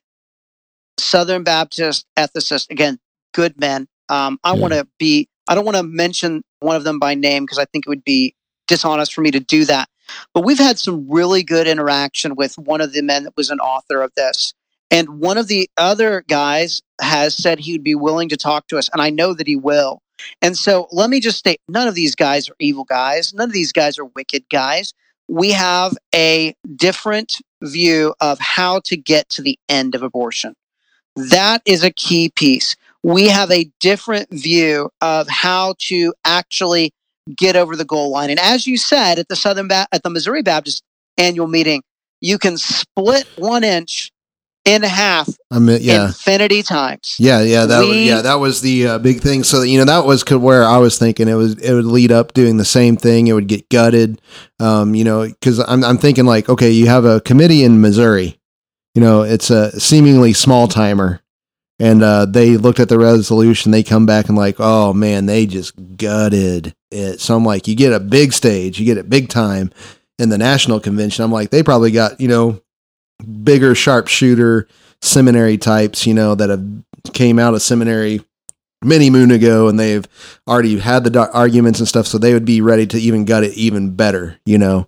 Southern 1.00 1.44
Baptist 1.44 2.06
ethicists, 2.18 2.70
again, 2.70 3.00
good 3.34 3.60
men. 3.60 3.88
Um, 4.10 4.40
I 4.44 4.54
Yeah. 4.54 4.60
want 4.60 4.74
to 4.74 4.88
be. 5.00 5.28
I 5.48 5.56
don't 5.56 5.66
want 5.66 5.78
to 5.78 5.84
mention 5.84 6.44
one 6.60 6.76
of 6.76 6.84
them 6.84 7.00
by 7.00 7.16
name 7.16 7.44
because 7.44 7.58
I 7.58 7.66
think 7.66 7.86
it 7.86 7.90
would 7.90 8.04
be 8.04 8.36
dishonest 8.68 9.14
for 9.14 9.22
me 9.22 9.32
to 9.32 9.40
do 9.40 9.66
that. 9.66 9.90
But 10.34 10.44
we've 10.46 10.60
had 10.60 10.78
some 10.78 11.10
really 11.10 11.44
good 11.44 11.68
interaction 11.68 12.36
with 12.36 12.58
one 12.58 12.80
of 12.82 12.94
the 12.94 13.02
men 13.02 13.24
that 13.24 13.36
was 13.36 13.50
an 13.50 13.60
author 13.60 14.02
of 14.02 14.12
this. 14.16 14.54
And 14.92 15.20
one 15.20 15.38
of 15.38 15.48
the 15.48 15.70
other 15.78 16.24
guys 16.28 16.82
has 17.02 17.34
said 17.36 17.60
he 17.60 17.72
would 17.74 17.84
be 17.84 17.96
willing 17.96 18.30
to 18.30 18.38
talk 18.38 18.68
to 18.68 18.78
us. 18.78 18.90
And 18.94 19.02
I 19.02 19.10
know 19.10 19.34
that 19.34 19.48
he 19.48 19.56
will. 19.56 20.02
And 20.42 20.58
so 20.58 20.88
let 20.92 21.10
me 21.10 21.20
just 21.20 21.40
state 21.40 21.60
none 21.68 21.88
of 21.88 21.96
these 21.96 22.16
guys 22.16 22.50
are 22.50 22.56
evil 22.60 22.84
guys. 22.84 23.34
None 23.34 23.50
of 23.50 23.54
these 23.54 23.72
guys 23.72 23.98
are 23.98 24.06
wicked 24.06 24.44
guys. 24.52 24.94
We 25.32 25.52
have 25.52 25.98
a 26.14 26.54
different 26.76 27.38
view 27.64 28.14
of 28.20 28.38
how 28.40 28.82
to 28.82 28.98
get 28.98 29.30
to 29.30 29.42
the 29.42 29.58
end 29.70 29.96
of 29.96 30.04
abortion. 30.04 30.56
That 31.16 31.62
is 31.66 31.86
a 31.86 31.90
key 31.90 32.34
piece. 32.36 32.76
We 33.02 33.30
have 33.30 33.50
a 33.50 33.72
different 33.80 34.30
view 34.30 34.90
of 35.00 35.30
how 35.30 35.76
to 35.88 36.14
actually 36.26 36.92
get 37.34 37.56
over 37.56 37.78
the 37.78 37.86
goal 37.86 38.10
line. 38.10 38.30
And 38.30 38.42
as 38.42 38.68
you 38.68 38.76
said 38.78 39.20
at 39.20 39.30
the 39.30 39.38
Southern 39.38 39.70
ba- 39.70 39.88
at 39.94 40.04
the 40.04 40.10
Missouri 40.10 40.42
Baptist 40.42 40.84
annual 41.18 41.48
meeting, 41.48 41.82
you 42.20 42.38
can 42.38 42.58
split 42.58 43.26
one 43.38 43.64
inch 43.64 44.12
in 44.66 44.84
half 44.84 45.28
I 45.50 45.60
mean, 45.60 45.80
yeah. 45.82 46.08
infinity 46.08 46.62
times. 46.64 47.16
Yeah, 47.18 47.42
yeah, 47.42 47.66
that 47.66 47.80
was, 47.80 47.90
We- 47.90 48.08
yeah, 48.08 48.22
that 48.22 48.36
was 48.36 48.62
the 48.62 48.88
uh, 48.88 49.00
big 49.00 49.22
thing. 49.22 49.44
So 49.44 49.64
you 49.64 49.80
know 49.80 49.86
that 49.86 50.06
was 50.06 50.24
co- 50.24 50.38
where 50.38 50.64
I 50.64 50.78
was 50.78 50.98
thinking 50.98 51.28
it 51.28 51.34
was 51.36 51.58
it 51.60 51.74
would 51.74 51.86
lead 51.86 52.12
up 52.12 52.34
doing 52.34 52.58
the 52.58 52.66
same 52.66 52.96
thing. 52.98 53.28
It 53.28 53.34
would 53.34 53.48
get 53.48 53.70
gutted, 53.70 54.22
um, 54.60 54.94
you 54.96 55.04
know, 55.04 55.28
because 55.28 55.60
I'm 55.60 55.84
I'm 55.84 55.98
thinking 55.98 56.26
like 56.26 56.48
okay, 56.50 56.70
you 56.70 56.88
have 56.88 57.06
a 57.06 57.22
committee 57.22 57.64
in 57.64 57.82
Missouri, 57.82 58.40
you 58.94 59.02
know, 59.02 59.22
it's 59.24 59.50
a 59.50 59.80
seemingly 59.80 60.34
small 60.34 60.68
timer, 60.68 61.22
and 61.80 62.04
uh, 62.04 62.26
they 62.26 62.58
looked 62.58 62.80
at 62.80 62.90
the 62.90 63.00
resolution. 63.00 63.72
They 63.72 63.84
come 63.84 64.06
back 64.06 64.28
and 64.30 64.38
like, 64.38 64.58
oh 64.60 64.94
man, 64.94 65.26
they 65.26 65.48
just 65.48 65.74
gutted 65.98 66.76
it. 66.92 67.20
So 67.20 67.36
I'm 67.36 67.46
like, 67.46 67.68
you 67.68 67.76
get 67.76 67.94
a 67.94 68.00
big 68.00 68.32
stage, 68.34 68.80
you 68.80 68.86
get 68.86 68.98
it 69.00 69.10
big 69.10 69.30
time 69.30 69.72
in 70.20 70.30
the 70.30 70.38
national 70.38 70.80
convention. 70.80 71.24
I'm 71.26 71.32
like, 71.32 71.50
they 71.50 71.64
probably 71.64 71.90
got 71.92 72.22
you 72.22 72.28
know 72.28 72.62
bigger 73.44 73.76
sharpshooter 73.76 74.68
seminary 75.02 75.58
types, 75.58 76.06
you 76.06 76.14
know, 76.14 76.36
that 76.36 76.50
have 76.50 76.66
came 77.14 77.40
out 77.40 77.54
of 77.54 77.62
seminary 77.62 78.22
many 78.84 79.10
moon 79.10 79.32
ago 79.32 79.68
and 79.68 79.80
they've 79.80 80.08
already 80.48 80.78
had 80.80 81.04
the 81.04 81.10
do- 81.10 81.20
arguments 81.20 81.80
and 81.80 81.88
stuff. 81.88 82.08
So 82.08 82.18
they 82.18 82.34
would 82.34 82.46
be 82.46 82.62
ready 82.62 82.86
to 82.88 82.98
even 83.00 83.26
gut 83.26 83.44
it 83.44 83.54
even 83.54 83.96
better, 83.96 84.38
you 84.46 84.58
know? 84.58 84.88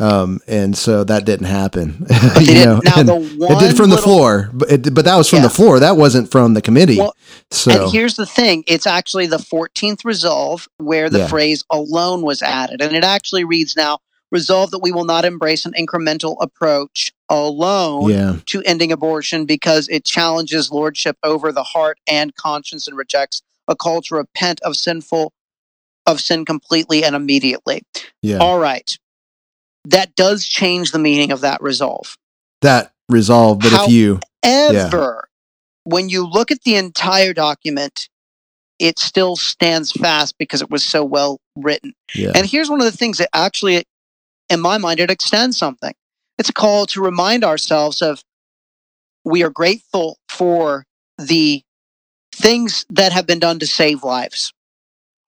Um, 0.00 0.40
and 0.48 0.76
so 0.76 1.04
that 1.04 1.24
didn't 1.24 1.46
happen, 1.46 2.04
you 2.40 2.46
didn't- 2.46 2.64
know, 2.64 2.80
now 2.82 3.54
it 3.54 3.60
did 3.60 3.76
from 3.76 3.90
the 3.90 3.96
floor, 3.96 4.50
but, 4.52 4.70
it, 4.72 4.92
but 4.94 5.04
that 5.04 5.16
was 5.16 5.30
from 5.30 5.38
Yeah. 5.38 5.44
the 5.44 5.50
floor. 5.54 5.78
That 5.78 5.96
wasn't 5.96 6.30
from 6.32 6.54
the 6.54 6.60
committee. 6.62 6.98
Well, 6.98 7.14
so 7.52 7.84
And 7.84 7.92
here's 7.92 8.16
the 8.16 8.26
thing 8.26 8.64
it's 8.66 8.86
actually 8.88 9.26
the 9.26 9.38
14th 9.38 10.04
resolve 10.04 10.68
where 10.78 11.08
the 11.08 11.20
Yeah. 11.20 11.28
phrase 11.28 11.64
alone 11.70 12.22
was 12.22 12.42
added. 12.42 12.82
And 12.82 12.94
it 12.96 13.04
actually 13.04 13.44
reads 13.44 13.76
now 13.76 14.00
resolve 14.32 14.72
that 14.72 14.80
we 14.80 14.90
will 14.90 15.04
not 15.04 15.24
embrace 15.24 15.64
an 15.64 15.72
incremental 15.78 16.36
approach 16.40 17.12
alone 17.28 18.10
yeah, 18.10 18.36
to 18.46 18.62
ending 18.62 18.92
abortion 18.92 19.46
because 19.46 19.88
it 19.88 20.04
challenges 20.04 20.70
lordship 20.70 21.16
over 21.22 21.52
the 21.52 21.62
heart 21.62 21.98
and 22.06 22.34
conscience 22.36 22.86
and 22.86 22.96
rejects 22.96 23.42
a 23.68 23.74
call 23.74 24.02
to 24.02 24.14
repent 24.14 24.60
of 24.60 24.76
sinful 24.76 25.32
of 26.06 26.20
sin 26.20 26.44
completely 26.44 27.02
and 27.02 27.16
immediately. 27.16 27.82
yeah, 28.22 28.38
All 28.38 28.58
right. 28.58 28.96
That 29.86 30.14
does 30.16 30.46
change 30.46 30.92
the 30.92 30.98
meaning 30.98 31.30
of 31.30 31.40
that 31.42 31.62
resolve. 31.62 32.16
that 32.60 32.92
resolve, 33.08 33.58
But 33.60 33.72
How- 33.72 33.86
if 33.86 33.92
you, 33.92 34.20
ever 34.42 35.28
when 35.84 36.08
you 36.08 36.26
look 36.26 36.50
at 36.50 36.62
the 36.62 36.76
entire 36.76 37.32
document 37.32 38.08
it 38.78 38.98
still 38.98 39.36
stands 39.36 39.92
fast 39.92 40.36
because 40.38 40.60
it 40.60 40.70
was 40.70 40.82
so 40.84 41.04
well 41.04 41.40
written 41.56 41.94
yeah, 42.14 42.32
and 42.34 42.46
here's 42.46 42.68
one 42.68 42.80
of 42.80 42.84
the 42.90 42.96
things 42.96 43.18
that 43.18 43.28
actually 43.34 43.84
in 44.50 44.60
my 44.60 44.78
mind 44.78 45.00
it 45.00 45.10
extends 45.10 45.56
something 45.56 45.94
it's 46.38 46.48
a 46.48 46.52
call 46.52 46.86
to 46.86 47.02
remind 47.02 47.44
ourselves 47.44 48.02
of 48.02 48.22
we 49.24 49.42
are 49.42 49.50
grateful 49.50 50.18
for 50.28 50.84
the 51.18 51.62
things 52.32 52.84
that 52.90 53.12
have 53.12 53.26
been 53.26 53.38
done 53.38 53.58
to 53.58 53.66
save 53.66 54.02
lives 54.02 54.52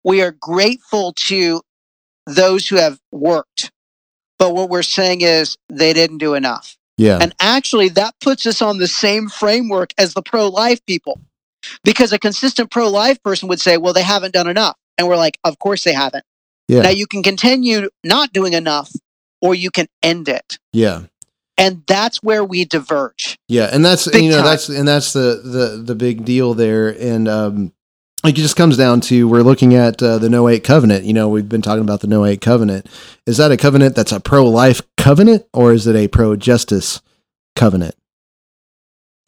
we 0.05 0.23
are 0.23 0.33
grateful 0.33 1.13
to 1.13 1.61
those 2.27 2.67
who 2.67 2.77
have 2.77 2.99
worked 3.13 3.71
but 4.39 4.55
what 4.55 4.71
we're 4.71 4.83
saying 4.83 5.21
is 5.21 5.57
they 5.69 5.93
didn't 5.93 6.19
do 6.19 6.35
enough 6.35 6.77
yeah, 6.97 7.19
and 7.21 7.35
actually, 7.41 7.89
that 7.91 8.15
puts 8.21 8.47
us 8.47 8.63
on 8.63 8.79
the 8.79 8.87
same 8.87 9.29
framework 9.29 9.93
as 9.99 10.15
the 10.15 10.23
pro 10.23 10.49
life 10.49 10.85
people. 10.87 11.21
Because 11.83 12.13
a 12.13 12.19
consistent 12.19 12.71
pro 12.71 12.89
life 12.89 13.23
person 13.23 13.49
would 13.49 13.61
say, 13.61 13.79
well, 13.79 13.95
they 13.95 14.03
haven't 14.03 14.35
done 14.35 14.49
enough. 14.49 14.77
And 14.99 15.09
we're 15.09 15.17
like, 15.17 15.39
of 15.45 15.59
course 15.59 15.83
they 15.83 15.95
haven't. 15.95 16.25
yeah, 16.69 16.83
Now, 16.83 16.91
you 16.91 17.07
can 17.07 17.23
continue 17.23 17.89
not 18.05 18.33
doing 18.33 18.53
enough 18.53 18.93
or 19.45 19.55
you 19.55 19.71
can 19.71 19.87
end 20.03 20.29
it. 20.29 20.59
yeah. 20.73 21.03
And 21.57 21.85
that's 21.87 22.21
where 22.21 22.43
we 22.45 22.65
diverge. 22.65 23.39
Yeah, 23.47 23.71
and 23.73 23.85
that's 23.85 24.11
Big 24.11 24.25
you 24.25 24.31
know 24.31 24.39
time. 24.39 24.45
that's 24.47 24.69
and 24.69 24.89
that's 24.89 25.13
the 25.13 25.41
the 25.45 25.83
the 25.87 25.95
big 25.95 26.25
deal 26.25 26.53
there, 26.53 26.89
and 26.89 27.29
um, 27.29 27.73
like 28.25 28.35
it 28.37 28.43
just 28.43 28.57
comes 28.57 28.77
down 28.77 29.01
to 29.03 29.29
we're 29.29 29.43
looking 29.43 29.73
at 29.73 30.03
uh, 30.03 30.19
the 30.19 30.27
Noahic 30.27 30.65
Covenant. 30.65 31.05
You 31.05 31.13
know, 31.13 31.29
we've 31.29 31.49
been 31.49 31.63
talking 31.63 31.85
about 31.85 32.01
the 32.01 32.09
Noahic 32.09 32.41
Covenant. 32.41 32.89
Is 33.25 33.37
that 33.37 33.53
a 33.53 33.57
covenant 33.57 33.95
that's 33.95 34.11
a 34.11 34.19
pro 34.19 34.45
life 34.49 34.81
covenant, 34.97 35.47
or 35.55 35.73
is 35.73 35.87
it 35.87 35.95
a 35.95 36.09
pro 36.09 36.35
justice 36.35 37.01
covenant? 37.55 37.95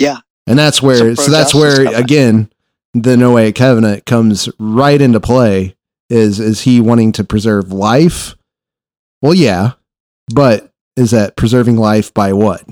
Yeah. 0.00 0.18
and 0.48 0.58
that's 0.58 0.82
where 0.82 1.14
so 1.14 1.30
that's 1.30 1.54
where 1.54 1.76
covenant. 1.84 2.04
again 2.04 2.52
the 2.92 3.14
Noahic 3.14 3.54
Covenant 3.54 4.04
comes 4.04 4.48
right 4.58 5.00
into 5.00 5.20
play. 5.20 5.76
Is 6.10 6.40
is 6.40 6.62
he 6.62 6.80
wanting 6.80 7.12
to 7.12 7.22
preserve 7.22 7.70
life? 7.72 8.34
Well, 9.22 9.34
yeah, 9.34 9.72
but 10.32 10.70
is 10.96 11.10
that 11.10 11.36
preserving 11.36 11.76
life 11.76 12.12
by 12.14 12.32
what? 12.32 12.64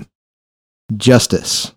Justice. 0.95 1.73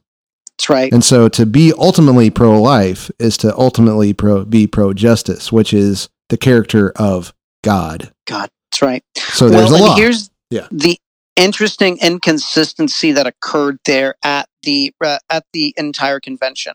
That's 0.57 0.69
right. 0.69 0.93
And 0.93 1.05
so 1.05 1.29
to 1.29 1.47
be 1.47 1.73
ultimately 1.79 2.31
pro 2.31 2.61
life 2.61 3.11
is 3.19 3.37
to 3.39 3.57
ultimately 3.57 4.13
pro 4.13 4.45
be 4.45 4.67
pro 4.67 4.93
justice, 4.93 5.53
which 5.53 5.73
is 5.73 6.09
the 6.29 6.37
character 6.37 6.93
of 6.97 7.33
God. 7.63 8.13
God, 8.27 8.49
that's 8.71 8.83
right. 8.83 9.03
So 9.17 9.49
there's 9.49 9.71
a 9.71 9.77
law. 9.77 9.97
here's 9.97 10.31
Yeah. 10.51 10.67
the 10.71 10.99
interesting 11.37 11.99
inconsistency 12.03 13.13
that 13.13 13.27
occurred 13.27 13.79
there 13.87 14.17
at 14.25 14.49
the 14.65 14.93
uh, 15.03 15.19
at 15.31 15.45
the 15.53 15.73
entire 15.77 16.19
convention. 16.21 16.73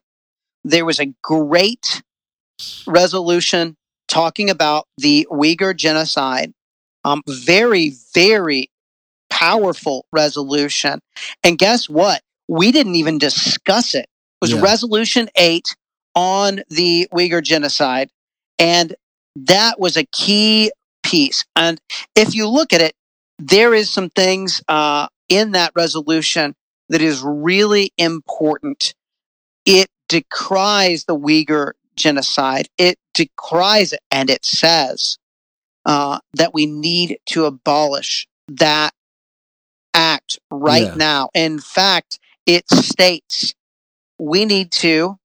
There 0.64 0.86
was 0.86 1.00
a 1.00 1.08
great 1.22 2.02
resolution 2.88 3.76
talking 4.08 4.50
about 4.50 4.86
the 4.98 5.28
Uyghur 5.30 5.76
genocide. 5.76 6.54
Um, 7.04 7.22
very, 7.28 7.94
very 8.14 8.70
powerful 9.34 10.06
resolution. 10.12 11.00
And 11.44 11.58
guess 11.58 11.90
what? 11.90 12.22
We 12.48 12.72
didn't 12.72 12.96
even 12.96 13.18
discuss 13.18 13.96
it. 13.96 14.06
It 14.06 14.42
was 14.42 14.52
Yeah. 14.52 14.62
Resolution 14.62 15.30
8 15.36 15.76
on 16.14 16.62
the 16.70 17.08
Uyghur 17.12 17.42
genocide. 17.42 18.10
And 18.60 18.96
that 19.36 19.80
was 19.80 19.98
a 19.98 20.06
key 20.06 20.72
piece. 21.02 21.46
And 21.56 21.82
if 22.16 22.36
you 22.36 22.48
look 22.48 22.74
at 22.74 22.82
it, 22.82 22.94
there 23.40 23.74
is 23.74 23.90
some 23.90 24.10
things 24.10 24.62
uh, 24.68 25.08
in 25.30 25.52
that 25.54 25.72
resolution 25.76 26.56
that 26.90 27.02
is 27.02 27.22
really 27.24 27.92
important. 27.98 28.94
It 29.66 29.88
decries 30.10 31.06
the 31.06 31.18
Uyghur 31.18 31.72
genocide. 31.96 32.68
It 32.78 33.00
decries 33.16 33.94
it, 33.94 34.02
and 34.12 34.30
it 34.30 34.46
says 34.46 35.18
uh, 35.86 36.20
that 36.36 36.54
we 36.54 36.68
need 36.68 37.18
to 37.28 37.46
abolish 37.46 38.28
that 38.48 38.94
right 40.52 40.84
Yeah. 40.84 40.96
now. 40.96 41.30
In 41.34 41.60
fact, 41.60 42.20
it 42.46 42.70
states 42.70 43.54
we 44.20 44.46
need 44.46 44.72
to, 44.72 45.18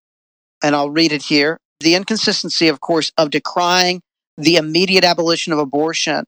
and 0.63 0.75
I'll 0.75 0.91
read 0.91 1.13
it 1.13 1.23
here 1.23 1.59
the 1.81 1.95
inconsistency, 1.95 2.69
of 2.69 2.81
course, 2.81 3.13
of 3.17 3.31
decrying 3.31 4.01
the 4.37 4.57
immediate 4.57 5.05
abolition 5.05 5.53
of 5.53 5.59
abortion 5.59 6.25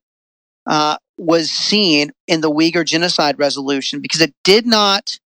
uh, 0.66 0.96
was 1.16 1.50
seen 1.50 2.12
in 2.26 2.40
the 2.40 2.50
Uyghur 2.50 2.84
Genocide 2.84 3.38
Resolution 3.38 4.00
because 4.00 4.20
it 4.20 4.34
did 4.44 4.66
not 4.66 5.18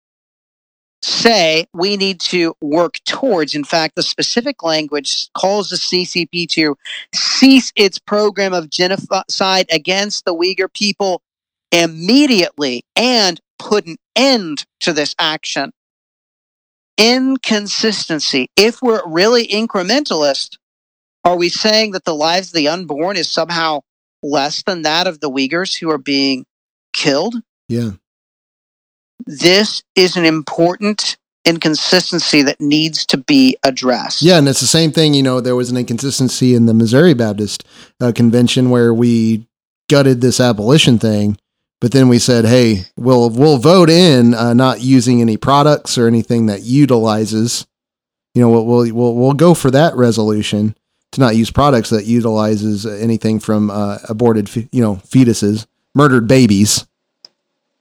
say 1.03 1.67
we 1.75 1.97
need 1.97 2.21
to 2.21 2.55
work 2.61 2.99
towards. 3.05 3.55
In 3.55 3.65
fact, 3.65 3.97
the 3.97 4.03
specific 4.03 4.63
language 4.63 5.29
calls 5.37 5.71
the 5.71 5.77
CCP 5.77 6.49
to 6.51 6.77
cease 7.13 7.73
its 7.75 7.99
program 7.99 8.53
of 8.53 8.71
genocide 8.71 9.67
against 9.73 10.25
the 10.25 10.35
Uyghur 10.35 10.73
people 10.73 11.21
immediately 11.73 12.85
and 12.95 13.41
put 13.59 13.87
an 13.87 13.97
end 14.15 14.65
to 14.81 14.93
this 14.93 15.15
action. 15.19 15.73
Inconsistency. 16.99 18.49
If 18.57 18.83
we're 18.83 19.03
really 19.07 19.47
incrementalist, 19.49 20.59
are 21.25 21.37
we 21.37 21.49
saying 21.49 21.93
that 21.93 22.05
the 22.05 22.15
lives 22.15 22.49
of 22.49 22.55
the 22.55 22.69
unborn 22.69 23.17
is 23.17 23.31
somehow 23.31 23.81
less 24.23 24.63
than 24.63 24.83
that 24.83 25.07
of 25.07 25.21
the 25.21 25.31
Uyghurs 25.31 25.81
who 25.81 25.91
are 25.91 25.99
being 25.99 26.45
killed? 26.93 27.37
Yeah. 27.69 27.93
This 29.27 29.83
is 29.95 30.17
an 30.17 30.25
important 30.25 31.17
inconsistency 31.45 32.43
that 32.43 32.61
needs 32.61 33.07
to 33.07 33.17
be 33.17 33.57
addressed. 33.63 34.23
Yeah, 34.23 34.39
and 34.39 34.49
it's 34.49 34.61
the 34.61 34.67
same 34.67 34.93
thing. 34.93 35.15
You 35.15 35.23
know, 35.23 35.41
there 35.41 35.57
was 35.57 35.71
an 35.71 35.77
inconsistency 35.77 36.55
in 36.55 36.67
the 36.67 36.75
Missouri 36.75 37.15
Baptist 37.15 37.65
uh, 38.01 38.13
Convention 38.15 38.71
where 38.71 38.93
we 38.93 39.47
gutted 39.89 40.21
this 40.21 40.41
abolition 40.41 40.99
thing, 40.99 41.37
but 41.83 41.91
then 41.91 42.07
we 42.09 42.21
said, 42.21 42.45
"Hey, 42.45 42.85
we'll 42.97 43.29
we'll 43.29 43.59
vote 43.59 43.91
in 43.91 44.35
uh, 44.35 44.55
not 44.55 44.83
using 44.83 45.21
any 45.21 45.37
products 45.37 45.99
or 45.99 46.07
anything 46.07 46.47
that 46.47 46.63
utilizes." 46.63 47.67
You 48.35 48.43
know, 48.43 48.51
we'll, 48.51 48.65
we'll 48.65 48.95
we'll 48.95 49.15
we'll 49.17 49.33
go 49.33 49.53
for 49.53 49.69
that 49.73 49.97
resolution 49.97 50.77
to 51.11 51.21
not 51.21 51.35
use 51.35 51.51
products 51.51 51.91
that 51.91 52.05
utilizes 52.05 52.87
anything 52.87 53.41
from 53.41 53.69
uh, 53.69 53.99
aborted, 54.09 54.49
fe- 54.49 54.69
you 54.71 54.81
know, 54.81 54.95
fetuses, 55.09 55.67
murdered 55.93 56.29
babies. 56.29 56.87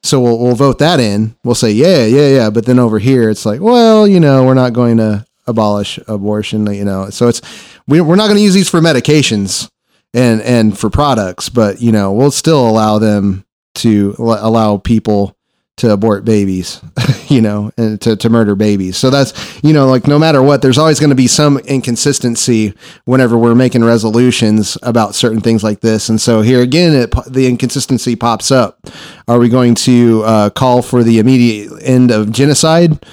So 0.02 0.20
we'll 0.20 0.40
we'll 0.40 0.56
vote 0.56 0.80
that 0.80 1.00
in. 1.00 1.36
We'll 1.44 1.54
say, 1.54 1.72
yeah, 1.72 2.04
yeah, 2.06 2.28
yeah. 2.28 2.50
But 2.50 2.66
then 2.66 2.80
over 2.80 2.98
here, 2.98 3.30
it's 3.30 3.46
like, 3.46 3.62
well, 3.62 4.08
you 4.08 4.20
know, 4.20 4.44
we're 4.44 4.56
not 4.56 4.74
going 4.74 4.98
to 4.98 5.28
abolish 5.46 6.00
abortion. 6.08 6.74
You 6.74 6.86
know, 6.86 7.12
so 7.12 7.28
it's 7.28 7.44
we, 7.88 8.02
we're 8.02 8.16
not 8.16 8.26
going 8.26 8.38
to 8.38 8.44
use 8.44 8.56
these 8.56 8.68
for 8.68 8.80
medications 8.80 9.70
and 10.12 10.42
and 10.42 10.76
for 10.76 10.90
products, 10.90 11.50
but 11.50 11.84
you 11.84 11.92
know, 11.92 12.12
we'll 12.12 12.32
still 12.32 12.68
allow 12.68 12.98
them 12.98 13.46
to 13.76 14.16
l- 14.20 14.48
allow 14.48 14.78
people 14.78 15.36
to 15.78 15.92
abort 15.92 16.24
babies, 16.24 16.80
you 17.28 17.42
know, 17.42 17.72
and 17.76 18.00
to, 18.02 18.16
to 18.16 18.30
murder 18.30 18.56
babies. 18.56 18.98
So 18.98 19.10
that's, 19.10 19.64
you 19.64 19.74
know, 19.74 19.88
like 19.88 20.06
no 20.06 20.20
matter 20.20 20.42
what, 20.42 20.62
there's 20.62 20.78
always 20.78 21.00
going 21.00 21.10
to 21.10 21.16
be 21.16 21.28
some 21.28 21.58
inconsistency 21.60 22.76
whenever 23.06 23.38
we're 23.38 23.56
making 23.56 23.84
resolutions 23.84 24.78
about 24.84 25.16
certain 25.16 25.42
things 25.42 25.64
like 25.64 25.80
this. 25.80 26.08
And 26.10 26.22
so 26.22 26.42
here 26.42 26.62
again, 26.62 26.94
it, 26.94 27.14
the 27.28 27.48
inconsistency 27.48 28.16
pops 28.16 28.52
up. 28.52 28.80
Are 29.28 29.40
we 29.40 29.50
going 29.50 29.74
to 29.76 30.22
uh, 30.24 30.50
call 30.52 30.82
for 30.82 31.04
the 31.04 31.18
immediate 31.20 31.72
end 31.82 32.12
of 32.12 32.32
genocide 32.32 33.04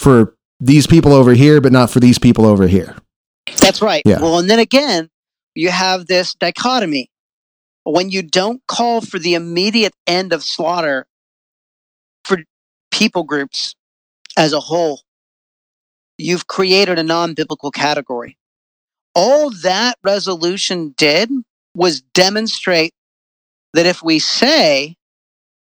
for 0.00 0.34
these 0.58 0.86
people 0.86 1.12
over 1.12 1.32
here, 1.34 1.60
but 1.60 1.70
not 1.70 1.90
for 1.90 2.00
these 2.00 2.18
people 2.18 2.44
over 2.44 2.66
here? 2.66 2.96
That's 3.60 3.80
right. 3.80 4.02
Yeah. 4.04 4.20
Well, 4.20 4.38
and 4.38 4.50
then 4.50 4.58
again, 4.58 5.10
you 5.54 5.70
have 5.70 6.06
this 6.06 6.34
dichotomy. 6.34 7.08
When 7.88 8.10
you 8.10 8.22
don't 8.22 8.66
call 8.66 9.00
for 9.00 9.20
the 9.20 9.34
immediate 9.34 9.94
end 10.08 10.32
of 10.32 10.42
slaughter 10.42 11.06
for 12.24 12.38
people 12.90 13.22
groups 13.22 13.76
as 14.36 14.52
a 14.52 14.58
whole, 14.58 15.02
you've 16.18 16.48
created 16.48 16.98
a 16.98 17.04
non 17.04 17.34
biblical 17.34 17.70
category. 17.70 18.38
All 19.14 19.50
that 19.62 19.98
resolution 20.02 20.94
did 20.96 21.30
was 21.76 22.00
demonstrate 22.00 22.92
that 23.72 23.86
if 23.86 24.02
we 24.02 24.18
say 24.18 24.96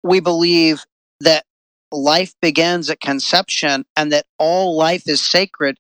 we 0.01 0.21
believe 0.21 0.85
that 1.19 1.43
life 1.91 2.33
begins 2.41 2.89
at 2.89 3.01
conception 3.01 3.83
and 3.97 4.13
that 4.13 4.27
all 4.39 4.77
life 4.77 5.09
is 5.09 5.19
sacred, 5.21 5.77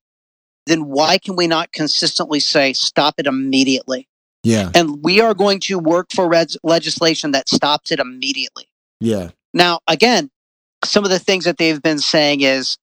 then 0.65 0.87
why 0.87 1.19
can 1.19 1.37
we 1.37 1.47
not 1.47 1.71
consistently 1.71 2.41
say, 2.41 2.73
stop 2.73 3.15
it 3.17 3.27
immediately? 3.27 4.09
Yeah. 4.47 4.71
And 4.73 5.03
we 5.03 5.19
are 5.19 5.33
going 5.33 5.59
to 5.61 5.77
work 5.77 6.07
for 6.13 6.29
res- 6.29 6.57
legislation 6.63 7.31
that 7.31 7.49
stops 7.49 7.91
it 7.91 7.99
immediately. 7.99 8.69
Yeah. 9.01 9.31
Now, 9.53 9.79
again, 9.87 10.29
some 10.85 11.03
of 11.03 11.09
the 11.09 11.19
things 11.19 11.43
that 11.43 11.57
they've 11.57 11.81
been 11.81 11.99
saying 11.99 12.41
is, 12.41 12.77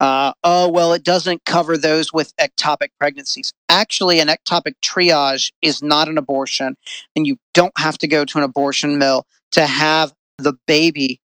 uh, 0.00 0.32
oh, 0.42 0.68
well, 0.68 0.92
it 0.92 1.04
doesn't 1.04 1.44
cover 1.44 1.78
those 1.78 2.12
with 2.12 2.34
ectopic 2.36 2.88
pregnancies. 2.98 3.52
Actually, 3.68 4.18
an 4.18 4.26
ectopic 4.26 4.72
triage 4.84 5.52
is 5.62 5.82
not 5.82 6.08
an 6.08 6.18
abortion, 6.18 6.76
and 7.14 7.28
you 7.28 7.36
don't 7.54 7.78
have 7.78 7.96
to 7.98 8.08
go 8.08 8.24
to 8.24 8.38
an 8.38 8.44
abortion 8.44 8.98
mill 8.98 9.24
to 9.52 9.66
have 9.66 10.12
the 10.38 10.54
baby 10.66 11.20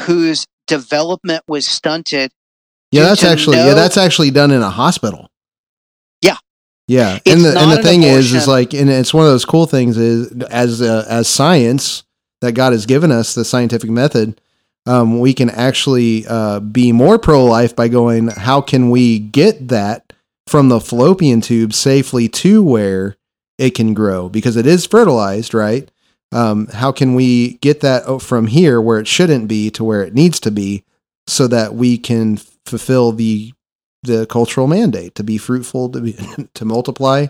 whose 0.00 0.46
development 0.66 1.44
was 1.46 1.66
stunted. 1.66 2.32
Yeah, 2.90 3.04
that's 3.04 3.22
actually 3.22 3.58
yeah, 3.58 3.74
that's 3.74 3.96
actually 3.96 4.32
done 4.32 4.50
in 4.50 4.62
a 4.62 4.70
hospital. 4.70 5.29
Yeah. 6.90 7.20
It's 7.24 7.32
and 7.32 7.44
the 7.44 7.56
and 7.56 7.70
the 7.70 7.76
an 7.76 7.82
thing 7.84 8.02
is, 8.02 8.34
is 8.34 8.48
like, 8.48 8.74
and 8.74 8.90
it's 8.90 9.14
one 9.14 9.24
of 9.24 9.30
those 9.30 9.44
cool 9.44 9.66
things 9.66 9.96
is 9.96 10.32
as 10.50 10.82
uh, 10.82 11.06
as 11.08 11.28
science 11.28 12.02
that 12.40 12.52
God 12.52 12.72
has 12.72 12.84
given 12.84 13.12
us 13.12 13.32
the 13.32 13.44
scientific 13.44 13.88
method, 13.88 14.40
um, 14.86 15.20
we 15.20 15.32
can 15.32 15.50
actually 15.50 16.26
uh, 16.26 16.58
be 16.58 16.90
more 16.90 17.16
pro 17.16 17.44
life 17.44 17.76
by 17.76 17.86
going, 17.86 18.26
how 18.26 18.60
can 18.60 18.90
we 18.90 19.20
get 19.20 19.68
that 19.68 20.12
from 20.48 20.68
the 20.68 20.80
fallopian 20.80 21.40
tube 21.40 21.72
safely 21.74 22.28
to 22.28 22.60
where 22.60 23.16
it 23.56 23.70
can 23.76 23.94
grow 23.94 24.28
because 24.28 24.56
it 24.56 24.66
is 24.66 24.84
fertilized, 24.84 25.54
right? 25.54 25.88
Um, 26.32 26.66
how 26.68 26.90
can 26.90 27.14
we 27.14 27.54
get 27.58 27.82
that 27.82 28.20
from 28.20 28.48
here 28.48 28.80
where 28.80 28.98
it 28.98 29.06
shouldn't 29.06 29.46
be 29.46 29.70
to 29.70 29.84
where 29.84 30.02
it 30.02 30.14
needs 30.14 30.40
to 30.40 30.50
be, 30.50 30.82
so 31.28 31.46
that 31.46 31.74
we 31.76 31.98
can 31.98 32.36
fulfill 32.64 33.12
the 33.12 33.52
the 34.02 34.26
cultural 34.26 34.66
mandate 34.66 35.14
to 35.16 35.24
be 35.24 35.38
fruitful, 35.38 35.88
to 35.90 36.00
be, 36.00 36.16
to 36.54 36.64
multiply, 36.64 37.26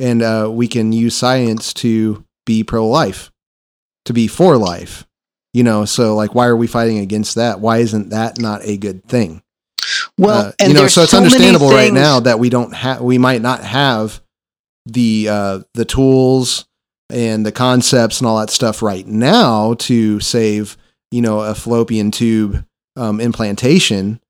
and 0.00 0.22
uh, 0.22 0.48
we 0.50 0.68
can 0.68 0.92
use 0.92 1.14
science 1.14 1.72
to 1.74 2.24
be 2.44 2.62
pro 2.64 2.86
life, 2.86 3.30
to 4.04 4.12
be 4.12 4.26
for 4.26 4.56
life. 4.56 5.06
You 5.52 5.62
know, 5.64 5.86
so 5.86 6.14
like, 6.14 6.34
why 6.34 6.46
are 6.46 6.56
we 6.56 6.66
fighting 6.66 6.98
against 6.98 7.34
that? 7.36 7.60
Why 7.60 7.78
isn't 7.78 8.10
that 8.10 8.38
not 8.38 8.60
a 8.64 8.76
good 8.76 9.04
thing? 9.04 9.42
Well, 10.18 10.48
Uh, 10.48 10.52
and 10.60 10.68
you 10.68 10.74
know, 10.74 10.86
so 10.86 11.02
it's 11.02 11.12
many 11.12 11.24
understandable 11.24 11.70
right 11.70 11.92
now 11.92 12.20
that 12.20 12.38
we 12.38 12.50
don't 12.50 12.74
have, 12.74 13.00
we 13.00 13.16
might 13.18 13.40
not 13.40 13.64
have 13.64 14.20
the 14.84 15.28
uh, 15.30 15.60
the 15.74 15.84
tools 15.84 16.66
and 17.08 17.46
the 17.46 17.52
concepts 17.52 18.20
and 18.20 18.28
all 18.28 18.38
that 18.38 18.50
stuff 18.50 18.82
right 18.82 19.06
now 19.06 19.74
to 19.74 20.20
save, 20.20 20.76
you 21.10 21.22
know, 21.22 21.40
a 21.40 21.54
fallopian 21.54 22.10
tube 22.10 22.64
um, 22.96 23.20
implantation, 23.20 24.20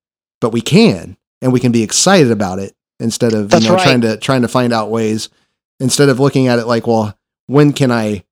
but 0.40 0.52
we 0.52 0.60
can, 0.60 1.16
and 1.46 1.52
we 1.52 1.60
can 1.60 1.70
be 1.70 1.84
excited 1.84 2.32
about 2.32 2.58
it 2.58 2.74
instead 2.98 3.32
of 3.32 3.50
That's 3.50 3.64
you 3.64 3.70
know 3.70 3.76
right. 3.76 3.84
trying 3.84 4.00
to 4.00 4.16
trying 4.16 4.42
to 4.42 4.48
find 4.48 4.72
out 4.72 4.90
ways 4.90 5.28
instead 5.78 6.08
of 6.08 6.18
looking 6.18 6.48
at 6.48 6.58
it 6.58 6.66
like, 6.66 6.88
well, 6.88 7.16
when 7.46 7.72
can 7.72 7.92
I 7.92 8.24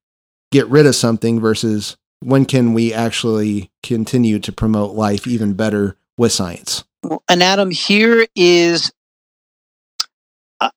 get 0.51 0.67
rid 0.67 0.85
of 0.85 0.95
something 0.95 1.39
versus 1.39 1.95
when 2.19 2.43
can 2.45 2.73
we 2.73 2.93
actually 2.93 3.71
continue 3.83 4.37
to 4.39 4.51
promote 4.51 4.95
life 4.95 5.27
even 5.27 5.53
better 5.53 5.95
with 6.17 6.33
science? 6.33 6.83
Well, 7.03 7.23
And 7.29 7.41
Adam, 7.41 7.71
here 7.71 8.27
is. 8.35 8.91
I, 10.59 10.71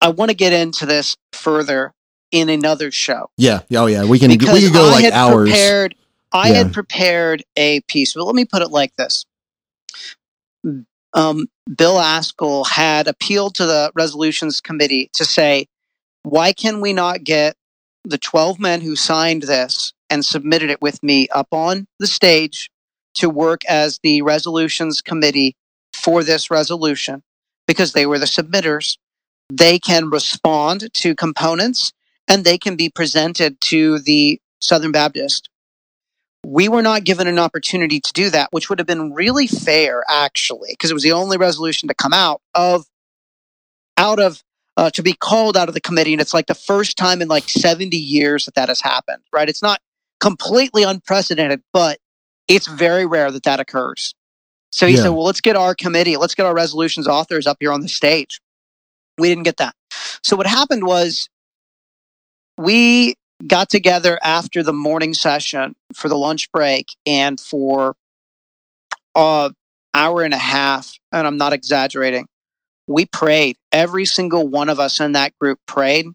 I 0.00 0.08
want 0.10 0.30
to 0.30 0.36
get 0.36 0.52
into 0.52 0.86
this 0.86 1.16
further 1.32 1.92
in 2.30 2.48
another 2.48 2.92
show 2.92 3.28
Yeah. 3.36 3.62
Oh, 3.72 3.86
yeah. 3.86 4.04
We 4.04 4.18
can 4.20 4.30
we 4.30 4.36
because 4.38 4.70
go 4.70 4.86
I 4.86 4.90
like 4.92 5.04
had 5.04 5.12
hours. 5.14 5.48
prepared. 5.50 5.94
I 6.32 6.48
Yeah. 6.50 6.54
had 6.58 6.72
prepared 6.72 7.42
a 7.56 7.80
piece, 7.88 8.14
but 8.14 8.24
let 8.24 8.36
me 8.36 8.44
put 8.44 8.62
it 8.62 8.70
like 8.70 8.94
this: 8.96 9.24
um, 11.12 11.46
Bill 11.76 11.96
Ascol 11.96 12.66
had 12.66 13.06
appealed 13.08 13.54
to 13.56 13.66
the 13.66 13.92
resolutions 13.94 14.60
committee 14.60 15.10
to 15.14 15.24
say, 15.24 15.66
why 16.22 16.52
can 16.52 16.80
we 16.80 16.92
not 16.92 17.24
get 17.24 17.56
the 18.04 18.18
12 18.18 18.58
men 18.58 18.80
who 18.80 18.96
signed 18.96 19.42
this 19.42 19.92
and 20.08 20.24
submitted 20.24 20.70
it 20.70 20.82
with 20.82 21.02
me 21.02 21.28
up 21.28 21.48
on 21.52 21.86
the 21.98 22.06
stage 22.06 22.70
to 23.14 23.28
work 23.28 23.64
as 23.66 23.98
the 24.02 24.22
resolutions 24.22 25.02
committee 25.02 25.54
for 25.92 26.22
this 26.22 26.50
resolution 26.50 27.22
because 27.66 27.92
they 27.92 28.06
were 28.06 28.18
the 28.18 28.26
submitters. 28.26 28.96
They 29.52 29.78
can 29.78 30.10
respond 30.10 30.92
to 30.94 31.14
components 31.14 31.92
and 32.28 32.44
they 32.44 32.58
can 32.58 32.76
be 32.76 32.90
presented 32.90 33.60
to 33.62 33.98
the 33.98 34.40
Southern 34.60 34.92
Baptist. 34.92 35.49
We 36.46 36.68
were 36.68 36.82
not 36.82 37.04
given 37.04 37.26
an 37.26 37.38
opportunity 37.38 38.00
to 38.00 38.12
do 38.12 38.30
that, 38.30 38.48
which 38.52 38.68
would 38.70 38.78
have 38.78 38.86
been 38.86 39.12
really 39.12 39.46
fair, 39.46 40.04
actually, 40.08 40.70
because 40.70 40.90
it 40.90 40.94
was 40.94 41.02
the 41.02 41.12
only 41.12 41.36
resolution 41.36 41.88
to 41.88 41.94
come 41.94 42.12
out 42.12 42.40
of 42.54 42.86
out 43.96 44.18
of 44.18 44.42
uh, 44.76 44.90
to 44.90 45.02
be 45.02 45.12
called 45.12 45.56
out 45.56 45.68
of 45.68 45.74
the 45.74 45.80
committee, 45.80 46.12
and 46.12 46.20
it's 46.20 46.32
like 46.32 46.46
the 46.46 46.54
first 46.54 46.96
time 46.96 47.20
in 47.20 47.28
like 47.28 47.48
seventy 47.48 47.98
years 47.98 48.46
that 48.46 48.54
that 48.54 48.68
has 48.68 48.80
happened. 48.80 49.22
Right? 49.32 49.48
It's 49.48 49.62
not 49.62 49.80
completely 50.20 50.82
unprecedented, 50.82 51.62
but 51.72 51.98
it's 52.48 52.66
very 52.66 53.04
rare 53.06 53.30
that 53.30 53.42
that 53.44 53.60
occurs. 53.60 54.14
So 54.72 54.86
he 54.86 54.94
Yeah. 54.94 55.02
said, 55.02 55.08
"Well, 55.10 55.24
let's 55.24 55.40
get 55.42 55.56
our 55.56 55.74
committee, 55.74 56.16
let's 56.16 56.34
get 56.34 56.46
our 56.46 56.54
resolutions 56.54 57.06
authors 57.06 57.46
up 57.46 57.58
here 57.60 57.72
on 57.72 57.80
the 57.82 57.88
stage." 57.88 58.40
We 59.18 59.28
didn't 59.28 59.44
get 59.44 59.58
that. 59.58 59.74
So 60.22 60.36
what 60.36 60.46
happened 60.46 60.84
was 60.84 61.28
we 62.56 63.14
got 63.46 63.68
together 63.70 64.18
after 64.22 64.62
the 64.62 64.72
morning 64.72 65.14
session 65.14 65.74
for 65.94 66.08
the 66.08 66.16
lunch 66.16 66.50
break 66.52 66.88
and 67.06 67.40
for 67.40 67.94
a 69.14 69.52
hour 69.94 70.22
and 70.22 70.34
a 70.34 70.38
half, 70.38 70.98
and 71.12 71.26
I'm 71.26 71.36
not 71.36 71.52
exaggerating. 71.52 72.26
We 72.86 73.06
prayed. 73.06 73.56
Every 73.72 74.04
single 74.04 74.48
one 74.48 74.68
of 74.68 74.80
us 74.80 75.00
in 75.00 75.12
that 75.12 75.32
group 75.38 75.58
prayed. 75.66 76.06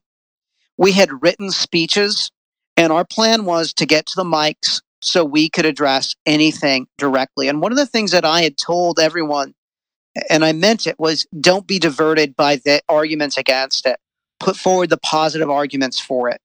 We 0.78 0.92
had 0.92 1.24
written 1.24 1.52
speeches, 1.52 2.32
and 2.78 2.92
our 2.92 3.06
plan 3.06 3.46
was 3.46 3.74
to 3.76 3.86
get 3.86 4.06
to 4.08 4.16
the 4.16 4.24
mics 4.24 4.82
so 5.02 5.24
we 5.24 5.50
could 5.50 5.66
address 5.66 6.16
anything 6.26 6.88
directly. 6.98 7.48
And 7.48 7.62
one 7.62 7.72
of 7.72 7.78
the 7.78 7.86
things 7.86 8.12
that 8.12 8.26
I 8.26 8.42
had 8.42 8.58
told 8.58 9.00
everyone, 9.00 9.54
and 10.30 10.44
I 10.44 10.52
meant 10.52 10.88
it, 10.88 11.00
was 11.00 11.26
don't 11.40 11.68
be 11.68 11.80
diverted 11.80 12.36
by 12.36 12.58
the 12.58 12.82
arguments 12.90 13.38
against 13.38 13.86
it. 13.86 13.98
Put 14.40 14.58
forward 14.58 14.90
the 14.90 14.98
positive 14.98 15.50
arguments 15.50 16.00
for 16.00 16.30
it. 16.30 16.42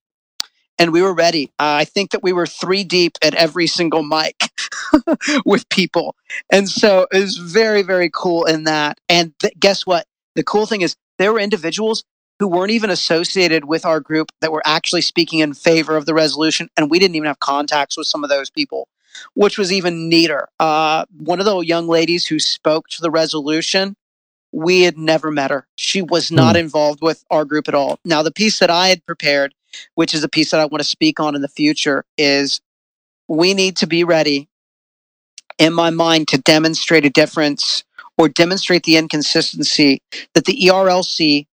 And 0.80 0.94
we 0.94 1.02
were 1.02 1.12
ready. 1.12 1.52
Uh, 1.58 1.76
I 1.78 1.84
think 1.84 2.10
that 2.10 2.22
we 2.22 2.32
were 2.32 2.46
three 2.46 2.84
deep 2.84 3.18
at 3.20 3.34
every 3.34 3.66
single 3.66 4.02
mic 4.02 4.50
with 5.44 5.68
people. 5.68 6.16
And 6.50 6.70
so 6.70 7.06
it 7.12 7.20
was 7.20 7.36
very, 7.36 7.82
very 7.82 8.10
cool 8.12 8.46
in 8.46 8.64
that. 8.64 8.98
And 9.06 9.38
th- 9.40 9.52
guess 9.60 9.86
what? 9.86 10.06
The 10.36 10.42
cool 10.42 10.64
thing 10.64 10.80
is 10.80 10.96
there 11.18 11.34
were 11.34 11.38
individuals 11.38 12.02
who 12.38 12.48
weren't 12.48 12.70
even 12.70 12.88
associated 12.88 13.66
with 13.66 13.84
our 13.84 14.00
group 14.00 14.32
that 14.40 14.52
were 14.52 14.62
actually 14.64 15.02
speaking 15.02 15.40
in 15.40 15.52
favor 15.52 15.98
of 15.98 16.06
the 16.06 16.14
resolution. 16.14 16.70
And 16.78 16.90
we 16.90 16.98
didn't 16.98 17.14
even 17.14 17.26
have 17.26 17.40
contacts 17.40 17.98
with 17.98 18.06
some 18.06 18.24
of 18.24 18.30
those 18.30 18.48
people, 18.48 18.88
which 19.34 19.58
was 19.58 19.70
even 19.70 20.08
neater. 20.08 20.48
Uh, 20.58 21.04
one 21.18 21.40
of 21.40 21.44
the 21.44 21.58
young 21.58 21.88
ladies 21.88 22.26
who 22.26 22.38
spoke 22.38 22.88
to 22.88 23.02
the 23.02 23.10
resolution, 23.10 23.96
we 24.50 24.82
had 24.84 24.96
never 24.96 25.30
met 25.30 25.50
her. 25.50 25.68
She 25.76 26.00
was 26.00 26.32
not 26.32 26.56
involved 26.56 27.02
with 27.02 27.22
our 27.30 27.44
group 27.44 27.68
at 27.68 27.74
all. 27.74 27.98
Now, 28.02 28.22
the 28.22 28.32
piece 28.32 28.58
that 28.60 28.70
I 28.70 28.88
had 28.88 29.04
prepared, 29.04 29.54
which 29.94 30.14
is 30.14 30.24
a 30.24 30.28
piece 30.28 30.50
that 30.50 30.60
I 30.60 30.66
want 30.66 30.82
to 30.82 30.88
speak 30.88 31.20
on 31.20 31.34
in 31.34 31.42
the 31.42 31.48
future, 31.48 32.04
is 32.16 32.60
we 33.28 33.54
need 33.54 33.76
to 33.76 33.86
be 33.86 34.04
ready 34.04 34.48
in 35.58 35.72
my 35.72 35.90
mind 35.90 36.28
to 36.28 36.38
demonstrate 36.38 37.04
a 37.04 37.10
difference 37.10 37.84
or 38.18 38.28
demonstrate 38.28 38.84
the 38.84 38.96
inconsistency 38.96 40.02
that 40.34 40.44
the 40.44 40.58
ERLC 40.66 41.46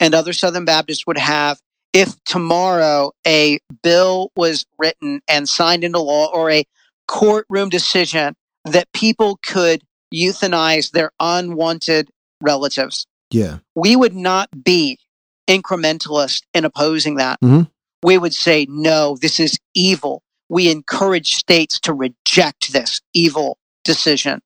and 0.00 0.14
other 0.14 0.32
Southern 0.32 0.64
Baptists 0.64 1.06
would 1.06 1.18
have 1.18 1.60
if 1.92 2.22
tomorrow 2.24 3.12
a 3.26 3.58
bill 3.82 4.30
was 4.36 4.66
written 4.78 5.20
and 5.28 5.48
signed 5.48 5.84
into 5.84 6.00
law 6.00 6.30
or 6.32 6.50
a 6.50 6.64
courtroom 7.06 7.68
decision 7.68 8.34
that 8.64 8.92
people 8.92 9.38
could 9.42 9.82
euthanize 10.12 10.90
their 10.90 11.12
unwanted 11.20 12.08
relatives. 12.40 13.06
Yeah. 13.30 13.58
We 13.74 13.96
would 13.96 14.14
not 14.14 14.48
be 14.64 14.98
incrementalist 15.46 16.42
in 16.54 16.64
opposing 16.64 17.16
that. 17.16 17.40
Mhm. 17.40 17.70
We 18.02 18.18
would 18.18 18.34
say, 18.34 18.66
no, 18.68 19.16
this 19.20 19.40
is 19.40 19.58
evil. 19.74 20.22
We 20.48 20.70
encourage 20.70 21.34
states 21.36 21.80
to 21.80 21.92
reject 21.94 22.72
this 22.72 23.00
evil 23.14 23.58
decision 23.84 24.40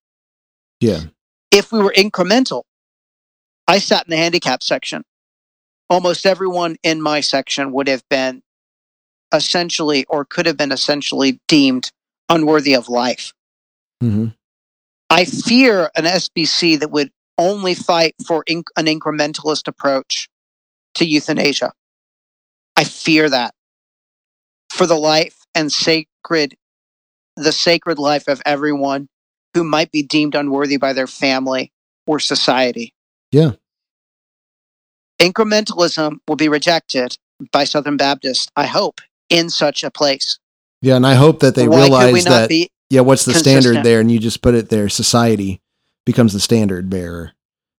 Yeah. 0.80 1.04
if 1.50 1.72
we 1.72 1.80
were 1.80 1.92
incremental, 1.96 2.62
I 3.66 3.78
sat 3.78 4.06
in 4.06 4.10
the 4.10 4.16
handicap 4.16 4.62
section. 4.62 5.04
Almost 5.90 6.26
everyone 6.26 6.76
in 6.82 7.00
my 7.02 7.20
section 7.20 7.72
would 7.72 7.88
have 7.88 8.06
been 8.08 8.42
essentially 9.32 10.04
or 10.08 10.24
could 10.24 10.46
have 10.46 10.56
been 10.56 10.72
essentially 10.72 11.40
deemed 11.48 11.90
unworthy 12.28 12.74
of 12.74 12.88
life. 12.88 13.32
hmm 14.00 14.28
I 15.10 15.24
fear 15.24 15.90
an 15.96 16.04
SBC 16.04 16.78
that 16.80 16.90
would 16.90 17.10
only 17.38 17.74
fight 17.74 18.14
for 18.26 18.44
inc- 18.44 18.68
an 18.76 18.84
incrementalist 18.86 19.66
approach 19.66 20.28
to 20.98 21.06
euthanasia. 21.06 21.72
I 22.76 22.84
fear 22.84 23.28
that 23.28 23.54
for 24.70 24.86
the 24.86 24.94
life 24.94 25.46
and 25.54 25.72
sacred, 25.72 26.56
the 27.36 27.52
sacred 27.52 27.98
life 27.98 28.28
of 28.28 28.42
everyone 28.44 29.08
who 29.54 29.64
might 29.64 29.90
be 29.90 30.02
deemed 30.02 30.34
unworthy 30.34 30.76
by 30.76 30.92
their 30.92 31.06
family 31.06 31.72
or 32.06 32.20
society. 32.20 32.92
Yeah. 33.32 33.52
Incrementalism 35.20 36.18
will 36.28 36.36
be 36.36 36.48
rejected 36.48 37.16
by 37.50 37.64
Southern 37.64 37.96
Baptists, 37.96 38.48
I 38.54 38.66
hope, 38.66 39.00
in 39.30 39.50
such 39.50 39.82
a 39.82 39.90
place. 39.90 40.38
Yeah. 40.80 40.96
And 40.96 41.06
I 41.06 41.14
hope 41.14 41.40
that 41.40 41.54
they 41.54 41.66
Why 41.66 41.82
realize 41.84 42.24
that, 42.24 42.68
yeah, 42.90 43.00
what's 43.00 43.24
the 43.24 43.34
standard 43.34 43.82
there? 43.82 44.00
And 44.00 44.12
you 44.12 44.18
just 44.18 44.42
put 44.42 44.54
it 44.54 44.68
there. 44.68 44.88
Society 44.88 45.60
becomes 46.06 46.32
the 46.32 46.40
standard 46.40 46.88
bearer 46.88 47.32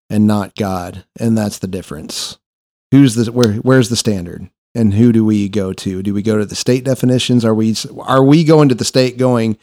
and 0.10 0.28
not 0.28 0.56
God. 0.56 1.06
And 1.20 1.38
that's 1.38 1.60
the 1.60 1.68
difference. 1.68 2.39
Who's 2.92 3.16
the, 3.16 3.32
where, 3.32 3.54
where's 3.56 3.90
the 3.90 3.96
standard? 3.96 4.50
And 4.76 4.94
who 4.94 5.12
do 5.12 5.26
we 5.26 5.50
go 5.50 5.74
to? 5.74 6.04
Do 6.04 6.14
we 6.14 6.22
go 6.22 6.38
to 6.38 6.46
the 6.46 6.56
state 6.56 6.84
definitions? 6.84 7.44
Are 7.44 7.54
we, 7.56 7.76
are 8.02 8.24
we 8.24 8.44
going 8.44 8.70
to 8.70 8.76
the 8.76 8.86
state 8.86 9.18
going, 9.18 9.58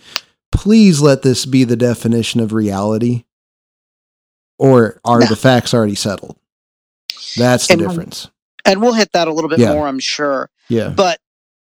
please 0.53 1.01
let 1.01 1.23
this 1.23 1.47
be 1.47 1.65
the 1.65 1.77
definition 1.77 2.41
of 2.41 2.53
reality? 2.53 3.25
Or 4.59 5.01
are 5.05 5.21
No. 5.21 5.27
the 5.27 5.37
facts 5.37 5.75
already 5.75 5.95
settled? 5.95 6.37
That's 7.37 7.67
the 7.67 7.75
And- 7.75 7.83
difference. 7.83 8.29
And 8.65 8.81
we'll 8.83 8.95
hit 8.95 9.13
that 9.13 9.29
a 9.29 9.33
little 9.33 9.49
bit 9.51 9.61
Yeah. 9.61 9.75
more, 9.75 9.87
I'm 9.87 10.01
sure. 10.01 10.51
Yeah. 10.69 10.89
But 10.89 11.21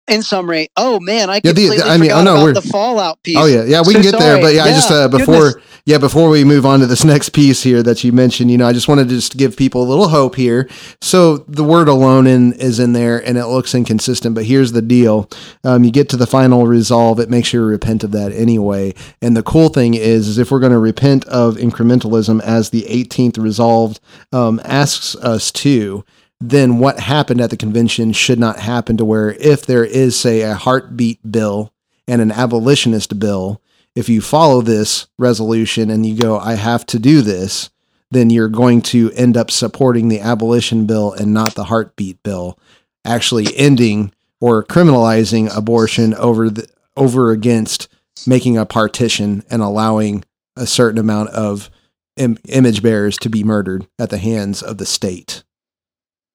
in 0.07 0.23
summary, 0.23 0.69
oh 0.77 0.99
man, 0.99 1.29
I 1.29 1.35
Yeah, 1.35 1.51
the- 1.51 1.67
completely 1.67 1.81
I 1.83 1.97
mean, 1.97 2.11
oh, 2.11 2.23
no, 2.23 2.33
about 2.35 2.43
we're- 2.43 2.53
the 2.53 2.61
Fallout 2.63 3.21
piece. 3.21 3.37
Oh 3.37 3.45
yeah, 3.45 3.63
yeah, 3.65 3.81
we 3.85 3.93
So 3.93 4.01
can 4.01 4.01
get 4.11 4.19
there, 4.19 4.41
but 4.41 4.55
yeah, 4.55 4.63
I 4.63 4.69
just 4.69 4.89
Yeah, 4.89 4.95
uh, 4.97 5.07
before 5.09 5.51
goodness. 5.51 5.63
Yeah 5.87 5.97
before 5.97 6.29
we 6.29 6.43
move 6.43 6.65
on 6.65 6.81
to 6.81 6.85
this 6.85 7.05
next 7.15 7.29
piece 7.29 7.63
here 7.63 7.81
that 7.81 8.03
you 8.03 8.11
mentioned, 8.11 8.51
you 8.51 8.57
know, 8.57 8.67
I 8.67 8.73
just 8.73 8.89
wanted 8.89 9.07
to 9.07 9.15
just 9.15 9.37
give 9.37 9.55
people 9.55 9.81
a 9.81 9.87
little 9.87 10.09
hope 10.09 10.35
here. 10.35 10.69
So 11.01 11.37
the 11.37 11.63
word 11.63 11.87
alone 11.87 12.27
in 12.27 12.51
is 12.53 12.77
in 12.77 12.91
there, 12.91 13.25
and 13.25 13.37
it 13.37 13.47
looks 13.47 13.73
inconsistent, 13.73 14.35
but 14.35 14.43
here's 14.43 14.73
the 14.73 14.81
deal: 14.81 15.29
um, 15.63 15.85
you 15.85 15.91
get 15.91 16.09
to 16.09 16.17
the 16.17 16.27
final 16.27 16.67
resolve, 16.67 17.19
it 17.19 17.29
makes 17.29 17.53
you 17.53 17.63
repent 17.63 18.03
of 18.03 18.11
that 18.11 18.33
anyway. 18.33 18.93
And 19.21 19.35
the 19.35 19.43
cool 19.43 19.69
thing 19.69 19.93
is, 19.93 20.27
is 20.27 20.37
if 20.37 20.51
we're 20.51 20.59
going 20.59 20.73
to 20.73 20.77
repent 20.77 21.25
of 21.25 21.55
incrementalism 21.55 22.41
as 22.43 22.69
the 22.69 22.83
18th 22.83 23.41
resolved 23.41 24.01
um, 24.33 24.59
asks 24.65 25.15
us 25.15 25.53
to, 25.53 26.03
then 26.41 26.79
what 26.79 26.99
happened 26.99 27.39
at 27.39 27.49
the 27.49 27.57
convention 27.57 28.11
should 28.11 28.39
not 28.39 28.59
happen 28.59 28.97
to 28.97 29.05
where 29.05 29.31
if 29.35 29.65
there 29.65 29.85
is 29.85 30.19
say 30.19 30.41
a 30.41 30.53
heartbeat 30.53 31.31
bill 31.31 31.73
and 32.07 32.21
an 32.21 32.31
abolitionist 32.31 33.17
bill 33.19 33.61
if 33.97 34.07
you 34.07 34.21
follow 34.21 34.61
this 34.61 35.07
resolution 35.17 35.89
and 35.89 36.05
you 36.05 36.15
go 36.15 36.37
i 36.37 36.53
have 36.53 36.85
to 36.85 36.99
do 36.99 37.21
this 37.21 37.69
then 38.11 38.29
you're 38.29 38.47
going 38.47 38.81
to 38.81 39.11
end 39.13 39.35
up 39.35 39.51
supporting 39.51 40.07
the 40.07 40.19
abolition 40.19 40.85
bill 40.85 41.11
and 41.13 41.33
not 41.33 41.55
the 41.55 41.65
heartbeat 41.65 42.21
bill 42.23 42.57
actually 43.03 43.47
ending 43.57 44.11
or 44.39 44.63
criminalizing 44.63 45.49
abortion 45.55 46.13
over 46.13 46.49
the 46.49 46.67
over 46.95 47.31
against 47.31 47.87
making 48.25 48.57
a 48.57 48.65
partition 48.65 49.43
and 49.49 49.61
allowing 49.61 50.23
a 50.55 50.67
certain 50.67 50.99
amount 50.99 51.29
of 51.29 51.69
Im- 52.17 52.37
image 52.49 52.81
bearers 52.81 53.17
to 53.17 53.29
be 53.29 53.43
murdered 53.43 53.87
at 53.99 54.09
the 54.09 54.17
hands 54.17 54.63
of 54.63 54.77
the 54.77 54.85
state 54.85 55.43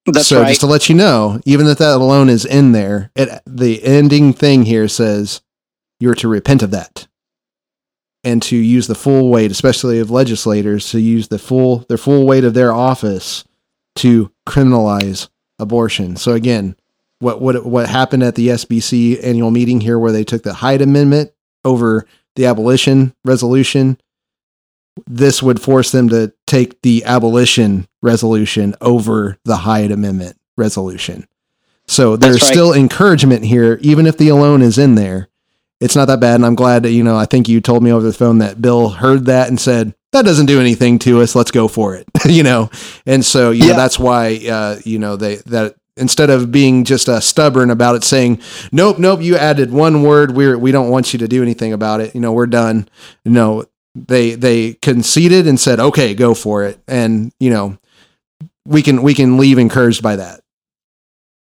That's 0.06 0.28
so 0.28 0.40
right. 0.40 0.48
just 0.48 0.60
to 0.60 0.66
let 0.66 0.88
you 0.88 0.94
know, 0.94 1.40
even 1.44 1.66
if 1.66 1.78
that 1.78 1.96
alone 1.96 2.28
is 2.28 2.44
in 2.44 2.72
there, 2.72 3.10
it 3.16 3.42
the 3.46 3.82
ending 3.84 4.32
thing 4.32 4.64
here 4.64 4.86
says 4.88 5.42
you're 5.98 6.14
to 6.16 6.28
repent 6.28 6.62
of 6.62 6.70
that 6.72 7.08
and 8.24 8.42
to 8.42 8.56
use 8.56 8.86
the 8.86 8.94
full 8.94 9.28
weight, 9.30 9.50
especially 9.50 9.98
of 9.98 10.10
legislators, 10.10 10.90
to 10.90 11.00
use 11.00 11.28
the 11.28 11.38
full 11.38 11.78
their 11.88 11.98
full 11.98 12.26
weight 12.26 12.44
of 12.44 12.54
their 12.54 12.72
office 12.72 13.44
to 13.96 14.30
criminalize 14.46 15.28
abortion. 15.58 16.16
So 16.16 16.32
again, 16.32 16.76
what 17.18 17.40
what 17.40 17.64
what 17.64 17.88
happened 17.88 18.22
at 18.22 18.34
the 18.34 18.48
SBC 18.48 19.22
annual 19.24 19.50
meeting 19.50 19.80
here, 19.80 19.98
where 19.98 20.12
they 20.12 20.24
took 20.24 20.42
the 20.42 20.54
Hyde 20.54 20.82
Amendment 20.82 21.32
over 21.64 22.06
the 22.34 22.46
abolition 22.46 23.14
resolution, 23.24 23.98
this 25.06 25.42
would 25.42 25.60
force 25.60 25.92
them 25.92 26.08
to 26.10 26.32
take 26.46 26.82
the 26.82 27.04
abolition 27.04 27.86
resolution 28.00 28.74
over 28.80 29.38
the 29.44 29.56
Hyde 29.56 29.90
Amendment 29.90 30.36
resolution. 30.56 31.26
So 31.86 32.16
there's 32.16 32.42
right. 32.42 32.50
still 32.50 32.72
encouragement 32.72 33.44
here, 33.44 33.78
even 33.82 34.06
if 34.06 34.16
the 34.16 34.28
alone 34.28 34.62
is 34.62 34.78
in 34.78 34.94
there. 34.94 35.28
It's 35.82 35.96
not 35.96 36.06
that 36.06 36.20
bad. 36.20 36.36
And 36.36 36.46
I'm 36.46 36.54
glad 36.54 36.84
that, 36.84 36.92
you 36.92 37.02
know, 37.02 37.16
I 37.16 37.26
think 37.26 37.48
you 37.48 37.60
told 37.60 37.82
me 37.82 37.92
over 37.92 38.06
the 38.06 38.12
phone 38.12 38.38
that 38.38 38.62
Bill 38.62 38.88
heard 38.88 39.26
that 39.26 39.48
and 39.48 39.60
said, 39.60 39.94
that 40.12 40.24
doesn't 40.24 40.46
do 40.46 40.60
anything 40.60 40.98
to 41.00 41.20
us. 41.22 41.34
Let's 41.34 41.50
go 41.50 41.66
for 41.66 41.96
it. 41.96 42.06
you 42.26 42.42
know? 42.44 42.70
And 43.04 43.24
so, 43.24 43.50
you 43.50 43.62
know, 43.62 43.66
Yeah. 43.68 43.76
that's 43.76 43.98
why, 43.98 44.36
uh, 44.48 44.78
you 44.84 44.98
know, 45.00 45.16
they, 45.16 45.36
that 45.46 45.74
instead 45.96 46.30
of 46.30 46.52
being 46.52 46.84
just 46.84 47.08
uh, 47.08 47.18
stubborn 47.18 47.68
about 47.70 47.96
it, 47.96 48.04
saying, 48.04 48.40
nope, 48.70 48.98
nope, 48.98 49.22
you 49.22 49.36
added 49.36 49.72
one 49.72 50.02
word. 50.02 50.36
We're, 50.36 50.56
we 50.56 50.70
don't 50.70 50.88
want 50.88 51.12
you 51.12 51.18
to 51.18 51.28
do 51.28 51.42
anything 51.42 51.72
about 51.72 52.00
it. 52.00 52.14
You 52.14 52.20
know, 52.20 52.32
we're 52.32 52.46
done. 52.46 52.88
You 53.24 53.32
No, 53.32 53.64
they, 53.94 54.36
they 54.36 54.74
conceded 54.74 55.46
and 55.48 55.58
said, 55.58 55.80
okay, 55.80 56.14
go 56.14 56.32
for 56.34 56.64
it. 56.64 56.78
And, 56.86 57.32
you 57.40 57.50
know, 57.50 57.76
we 58.64 58.82
can, 58.82 59.02
we 59.02 59.14
can 59.14 59.36
leave 59.36 59.58
encouraged 59.58 60.02
by 60.02 60.16
that. 60.16 60.40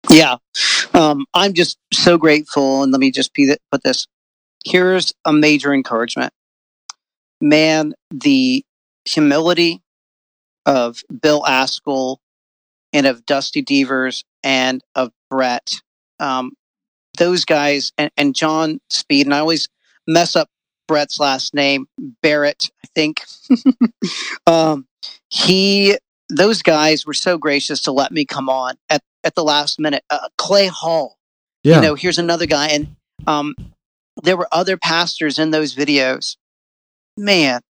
Yeah. 0.09 0.35
Um, 0.93 1.25
I'm 1.33 1.53
just 1.53 1.77
so 1.93 2.17
grateful. 2.17 2.83
And 2.83 2.91
let 2.91 2.99
me 2.99 3.11
just 3.11 3.33
put 3.33 3.83
this 3.83 4.07
here's 4.65 5.13
a 5.25 5.31
major 5.31 5.73
encouragement. 5.73 6.33
Man, 7.41 7.93
the 8.11 8.65
humility 9.05 9.81
of 10.65 11.03
Bill 11.21 11.43
Ascol 11.43 12.17
and 12.93 13.05
of 13.05 13.25
Dusty 13.25 13.61
Deevers 13.61 14.23
and 14.43 14.81
of 14.95 15.11
Brett 15.29 15.69
um, 16.19 16.53
those 17.17 17.45
guys 17.45 17.91
and, 17.97 18.11
and 18.17 18.35
John 18.35 18.79
Speed, 18.89 19.27
and 19.27 19.33
I 19.33 19.39
always 19.39 19.67
mess 20.07 20.35
up 20.35 20.49
Brett's 20.87 21.19
last 21.19 21.53
name, 21.53 21.87
Barrett, 22.21 22.69
I 22.83 22.87
think. 22.93 23.23
um, 24.47 24.85
he, 25.29 25.97
those 26.29 26.61
guys 26.61 27.05
were 27.05 27.13
so 27.13 27.37
gracious 27.37 27.81
to 27.83 27.91
let 27.91 28.11
me 28.11 28.25
come 28.25 28.49
on 28.49 28.75
at, 28.89 29.01
at 29.23 29.35
the 29.35 29.43
last 29.43 29.79
minute. 29.79 30.03
Uh, 30.09 30.27
Clay 30.37 30.67
Hall, 30.67 31.17
Yeah. 31.63 31.77
you 31.77 31.81
know, 31.81 31.95
here's 31.95 32.19
another 32.19 32.45
guy. 32.45 32.67
And 32.67 32.95
um, 33.27 33.55
there 34.23 34.37
were 34.37 34.47
other 34.51 34.77
pastors 34.77 35.39
in 35.39 35.51
those 35.51 35.75
videos. 35.75 36.37
Man, 37.17 37.61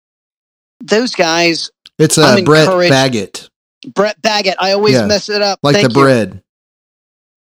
those 0.81 1.15
guys, 1.15 1.71
it's 1.99 2.19
uh, 2.19 2.37
I'm 2.37 2.45
Brett 2.45 2.69
Baggett, 2.89 3.49
Brett 3.95 4.21
Baggett, 4.23 4.57
I 4.61 4.73
always 4.73 5.03
Yeah, 5.03 5.09
mess 5.09 5.29
it 5.29 5.43
up. 5.43 5.61
like 5.63 5.75
Thank 5.75 5.83
the 5.83 5.89
you. 5.97 6.03
bread. 6.03 6.43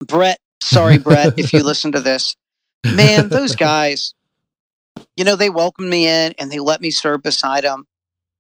Brett, 0.08 0.40
sorry, 0.62 0.98
Brett, 0.98 1.34
if 1.38 1.54
you 1.54 1.64
listen 1.64 1.92
to 1.94 2.02
this. 2.02 2.36
Man, 2.90 3.30
those 3.30 3.56
guys, 3.56 4.14
you 5.18 5.26
know, 5.26 5.36
they 5.36 5.50
welcomed 5.50 5.90
me 5.90 6.08
in 6.08 6.34
and 6.40 6.52
they 6.52 6.60
let 6.60 6.82
me 6.82 6.92
serve 6.92 7.24
beside 7.24 7.64
them. 7.64 7.86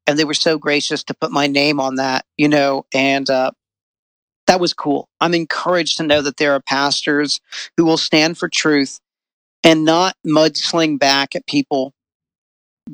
And 0.07 0.20
they 0.20 0.26
were 0.26 0.34
so 0.34 0.57
gracious 0.57 1.03
to 1.05 1.14
put 1.16 1.32
my 1.32 1.47
name 1.47 1.80
on 1.80 1.95
that, 1.95 2.26
you 2.38 2.49
know, 2.49 2.86
and 2.93 3.30
uh, 3.30 3.51
that 4.47 4.59
was 4.59 4.74
cool. 4.74 5.07
I'm 5.22 5.34
encouraged 5.34 5.97
to 5.97 6.03
know 6.03 6.22
that 6.22 6.38
there 6.38 6.53
are 6.53 6.62
pastors 6.62 7.39
who 7.78 7.86
will 7.86 7.97
stand 7.97 8.38
for 8.38 8.49
truth 8.49 8.99
and 9.64 9.86
not 9.86 10.16
mudsling 10.26 10.97
back 10.99 11.36
at 11.36 11.45
people, 11.47 11.93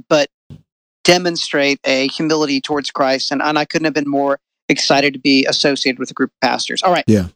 but 0.10 0.30
demonstrate 1.04 1.80
a 1.86 2.08
humility 2.10 2.60
towards 2.62 2.92
Christ. 2.92 3.32
And, 3.32 3.42
and 3.42 3.58
I 3.58 3.66
couldn't 3.66 3.86
have 3.86 3.94
been 3.94 4.10
more 4.10 4.40
excited 4.70 5.14
to 5.14 5.20
be 5.20 5.46
associated 5.46 6.00
with 6.00 6.12
a 6.12 6.14
group 6.14 6.32
of 6.32 6.40
pastors. 6.42 6.84
All 6.84 6.92
right. 6.92 7.06
So, 7.10 7.30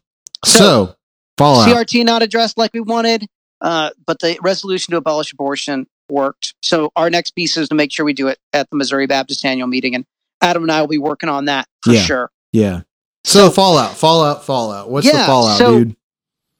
So- 0.44 0.94
Fallout. 1.38 1.66
CRT 1.68 2.04
not 2.04 2.22
addressed 2.22 2.58
like 2.58 2.72
we 2.74 2.80
wanted, 2.80 3.26
uh, 3.62 3.90
but 4.06 4.18
the 4.20 4.38
resolution 4.42 4.92
to 4.92 4.98
abolish 4.98 5.32
abortion 5.32 5.86
worked. 6.10 6.54
So 6.62 6.92
our 6.94 7.08
next 7.08 7.30
piece 7.30 7.56
is 7.56 7.70
to 7.70 7.74
make 7.74 7.90
sure 7.90 8.04
we 8.04 8.12
do 8.12 8.28
it 8.28 8.38
at 8.52 8.68
the 8.68 8.76
Missouri 8.76 9.06
Baptist 9.06 9.42
annual 9.46 9.66
meeting, 9.66 9.94
and 9.94 10.04
Adam 10.42 10.62
and 10.64 10.70
I 10.70 10.80
will 10.82 10.88
be 10.88 10.98
working 10.98 11.30
on 11.30 11.46
that 11.46 11.66
for 11.82 11.92
Yeah. 11.92 12.02
sure. 12.02 12.30
yeah. 12.52 12.82
So 13.24 13.50
Fallout, 13.50 13.96
Fallout, 13.96 14.44
Fallout. 14.44 14.90
What's 14.90 15.10
the 15.10 15.16
Fallout, 15.18 15.56
so- 15.58 15.78
dude? 15.78 15.96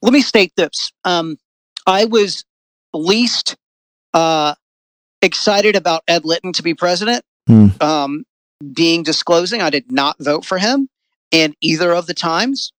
Let 0.01 0.11
me 0.11 0.21
state 0.21 0.51
this: 0.57 0.91
um, 1.05 1.37
I 1.85 2.05
was 2.05 2.43
least 2.93 3.55
uh, 4.13 4.55
excited 5.21 5.75
about 5.75 6.03
Ed 6.07 6.25
Litton 6.25 6.53
to 6.53 6.63
be 6.63 6.73
president. 6.73 7.23
Hmm. 7.47 7.67
Um, 7.81 8.25
being 8.73 9.03
disclosing, 9.03 9.61
I 9.61 9.69
did 9.69 9.91
not 9.91 10.15
vote 10.19 10.45
for 10.45 10.57
him 10.57 10.89
in 11.31 11.55
either 11.61 11.93
of 11.93 12.07
the 12.07 12.13
times. 12.13 12.71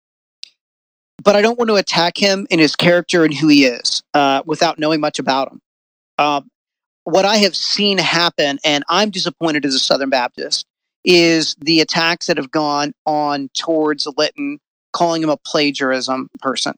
But 1.22 1.36
I 1.36 1.42
don't 1.42 1.58
want 1.58 1.68
to 1.68 1.76
attack 1.76 2.16
him 2.18 2.46
in 2.50 2.58
his 2.58 2.76
character 2.76 3.24
and 3.24 3.32
who 3.32 3.48
he 3.48 3.64
is 3.64 4.02
uh, 4.14 4.42
without 4.46 4.78
knowing 4.78 5.00
much 5.00 5.18
about 5.18 5.52
him. 5.52 5.60
Um, 6.18 6.50
what 7.04 7.24
I 7.24 7.36
have 7.36 7.54
seen 7.54 7.98
happen, 7.98 8.58
and 8.64 8.84
I'm 8.88 9.10
disappointed 9.10 9.64
as 9.64 9.74
a 9.74 9.78
Southern 9.78 10.10
Baptist, 10.10 10.66
is 11.04 11.54
the 11.60 11.80
attacks 11.80 12.26
that 12.26 12.36
have 12.36 12.50
gone 12.50 12.94
on 13.06 13.50
towards 13.54 14.06
Litton, 14.16 14.58
calling 14.92 15.22
him 15.22 15.28
a 15.28 15.36
plagiarism 15.36 16.28
person. 16.40 16.74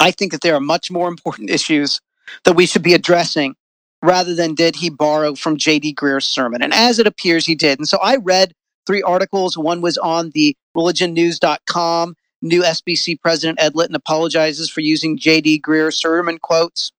I 0.00 0.10
think 0.10 0.32
that 0.32 0.40
there 0.40 0.54
are 0.54 0.60
much 0.60 0.90
more 0.90 1.08
important 1.14 1.50
issues 1.50 2.00
that 2.44 2.54
we 2.54 2.66
should 2.66 2.82
be 2.82 2.94
addressing 2.94 3.54
rather 4.02 4.34
than 4.34 4.54
did 4.54 4.76
he 4.76 4.90
borrow 4.90 5.34
from 5.34 5.56
J.D. 5.56 5.94
Greear's 5.94 6.26
sermon. 6.26 6.62
And 6.62 6.74
as 6.74 6.98
it 6.98 7.06
appears, 7.06 7.46
he 7.46 7.54
did. 7.54 7.78
And 7.78 7.88
so 7.88 7.98
I 8.02 8.16
read 8.16 8.52
three 8.86 9.02
articles. 9.02 9.56
One 9.56 9.80
was 9.80 9.96
on 9.98 10.30
the 10.30 10.56
religionnews.com. 10.76 12.14
New 12.42 12.62
SBC 12.62 13.20
President 13.20 13.60
Ed 13.60 13.74
Litton 13.74 13.96
apologizes 13.96 14.68
for 14.68 14.82
using 14.82 15.16
J.D. 15.16 15.62
Greear 15.62 15.92
sermon 15.92 16.38
quotes. 16.38 16.92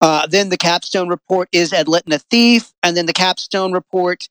Uh, 0.00 0.26
then 0.26 0.48
the 0.48 0.56
capstone 0.56 1.08
report 1.08 1.48
is 1.52 1.72
Ed 1.72 1.88
Litton 1.88 2.12
a 2.12 2.18
thief? 2.18 2.72
And 2.82 2.96
then 2.96 3.06
the 3.06 3.12
capstone 3.12 3.72
report 3.72 4.28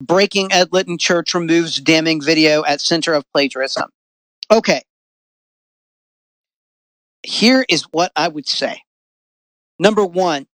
breaking 0.00 0.52
Ed 0.52 0.68
Litton 0.72 0.98
Church 0.98 1.34
removes 1.34 1.80
damning 1.80 2.20
video 2.20 2.64
at 2.64 2.80
center 2.80 3.14
of 3.14 3.24
plagiarism. 3.32 3.90
Okay. 4.50 4.82
Here 7.24 7.64
is 7.68 7.82
what 7.92 8.12
I 8.16 8.28
would 8.28 8.48
say. 8.48 8.82
Number 9.82 10.06
one, 10.06 10.46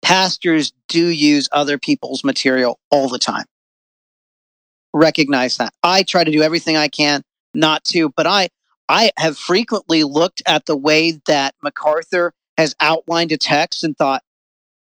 pastors 0.00 0.72
do 0.88 1.06
use 1.06 1.50
other 1.52 1.76
people's 1.76 2.24
material 2.24 2.80
all 2.90 3.10
the 3.10 3.18
time. 3.18 3.44
Recognize 4.94 5.58
that. 5.58 5.74
I 5.82 6.02
try 6.02 6.24
to 6.24 6.30
do 6.30 6.40
everything 6.40 6.78
I 6.78 6.88
can 6.88 7.22
not 7.52 7.84
to, 7.92 8.08
but 8.08 8.26
I 8.26 8.48
I 8.88 9.10
have 9.18 9.36
frequently 9.36 10.02
looked 10.02 10.40
at 10.46 10.64
the 10.64 10.74
way 10.74 11.20
that 11.26 11.54
MacArthur 11.62 12.32
has 12.56 12.74
outlined 12.80 13.32
a 13.32 13.36
text 13.36 13.84
and 13.84 13.94
thought, 13.94 14.22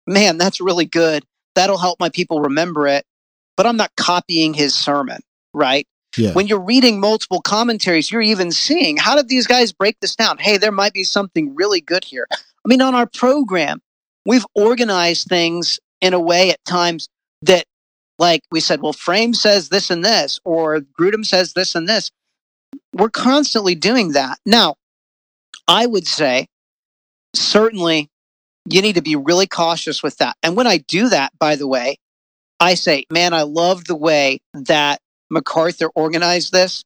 man, 0.06 0.38
that's 0.38 0.62
really 0.62 0.86
good. 0.86 1.26
That'll 1.56 1.80
help 1.80 2.00
my 2.00 2.10
people 2.10 2.42
remember 2.42 2.88
it. 2.88 3.04
But 3.58 3.66
I'm 3.66 3.78
not 3.78 3.96
copying 3.98 4.54
his 4.54 4.76
sermon, 4.76 5.22
right? 5.56 5.88
Yeah. 6.16 6.34
When 6.34 6.46
you're 6.46 6.60
reading 6.60 7.00
multiple 7.00 7.42
commentaries, 7.42 8.12
you're 8.12 8.22
even 8.22 8.52
seeing 8.52 8.98
how 8.98 9.16
did 9.16 9.28
these 9.28 9.48
guys 9.48 9.72
break 9.72 10.00
this 10.02 10.16
down? 10.16 10.38
Hey, 10.38 10.58
there 10.58 10.72
might 10.72 10.94
be 10.94 11.04
something 11.04 11.56
really 11.56 11.82
good 11.82 12.04
here. 12.04 12.28
I 12.66 12.70
mean, 12.70 12.82
on 12.82 12.96
our 12.96 13.08
program, 13.08 13.82
we've 14.26 14.46
organized 14.56 15.28
things 15.28 15.80
in 16.00 16.14
a 16.14 16.20
way 16.20 16.52
at 16.52 16.64
times 16.66 17.08
that, 17.42 17.66
like 18.20 18.42
we 18.52 18.60
said, 18.60 18.82
well, 18.82 18.94
Frame 18.94 19.34
says 19.34 19.70
this 19.70 19.90
and 19.90 20.06
this, 20.06 20.40
or 20.46 20.80
Grudem 20.80 21.26
says 21.26 21.54
this 21.54 21.76
and 21.76 21.88
this. 21.88 22.12
We're 22.94 23.10
constantly 23.10 23.76
doing 23.76 24.12
that. 24.12 24.38
Now, 24.46 24.76
I 25.68 25.86
would 25.86 26.08
say 26.08 26.48
certainly 27.34 28.10
you 28.70 28.82
need 28.82 28.96
to 28.96 29.02
be 29.02 29.16
really 29.16 29.48
cautious 29.48 30.04
with 30.04 30.18
that. 30.18 30.36
And 30.44 30.56
when 30.56 30.68
I 30.68 30.78
do 30.78 31.10
that, 31.10 31.32
by 31.40 31.56
the 31.56 31.68
way, 31.68 31.98
I 32.60 32.76
say, 32.76 33.06
man, 33.12 33.34
I 33.34 33.42
love 33.42 33.86
the 33.86 33.96
way 33.96 34.40
that 34.54 35.00
MacArthur 35.32 35.90
organized 35.96 36.52
this. 36.52 36.84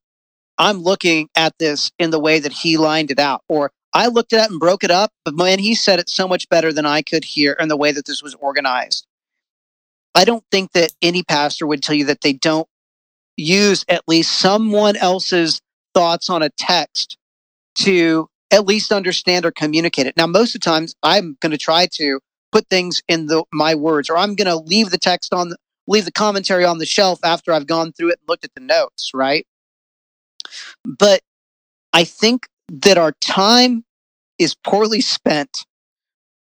I'm 0.57 0.77
looking 0.77 1.27
at 1.35 1.53
this 1.59 1.91
in 1.99 2.11
the 2.11 2.19
way 2.19 2.39
that 2.39 2.53
he 2.53 2.77
lined 2.77 3.11
it 3.11 3.19
out. 3.19 3.41
Or 3.49 3.71
I 3.95 4.07
looked 4.07 4.33
at 4.33 4.43
it 4.43 4.51
and 4.51 4.59
broke 4.59 4.83
it 4.83 4.91
up, 4.91 5.11
but 5.23 5.35
man, 5.35 5.57
he 5.57 5.73
said 5.73 5.99
it 5.99 6.09
so 6.09 6.27
much 6.27 6.49
better 6.49 6.73
than 6.73 6.85
I 6.85 7.01
could 7.01 7.23
hear 7.23 7.53
in 7.53 7.69
the 7.69 7.77
way 7.77 7.93
that 7.93 8.05
this 8.05 8.21
was 8.21 8.35
organized. 8.35 9.07
I 10.13 10.25
don't 10.25 10.43
think 10.51 10.73
that 10.73 10.91
any 11.01 11.23
pastor 11.23 11.65
would 11.65 11.81
tell 11.81 11.95
you 11.95 12.05
that 12.05 12.19
they 12.19 12.33
don't 12.33 12.67
use 13.37 13.85
at 13.87 14.03
least 14.05 14.37
someone 14.37 14.97
else's 14.97 15.61
thoughts 15.93 16.29
on 16.29 16.43
a 16.43 16.49
text 16.49 17.17
to 17.75 18.29
at 18.51 18.65
least 18.65 18.91
understand 18.91 19.45
or 19.45 19.51
communicate 19.51 20.07
it. 20.07 20.17
Now, 20.17 20.27
most 20.27 20.55
of 20.55 20.61
the 20.61 20.65
times, 20.65 20.93
I'm 21.01 21.37
going 21.39 21.51
to 21.51 21.57
try 21.57 21.87
to 21.93 22.19
put 22.51 22.67
things 22.69 23.01
in 23.07 23.27
the 23.27 23.45
my 23.53 23.75
words, 23.75 24.09
or 24.09 24.17
I'm 24.17 24.35
going 24.35 24.47
to 24.47 24.57
leave 24.57 24.89
the 24.89 24.97
text 24.97 25.33
on, 25.33 25.53
leave 25.87 26.05
the 26.05 26.11
commentary 26.11 26.65
on 26.65 26.79
the 26.79 26.85
shelf 26.85 27.19
after 27.23 27.53
I've 27.53 27.67
gone 27.67 27.93
through 27.93 28.09
it 28.09 28.19
and 28.19 28.29
looked 28.29 28.43
at 28.43 28.53
the 28.55 28.61
notes, 28.61 29.11
right? 29.13 29.47
But 30.83 31.21
I 31.93 32.03
think 32.03 32.47
that 32.69 32.97
our 32.97 33.13
time 33.21 33.83
is 34.39 34.55
poorly 34.55 35.01
spent 35.01 35.65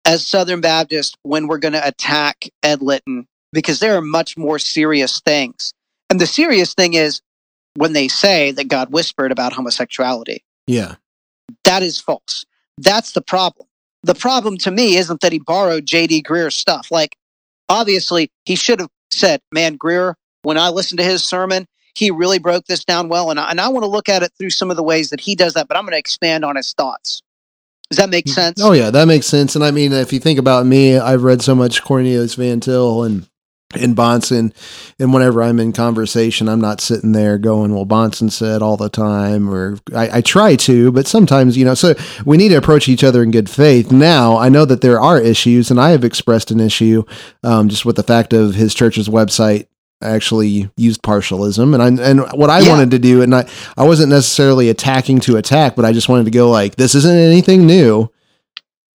as 0.04 0.26
Southern 0.26 0.60
Baptists 0.60 1.16
when 1.22 1.46
we're 1.46 1.58
going 1.58 1.72
to 1.72 1.86
attack 1.86 2.48
Ed 2.62 2.82
Litton 2.82 3.26
because 3.52 3.80
there 3.80 3.96
are 3.96 4.02
much 4.02 4.36
more 4.36 4.58
serious 4.58 5.20
things. 5.20 5.72
And 6.10 6.20
the 6.20 6.26
serious 6.26 6.74
thing 6.74 6.94
is 6.94 7.20
when 7.74 7.92
they 7.92 8.08
say 8.08 8.52
that 8.52 8.68
God 8.68 8.92
whispered 8.92 9.32
about 9.32 9.52
homosexuality. 9.52 10.44
Yeah. 10.66 10.96
That 11.64 11.82
is 11.82 12.00
false. 12.00 12.44
That's 12.78 13.12
the 13.12 13.22
problem. 13.22 13.68
The 14.02 14.14
problem 14.14 14.56
to 14.58 14.70
me 14.70 14.96
isn't 14.96 15.20
that 15.20 15.32
he 15.32 15.38
borrowed 15.38 15.86
J.D. 15.86 16.22
Greear's 16.22 16.54
stuff. 16.54 16.90
Like, 16.90 17.16
obviously, 17.68 18.30
he 18.44 18.54
should 18.54 18.80
have 18.80 18.90
said, 19.10 19.40
Man, 19.52 19.78
Greear, 19.78 20.14
when 20.42 20.58
I 20.58 20.68
listened 20.68 20.98
to 20.98 21.04
his 21.04 21.24
sermon, 21.24 21.66
he 21.96 22.10
really 22.10 22.38
broke 22.38 22.66
this 22.66 22.84
down 22.84 23.08
well. 23.08 23.30
And 23.30 23.40
I, 23.40 23.50
and 23.50 23.60
I 23.60 23.68
want 23.68 23.84
to 23.84 23.90
look 23.90 24.08
at 24.08 24.22
it 24.22 24.32
through 24.38 24.50
some 24.50 24.70
of 24.70 24.76
the 24.76 24.82
ways 24.82 25.10
that 25.10 25.20
he 25.20 25.34
does 25.34 25.54
that, 25.54 25.66
but 25.66 25.76
I'm 25.76 25.84
going 25.84 25.92
to 25.92 25.98
expand 25.98 26.44
on 26.44 26.56
his 26.56 26.72
thoughts. 26.74 27.22
Does 27.90 27.98
that 27.98 28.10
make 28.10 28.28
sense? 28.28 28.60
Oh 28.60 28.72
yeah, 28.72 28.90
that 28.90 29.06
makes 29.06 29.26
sense. 29.26 29.54
And 29.54 29.64
I 29.64 29.70
mean, 29.70 29.92
if 29.92 30.12
you 30.12 30.18
think 30.18 30.38
about 30.38 30.66
me, 30.66 30.98
I've 30.98 31.22
read 31.22 31.40
so 31.40 31.54
much 31.54 31.82
Cornelius 31.82 32.34
Van 32.34 32.60
Til 32.60 33.04
and 33.04 33.28
and 33.74 33.96
Bahnsen, 33.96 34.52
and 34.98 35.12
whenever 35.12 35.42
I'm 35.42 35.58
in 35.58 35.72
conversation, 35.72 36.48
I'm 36.48 36.60
not 36.60 36.80
sitting 36.80 37.12
there 37.12 37.38
going, 37.38 37.74
"Well, 37.74 37.86
Bahnsen 37.86 38.30
said 38.30 38.62
all 38.62 38.76
the 38.76 38.88
time," 38.88 39.48
or 39.48 39.78
I, 39.94 40.18
I 40.18 40.20
try 40.20 40.56
to, 40.56 40.90
but 40.92 41.06
sometimes 41.06 41.56
you 41.56 41.64
know. 41.64 41.74
So 41.74 41.94
we 42.24 42.36
need 42.36 42.48
to 42.50 42.56
approach 42.56 42.88
each 42.88 43.04
other 43.04 43.22
in 43.22 43.30
good 43.30 43.50
faith. 43.50 43.92
Now 43.92 44.36
I 44.36 44.48
know 44.48 44.64
that 44.64 44.80
there 44.80 45.00
are 45.00 45.20
issues, 45.20 45.70
and 45.70 45.80
I 45.80 45.90
have 45.90 46.04
expressed 46.04 46.50
an 46.50 46.60
issue 46.60 47.04
um, 47.44 47.68
just 47.68 47.84
with 47.84 47.96
the 47.96 48.02
fact 48.02 48.32
of 48.32 48.54
his 48.54 48.74
church's 48.74 49.08
website 49.08 49.66
actually 50.02 50.68
used 50.76 51.02
partialism 51.02 51.72
and 51.74 51.82
I 52.00 52.08
and 52.10 52.20
what 52.32 52.50
I 52.50 52.60
Yeah. 52.60 52.68
wanted 52.70 52.90
to 52.90 52.98
do 52.98 53.22
and 53.22 53.34
I 53.34 53.48
I 53.78 53.84
wasn't 53.84 54.10
necessarily 54.10 54.68
attacking 54.68 55.20
to 55.20 55.36
attack 55.36 55.74
but 55.74 55.84
I 55.86 55.92
just 55.92 56.08
wanted 56.08 56.24
to 56.24 56.30
go 56.30 56.50
like 56.50 56.76
this 56.76 56.94
isn't 56.94 57.16
anything 57.16 57.66
new 57.66 58.10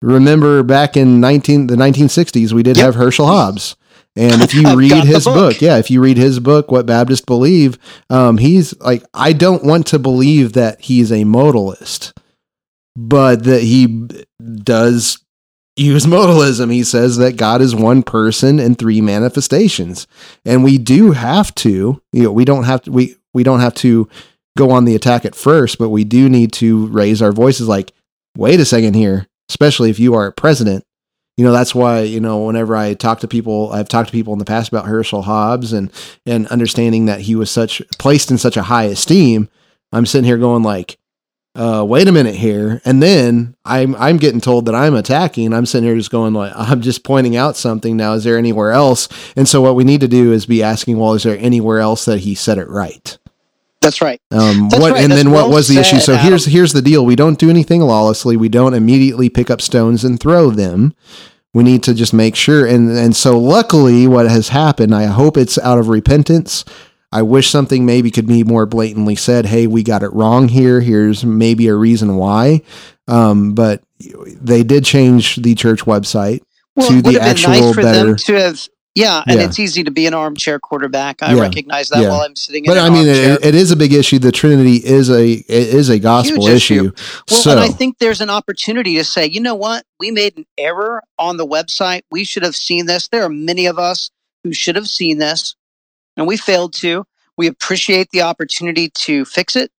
remember 0.01 0.63
back 0.63 0.95
in 0.97 1.19
19 1.19 1.67
the 1.67 1.75
1960s 1.75 2.53
we 2.53 2.63
did 2.63 2.77
Yep. 2.77 2.85
have 2.85 2.95
Herschel 2.95 3.25
Hobbs 3.27 3.75
and 4.15 4.41
if 4.41 4.53
you 4.53 4.75
read 4.77 4.91
his 5.05 5.23
book. 5.25 5.53
book. 5.53 5.61
yeah 5.61 5.77
if 5.77 5.89
you 5.89 6.01
read 6.01 6.17
his 6.17 6.39
book 6.39 6.71
what 6.71 6.85
Baptists 6.85 7.25
believe 7.25 7.77
um 8.11 8.37
he's 8.37 8.79
like 8.79 9.03
I 9.13 9.33
don't 9.33 9.63
want 9.63 9.87
to 9.87 9.99
believe 9.99 10.53
that 10.53 10.81
he's 10.81 11.11
a 11.11 11.23
modalist 11.23 12.13
but 12.95 13.43
that 13.45 13.63
he 13.63 14.07
does 14.63 15.17
use 15.75 16.05
modalism. 16.05 16.71
He 16.71 16.83
says 16.83 17.17
that 17.17 17.37
God 17.37 17.61
is 17.61 17.75
one 17.75 18.03
person 18.03 18.59
and 18.59 18.77
three 18.77 19.01
manifestations. 19.01 20.07
And 20.45 20.63
we 20.63 20.77
do 20.77 21.11
have 21.11 21.53
to, 21.55 22.01
you 22.11 22.23
know, 22.23 22.31
we 22.31 22.45
don't 22.45 22.63
have 22.63 22.81
to 22.83 22.91
we 22.91 23.15
we 23.33 23.43
don't 23.43 23.61
have 23.61 23.75
to 23.75 24.09
go 24.57 24.71
on 24.71 24.85
the 24.85 24.95
attack 24.95 25.25
at 25.25 25.35
first, 25.35 25.77
but 25.77 25.89
we 25.89 26.03
do 26.03 26.29
need 26.29 26.51
to 26.53 26.87
raise 26.87 27.21
our 27.21 27.31
voices 27.31 27.67
like, 27.67 27.93
wait 28.35 28.59
a 28.59 28.65
second 28.65 28.95
here, 28.95 29.27
especially 29.49 29.89
if 29.89 29.99
you 29.99 30.13
are 30.13 30.27
a 30.27 30.31
president. 30.31 30.83
You 31.37 31.45
know, 31.45 31.53
that's 31.53 31.73
why, 31.73 32.01
you 32.01 32.19
know, 32.19 32.45
whenever 32.45 32.75
I 32.75 32.93
talk 32.93 33.21
to 33.21 33.27
people, 33.27 33.71
I've 33.71 33.87
talked 33.87 34.09
to 34.09 34.13
people 34.13 34.33
in 34.33 34.39
the 34.39 34.45
past 34.45 34.67
about 34.67 34.85
Herschel 34.85 35.21
Hobbs 35.21 35.71
and 35.71 35.91
and 36.25 36.47
understanding 36.47 37.05
that 37.05 37.21
he 37.21 37.35
was 37.35 37.49
such 37.49 37.81
placed 37.97 38.29
in 38.29 38.37
such 38.37 38.57
a 38.57 38.63
high 38.63 38.83
esteem, 38.85 39.49
I'm 39.93 40.05
sitting 40.05 40.25
here 40.25 40.37
going 40.37 40.63
like, 40.63 40.97
uh, 41.55 41.83
wait 41.87 42.07
a 42.07 42.11
minute 42.11 42.35
here. 42.35 42.81
And 42.85 43.01
then 43.01 43.55
I'm 43.65 43.95
I'm 43.95 44.17
getting 44.17 44.41
told 44.41 44.65
that 44.65 44.75
I'm 44.75 44.95
attacking. 44.95 45.53
I'm 45.53 45.65
sitting 45.65 45.87
here 45.87 45.97
just 45.97 46.11
going 46.11 46.33
like 46.33 46.53
I'm 46.55 46.81
just 46.81 47.03
pointing 47.03 47.35
out 47.35 47.57
something. 47.57 47.97
Now, 47.97 48.13
is 48.13 48.23
there 48.23 48.37
anywhere 48.37 48.71
else? 48.71 49.07
And 49.35 49.47
so 49.47 49.61
what 49.61 49.75
we 49.75 49.83
need 49.83 50.01
to 50.01 50.07
do 50.07 50.31
is 50.31 50.45
be 50.45 50.63
asking, 50.63 50.97
well, 50.97 51.13
is 51.13 51.23
there 51.23 51.37
anywhere 51.37 51.79
else 51.79 52.05
that 52.05 52.19
he 52.19 52.35
said 52.35 52.57
it 52.57 52.69
right? 52.69 53.17
That's 53.81 53.99
right. 53.99 54.21
Um, 54.29 54.69
That's 54.69 54.79
what 54.81 54.91
right. 54.91 55.01
and 55.03 55.11
That's 55.11 55.23
then 55.23 55.31
what 55.31 55.49
was 55.49 55.67
the 55.67 55.79
issue? 55.79 55.99
So 55.99 56.15
here's 56.15 56.45
here's 56.45 56.71
the 56.71 56.83
deal. 56.83 57.03
We 57.03 57.15
don't 57.15 57.39
do 57.39 57.49
anything 57.49 57.81
lawlessly. 57.81 58.37
We 58.37 58.47
don't 58.47 58.75
immediately 58.75 59.27
pick 59.27 59.49
up 59.49 59.59
stones 59.59 60.03
and 60.03 60.19
throw 60.19 60.51
them. 60.51 60.93
We 61.53 61.63
need 61.63 61.81
to 61.83 61.93
just 61.95 62.13
make 62.13 62.35
sure. 62.35 62.65
And 62.67 62.91
and 62.91 63.15
so 63.15 63.39
luckily, 63.39 64.07
what 64.07 64.29
has 64.29 64.49
happened, 64.49 64.93
I 64.93 65.05
hope 65.05 65.35
it's 65.35 65.57
out 65.57 65.79
of 65.79 65.89
repentance. 65.89 66.63
I 67.11 67.21
wish 67.23 67.49
something 67.49 67.85
maybe 67.85 68.09
could 68.11 68.27
be 68.27 68.43
more 68.43 68.65
blatantly 68.65 69.15
said. 69.15 69.45
Hey, 69.45 69.67
we 69.67 69.83
got 69.83 70.03
it 70.03 70.13
wrong 70.13 70.47
here. 70.47 70.79
Here's 70.81 71.25
maybe 71.25 71.67
a 71.67 71.75
reason 71.75 72.15
why. 72.15 72.61
Um, 73.07 73.53
but 73.53 73.83
they 73.99 74.63
did 74.63 74.85
change 74.85 75.35
the 75.37 75.53
church 75.55 75.81
website. 75.81 76.41
Well, 76.75 76.87
to 76.89 77.01
the 77.01 77.19
actual 77.19 77.49
nice 77.51 77.75
better- 77.75 78.15
to 78.15 78.33
have. 78.35 78.67
Yeah, 78.93 79.23
and 79.25 79.39
Yeah. 79.39 79.45
it's 79.45 79.57
easy 79.57 79.83
to 79.85 79.91
be 79.91 80.05
an 80.05 80.13
armchair 80.13 80.59
quarterback. 80.59 81.23
I 81.23 81.33
Yeah. 81.33 81.41
recognize 81.41 81.87
that 81.89 82.01
Yeah. 82.01 82.09
while 82.09 82.21
I'm 82.21 82.35
sitting 82.35 82.65
in 82.65 82.69
But 82.71 82.77
I 82.77 82.89
mean, 82.89 83.07
it, 83.07 83.39
it 83.45 83.55
is 83.55 83.71
a 83.71 83.77
big 83.77 83.93
issue. 83.93 84.19
The 84.19 84.33
Trinity 84.33 84.75
is 84.77 85.09
a 85.09 85.31
it 85.31 85.47
is 85.73 85.87
a 85.89 85.97
gospel 85.97 86.45
Huge 86.45 86.55
issue. 86.55 86.73
issue. 86.73 86.91
Well, 87.29 87.39
so 87.41 87.51
and 87.51 87.59
I 87.61 87.69
think 87.69 87.99
there's 87.99 88.19
an 88.19 88.29
opportunity 88.29 88.95
to 88.97 89.05
say, 89.05 89.27
you 89.27 89.39
know 89.39 89.55
what? 89.55 89.85
We 89.99 90.11
made 90.11 90.35
an 90.37 90.45
error 90.57 91.03
on 91.17 91.37
the 91.37 91.47
website. 91.47 92.01
We 92.11 92.25
should 92.25 92.43
have 92.43 92.55
seen 92.55 92.85
this. 92.85 93.07
There 93.09 93.23
are 93.23 93.29
many 93.29 93.65
of 93.65 93.79
us 93.79 94.09
who 94.43 94.51
should 94.51 94.75
have 94.75 94.89
seen 94.89 95.19
this, 95.19 95.55
and 96.17 96.27
we 96.27 96.37
failed 96.37 96.73
to. 96.73 97.05
We 97.37 97.47
appreciate 97.47 98.09
the 98.11 98.21
opportunity 98.21 98.89
to 98.89 99.25
fix 99.25 99.55
it. 99.55 99.71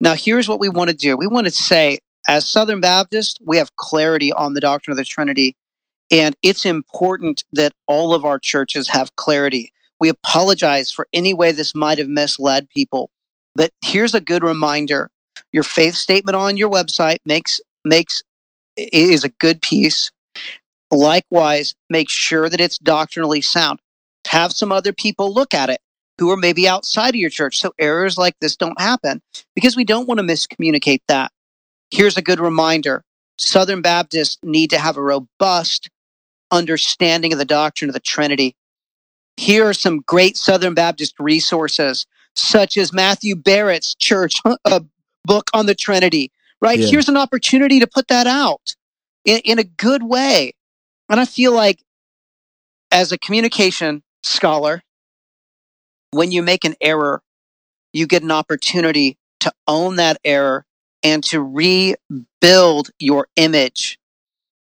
Now, 0.00 0.14
here's 0.14 0.48
what 0.48 0.60
we 0.60 0.68
want 0.68 0.90
to 0.90 0.96
do 0.96 1.16
we 1.16 1.26
want 1.26 1.46
to 1.46 1.52
say, 1.52 1.98
as 2.28 2.48
Southern 2.48 2.80
Baptists, 2.80 3.38
we 3.44 3.56
have 3.56 3.74
clarity 3.76 4.32
on 4.32 4.54
the 4.54 4.60
doctrine 4.60 4.92
of 4.92 4.98
the 4.98 5.04
Trinity, 5.04 5.56
and 6.10 6.36
it's 6.42 6.64
important 6.64 7.44
that 7.52 7.72
all 7.86 8.14
of 8.14 8.24
our 8.24 8.38
churches 8.38 8.88
have 8.88 9.16
clarity. 9.16 9.72
We 9.98 10.08
apologize 10.08 10.90
for 10.90 11.06
any 11.12 11.32
way 11.32 11.52
this 11.52 11.74
might 11.74 11.98
have 11.98 12.08
misled 12.08 12.68
people. 12.68 13.10
But 13.54 13.70
here's 13.84 14.14
a 14.14 14.20
good 14.20 14.42
reminder 14.42 15.10
your 15.52 15.62
faith 15.62 15.94
statement 15.94 16.36
on 16.36 16.56
your 16.56 16.70
website 16.70 17.18
makes 17.24 17.60
makes 17.84 18.22
is 18.76 19.24
a 19.24 19.28
good 19.28 19.60
piece 19.60 20.10
likewise 20.90 21.74
make 21.88 22.08
sure 22.08 22.48
that 22.48 22.60
it's 22.60 22.78
doctrinally 22.78 23.40
sound 23.40 23.80
have 24.26 24.52
some 24.52 24.72
other 24.72 24.92
people 24.92 25.32
look 25.32 25.54
at 25.54 25.70
it 25.70 25.80
who 26.18 26.30
are 26.30 26.36
maybe 26.36 26.68
outside 26.68 27.10
of 27.10 27.16
your 27.16 27.30
church 27.30 27.58
so 27.58 27.72
errors 27.78 28.16
like 28.16 28.34
this 28.40 28.56
don't 28.56 28.80
happen 28.80 29.20
because 29.54 29.76
we 29.76 29.84
don't 29.84 30.08
want 30.08 30.18
to 30.18 30.24
miscommunicate 30.24 31.00
that 31.08 31.32
here's 31.90 32.16
a 32.16 32.22
good 32.22 32.40
reminder 32.40 33.02
southern 33.38 33.82
baptists 33.82 34.38
need 34.42 34.70
to 34.70 34.78
have 34.78 34.96
a 34.96 35.02
robust 35.02 35.90
understanding 36.50 37.32
of 37.32 37.38
the 37.38 37.44
doctrine 37.44 37.88
of 37.88 37.94
the 37.94 38.00
trinity 38.00 38.54
here 39.36 39.66
are 39.66 39.74
some 39.74 40.00
great 40.06 40.36
southern 40.36 40.74
baptist 40.74 41.14
resources 41.18 42.06
such 42.36 42.76
as 42.76 42.92
matthew 42.92 43.34
barrett's 43.34 43.94
church 43.94 44.40
uh, 44.64 44.80
book 45.24 45.50
on 45.54 45.66
the 45.66 45.74
Trinity, 45.74 46.30
right? 46.60 46.78
Yeah. 46.78 46.88
Here's 46.88 47.08
an 47.08 47.16
opportunity 47.16 47.80
to 47.80 47.86
put 47.86 48.08
that 48.08 48.26
out 48.26 48.74
in, 49.24 49.38
in 49.40 49.58
a 49.58 49.64
good 49.64 50.02
way. 50.02 50.52
And 51.08 51.20
I 51.20 51.24
feel 51.24 51.52
like, 51.52 51.82
as 52.90 53.10
a 53.10 53.18
communication 53.18 54.02
scholar, 54.22 54.82
when 56.10 56.32
you 56.32 56.42
make 56.42 56.64
an 56.64 56.74
error, 56.80 57.22
you 57.92 58.06
get 58.06 58.22
an 58.22 58.30
opportunity 58.30 59.18
to 59.40 59.52
own 59.66 59.96
that 59.96 60.18
error 60.24 60.64
and 61.02 61.24
to 61.24 61.42
rebuild 61.42 62.90
your 62.98 63.26
image. 63.36 63.98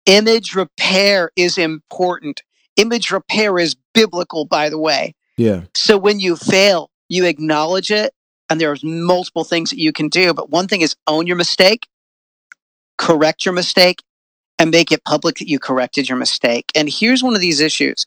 Image 0.05 0.55
repair 0.55 1.31
is 1.35 1.57
important. 1.57 2.41
Image 2.75 3.11
repair 3.11 3.57
is 3.57 3.75
biblical, 3.93 4.45
by 4.45 4.69
the 4.69 4.77
way. 4.77 5.15
yeah, 5.35 5.63
So 5.73 5.97
when 5.97 6.19
you 6.19 6.35
fail, 6.35 6.89
you 7.09 7.25
acknowledge 7.25 7.91
it, 7.91 8.13
and 8.49 8.61
there's 8.61 8.83
multiple 8.83 9.43
things 9.43 9.71
that 9.71 9.79
you 9.79 9.91
can 9.91 10.09
do. 10.09 10.33
But 10.33 10.49
one 10.49 10.67
thing 10.67 10.81
is 10.81 10.95
own 11.07 11.27
your 11.27 11.35
mistake, 11.35 11.87
correct 12.97 13.45
your 13.45 13.53
mistake, 13.53 14.03
and 14.59 14.71
make 14.71 14.91
it 14.91 15.03
public 15.03 15.37
that 15.37 15.49
you 15.49 15.59
corrected 15.59 16.07
your 16.07 16.17
mistake. 16.17 16.71
And 16.75 16.89
here's 16.89 17.23
one 17.23 17.35
of 17.35 17.41
these 17.41 17.59
issues. 17.59 18.05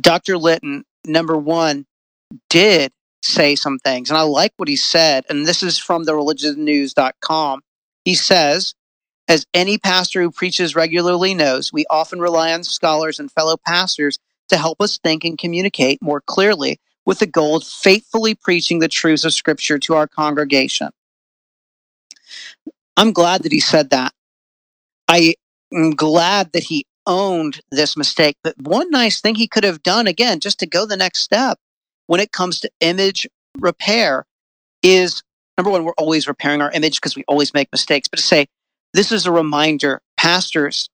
Dr. 0.00 0.38
Litton, 0.38 0.84
number 1.04 1.36
one, 1.36 1.86
did 2.48 2.92
say 3.22 3.54
some 3.54 3.78
things, 3.78 4.10
and 4.10 4.18
I 4.18 4.22
like 4.22 4.52
what 4.56 4.68
he 4.68 4.76
said. 4.76 5.24
And 5.28 5.46
this 5.46 5.62
is 5.62 5.78
from 5.78 6.04
the 6.04 6.12
religionnews.com. 6.12 7.60
He 8.04 8.14
says, 8.14 8.74
as 9.28 9.46
any 9.54 9.78
pastor 9.78 10.22
who 10.22 10.30
preaches 10.30 10.74
regularly 10.74 11.34
knows, 11.34 11.72
we 11.72 11.86
often 11.88 12.20
rely 12.20 12.52
on 12.52 12.64
scholars 12.64 13.18
and 13.18 13.30
fellow 13.30 13.56
pastors 13.56 14.18
to 14.48 14.56
help 14.56 14.80
us 14.80 14.98
think 14.98 15.24
and 15.24 15.38
communicate 15.38 16.02
more 16.02 16.20
clearly 16.20 16.80
with 17.06 17.20
the 17.20 17.26
goal 17.26 17.56
of 17.56 17.64
faithfully 17.64 18.34
preaching 18.34 18.78
the 18.78 18.88
truths 18.88 19.24
of 19.24 19.32
Scripture 19.32 19.78
to 19.78 19.94
our 19.94 20.06
congregation. 20.06 20.88
I'm 22.96 23.12
glad 23.12 23.44
that 23.44 23.52
he 23.52 23.60
said 23.60 23.90
that. 23.90 24.12
I 25.08 25.34
am 25.72 25.92
glad 25.92 26.52
that 26.52 26.64
he 26.64 26.86
owned 27.06 27.60
this 27.70 27.96
mistake. 27.96 28.36
But 28.42 28.54
one 28.60 28.90
nice 28.90 29.20
thing 29.20 29.34
he 29.34 29.48
could 29.48 29.64
have 29.64 29.82
done, 29.82 30.06
again, 30.06 30.40
just 30.40 30.58
to 30.60 30.66
go 30.66 30.86
the 30.86 30.96
next 30.96 31.20
step 31.20 31.58
when 32.06 32.20
it 32.20 32.32
comes 32.32 32.60
to 32.60 32.70
image 32.80 33.26
repair, 33.58 34.26
is 34.82 35.22
number 35.56 35.70
one, 35.70 35.84
we're 35.84 35.92
always 35.92 36.26
repairing 36.26 36.60
our 36.60 36.72
image 36.72 36.96
because 36.96 37.16
we 37.16 37.24
always 37.28 37.54
make 37.54 37.68
mistakes. 37.72 38.08
But 38.08 38.18
to 38.18 38.22
say, 38.22 38.46
this 38.94 39.12
is 39.12 39.26
a 39.26 39.32
reminder, 39.32 40.00
pastors 40.16 40.88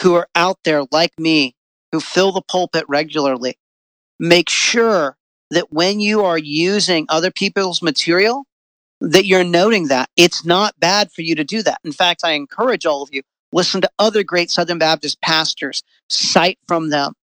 who 0.00 0.14
are 0.14 0.28
out 0.34 0.58
there 0.64 0.84
like 0.90 1.12
me, 1.18 1.54
who 1.92 2.00
fill 2.00 2.32
the 2.32 2.42
pulpit 2.42 2.84
regularly, 2.88 3.56
make 4.18 4.48
sure 4.48 5.16
that 5.50 5.72
when 5.72 6.00
you 6.00 6.24
are 6.24 6.38
using 6.38 7.06
other 7.08 7.30
people's 7.30 7.82
material, 7.82 8.44
that 9.00 9.26
you're 9.26 9.44
noting 9.44 9.88
that 9.88 10.08
it's 10.16 10.44
not 10.44 10.78
bad 10.78 11.12
for 11.12 11.22
you 11.22 11.34
to 11.34 11.44
do 11.44 11.62
that. 11.62 11.80
In 11.84 11.92
fact, 11.92 12.22
I 12.24 12.32
encourage 12.32 12.86
all 12.86 13.02
of 13.02 13.10
you 13.12 13.22
listen 13.54 13.80
to 13.80 13.90
other 13.98 14.22
great 14.22 14.50
Southern 14.50 14.78
Baptist 14.78 15.20
pastors, 15.22 15.82
cite 16.08 16.58
from 16.66 16.90
them, 16.90 17.14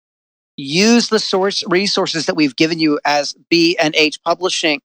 use 0.55 1.09
the 1.09 1.19
source 1.19 1.63
resources 1.67 2.25
that 2.25 2.35
we've 2.35 2.55
given 2.55 2.79
you 2.79 2.99
as 3.05 3.35
B 3.49 3.77
and 3.77 3.93
H 3.95 4.23
Publishing, 4.23 4.81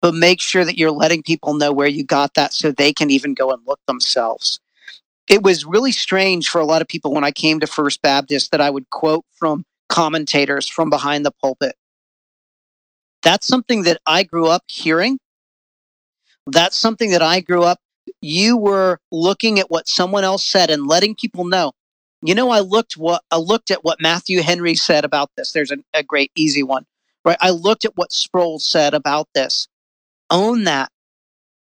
but 0.00 0.14
make 0.14 0.40
sure 0.40 0.64
that 0.64 0.78
you're 0.78 0.90
letting 0.90 1.22
people 1.22 1.54
know 1.54 1.72
where 1.72 1.88
you 1.88 2.04
got 2.04 2.34
that 2.34 2.52
so 2.52 2.70
they 2.70 2.92
can 2.92 3.10
even 3.10 3.34
go 3.34 3.50
and 3.50 3.60
look 3.66 3.80
themselves. 3.86 4.60
It 5.28 5.42
was 5.42 5.64
really 5.64 5.92
strange 5.92 6.48
for 6.48 6.60
a 6.60 6.64
lot 6.64 6.82
of 6.82 6.88
people 6.88 7.12
when 7.12 7.24
I 7.24 7.30
came 7.30 7.60
to 7.60 7.66
First 7.66 8.00
Baptist 8.02 8.50
that 8.52 8.60
I 8.60 8.70
would 8.70 8.88
quote 8.90 9.24
from 9.34 9.64
commentators 9.88 10.68
from 10.68 10.90
behind 10.90 11.26
the 11.26 11.30
pulpit. 11.30 11.74
That's 13.22 13.46
something 13.46 13.82
that 13.82 14.00
I 14.06 14.24
grew 14.24 14.46
up 14.46 14.64
hearing. 14.66 15.18
That's 16.46 16.76
something 16.76 17.10
that 17.10 17.22
I 17.22 17.40
grew 17.40 17.62
up. 17.62 17.78
You 18.22 18.56
were 18.56 18.98
looking 19.10 19.58
at 19.58 19.68
what 19.70 19.88
someone 19.88 20.22
else 20.22 20.44
said 20.44 20.70
and 20.70 20.86
letting 20.86 21.16
people 21.16 21.44
know. 21.44 21.72
You 22.22 22.36
know, 22.36 22.50
I 22.50 22.60
looked 22.60 22.96
what 22.96 23.22
I 23.32 23.36
looked 23.36 23.72
at 23.72 23.84
what 23.84 24.00
Matthew 24.00 24.42
Henry 24.42 24.76
said 24.76 25.04
about 25.04 25.30
this. 25.36 25.50
There's 25.52 25.72
a, 25.72 25.78
a 25.92 26.04
great 26.04 26.30
easy 26.36 26.62
one, 26.62 26.86
right? 27.24 27.36
I 27.40 27.50
looked 27.50 27.84
at 27.84 27.96
what 27.96 28.12
Sproul 28.12 28.60
said 28.60 28.94
about 28.94 29.28
this. 29.34 29.66
Own 30.30 30.64
that. 30.64 30.90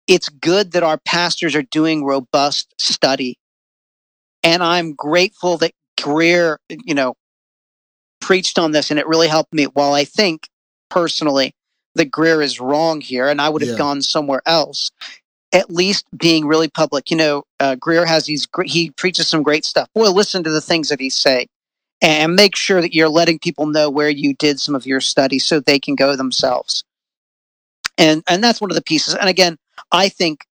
It's 0.09 0.29
good 0.29 0.73
that 0.73 0.83
our 0.83 0.99
pastors 0.99 1.55
are 1.55 1.63
doing 1.63 2.05
robust 2.05 2.75
study, 2.79 3.39
and 4.43 4.61
I'm 4.61 4.95
grateful 4.95 5.57
that 5.59 5.71
Greear, 6.01 6.57
you 6.69 6.95
know, 6.95 7.15
preached 8.21 8.59
on 8.59 8.73
this, 8.73 8.91
and 8.91 8.99
it 8.99 9.07
really 9.07 9.29
helped 9.29 9.55
me. 9.55 9.65
While 9.67 9.95
I 9.95 10.03
think 10.05 10.49
personally 10.89 11.55
that 11.95 12.11
Greear 12.11 12.43
is 12.43 12.59
wrong 12.59 13.01
here, 13.01 13.29
and 13.29 13.41
I 13.41 13.49
would 13.51 13.63
have 13.63 13.71
Yeah. 13.71 13.77
gone 13.79 14.03
somewhere 14.03 14.43
else. 14.47 14.91
At 15.53 15.71
least 15.71 16.07
being 16.17 16.47
really 16.47 16.69
public, 16.69 17.11
you 17.11 17.17
know, 17.17 17.43
uh, 17.59 17.75
Greear 17.77 18.07
has 18.07 18.27
these. 18.27 18.47
He 18.65 18.91
preaches 18.91 19.29
some 19.29 19.43
great 19.43 19.65
stuff. 19.65 19.89
Boy, 19.95 20.11
listen 20.11 20.45
to 20.45 20.51
the 20.51 20.61
things 20.61 20.89
that 20.91 21.01
he's 21.01 21.17
saying, 21.17 21.49
and 22.01 22.37
make 22.37 22.55
sure 22.55 22.81
that 22.81 22.95
you're 22.95 23.09
letting 23.09 23.39
people 23.41 23.67
know 23.67 23.91
where 23.91 24.11
you 24.11 24.35
did 24.35 24.61
some 24.61 24.75
of 24.77 24.87
your 24.87 25.01
study, 25.01 25.39
so 25.41 25.59
they 25.59 25.81
can 25.81 25.97
go 25.97 26.15
themselves. 26.15 26.85
And 27.99 28.23
and 28.29 28.45
that's 28.45 28.61
one 28.61 28.71
of 28.71 28.77
the 28.77 28.83
pieces. 28.83 29.15
And 29.15 29.29
again, 29.29 29.57
I 29.91 30.09
think 30.09 30.47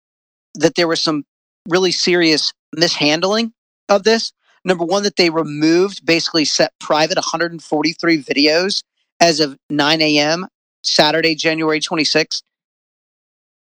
that 0.55 0.75
there 0.75 0.89
was 0.89 1.01
some 1.01 1.25
really 1.69 1.93
serious 1.93 2.53
mishandling 2.75 3.53
of 3.89 4.05
this. 4.05 4.33
Number 4.65 4.85
one, 4.85 5.05
that 5.05 5.17
they 5.17 5.31
removed, 5.31 6.05
basically 6.05 6.45
set 6.45 6.73
private 6.81 7.17
143 7.17 8.23
videos 8.23 8.83
as 9.21 9.41
of 9.41 9.57
9 9.71 10.03
a.m. 10.03 10.47
Saturday, 10.83 11.35
January 11.35 11.81
26th. 11.81 12.43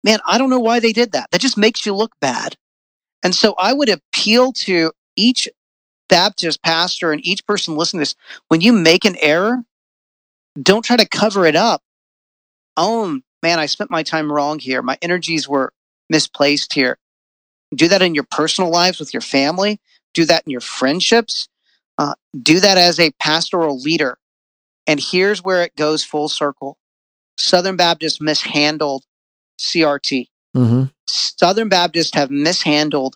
Man, 0.03 0.19
I 0.25 0.37
don't 0.37 0.49
know 0.49 0.59
why 0.59 0.79
they 0.79 0.93
did 0.93 1.13
that. 1.13 1.31
That 1.31 1.41
just 1.41 1.57
makes 1.57 1.85
you 1.85 1.93
look 1.93 2.13
bad. 2.19 2.55
And 3.23 3.33
so 3.33 3.55
I 3.57 3.73
would 3.73 3.89
appeal 3.89 4.51
to 4.53 4.91
each 5.15 5.47
Baptist 6.09 6.61
pastor 6.61 7.11
and 7.11 7.25
each 7.25 7.45
person 7.45 7.75
listening 7.75 7.99
to 7.99 8.01
this 8.01 8.15
when 8.49 8.61
you 8.61 8.73
make 8.73 9.05
an 9.05 9.15
error, 9.19 9.63
don't 10.61 10.83
try 10.83 10.97
to 10.97 11.07
cover 11.07 11.45
it 11.45 11.55
up. 11.55 11.81
Oh, 12.77 13.19
man, 13.41 13.59
I 13.59 13.65
spent 13.65 13.89
my 13.89 14.03
time 14.03 14.31
wrong 14.31 14.59
here. 14.59 14.81
My 14.81 14.97
energies 15.01 15.47
were 15.47 15.73
misplaced 16.09 16.73
here. 16.73 16.97
Do 17.73 17.87
that 17.87 18.01
in 18.01 18.13
your 18.13 18.25
personal 18.29 18.69
lives 18.69 18.99
with 18.99 19.13
your 19.13 19.21
family, 19.21 19.79
do 20.13 20.25
that 20.25 20.43
in 20.45 20.51
your 20.51 20.61
friendships, 20.61 21.47
uh, 21.97 22.13
do 22.39 22.59
that 22.59 22.77
as 22.77 22.99
a 22.99 23.11
pastoral 23.19 23.79
leader. 23.79 24.17
And 24.85 24.99
here's 24.99 25.43
where 25.43 25.63
it 25.63 25.75
goes 25.75 26.03
full 26.03 26.29
circle 26.29 26.77
Southern 27.37 27.75
Baptists 27.75 28.21
mishandled 28.21 29.03
CRT. 29.59 30.27
Mm-hmm. 30.55 30.83
Southern 31.07 31.69
Baptists 31.69 32.15
have 32.15 32.29
mishandled 32.29 33.15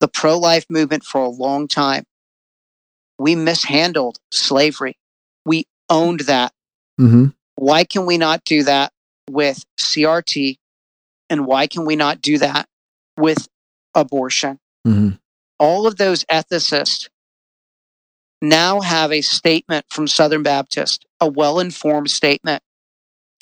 the 0.00 0.08
pro 0.08 0.38
life 0.38 0.66
movement 0.68 1.04
for 1.04 1.20
a 1.20 1.28
long 1.28 1.68
time. 1.68 2.04
We 3.18 3.34
mishandled 3.34 4.18
slavery. 4.30 4.96
We 5.44 5.66
owned 5.88 6.20
that. 6.20 6.52
Mm-hmm. 7.00 7.26
Why 7.56 7.84
can 7.84 8.06
we 8.06 8.18
not 8.18 8.44
do 8.44 8.62
that 8.64 8.92
with 9.28 9.64
CRT? 9.78 10.58
And 11.30 11.46
why 11.46 11.66
can 11.66 11.84
we 11.84 11.96
not 11.96 12.20
do 12.20 12.38
that 12.38 12.68
with 13.16 13.48
abortion? 13.94 14.60
Mm-hmm. 14.86 15.16
All 15.58 15.86
of 15.86 15.96
those 15.96 16.24
ethicists 16.26 17.08
now 18.40 18.80
have 18.80 19.12
a 19.12 19.20
statement 19.20 19.86
from 19.90 20.06
Southern 20.06 20.42
Baptist, 20.42 21.04
a 21.20 21.28
well 21.28 21.58
informed 21.58 22.10
statement. 22.10 22.62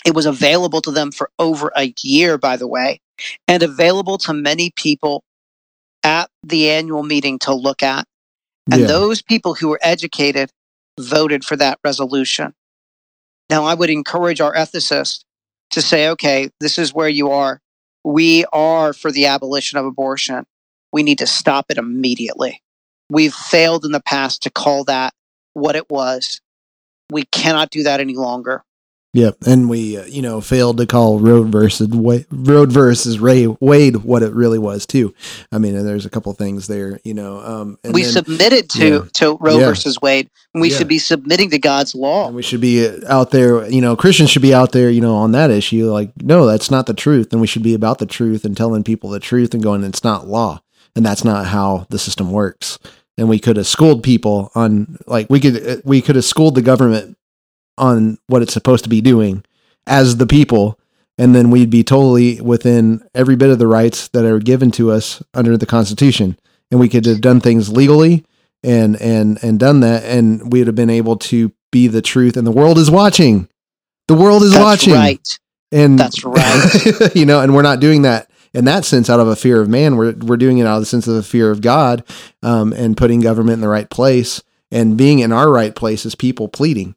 It 0.07 0.15
was 0.15 0.25
available 0.25 0.81
to 0.83 0.93
them 0.93 1.11
for 1.11 1.31
over 1.39 1.73
a 1.77 1.93
year, 2.03 2.39
by 2.39 2.57
the 2.57 2.69
way, 2.69 3.01
and 3.49 3.63
available 3.65 4.19
to 4.19 4.33
many 4.33 4.71
people 4.77 5.25
at 6.05 6.31
the 6.45 6.71
annual 6.71 7.03
meeting 7.03 7.41
to 7.41 7.53
look 7.53 7.83
at. 7.83 8.07
And 8.71 8.83
Yeah. 8.83 8.87
those 8.87 9.21
people 9.21 9.55
who 9.55 9.69
were 9.69 9.81
educated 9.83 10.51
voted 10.99 11.45
for 11.45 11.57
that 11.57 11.81
resolution. 11.85 12.55
Now, 13.51 13.65
I 13.65 13.75
would 13.75 13.91
encourage 13.91 14.41
our 14.41 14.55
ethicists 14.55 15.25
to 15.71 15.83
say, 15.83 16.09
okay, 16.09 16.51
this 16.61 16.79
is 16.79 16.95
where 16.95 17.09
you 17.09 17.31
are. 17.33 17.61
We 18.05 18.45
are 18.53 18.93
for 18.93 19.11
the 19.11 19.27
abolition 19.27 19.77
of 19.79 19.85
abortion. 19.85 20.47
We 20.93 21.03
need 21.03 21.19
to 21.19 21.27
stop 21.27 21.67
it 21.69 21.79
immediately. 21.79 22.63
We've 23.11 23.35
failed 23.35 23.85
in 23.85 23.91
the 23.91 24.01
past 24.01 24.43
to 24.45 24.51
call 24.51 24.85
that 24.85 25.15
what 25.53 25.75
it 25.75 25.91
was. 25.91 26.41
We 27.11 27.25
cannot 27.25 27.71
do 27.71 27.83
that 27.83 28.01
any 28.01 28.15
longer. 28.15 28.63
Yep, 29.17 29.39
and 29.47 29.71
we 29.71 29.97
uh, 29.97 30.05
you 30.05 30.21
know 30.21 30.43
failed 30.43 30.77
to 30.77 30.87
call 30.87 31.19
road 31.19 31.49
versus 31.49 31.89
Wa- 31.89 32.19
road 32.31 32.71
versus 32.71 33.19
Ray 33.19 33.47
Wade 33.47 33.97
what 33.97 34.23
it 34.23 34.35
really 34.35 34.59
was 34.59 34.85
too. 34.85 35.15
I 35.51 35.57
mean, 35.57 35.75
and 35.75 35.89
there's 35.89 36.05
a 36.05 36.11
couple 36.11 36.31
things 36.35 36.67
there, 36.67 37.01
you 37.03 37.15
know. 37.15 37.39
Um, 37.39 37.79
and 37.83 37.95
we 37.95 38.03
then- 38.03 38.13
submitted 38.13 38.69
to, 38.71 38.89
yeah. 38.89 39.01
to 39.15 39.39
Roe 39.41 39.59
Yeah. 39.59 39.67
versus 39.67 39.99
Wade. 40.03 40.29
We 40.53 40.71
Yeah. 40.71 40.77
should 40.77 40.89
be 40.89 40.99
submitting 40.99 41.49
to 41.51 41.59
God's 41.59 41.95
law. 41.95 42.27
and 42.27 42.37
we 42.37 42.43
should 42.43 42.61
be 42.61 42.87
uh, 42.87 42.99
out 43.09 43.31
there, 43.31 43.67
you 43.71 43.81
know, 43.81 43.97
Christians 43.97 44.29
should 44.31 44.43
be 44.43 44.53
out 44.55 44.73
there, 44.73 44.91
you 44.91 45.01
know, 45.01 45.15
on 45.17 45.33
that 45.33 45.51
issue. 45.51 45.91
Like, 45.91 46.11
no, 46.23 46.45
that's 46.47 46.71
not 46.71 46.85
the 46.87 46.95
truth, 46.95 47.33
and 47.33 47.41
we 47.41 47.47
should 47.47 47.63
be 47.63 47.73
about 47.75 47.99
the 47.99 48.07
truth 48.07 48.45
and 48.45 48.55
telling 48.57 48.85
people 48.85 49.09
the 49.09 49.19
truth 49.21 49.55
and 49.55 49.63
going, 49.63 49.83
it's 49.85 50.05
not 50.05 50.29
law, 50.29 50.61
and 50.95 51.07
that's 51.07 51.25
not 51.25 51.47
how 51.47 51.87
the 51.89 51.99
system 51.99 52.31
works. 52.31 52.79
And 53.19 53.31
we 53.31 53.39
could 53.39 53.57
have 53.57 53.67
schooled 53.67 54.03
people 54.03 54.51
on, 54.55 54.99
like, 55.07 55.31
we 55.31 55.41
could 55.41 55.67
uh, 55.67 55.77
we 55.87 56.03
could 56.03 56.17
have 56.17 56.25
schooled 56.27 56.55
the 56.55 56.61
government 56.63 57.17
on 57.79 58.19
what 58.27 58.43
it's 58.43 58.53
supposed 58.53 58.85
to 58.85 58.91
be 58.91 59.01
doing 59.01 59.45
as 59.87 60.17
the 60.17 60.27
people, 60.27 60.79
and 61.19 61.35
then 61.35 61.51
we'd 61.51 61.71
be 61.71 61.85
totally 61.85 62.41
within 62.41 63.07
every 63.15 63.37
bit 63.37 63.51
of 63.51 63.59
the 63.59 63.67
rights 63.67 64.09
that 64.09 64.25
are 64.25 64.39
given 64.39 64.71
to 64.73 64.91
us 64.91 65.23
under 65.35 65.57
the 65.57 65.67
Constitution, 65.67 66.39
and 66.71 66.81
we 66.81 66.89
could 66.89 67.07
have 67.07 67.21
done 67.21 67.41
things 67.41 67.73
legally 67.73 68.25
and 68.63 69.01
and 69.01 69.39
and 69.43 69.59
done 69.59 69.81
that, 69.81 70.05
and 70.05 70.53
we'd 70.53 70.67
have 70.67 70.77
been 70.77 70.91
able 70.91 71.17
to 71.17 71.53
be 71.71 71.87
the 71.87 72.03
truth. 72.03 72.37
And 72.37 72.47
the 72.47 72.53
world 72.53 72.79
is 72.79 72.91
watching. 72.91 73.49
The 74.09 74.15
world 74.15 74.43
is 74.43 74.53
That's 74.53 74.65
watching, 74.65 74.95
right. 74.95 75.39
and 75.73 75.99
That's 75.99 76.25
right. 76.25 77.11
you 77.15 77.27
know, 77.27 77.41
and 77.41 77.55
we're 77.55 77.63
not 77.63 77.81
doing 77.81 78.03
that 78.03 78.31
in 78.55 78.65
that 78.67 78.85
sense 78.85 79.11
out 79.11 79.21
of 79.21 79.29
a 79.29 79.37
fear 79.37 79.61
of 79.61 79.69
man. 79.69 79.97
We're 79.97 80.13
we're 80.13 80.37
doing 80.37 80.59
it 80.59 80.67
out 80.67 80.77
of 80.77 80.83
the 80.83 80.87
sense 80.87 81.07
of 81.07 81.15
the 81.15 81.23
fear 81.23 81.51
of 81.51 81.61
God, 81.61 82.05
um, 82.43 82.73
and 82.73 82.97
putting 82.97 83.21
government 83.21 83.55
in 83.55 83.61
the 83.61 83.69
right 83.69 83.89
place 83.89 84.43
and 84.71 84.97
being 84.97 85.21
in 85.21 85.33
our 85.33 85.51
right 85.51 85.75
place 85.75 86.05
as 86.05 86.15
people 86.15 86.49
pleading, 86.49 86.96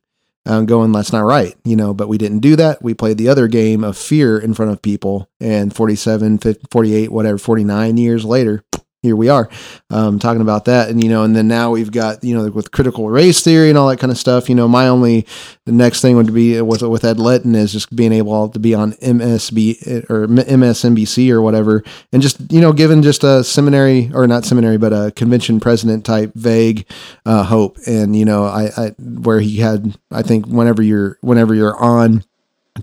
um, 0.50 0.66
going, 0.66 0.92
that's 0.92 1.14
not 1.14 1.24
right, 1.24 1.56
you 1.64 1.76
know. 1.76 1.94
But 1.94 2.10
we 2.10 2.18
didn't 2.18 2.40
do 2.40 2.56
that. 2.56 2.82
We 2.82 2.94
played 2.94 3.18
the 3.18 3.30
other 3.30 3.48
game 3.48 3.84
of 3.84 3.96
fear 3.98 4.40
in 4.40 4.54
front 4.56 4.72
of 4.72 4.82
people, 4.82 5.30
and 5.40 5.74
47, 5.74 6.40
50, 6.40 6.68
48, 6.72 7.12
whatever, 7.12 7.38
49 7.38 7.98
years 7.98 8.26
later. 8.26 8.64
Here 9.02 9.16
we 9.16 9.30
are, 9.30 9.48
um, 9.92 10.20
talking 10.20 10.42
about 10.42 10.66
that, 10.66 10.90
and 10.90 11.02
you 11.02 11.10
know, 11.10 11.24
and 11.24 11.34
then 11.34 11.48
now 11.48 11.72
we've 11.72 11.90
got 11.90 12.22
you 12.22 12.38
know 12.38 12.50
with 12.52 12.72
critical 12.72 13.10
race 13.10 13.42
theory 13.42 13.70
and 13.70 13.78
all 13.78 13.88
that 13.88 14.00
kind 14.00 14.12
of 14.12 14.18
stuff. 14.18 14.50
You 14.50 14.56
know, 14.56 14.68
my 14.68 14.90
only 14.90 15.26
the 15.66 15.72
next 15.72 16.02
thing 16.02 16.18
would 16.18 16.34
be 16.34 16.62
with 16.62 16.82
with 16.82 17.06
Ed 17.06 17.18
Litton 17.18 17.56
is 17.56 17.72
just 17.72 17.96
being 17.96 18.12
able 18.12 18.50
to 18.50 18.60
be 18.60 18.76
on 18.76 18.92
MSB 18.96 20.10
or 20.10 20.28
MSNBC 20.28 21.32
or 21.32 21.42
whatever, 21.42 21.82
and 22.12 22.22
just 22.22 22.52
you 22.52 22.60
know, 22.60 22.74
given 22.74 23.02
just 23.02 23.24
a 23.24 23.42
seminary 23.42 24.12
or 24.14 24.28
not 24.28 24.44
seminary, 24.44 24.78
but 24.78 24.92
a 24.92 25.14
convention 25.16 25.62
president 25.62 26.06
type 26.06 26.34
vague 26.36 26.86
uh, 27.26 27.44
hope, 27.44 27.78
and 27.88 28.18
you 28.18 28.26
know, 28.26 28.44
I, 28.44 28.70
I 28.76 28.90
where 29.00 29.40
he 29.40 29.60
had, 29.60 29.98
I 30.12 30.24
think, 30.24 30.46
whenever 30.46 30.84
you're 30.84 31.18
whenever 31.22 31.56
you're 31.56 31.78
on 31.78 32.26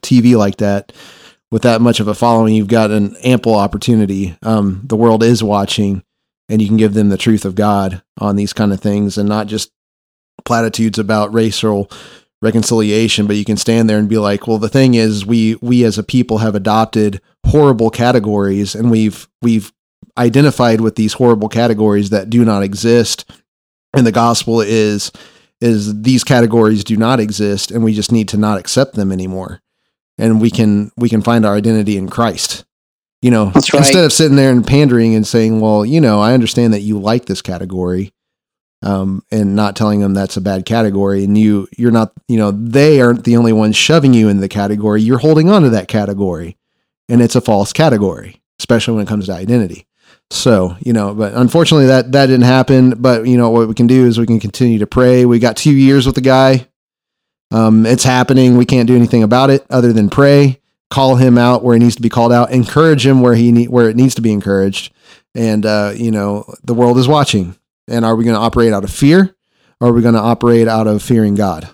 TV 0.01 0.34
like 0.34 0.56
that 0.56 0.93
with 1.51 1.62
that 1.62 1.81
much 1.81 2.01
of 2.01 2.09
a 2.09 2.14
following, 2.14 2.55
you've 2.55 2.68
got 2.68 2.90
an 2.90 3.16
ample 3.16 3.55
opportunity. 3.55 4.36
Um, 4.43 4.82
the 4.85 4.97
world 4.97 5.23
is 5.23 5.43
watching, 5.43 6.02
and 6.48 6.60
you 6.60 6.68
can 6.68 6.77
give 6.77 6.94
them 6.94 7.09
the 7.09 7.16
truth 7.16 7.44
of 7.44 7.55
God 7.55 8.02
on 8.18 8.36
these 8.36 8.52
kind 8.52 8.73
of 8.73 8.81
things, 8.81 9.16
and 9.16 9.28
not 9.28 9.47
just 9.47 9.70
platitudes 10.44 10.98
about 10.98 11.32
racial 11.32 11.90
reconciliation. 12.43 13.27
But 13.27 13.36
you 13.36 13.44
can 13.44 13.56
stand 13.56 13.89
there 13.89 13.98
and 13.98 14.09
be 14.09 14.18
like, 14.18 14.47
"Well, 14.47 14.59
the 14.59 14.68
thing 14.68 14.94
is, 14.94 15.24
we 15.24 15.56
we 15.62 15.85
as 15.85 15.98
a 15.98 16.02
people 16.02 16.39
have 16.39 16.55
adopted 16.55 17.20
horrible 17.47 17.90
categories, 17.90 18.74
and 18.74 18.90
we've 18.90 19.28
we've 19.40 19.73
identified 20.18 20.81
with 20.81 20.97
these 20.97 21.14
horrible 21.14 21.48
categories 21.48 22.10
that 22.10 22.31
do 22.31 22.44
not 22.44 22.62
exist, 22.62 23.24
and 23.94 24.06
the 24.06 24.12
gospel 24.12 24.60
is." 24.60 25.12
is 25.59 26.02
these 26.02 26.23
categories 26.23 26.85
do 26.85 26.98
not 26.98 27.18
exist 27.18 27.70
and 27.70 27.82
we 27.82 27.94
just 27.94 28.12
need 28.12 28.28
to 28.28 28.36
not 28.36 28.59
accept 28.59 28.94
them 28.94 29.10
anymore 29.10 29.62
and 30.18 30.40
we 30.40 30.51
can 30.51 30.90
we 30.97 31.09
can 31.09 31.22
find 31.22 31.44
our 31.44 31.55
identity 31.55 31.97
in 31.97 32.09
Christ. 32.09 32.64
You 33.22 33.30
know, 33.30 33.47
right. 33.47 33.74
instead 33.74 34.05
of 34.05 34.12
sitting 34.12 34.36
there 34.36 34.51
and 34.51 34.66
pandering 34.66 35.14
and 35.14 35.26
saying, 35.26 35.60
"Well, 35.60 35.84
you 35.84 36.01
know, 36.01 36.20
I 36.20 36.34
understand 36.34 36.74
that 36.74 36.82
you 36.82 36.98
like 36.98 37.26
this 37.26 37.43
category," 37.43 38.12
um, 38.82 39.22
and 39.30 39.56
not 39.56 39.74
telling 39.74 40.01
them 40.01 40.14
that's 40.14 40.36
a 40.36 40.40
bad 40.40 40.66
category, 40.66 41.24
and 41.24 41.36
you 41.36 41.66
you're 41.76 41.90
not, 41.90 42.12
you 42.28 42.36
know, 42.36 42.51
they 42.51 43.01
aren't 43.01 43.24
the 43.24 43.36
only 43.36 43.52
ones 43.52 43.76
shoving 43.76 44.14
you 44.14 44.28
in 44.28 44.40
the 44.40 44.48
category. 44.48 45.02
You're 45.02 45.18
holding 45.18 45.51
on 45.51 45.62
to 45.62 45.70
that 45.70 45.88
category, 45.88 46.56
and 47.09 47.22
it's 47.22 47.36
a 47.36 47.40
false 47.40 47.72
category, 47.72 48.40
especially 48.60 48.94
when 48.94 49.05
it 49.05 49.09
comes 49.09 49.26
to 49.26 49.32
identity. 49.32 49.86
So, 50.30 50.76
you 50.80 50.93
know, 50.93 51.14
but 51.14 51.34
unfortunately 51.34 51.86
that 51.86 52.12
that 52.12 52.26
didn't 52.26 52.44
happen. 52.44 52.90
But 53.01 53.26
you 53.26 53.36
know, 53.36 53.51
what 53.51 53.68
we 53.68 53.74
can 53.74 53.86
do 53.86 54.06
is 54.06 54.18
we 54.18 54.26
can 54.26 54.40
continue 54.40 54.78
to 54.80 54.86
pray. 54.86 55.24
We 55.24 55.38
got 55.38 55.56
two 55.56 55.72
years 55.72 56.06
with 56.06 56.16
the 56.16 56.20
guy. 56.20 56.68
Um, 57.51 57.86
it's 57.86 58.05
happening. 58.05 58.56
We 58.56 58.64
can't 58.66 58.86
do 58.86 58.97
anything 58.97 59.23
about 59.23 59.51
it 59.51 59.64
other 59.70 59.93
than 59.93 60.10
pray, 60.10 60.60
call 60.90 61.16
him 61.16 61.39
out 61.39 61.62
where 61.62 61.74
he 61.74 61.81
needs 61.82 61.97
to 61.97 62.02
be 62.02 62.09
called 62.09 62.32
out, 62.32 62.51
encourage 62.51 63.06
him 63.06 63.20
where 63.20 63.35
he 63.35 63.52
need, 63.52 63.68
where 63.68 63.89
it 63.89 63.97
needs 63.97 64.14
to 64.16 64.23
be 64.23 64.32
encouraged. 64.32 64.93
And 65.35 65.64
uh, 65.64 65.93
you 65.94 66.10
know, 66.10 66.52
the 66.64 66.74
world 66.74 66.98
is 66.98 67.09
watching. 67.09 67.56
And 67.89 68.05
are 68.05 68.16
we 68.16 68.24
going 68.24 68.35
to 68.35 68.40
operate 68.40 68.73
out 68.73 68.82
of 68.82 68.90
fear, 68.90 69.36
or 69.81 69.89
are 69.89 69.93
we 69.93 70.02
going 70.02 70.14
to 70.14 70.20
operate 70.20 70.66
out 70.66 70.89
of 70.89 71.02
fearing 71.02 71.36
God? 71.36 71.68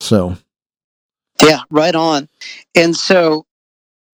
So, 0.00 0.36
Yeah, 1.42 1.60
right 1.70 1.94
on. 1.94 2.28
And 2.74 2.94
so 2.94 3.46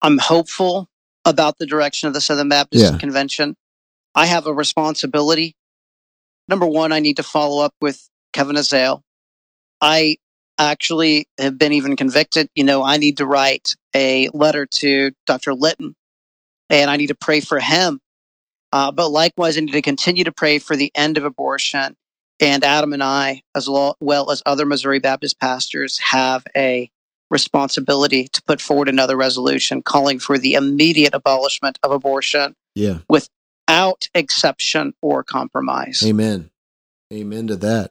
I'm 0.00 0.16
hopeful 0.18 0.88
about 1.26 1.58
the 1.58 1.66
direction 1.66 2.06
of 2.06 2.14
the 2.14 2.20
Southern 2.22 2.48
Baptist 2.48 2.92
Yeah. 2.92 2.98
Convention. 2.98 3.54
I 4.14 4.26
have 4.26 4.46
a 4.46 4.54
responsibility. 4.54 5.54
Number 6.48 6.66
one, 6.66 6.90
I 6.92 7.00
need 7.00 7.16
to 7.18 7.22
follow 7.22 7.62
up 7.62 7.74
with 7.80 8.08
Kevin 8.32 8.56
Ezell. 8.56 9.02
I 9.80 10.16
actually 10.60 11.26
have 11.38 11.58
been 11.58 11.72
even 11.72 11.96
convicted. 11.96 12.48
You 12.54 12.64
know, 12.64 12.84
I 12.84 12.98
need 12.98 13.16
to 13.16 13.26
write 13.26 13.74
a 13.94 14.28
letter 14.32 14.66
to 14.66 15.10
Dr. 15.26 15.54
Litton 15.54 15.94
and 16.68 16.90
I 16.90 16.96
need 16.96 17.08
to 17.08 17.14
pray 17.14 17.40
for 17.40 17.58
him. 17.58 18.00
Uh, 18.72 18.92
but 18.92 19.08
likewise, 19.08 19.56
I 19.56 19.60
need 19.60 19.72
to 19.72 19.82
continue 19.82 20.24
to 20.24 20.32
pray 20.32 20.58
for 20.58 20.76
the 20.76 20.92
end 20.94 21.18
of 21.18 21.24
abortion. 21.24 21.96
And 22.38 22.64
Adam 22.64 22.92
and 22.92 23.02
I, 23.02 23.42
as 23.54 23.68
well 23.68 24.30
as 24.30 24.42
other 24.46 24.64
Missouri 24.64 25.00
Baptist 25.00 25.40
pastors, 25.40 25.98
have 25.98 26.44
a 26.56 26.90
responsibility 27.30 28.28
to 28.28 28.42
put 28.42 28.60
forward 28.60 28.88
another 28.88 29.16
resolution 29.16 29.82
calling 29.82 30.18
for 30.18 30.38
the 30.38 30.54
immediate 30.54 31.14
abolishment 31.14 31.78
of 31.82 31.92
abortion 31.92 32.54
yeah, 32.74 32.98
without 33.08 34.08
exception 34.14 34.94
or 35.02 35.22
compromise. 35.22 36.02
Amen. 36.04 36.50
Amen 37.12 37.46
to 37.48 37.56
that. 37.56 37.90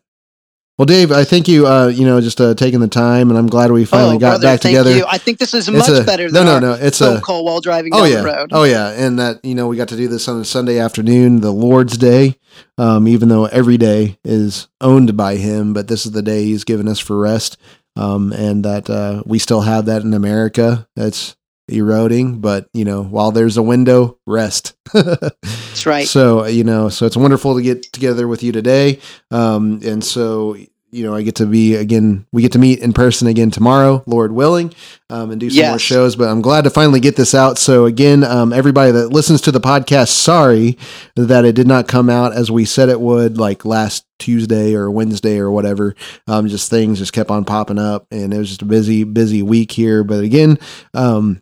Well, 0.79 0.85
Dave, 0.85 1.11
I 1.11 1.25
thank 1.25 1.49
you. 1.49 1.67
Uh, 1.67 1.87
you 1.87 2.05
know, 2.05 2.21
just 2.21 2.39
uh, 2.39 2.53
taking 2.53 2.79
the 2.79 2.87
time, 2.87 3.29
and 3.29 3.37
I'm 3.37 3.47
glad 3.47 3.69
we 3.69 3.83
finally 3.83 4.15
oh, 4.15 4.19
got 4.19 4.29
brother, 4.29 4.43
back 4.43 4.61
thank 4.61 4.77
together. 4.77 4.95
You. 4.95 5.05
I 5.09 5.17
think 5.17 5.37
this 5.37 5.53
is 5.53 5.67
It's 5.67 5.77
much 5.77 5.89
a- 5.89 6.05
better 6.05 6.29
no, 6.29 6.45
than 6.45 6.45
no, 6.45 6.59
no. 6.59 6.73
It's 6.73 7.01
a 7.01 7.19
call 7.19 7.43
while 7.43 7.59
driving 7.59 7.93
oh 7.93 8.03
down 8.03 8.09
yeah, 8.09 8.21
the 8.21 8.23
road. 8.23 8.49
oh 8.53 8.63
yeah, 8.63 8.91
and 8.91 9.19
that 9.19 9.43
you 9.43 9.55
know 9.55 9.67
we 9.67 9.75
got 9.75 9.89
to 9.89 9.97
do 9.97 10.07
this 10.07 10.29
on 10.29 10.39
a 10.39 10.45
Sunday 10.45 10.79
afternoon, 10.79 11.41
the 11.41 11.51
Lord's 11.51 11.97
Day. 11.97 12.37
Um, 12.77 13.09
even 13.09 13.27
though 13.27 13.43
every 13.47 13.77
day 13.77 14.19
is 14.23 14.69
owned 14.79 15.17
by 15.17 15.35
Him, 15.35 15.73
but 15.73 15.89
this 15.89 16.05
is 16.05 16.13
the 16.13 16.21
day 16.21 16.45
He's 16.45 16.63
given 16.63 16.87
us 16.87 16.99
for 16.99 17.19
rest, 17.19 17.57
um, 17.97 18.31
and 18.31 18.63
that 18.63 18.89
uh, 18.89 19.21
we 19.25 19.37
still 19.37 19.61
have 19.61 19.85
that 19.87 20.03
in 20.03 20.13
America. 20.13 20.87
It's 20.95 21.35
eroding, 21.69 22.39
but 22.39 22.69
you 22.73 22.85
know, 22.85 23.03
while 23.03 23.31
there's 23.31 23.57
a 23.57 23.63
window, 23.63 24.17
rest. 24.25 24.75
That's 24.93 25.85
right. 25.85 26.07
So 26.07 26.45
you 26.45 26.63
know, 26.63 26.89
so 26.89 27.05
it's 27.05 27.17
wonderful 27.17 27.55
to 27.55 27.61
get 27.61 27.83
together 27.93 28.27
with 28.27 28.43
you 28.43 28.51
today, 28.51 28.99
um, 29.31 29.79
and 29.83 30.03
so 30.03 30.57
you 30.91 31.03
know, 31.03 31.13
I 31.13 31.21
get 31.21 31.35
to 31.35 31.45
be 31.45 31.75
again. 31.75 32.25
We 32.31 32.41
get 32.41 32.53
to 32.53 32.59
meet 32.59 32.79
in 32.79 32.93
person 32.93 33.27
again 33.27 33.51
tomorrow, 33.51 34.03
Lord 34.07 34.31
willing, 34.31 34.73
um, 35.09 35.31
and 35.31 35.39
do 35.39 35.49
some 35.49 35.67
more 35.67 35.79
shows. 35.79 36.15
But 36.15 36.29
I'm 36.29 36.41
glad 36.41 36.63
to 36.63 36.69
finally 36.69 36.99
get 36.99 37.15
this 37.15 37.35
out. 37.35 37.57
So 37.57 37.85
again, 37.85 38.23
um, 38.23 38.51
everybody 38.51 38.91
that 38.91 39.09
listens 39.09 39.41
to 39.41 39.51
the 39.51 39.59
podcast, 39.59 40.09
sorry 40.09 40.77
that 41.15 41.45
it 41.45 41.53
did 41.53 41.67
not 41.67 41.87
come 41.87 42.09
out 42.09 42.33
as 42.33 42.49
we 42.49 42.65
said 42.65 42.89
it 42.89 42.99
would, 42.99 43.37
like 43.37 43.65
last 43.65 44.05
Tuesday 44.17 44.73
or 44.73 44.89
Wednesday 44.89 45.37
or 45.37 45.51
whatever. 45.51 45.95
Um, 46.27 46.47
just 46.47 46.69
things 46.69 46.97
just 46.97 47.13
kept 47.13 47.29
on 47.29 47.45
popping 47.45 47.79
up, 47.79 48.07
and 48.11 48.33
it 48.33 48.37
was 48.37 48.49
just 48.49 48.63
a 48.63 48.65
busy, 48.65 49.03
busy 49.03 49.43
week 49.43 49.71
here. 49.71 50.03
But 50.03 50.23
again, 50.23 50.57
um, 50.93 51.41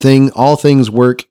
thing 0.00 0.30
all 0.32 0.56
things 0.56 0.90
work 0.90 1.24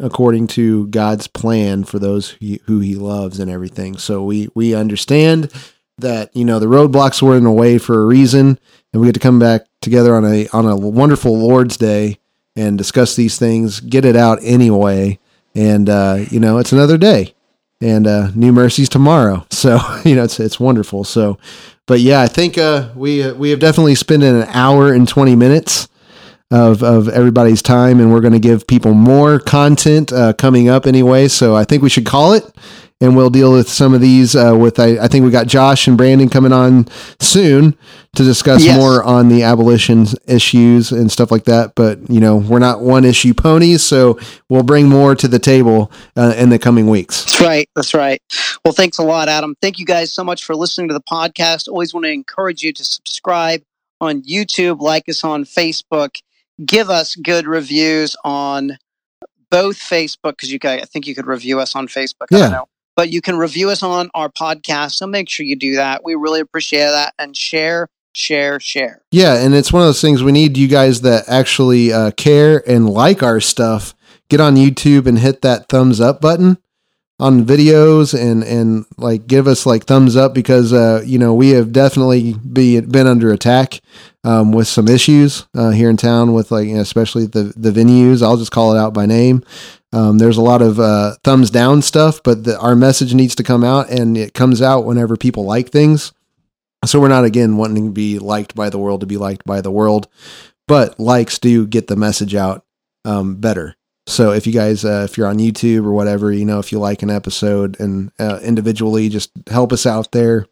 according 0.00 0.46
to 0.46 0.86
God's 0.88 1.26
plan 1.26 1.84
for 1.84 1.98
those 1.98 2.36
who 2.64 2.80
He 2.80 2.94
loves 2.94 3.40
and 3.40 3.50
everything. 3.50 3.98
So 3.98 4.22
we 4.22 4.48
we 4.54 4.74
understand 4.74 5.52
that 5.98 6.34
you 6.34 6.44
know 6.44 6.58
the 6.58 6.66
roadblocks 6.66 7.20
were 7.20 7.36
in 7.36 7.44
the 7.44 7.50
way 7.50 7.78
for 7.78 8.02
a 8.02 8.06
reason, 8.06 8.58
and 8.92 9.00
we 9.00 9.08
get 9.08 9.14
to 9.14 9.20
come 9.20 9.38
back 9.38 9.66
together 9.80 10.14
on 10.14 10.24
a 10.24 10.48
on 10.48 10.66
a 10.66 10.76
wonderful 10.76 11.36
Lord's 11.36 11.76
Day 11.76 12.18
and 12.56 12.76
discuss 12.76 13.14
these 13.14 13.38
things, 13.38 13.80
get 13.80 14.04
it 14.04 14.16
out 14.16 14.38
anyway, 14.42 15.18
and 15.54 15.88
uh, 15.88 16.24
you 16.30 16.40
know 16.40 16.58
it's 16.58 16.72
another 16.72 16.98
day, 16.98 17.34
and 17.80 18.06
uh, 18.06 18.30
new 18.34 18.52
mercies 18.52 18.88
tomorrow. 18.88 19.44
So 19.58 19.80
you 20.04 20.14
know 20.14 20.22
it's 20.22 20.38
it's 20.38 20.60
wonderful. 20.60 21.02
So, 21.02 21.36
but 21.86 21.98
yeah, 21.98 22.20
I 22.20 22.28
think 22.28 22.56
uh, 22.56 22.90
we 22.94 23.24
uh, 23.24 23.34
we 23.34 23.50
have 23.50 23.58
definitely 23.58 23.96
spent 23.96 24.22
an 24.22 24.44
hour 24.50 24.92
and 24.92 25.08
twenty 25.08 25.34
minutes 25.34 25.88
of 26.50 26.82
of 26.82 27.08
everybody's 27.08 27.62
time, 27.62 28.00
and 28.00 28.12
we're 28.12 28.20
going 28.20 28.32
to 28.32 28.38
give 28.38 28.66
people 28.66 28.94
more 28.94 29.38
content 29.38 30.12
uh, 30.12 30.32
coming 30.32 30.68
up 30.68 30.86
anyway. 30.86 31.28
So 31.28 31.54
I 31.54 31.64
think 31.64 31.82
we 31.82 31.90
should 31.90 32.06
call 32.06 32.32
it, 32.32 32.44
and 33.02 33.14
we'll 33.16 33.28
deal 33.30 33.52
with 33.52 33.68
some 33.68 33.92
of 33.92 34.00
these. 34.00 34.34
Uh, 34.34 34.56
with 34.58 34.80
I, 34.80 34.96
I 34.98 35.08
think 35.08 35.24
we 35.26 35.30
got 35.30 35.46
Josh 35.46 35.86
and 35.86 35.96
Brandon 35.98 36.28
coming 36.30 36.52
on 36.52 36.88
soon 37.20 37.76
to 38.16 38.24
discuss 38.24 38.64
Yes. 38.64 38.76
more 38.78 39.02
on 39.04 39.28
the 39.28 39.42
abolition 39.42 40.06
issues 40.26 40.90
and 40.90 41.12
stuff 41.12 41.30
like 41.30 41.44
that. 41.44 41.74
But 41.74 42.08
you 42.10 42.18
know, 42.18 42.36
we're 42.38 42.58
not 42.60 42.80
one 42.80 43.04
issue 43.04 43.34
ponies, 43.34 43.82
so 43.84 44.18
we'll 44.48 44.62
bring 44.62 44.88
more 44.88 45.14
to 45.16 45.28
the 45.28 45.38
table 45.38 45.92
uh, 46.16 46.34
in 46.38 46.48
the 46.48 46.58
coming 46.58 46.88
weeks. 46.88 47.24
That's 47.26 47.40
right. 47.42 47.68
That's 47.76 47.92
right. 47.92 48.22
Well, 48.64 48.72
thanks 48.72 48.96
a 48.96 49.02
lot, 49.02 49.28
Adam. 49.28 49.54
Thank 49.60 49.78
you 49.78 49.84
guys 49.84 50.14
so 50.14 50.24
much 50.24 50.44
for 50.44 50.56
listening 50.56 50.88
to 50.88 50.94
the 50.94 51.02
podcast. 51.02 51.68
Always 51.68 51.92
want 51.92 52.04
to 52.06 52.10
encourage 52.10 52.62
you 52.62 52.72
to 52.72 52.84
subscribe 52.84 53.62
on 54.00 54.22
YouTube, 54.22 54.80
like 54.80 55.08
us 55.08 55.24
on 55.24 55.44
Facebook, 55.44 56.22
give 56.64 56.90
us 56.90 57.14
good 57.16 57.46
reviews 57.46 58.16
on 58.24 58.78
both 59.50 59.78
Facebook 59.78 60.32
because 60.32 60.52
you 60.52 60.58
guys, 60.58 60.80
I 60.82 60.84
think 60.84 61.06
you 61.06 61.14
could 61.14 61.26
review 61.26 61.60
us 61.60 61.74
on 61.74 61.88
Facebook. 61.88 62.26
I 62.32 62.36
Yeah. 62.36 62.42
don't 62.42 62.52
know. 62.52 62.68
But 62.96 63.10
you 63.10 63.20
can 63.20 63.36
review 63.36 63.70
us 63.70 63.82
on 63.82 64.10
our 64.14 64.28
podcast. 64.28 64.92
So 64.92 65.06
make 65.06 65.28
sure 65.28 65.46
you 65.46 65.54
do 65.56 65.76
that. 65.76 66.02
We 66.04 66.16
really 66.16 66.40
appreciate 66.40 66.90
that. 66.90 67.14
And 67.18 67.36
share, 67.36 67.88
share, 68.12 68.58
share. 68.58 69.02
Yeah, 69.12 69.34
and 69.36 69.54
it's 69.54 69.72
one 69.72 69.82
of 69.82 69.86
those 69.88 70.00
things 70.00 70.22
we 70.22 70.32
need 70.32 70.56
you 70.58 70.66
guys 70.66 71.02
that 71.02 71.24
actually 71.28 71.92
uh, 71.92 72.10
care 72.12 72.62
and 72.68 72.88
like 72.90 73.22
our 73.22 73.38
stuff. 73.40 73.94
Get 74.28 74.40
on 74.40 74.56
YouTube 74.56 75.06
and 75.06 75.20
hit 75.20 75.42
that 75.42 75.68
thumbs 75.68 76.00
up 76.00 76.20
button 76.20 76.58
on 77.20 77.44
videos 77.44 78.12
and 78.18 78.44
and 78.44 78.84
like 78.96 79.26
give 79.26 79.46
us 79.48 79.64
like 79.66 79.84
thumbs 79.86 80.14
up 80.14 80.32
because 80.34 80.72
uh 80.72 81.02
you 81.04 81.18
know 81.18 81.34
we 81.34 81.50
have 81.50 81.72
definitely 81.72 82.34
be 82.52 82.78
been 82.80 83.08
under 83.08 83.32
attack 83.32 83.80
um 84.28 84.52
with 84.52 84.68
some 84.68 84.88
issues 84.88 85.46
uh 85.54 85.70
here 85.70 85.90
in 85.90 85.96
town 85.96 86.34
with 86.34 86.50
like 86.50 86.66
you 86.68 86.74
know, 86.74 86.80
especially 86.80 87.26
the 87.26 87.52
the 87.56 87.70
venues. 87.70 88.22
I'll 88.22 88.36
just 88.36 88.52
call 88.52 88.74
it 88.74 88.78
out 88.78 88.92
by 88.94 89.06
name. 89.06 89.42
Um 89.92 90.18
there's 90.18 90.36
a 90.36 90.42
lot 90.42 90.62
of 90.62 90.78
uh 90.78 91.16
thumbs 91.24 91.50
down 91.50 91.82
stuff 91.82 92.22
but 92.22 92.44
the, 92.44 92.58
our 92.58 92.76
message 92.76 93.14
needs 93.14 93.34
to 93.36 93.42
come 93.42 93.64
out 93.64 93.90
and 93.90 94.16
it 94.16 94.34
comes 94.34 94.60
out 94.60 94.84
whenever 94.84 95.16
people 95.16 95.44
like 95.44 95.70
things. 95.70 96.12
So 96.84 97.00
we're 97.00 97.08
not 97.08 97.24
again 97.24 97.56
wanting 97.56 97.86
to 97.86 97.92
be 97.92 98.18
liked 98.18 98.54
by 98.54 98.70
the 98.70 98.78
world 98.78 99.00
to 99.00 99.06
be 99.06 99.16
liked 99.16 99.44
by 99.44 99.60
the 99.60 99.72
world 99.72 100.08
but 100.66 101.00
likes 101.00 101.38
do 101.38 101.66
get 101.66 101.86
the 101.86 101.96
message 101.96 102.34
out 102.34 102.64
um 103.04 103.36
better. 103.36 103.74
So 104.08 104.32
if 104.32 104.46
you 104.46 104.54
guys, 104.54 104.86
uh, 104.86 105.06
if 105.08 105.18
you're 105.18 105.26
on 105.26 105.38
YouTube 105.38 105.84
or 105.84 105.92
whatever, 105.92 106.32
you 106.32 106.46
know, 106.46 106.58
if 106.58 106.72
you 106.72 106.78
like 106.78 107.02
an 107.02 107.10
episode 107.10 107.78
and 107.78 108.10
uh, 108.18 108.40
individually, 108.42 109.10
just 109.10 109.30
help 109.48 109.70
us 109.70 109.84
out 109.84 110.12
there. 110.12 110.46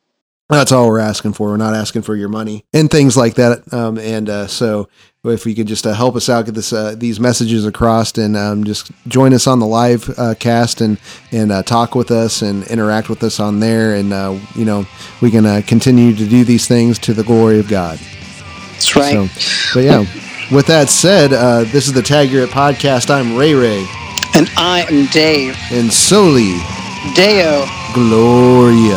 That's 0.48 0.70
all 0.70 0.86
we're 0.86 1.00
asking 1.00 1.32
for. 1.32 1.48
We're 1.48 1.56
not 1.56 1.74
asking 1.74 2.02
for 2.02 2.14
your 2.14 2.28
money 2.28 2.64
and 2.72 2.88
things 2.88 3.16
like 3.16 3.34
that. 3.34 3.72
Um, 3.72 3.98
and 3.98 4.28
uh, 4.28 4.46
so 4.46 4.88
if 5.24 5.44
we 5.44 5.56
could 5.56 5.66
just 5.66 5.84
uh, 5.86 5.92
help 5.92 6.14
us 6.14 6.28
out, 6.28 6.44
get 6.44 6.54
this 6.54 6.72
uh, 6.72 6.94
these 6.96 7.18
messages 7.18 7.66
across, 7.66 8.16
and 8.16 8.36
um, 8.36 8.62
just 8.62 8.92
join 9.08 9.34
us 9.34 9.48
on 9.48 9.58
the 9.58 9.66
live 9.66 10.08
uh, 10.16 10.34
cast 10.38 10.80
and 10.80 10.98
and 11.32 11.50
uh, 11.50 11.64
talk 11.64 11.96
with 11.96 12.12
us 12.12 12.42
and 12.42 12.64
interact 12.68 13.08
with 13.08 13.24
us 13.24 13.40
on 13.40 13.58
there, 13.58 13.96
and 13.96 14.12
uh, 14.12 14.38
you 14.54 14.64
know 14.64 14.86
we 15.20 15.32
can 15.32 15.44
uh, 15.44 15.62
continue 15.66 16.14
to 16.14 16.28
do 16.28 16.44
these 16.44 16.68
things 16.68 16.96
to 17.00 17.12
the 17.12 17.24
glory 17.24 17.58
of 17.58 17.66
God. 17.68 17.98
That's 18.72 18.94
right. 18.94 19.28
So, 19.28 19.74
but 19.74 19.84
yeah. 19.84 20.06
With 20.52 20.66
that 20.68 20.88
said, 20.88 21.32
uh, 21.32 21.64
this 21.64 21.88
is 21.88 21.92
the 21.92 22.02
Tag 22.02 22.30
Your 22.30 22.44
It 22.44 22.50
podcast. 22.50 23.10
I'm 23.10 23.36
Ray 23.36 23.52
Ray, 23.54 23.84
and 24.34 24.48
I 24.56 24.86
am 24.88 25.06
Dave. 25.06 25.56
and 25.72 25.92
Soli 25.92 26.54
Deo. 27.16 27.66
Gloria. 27.92 28.94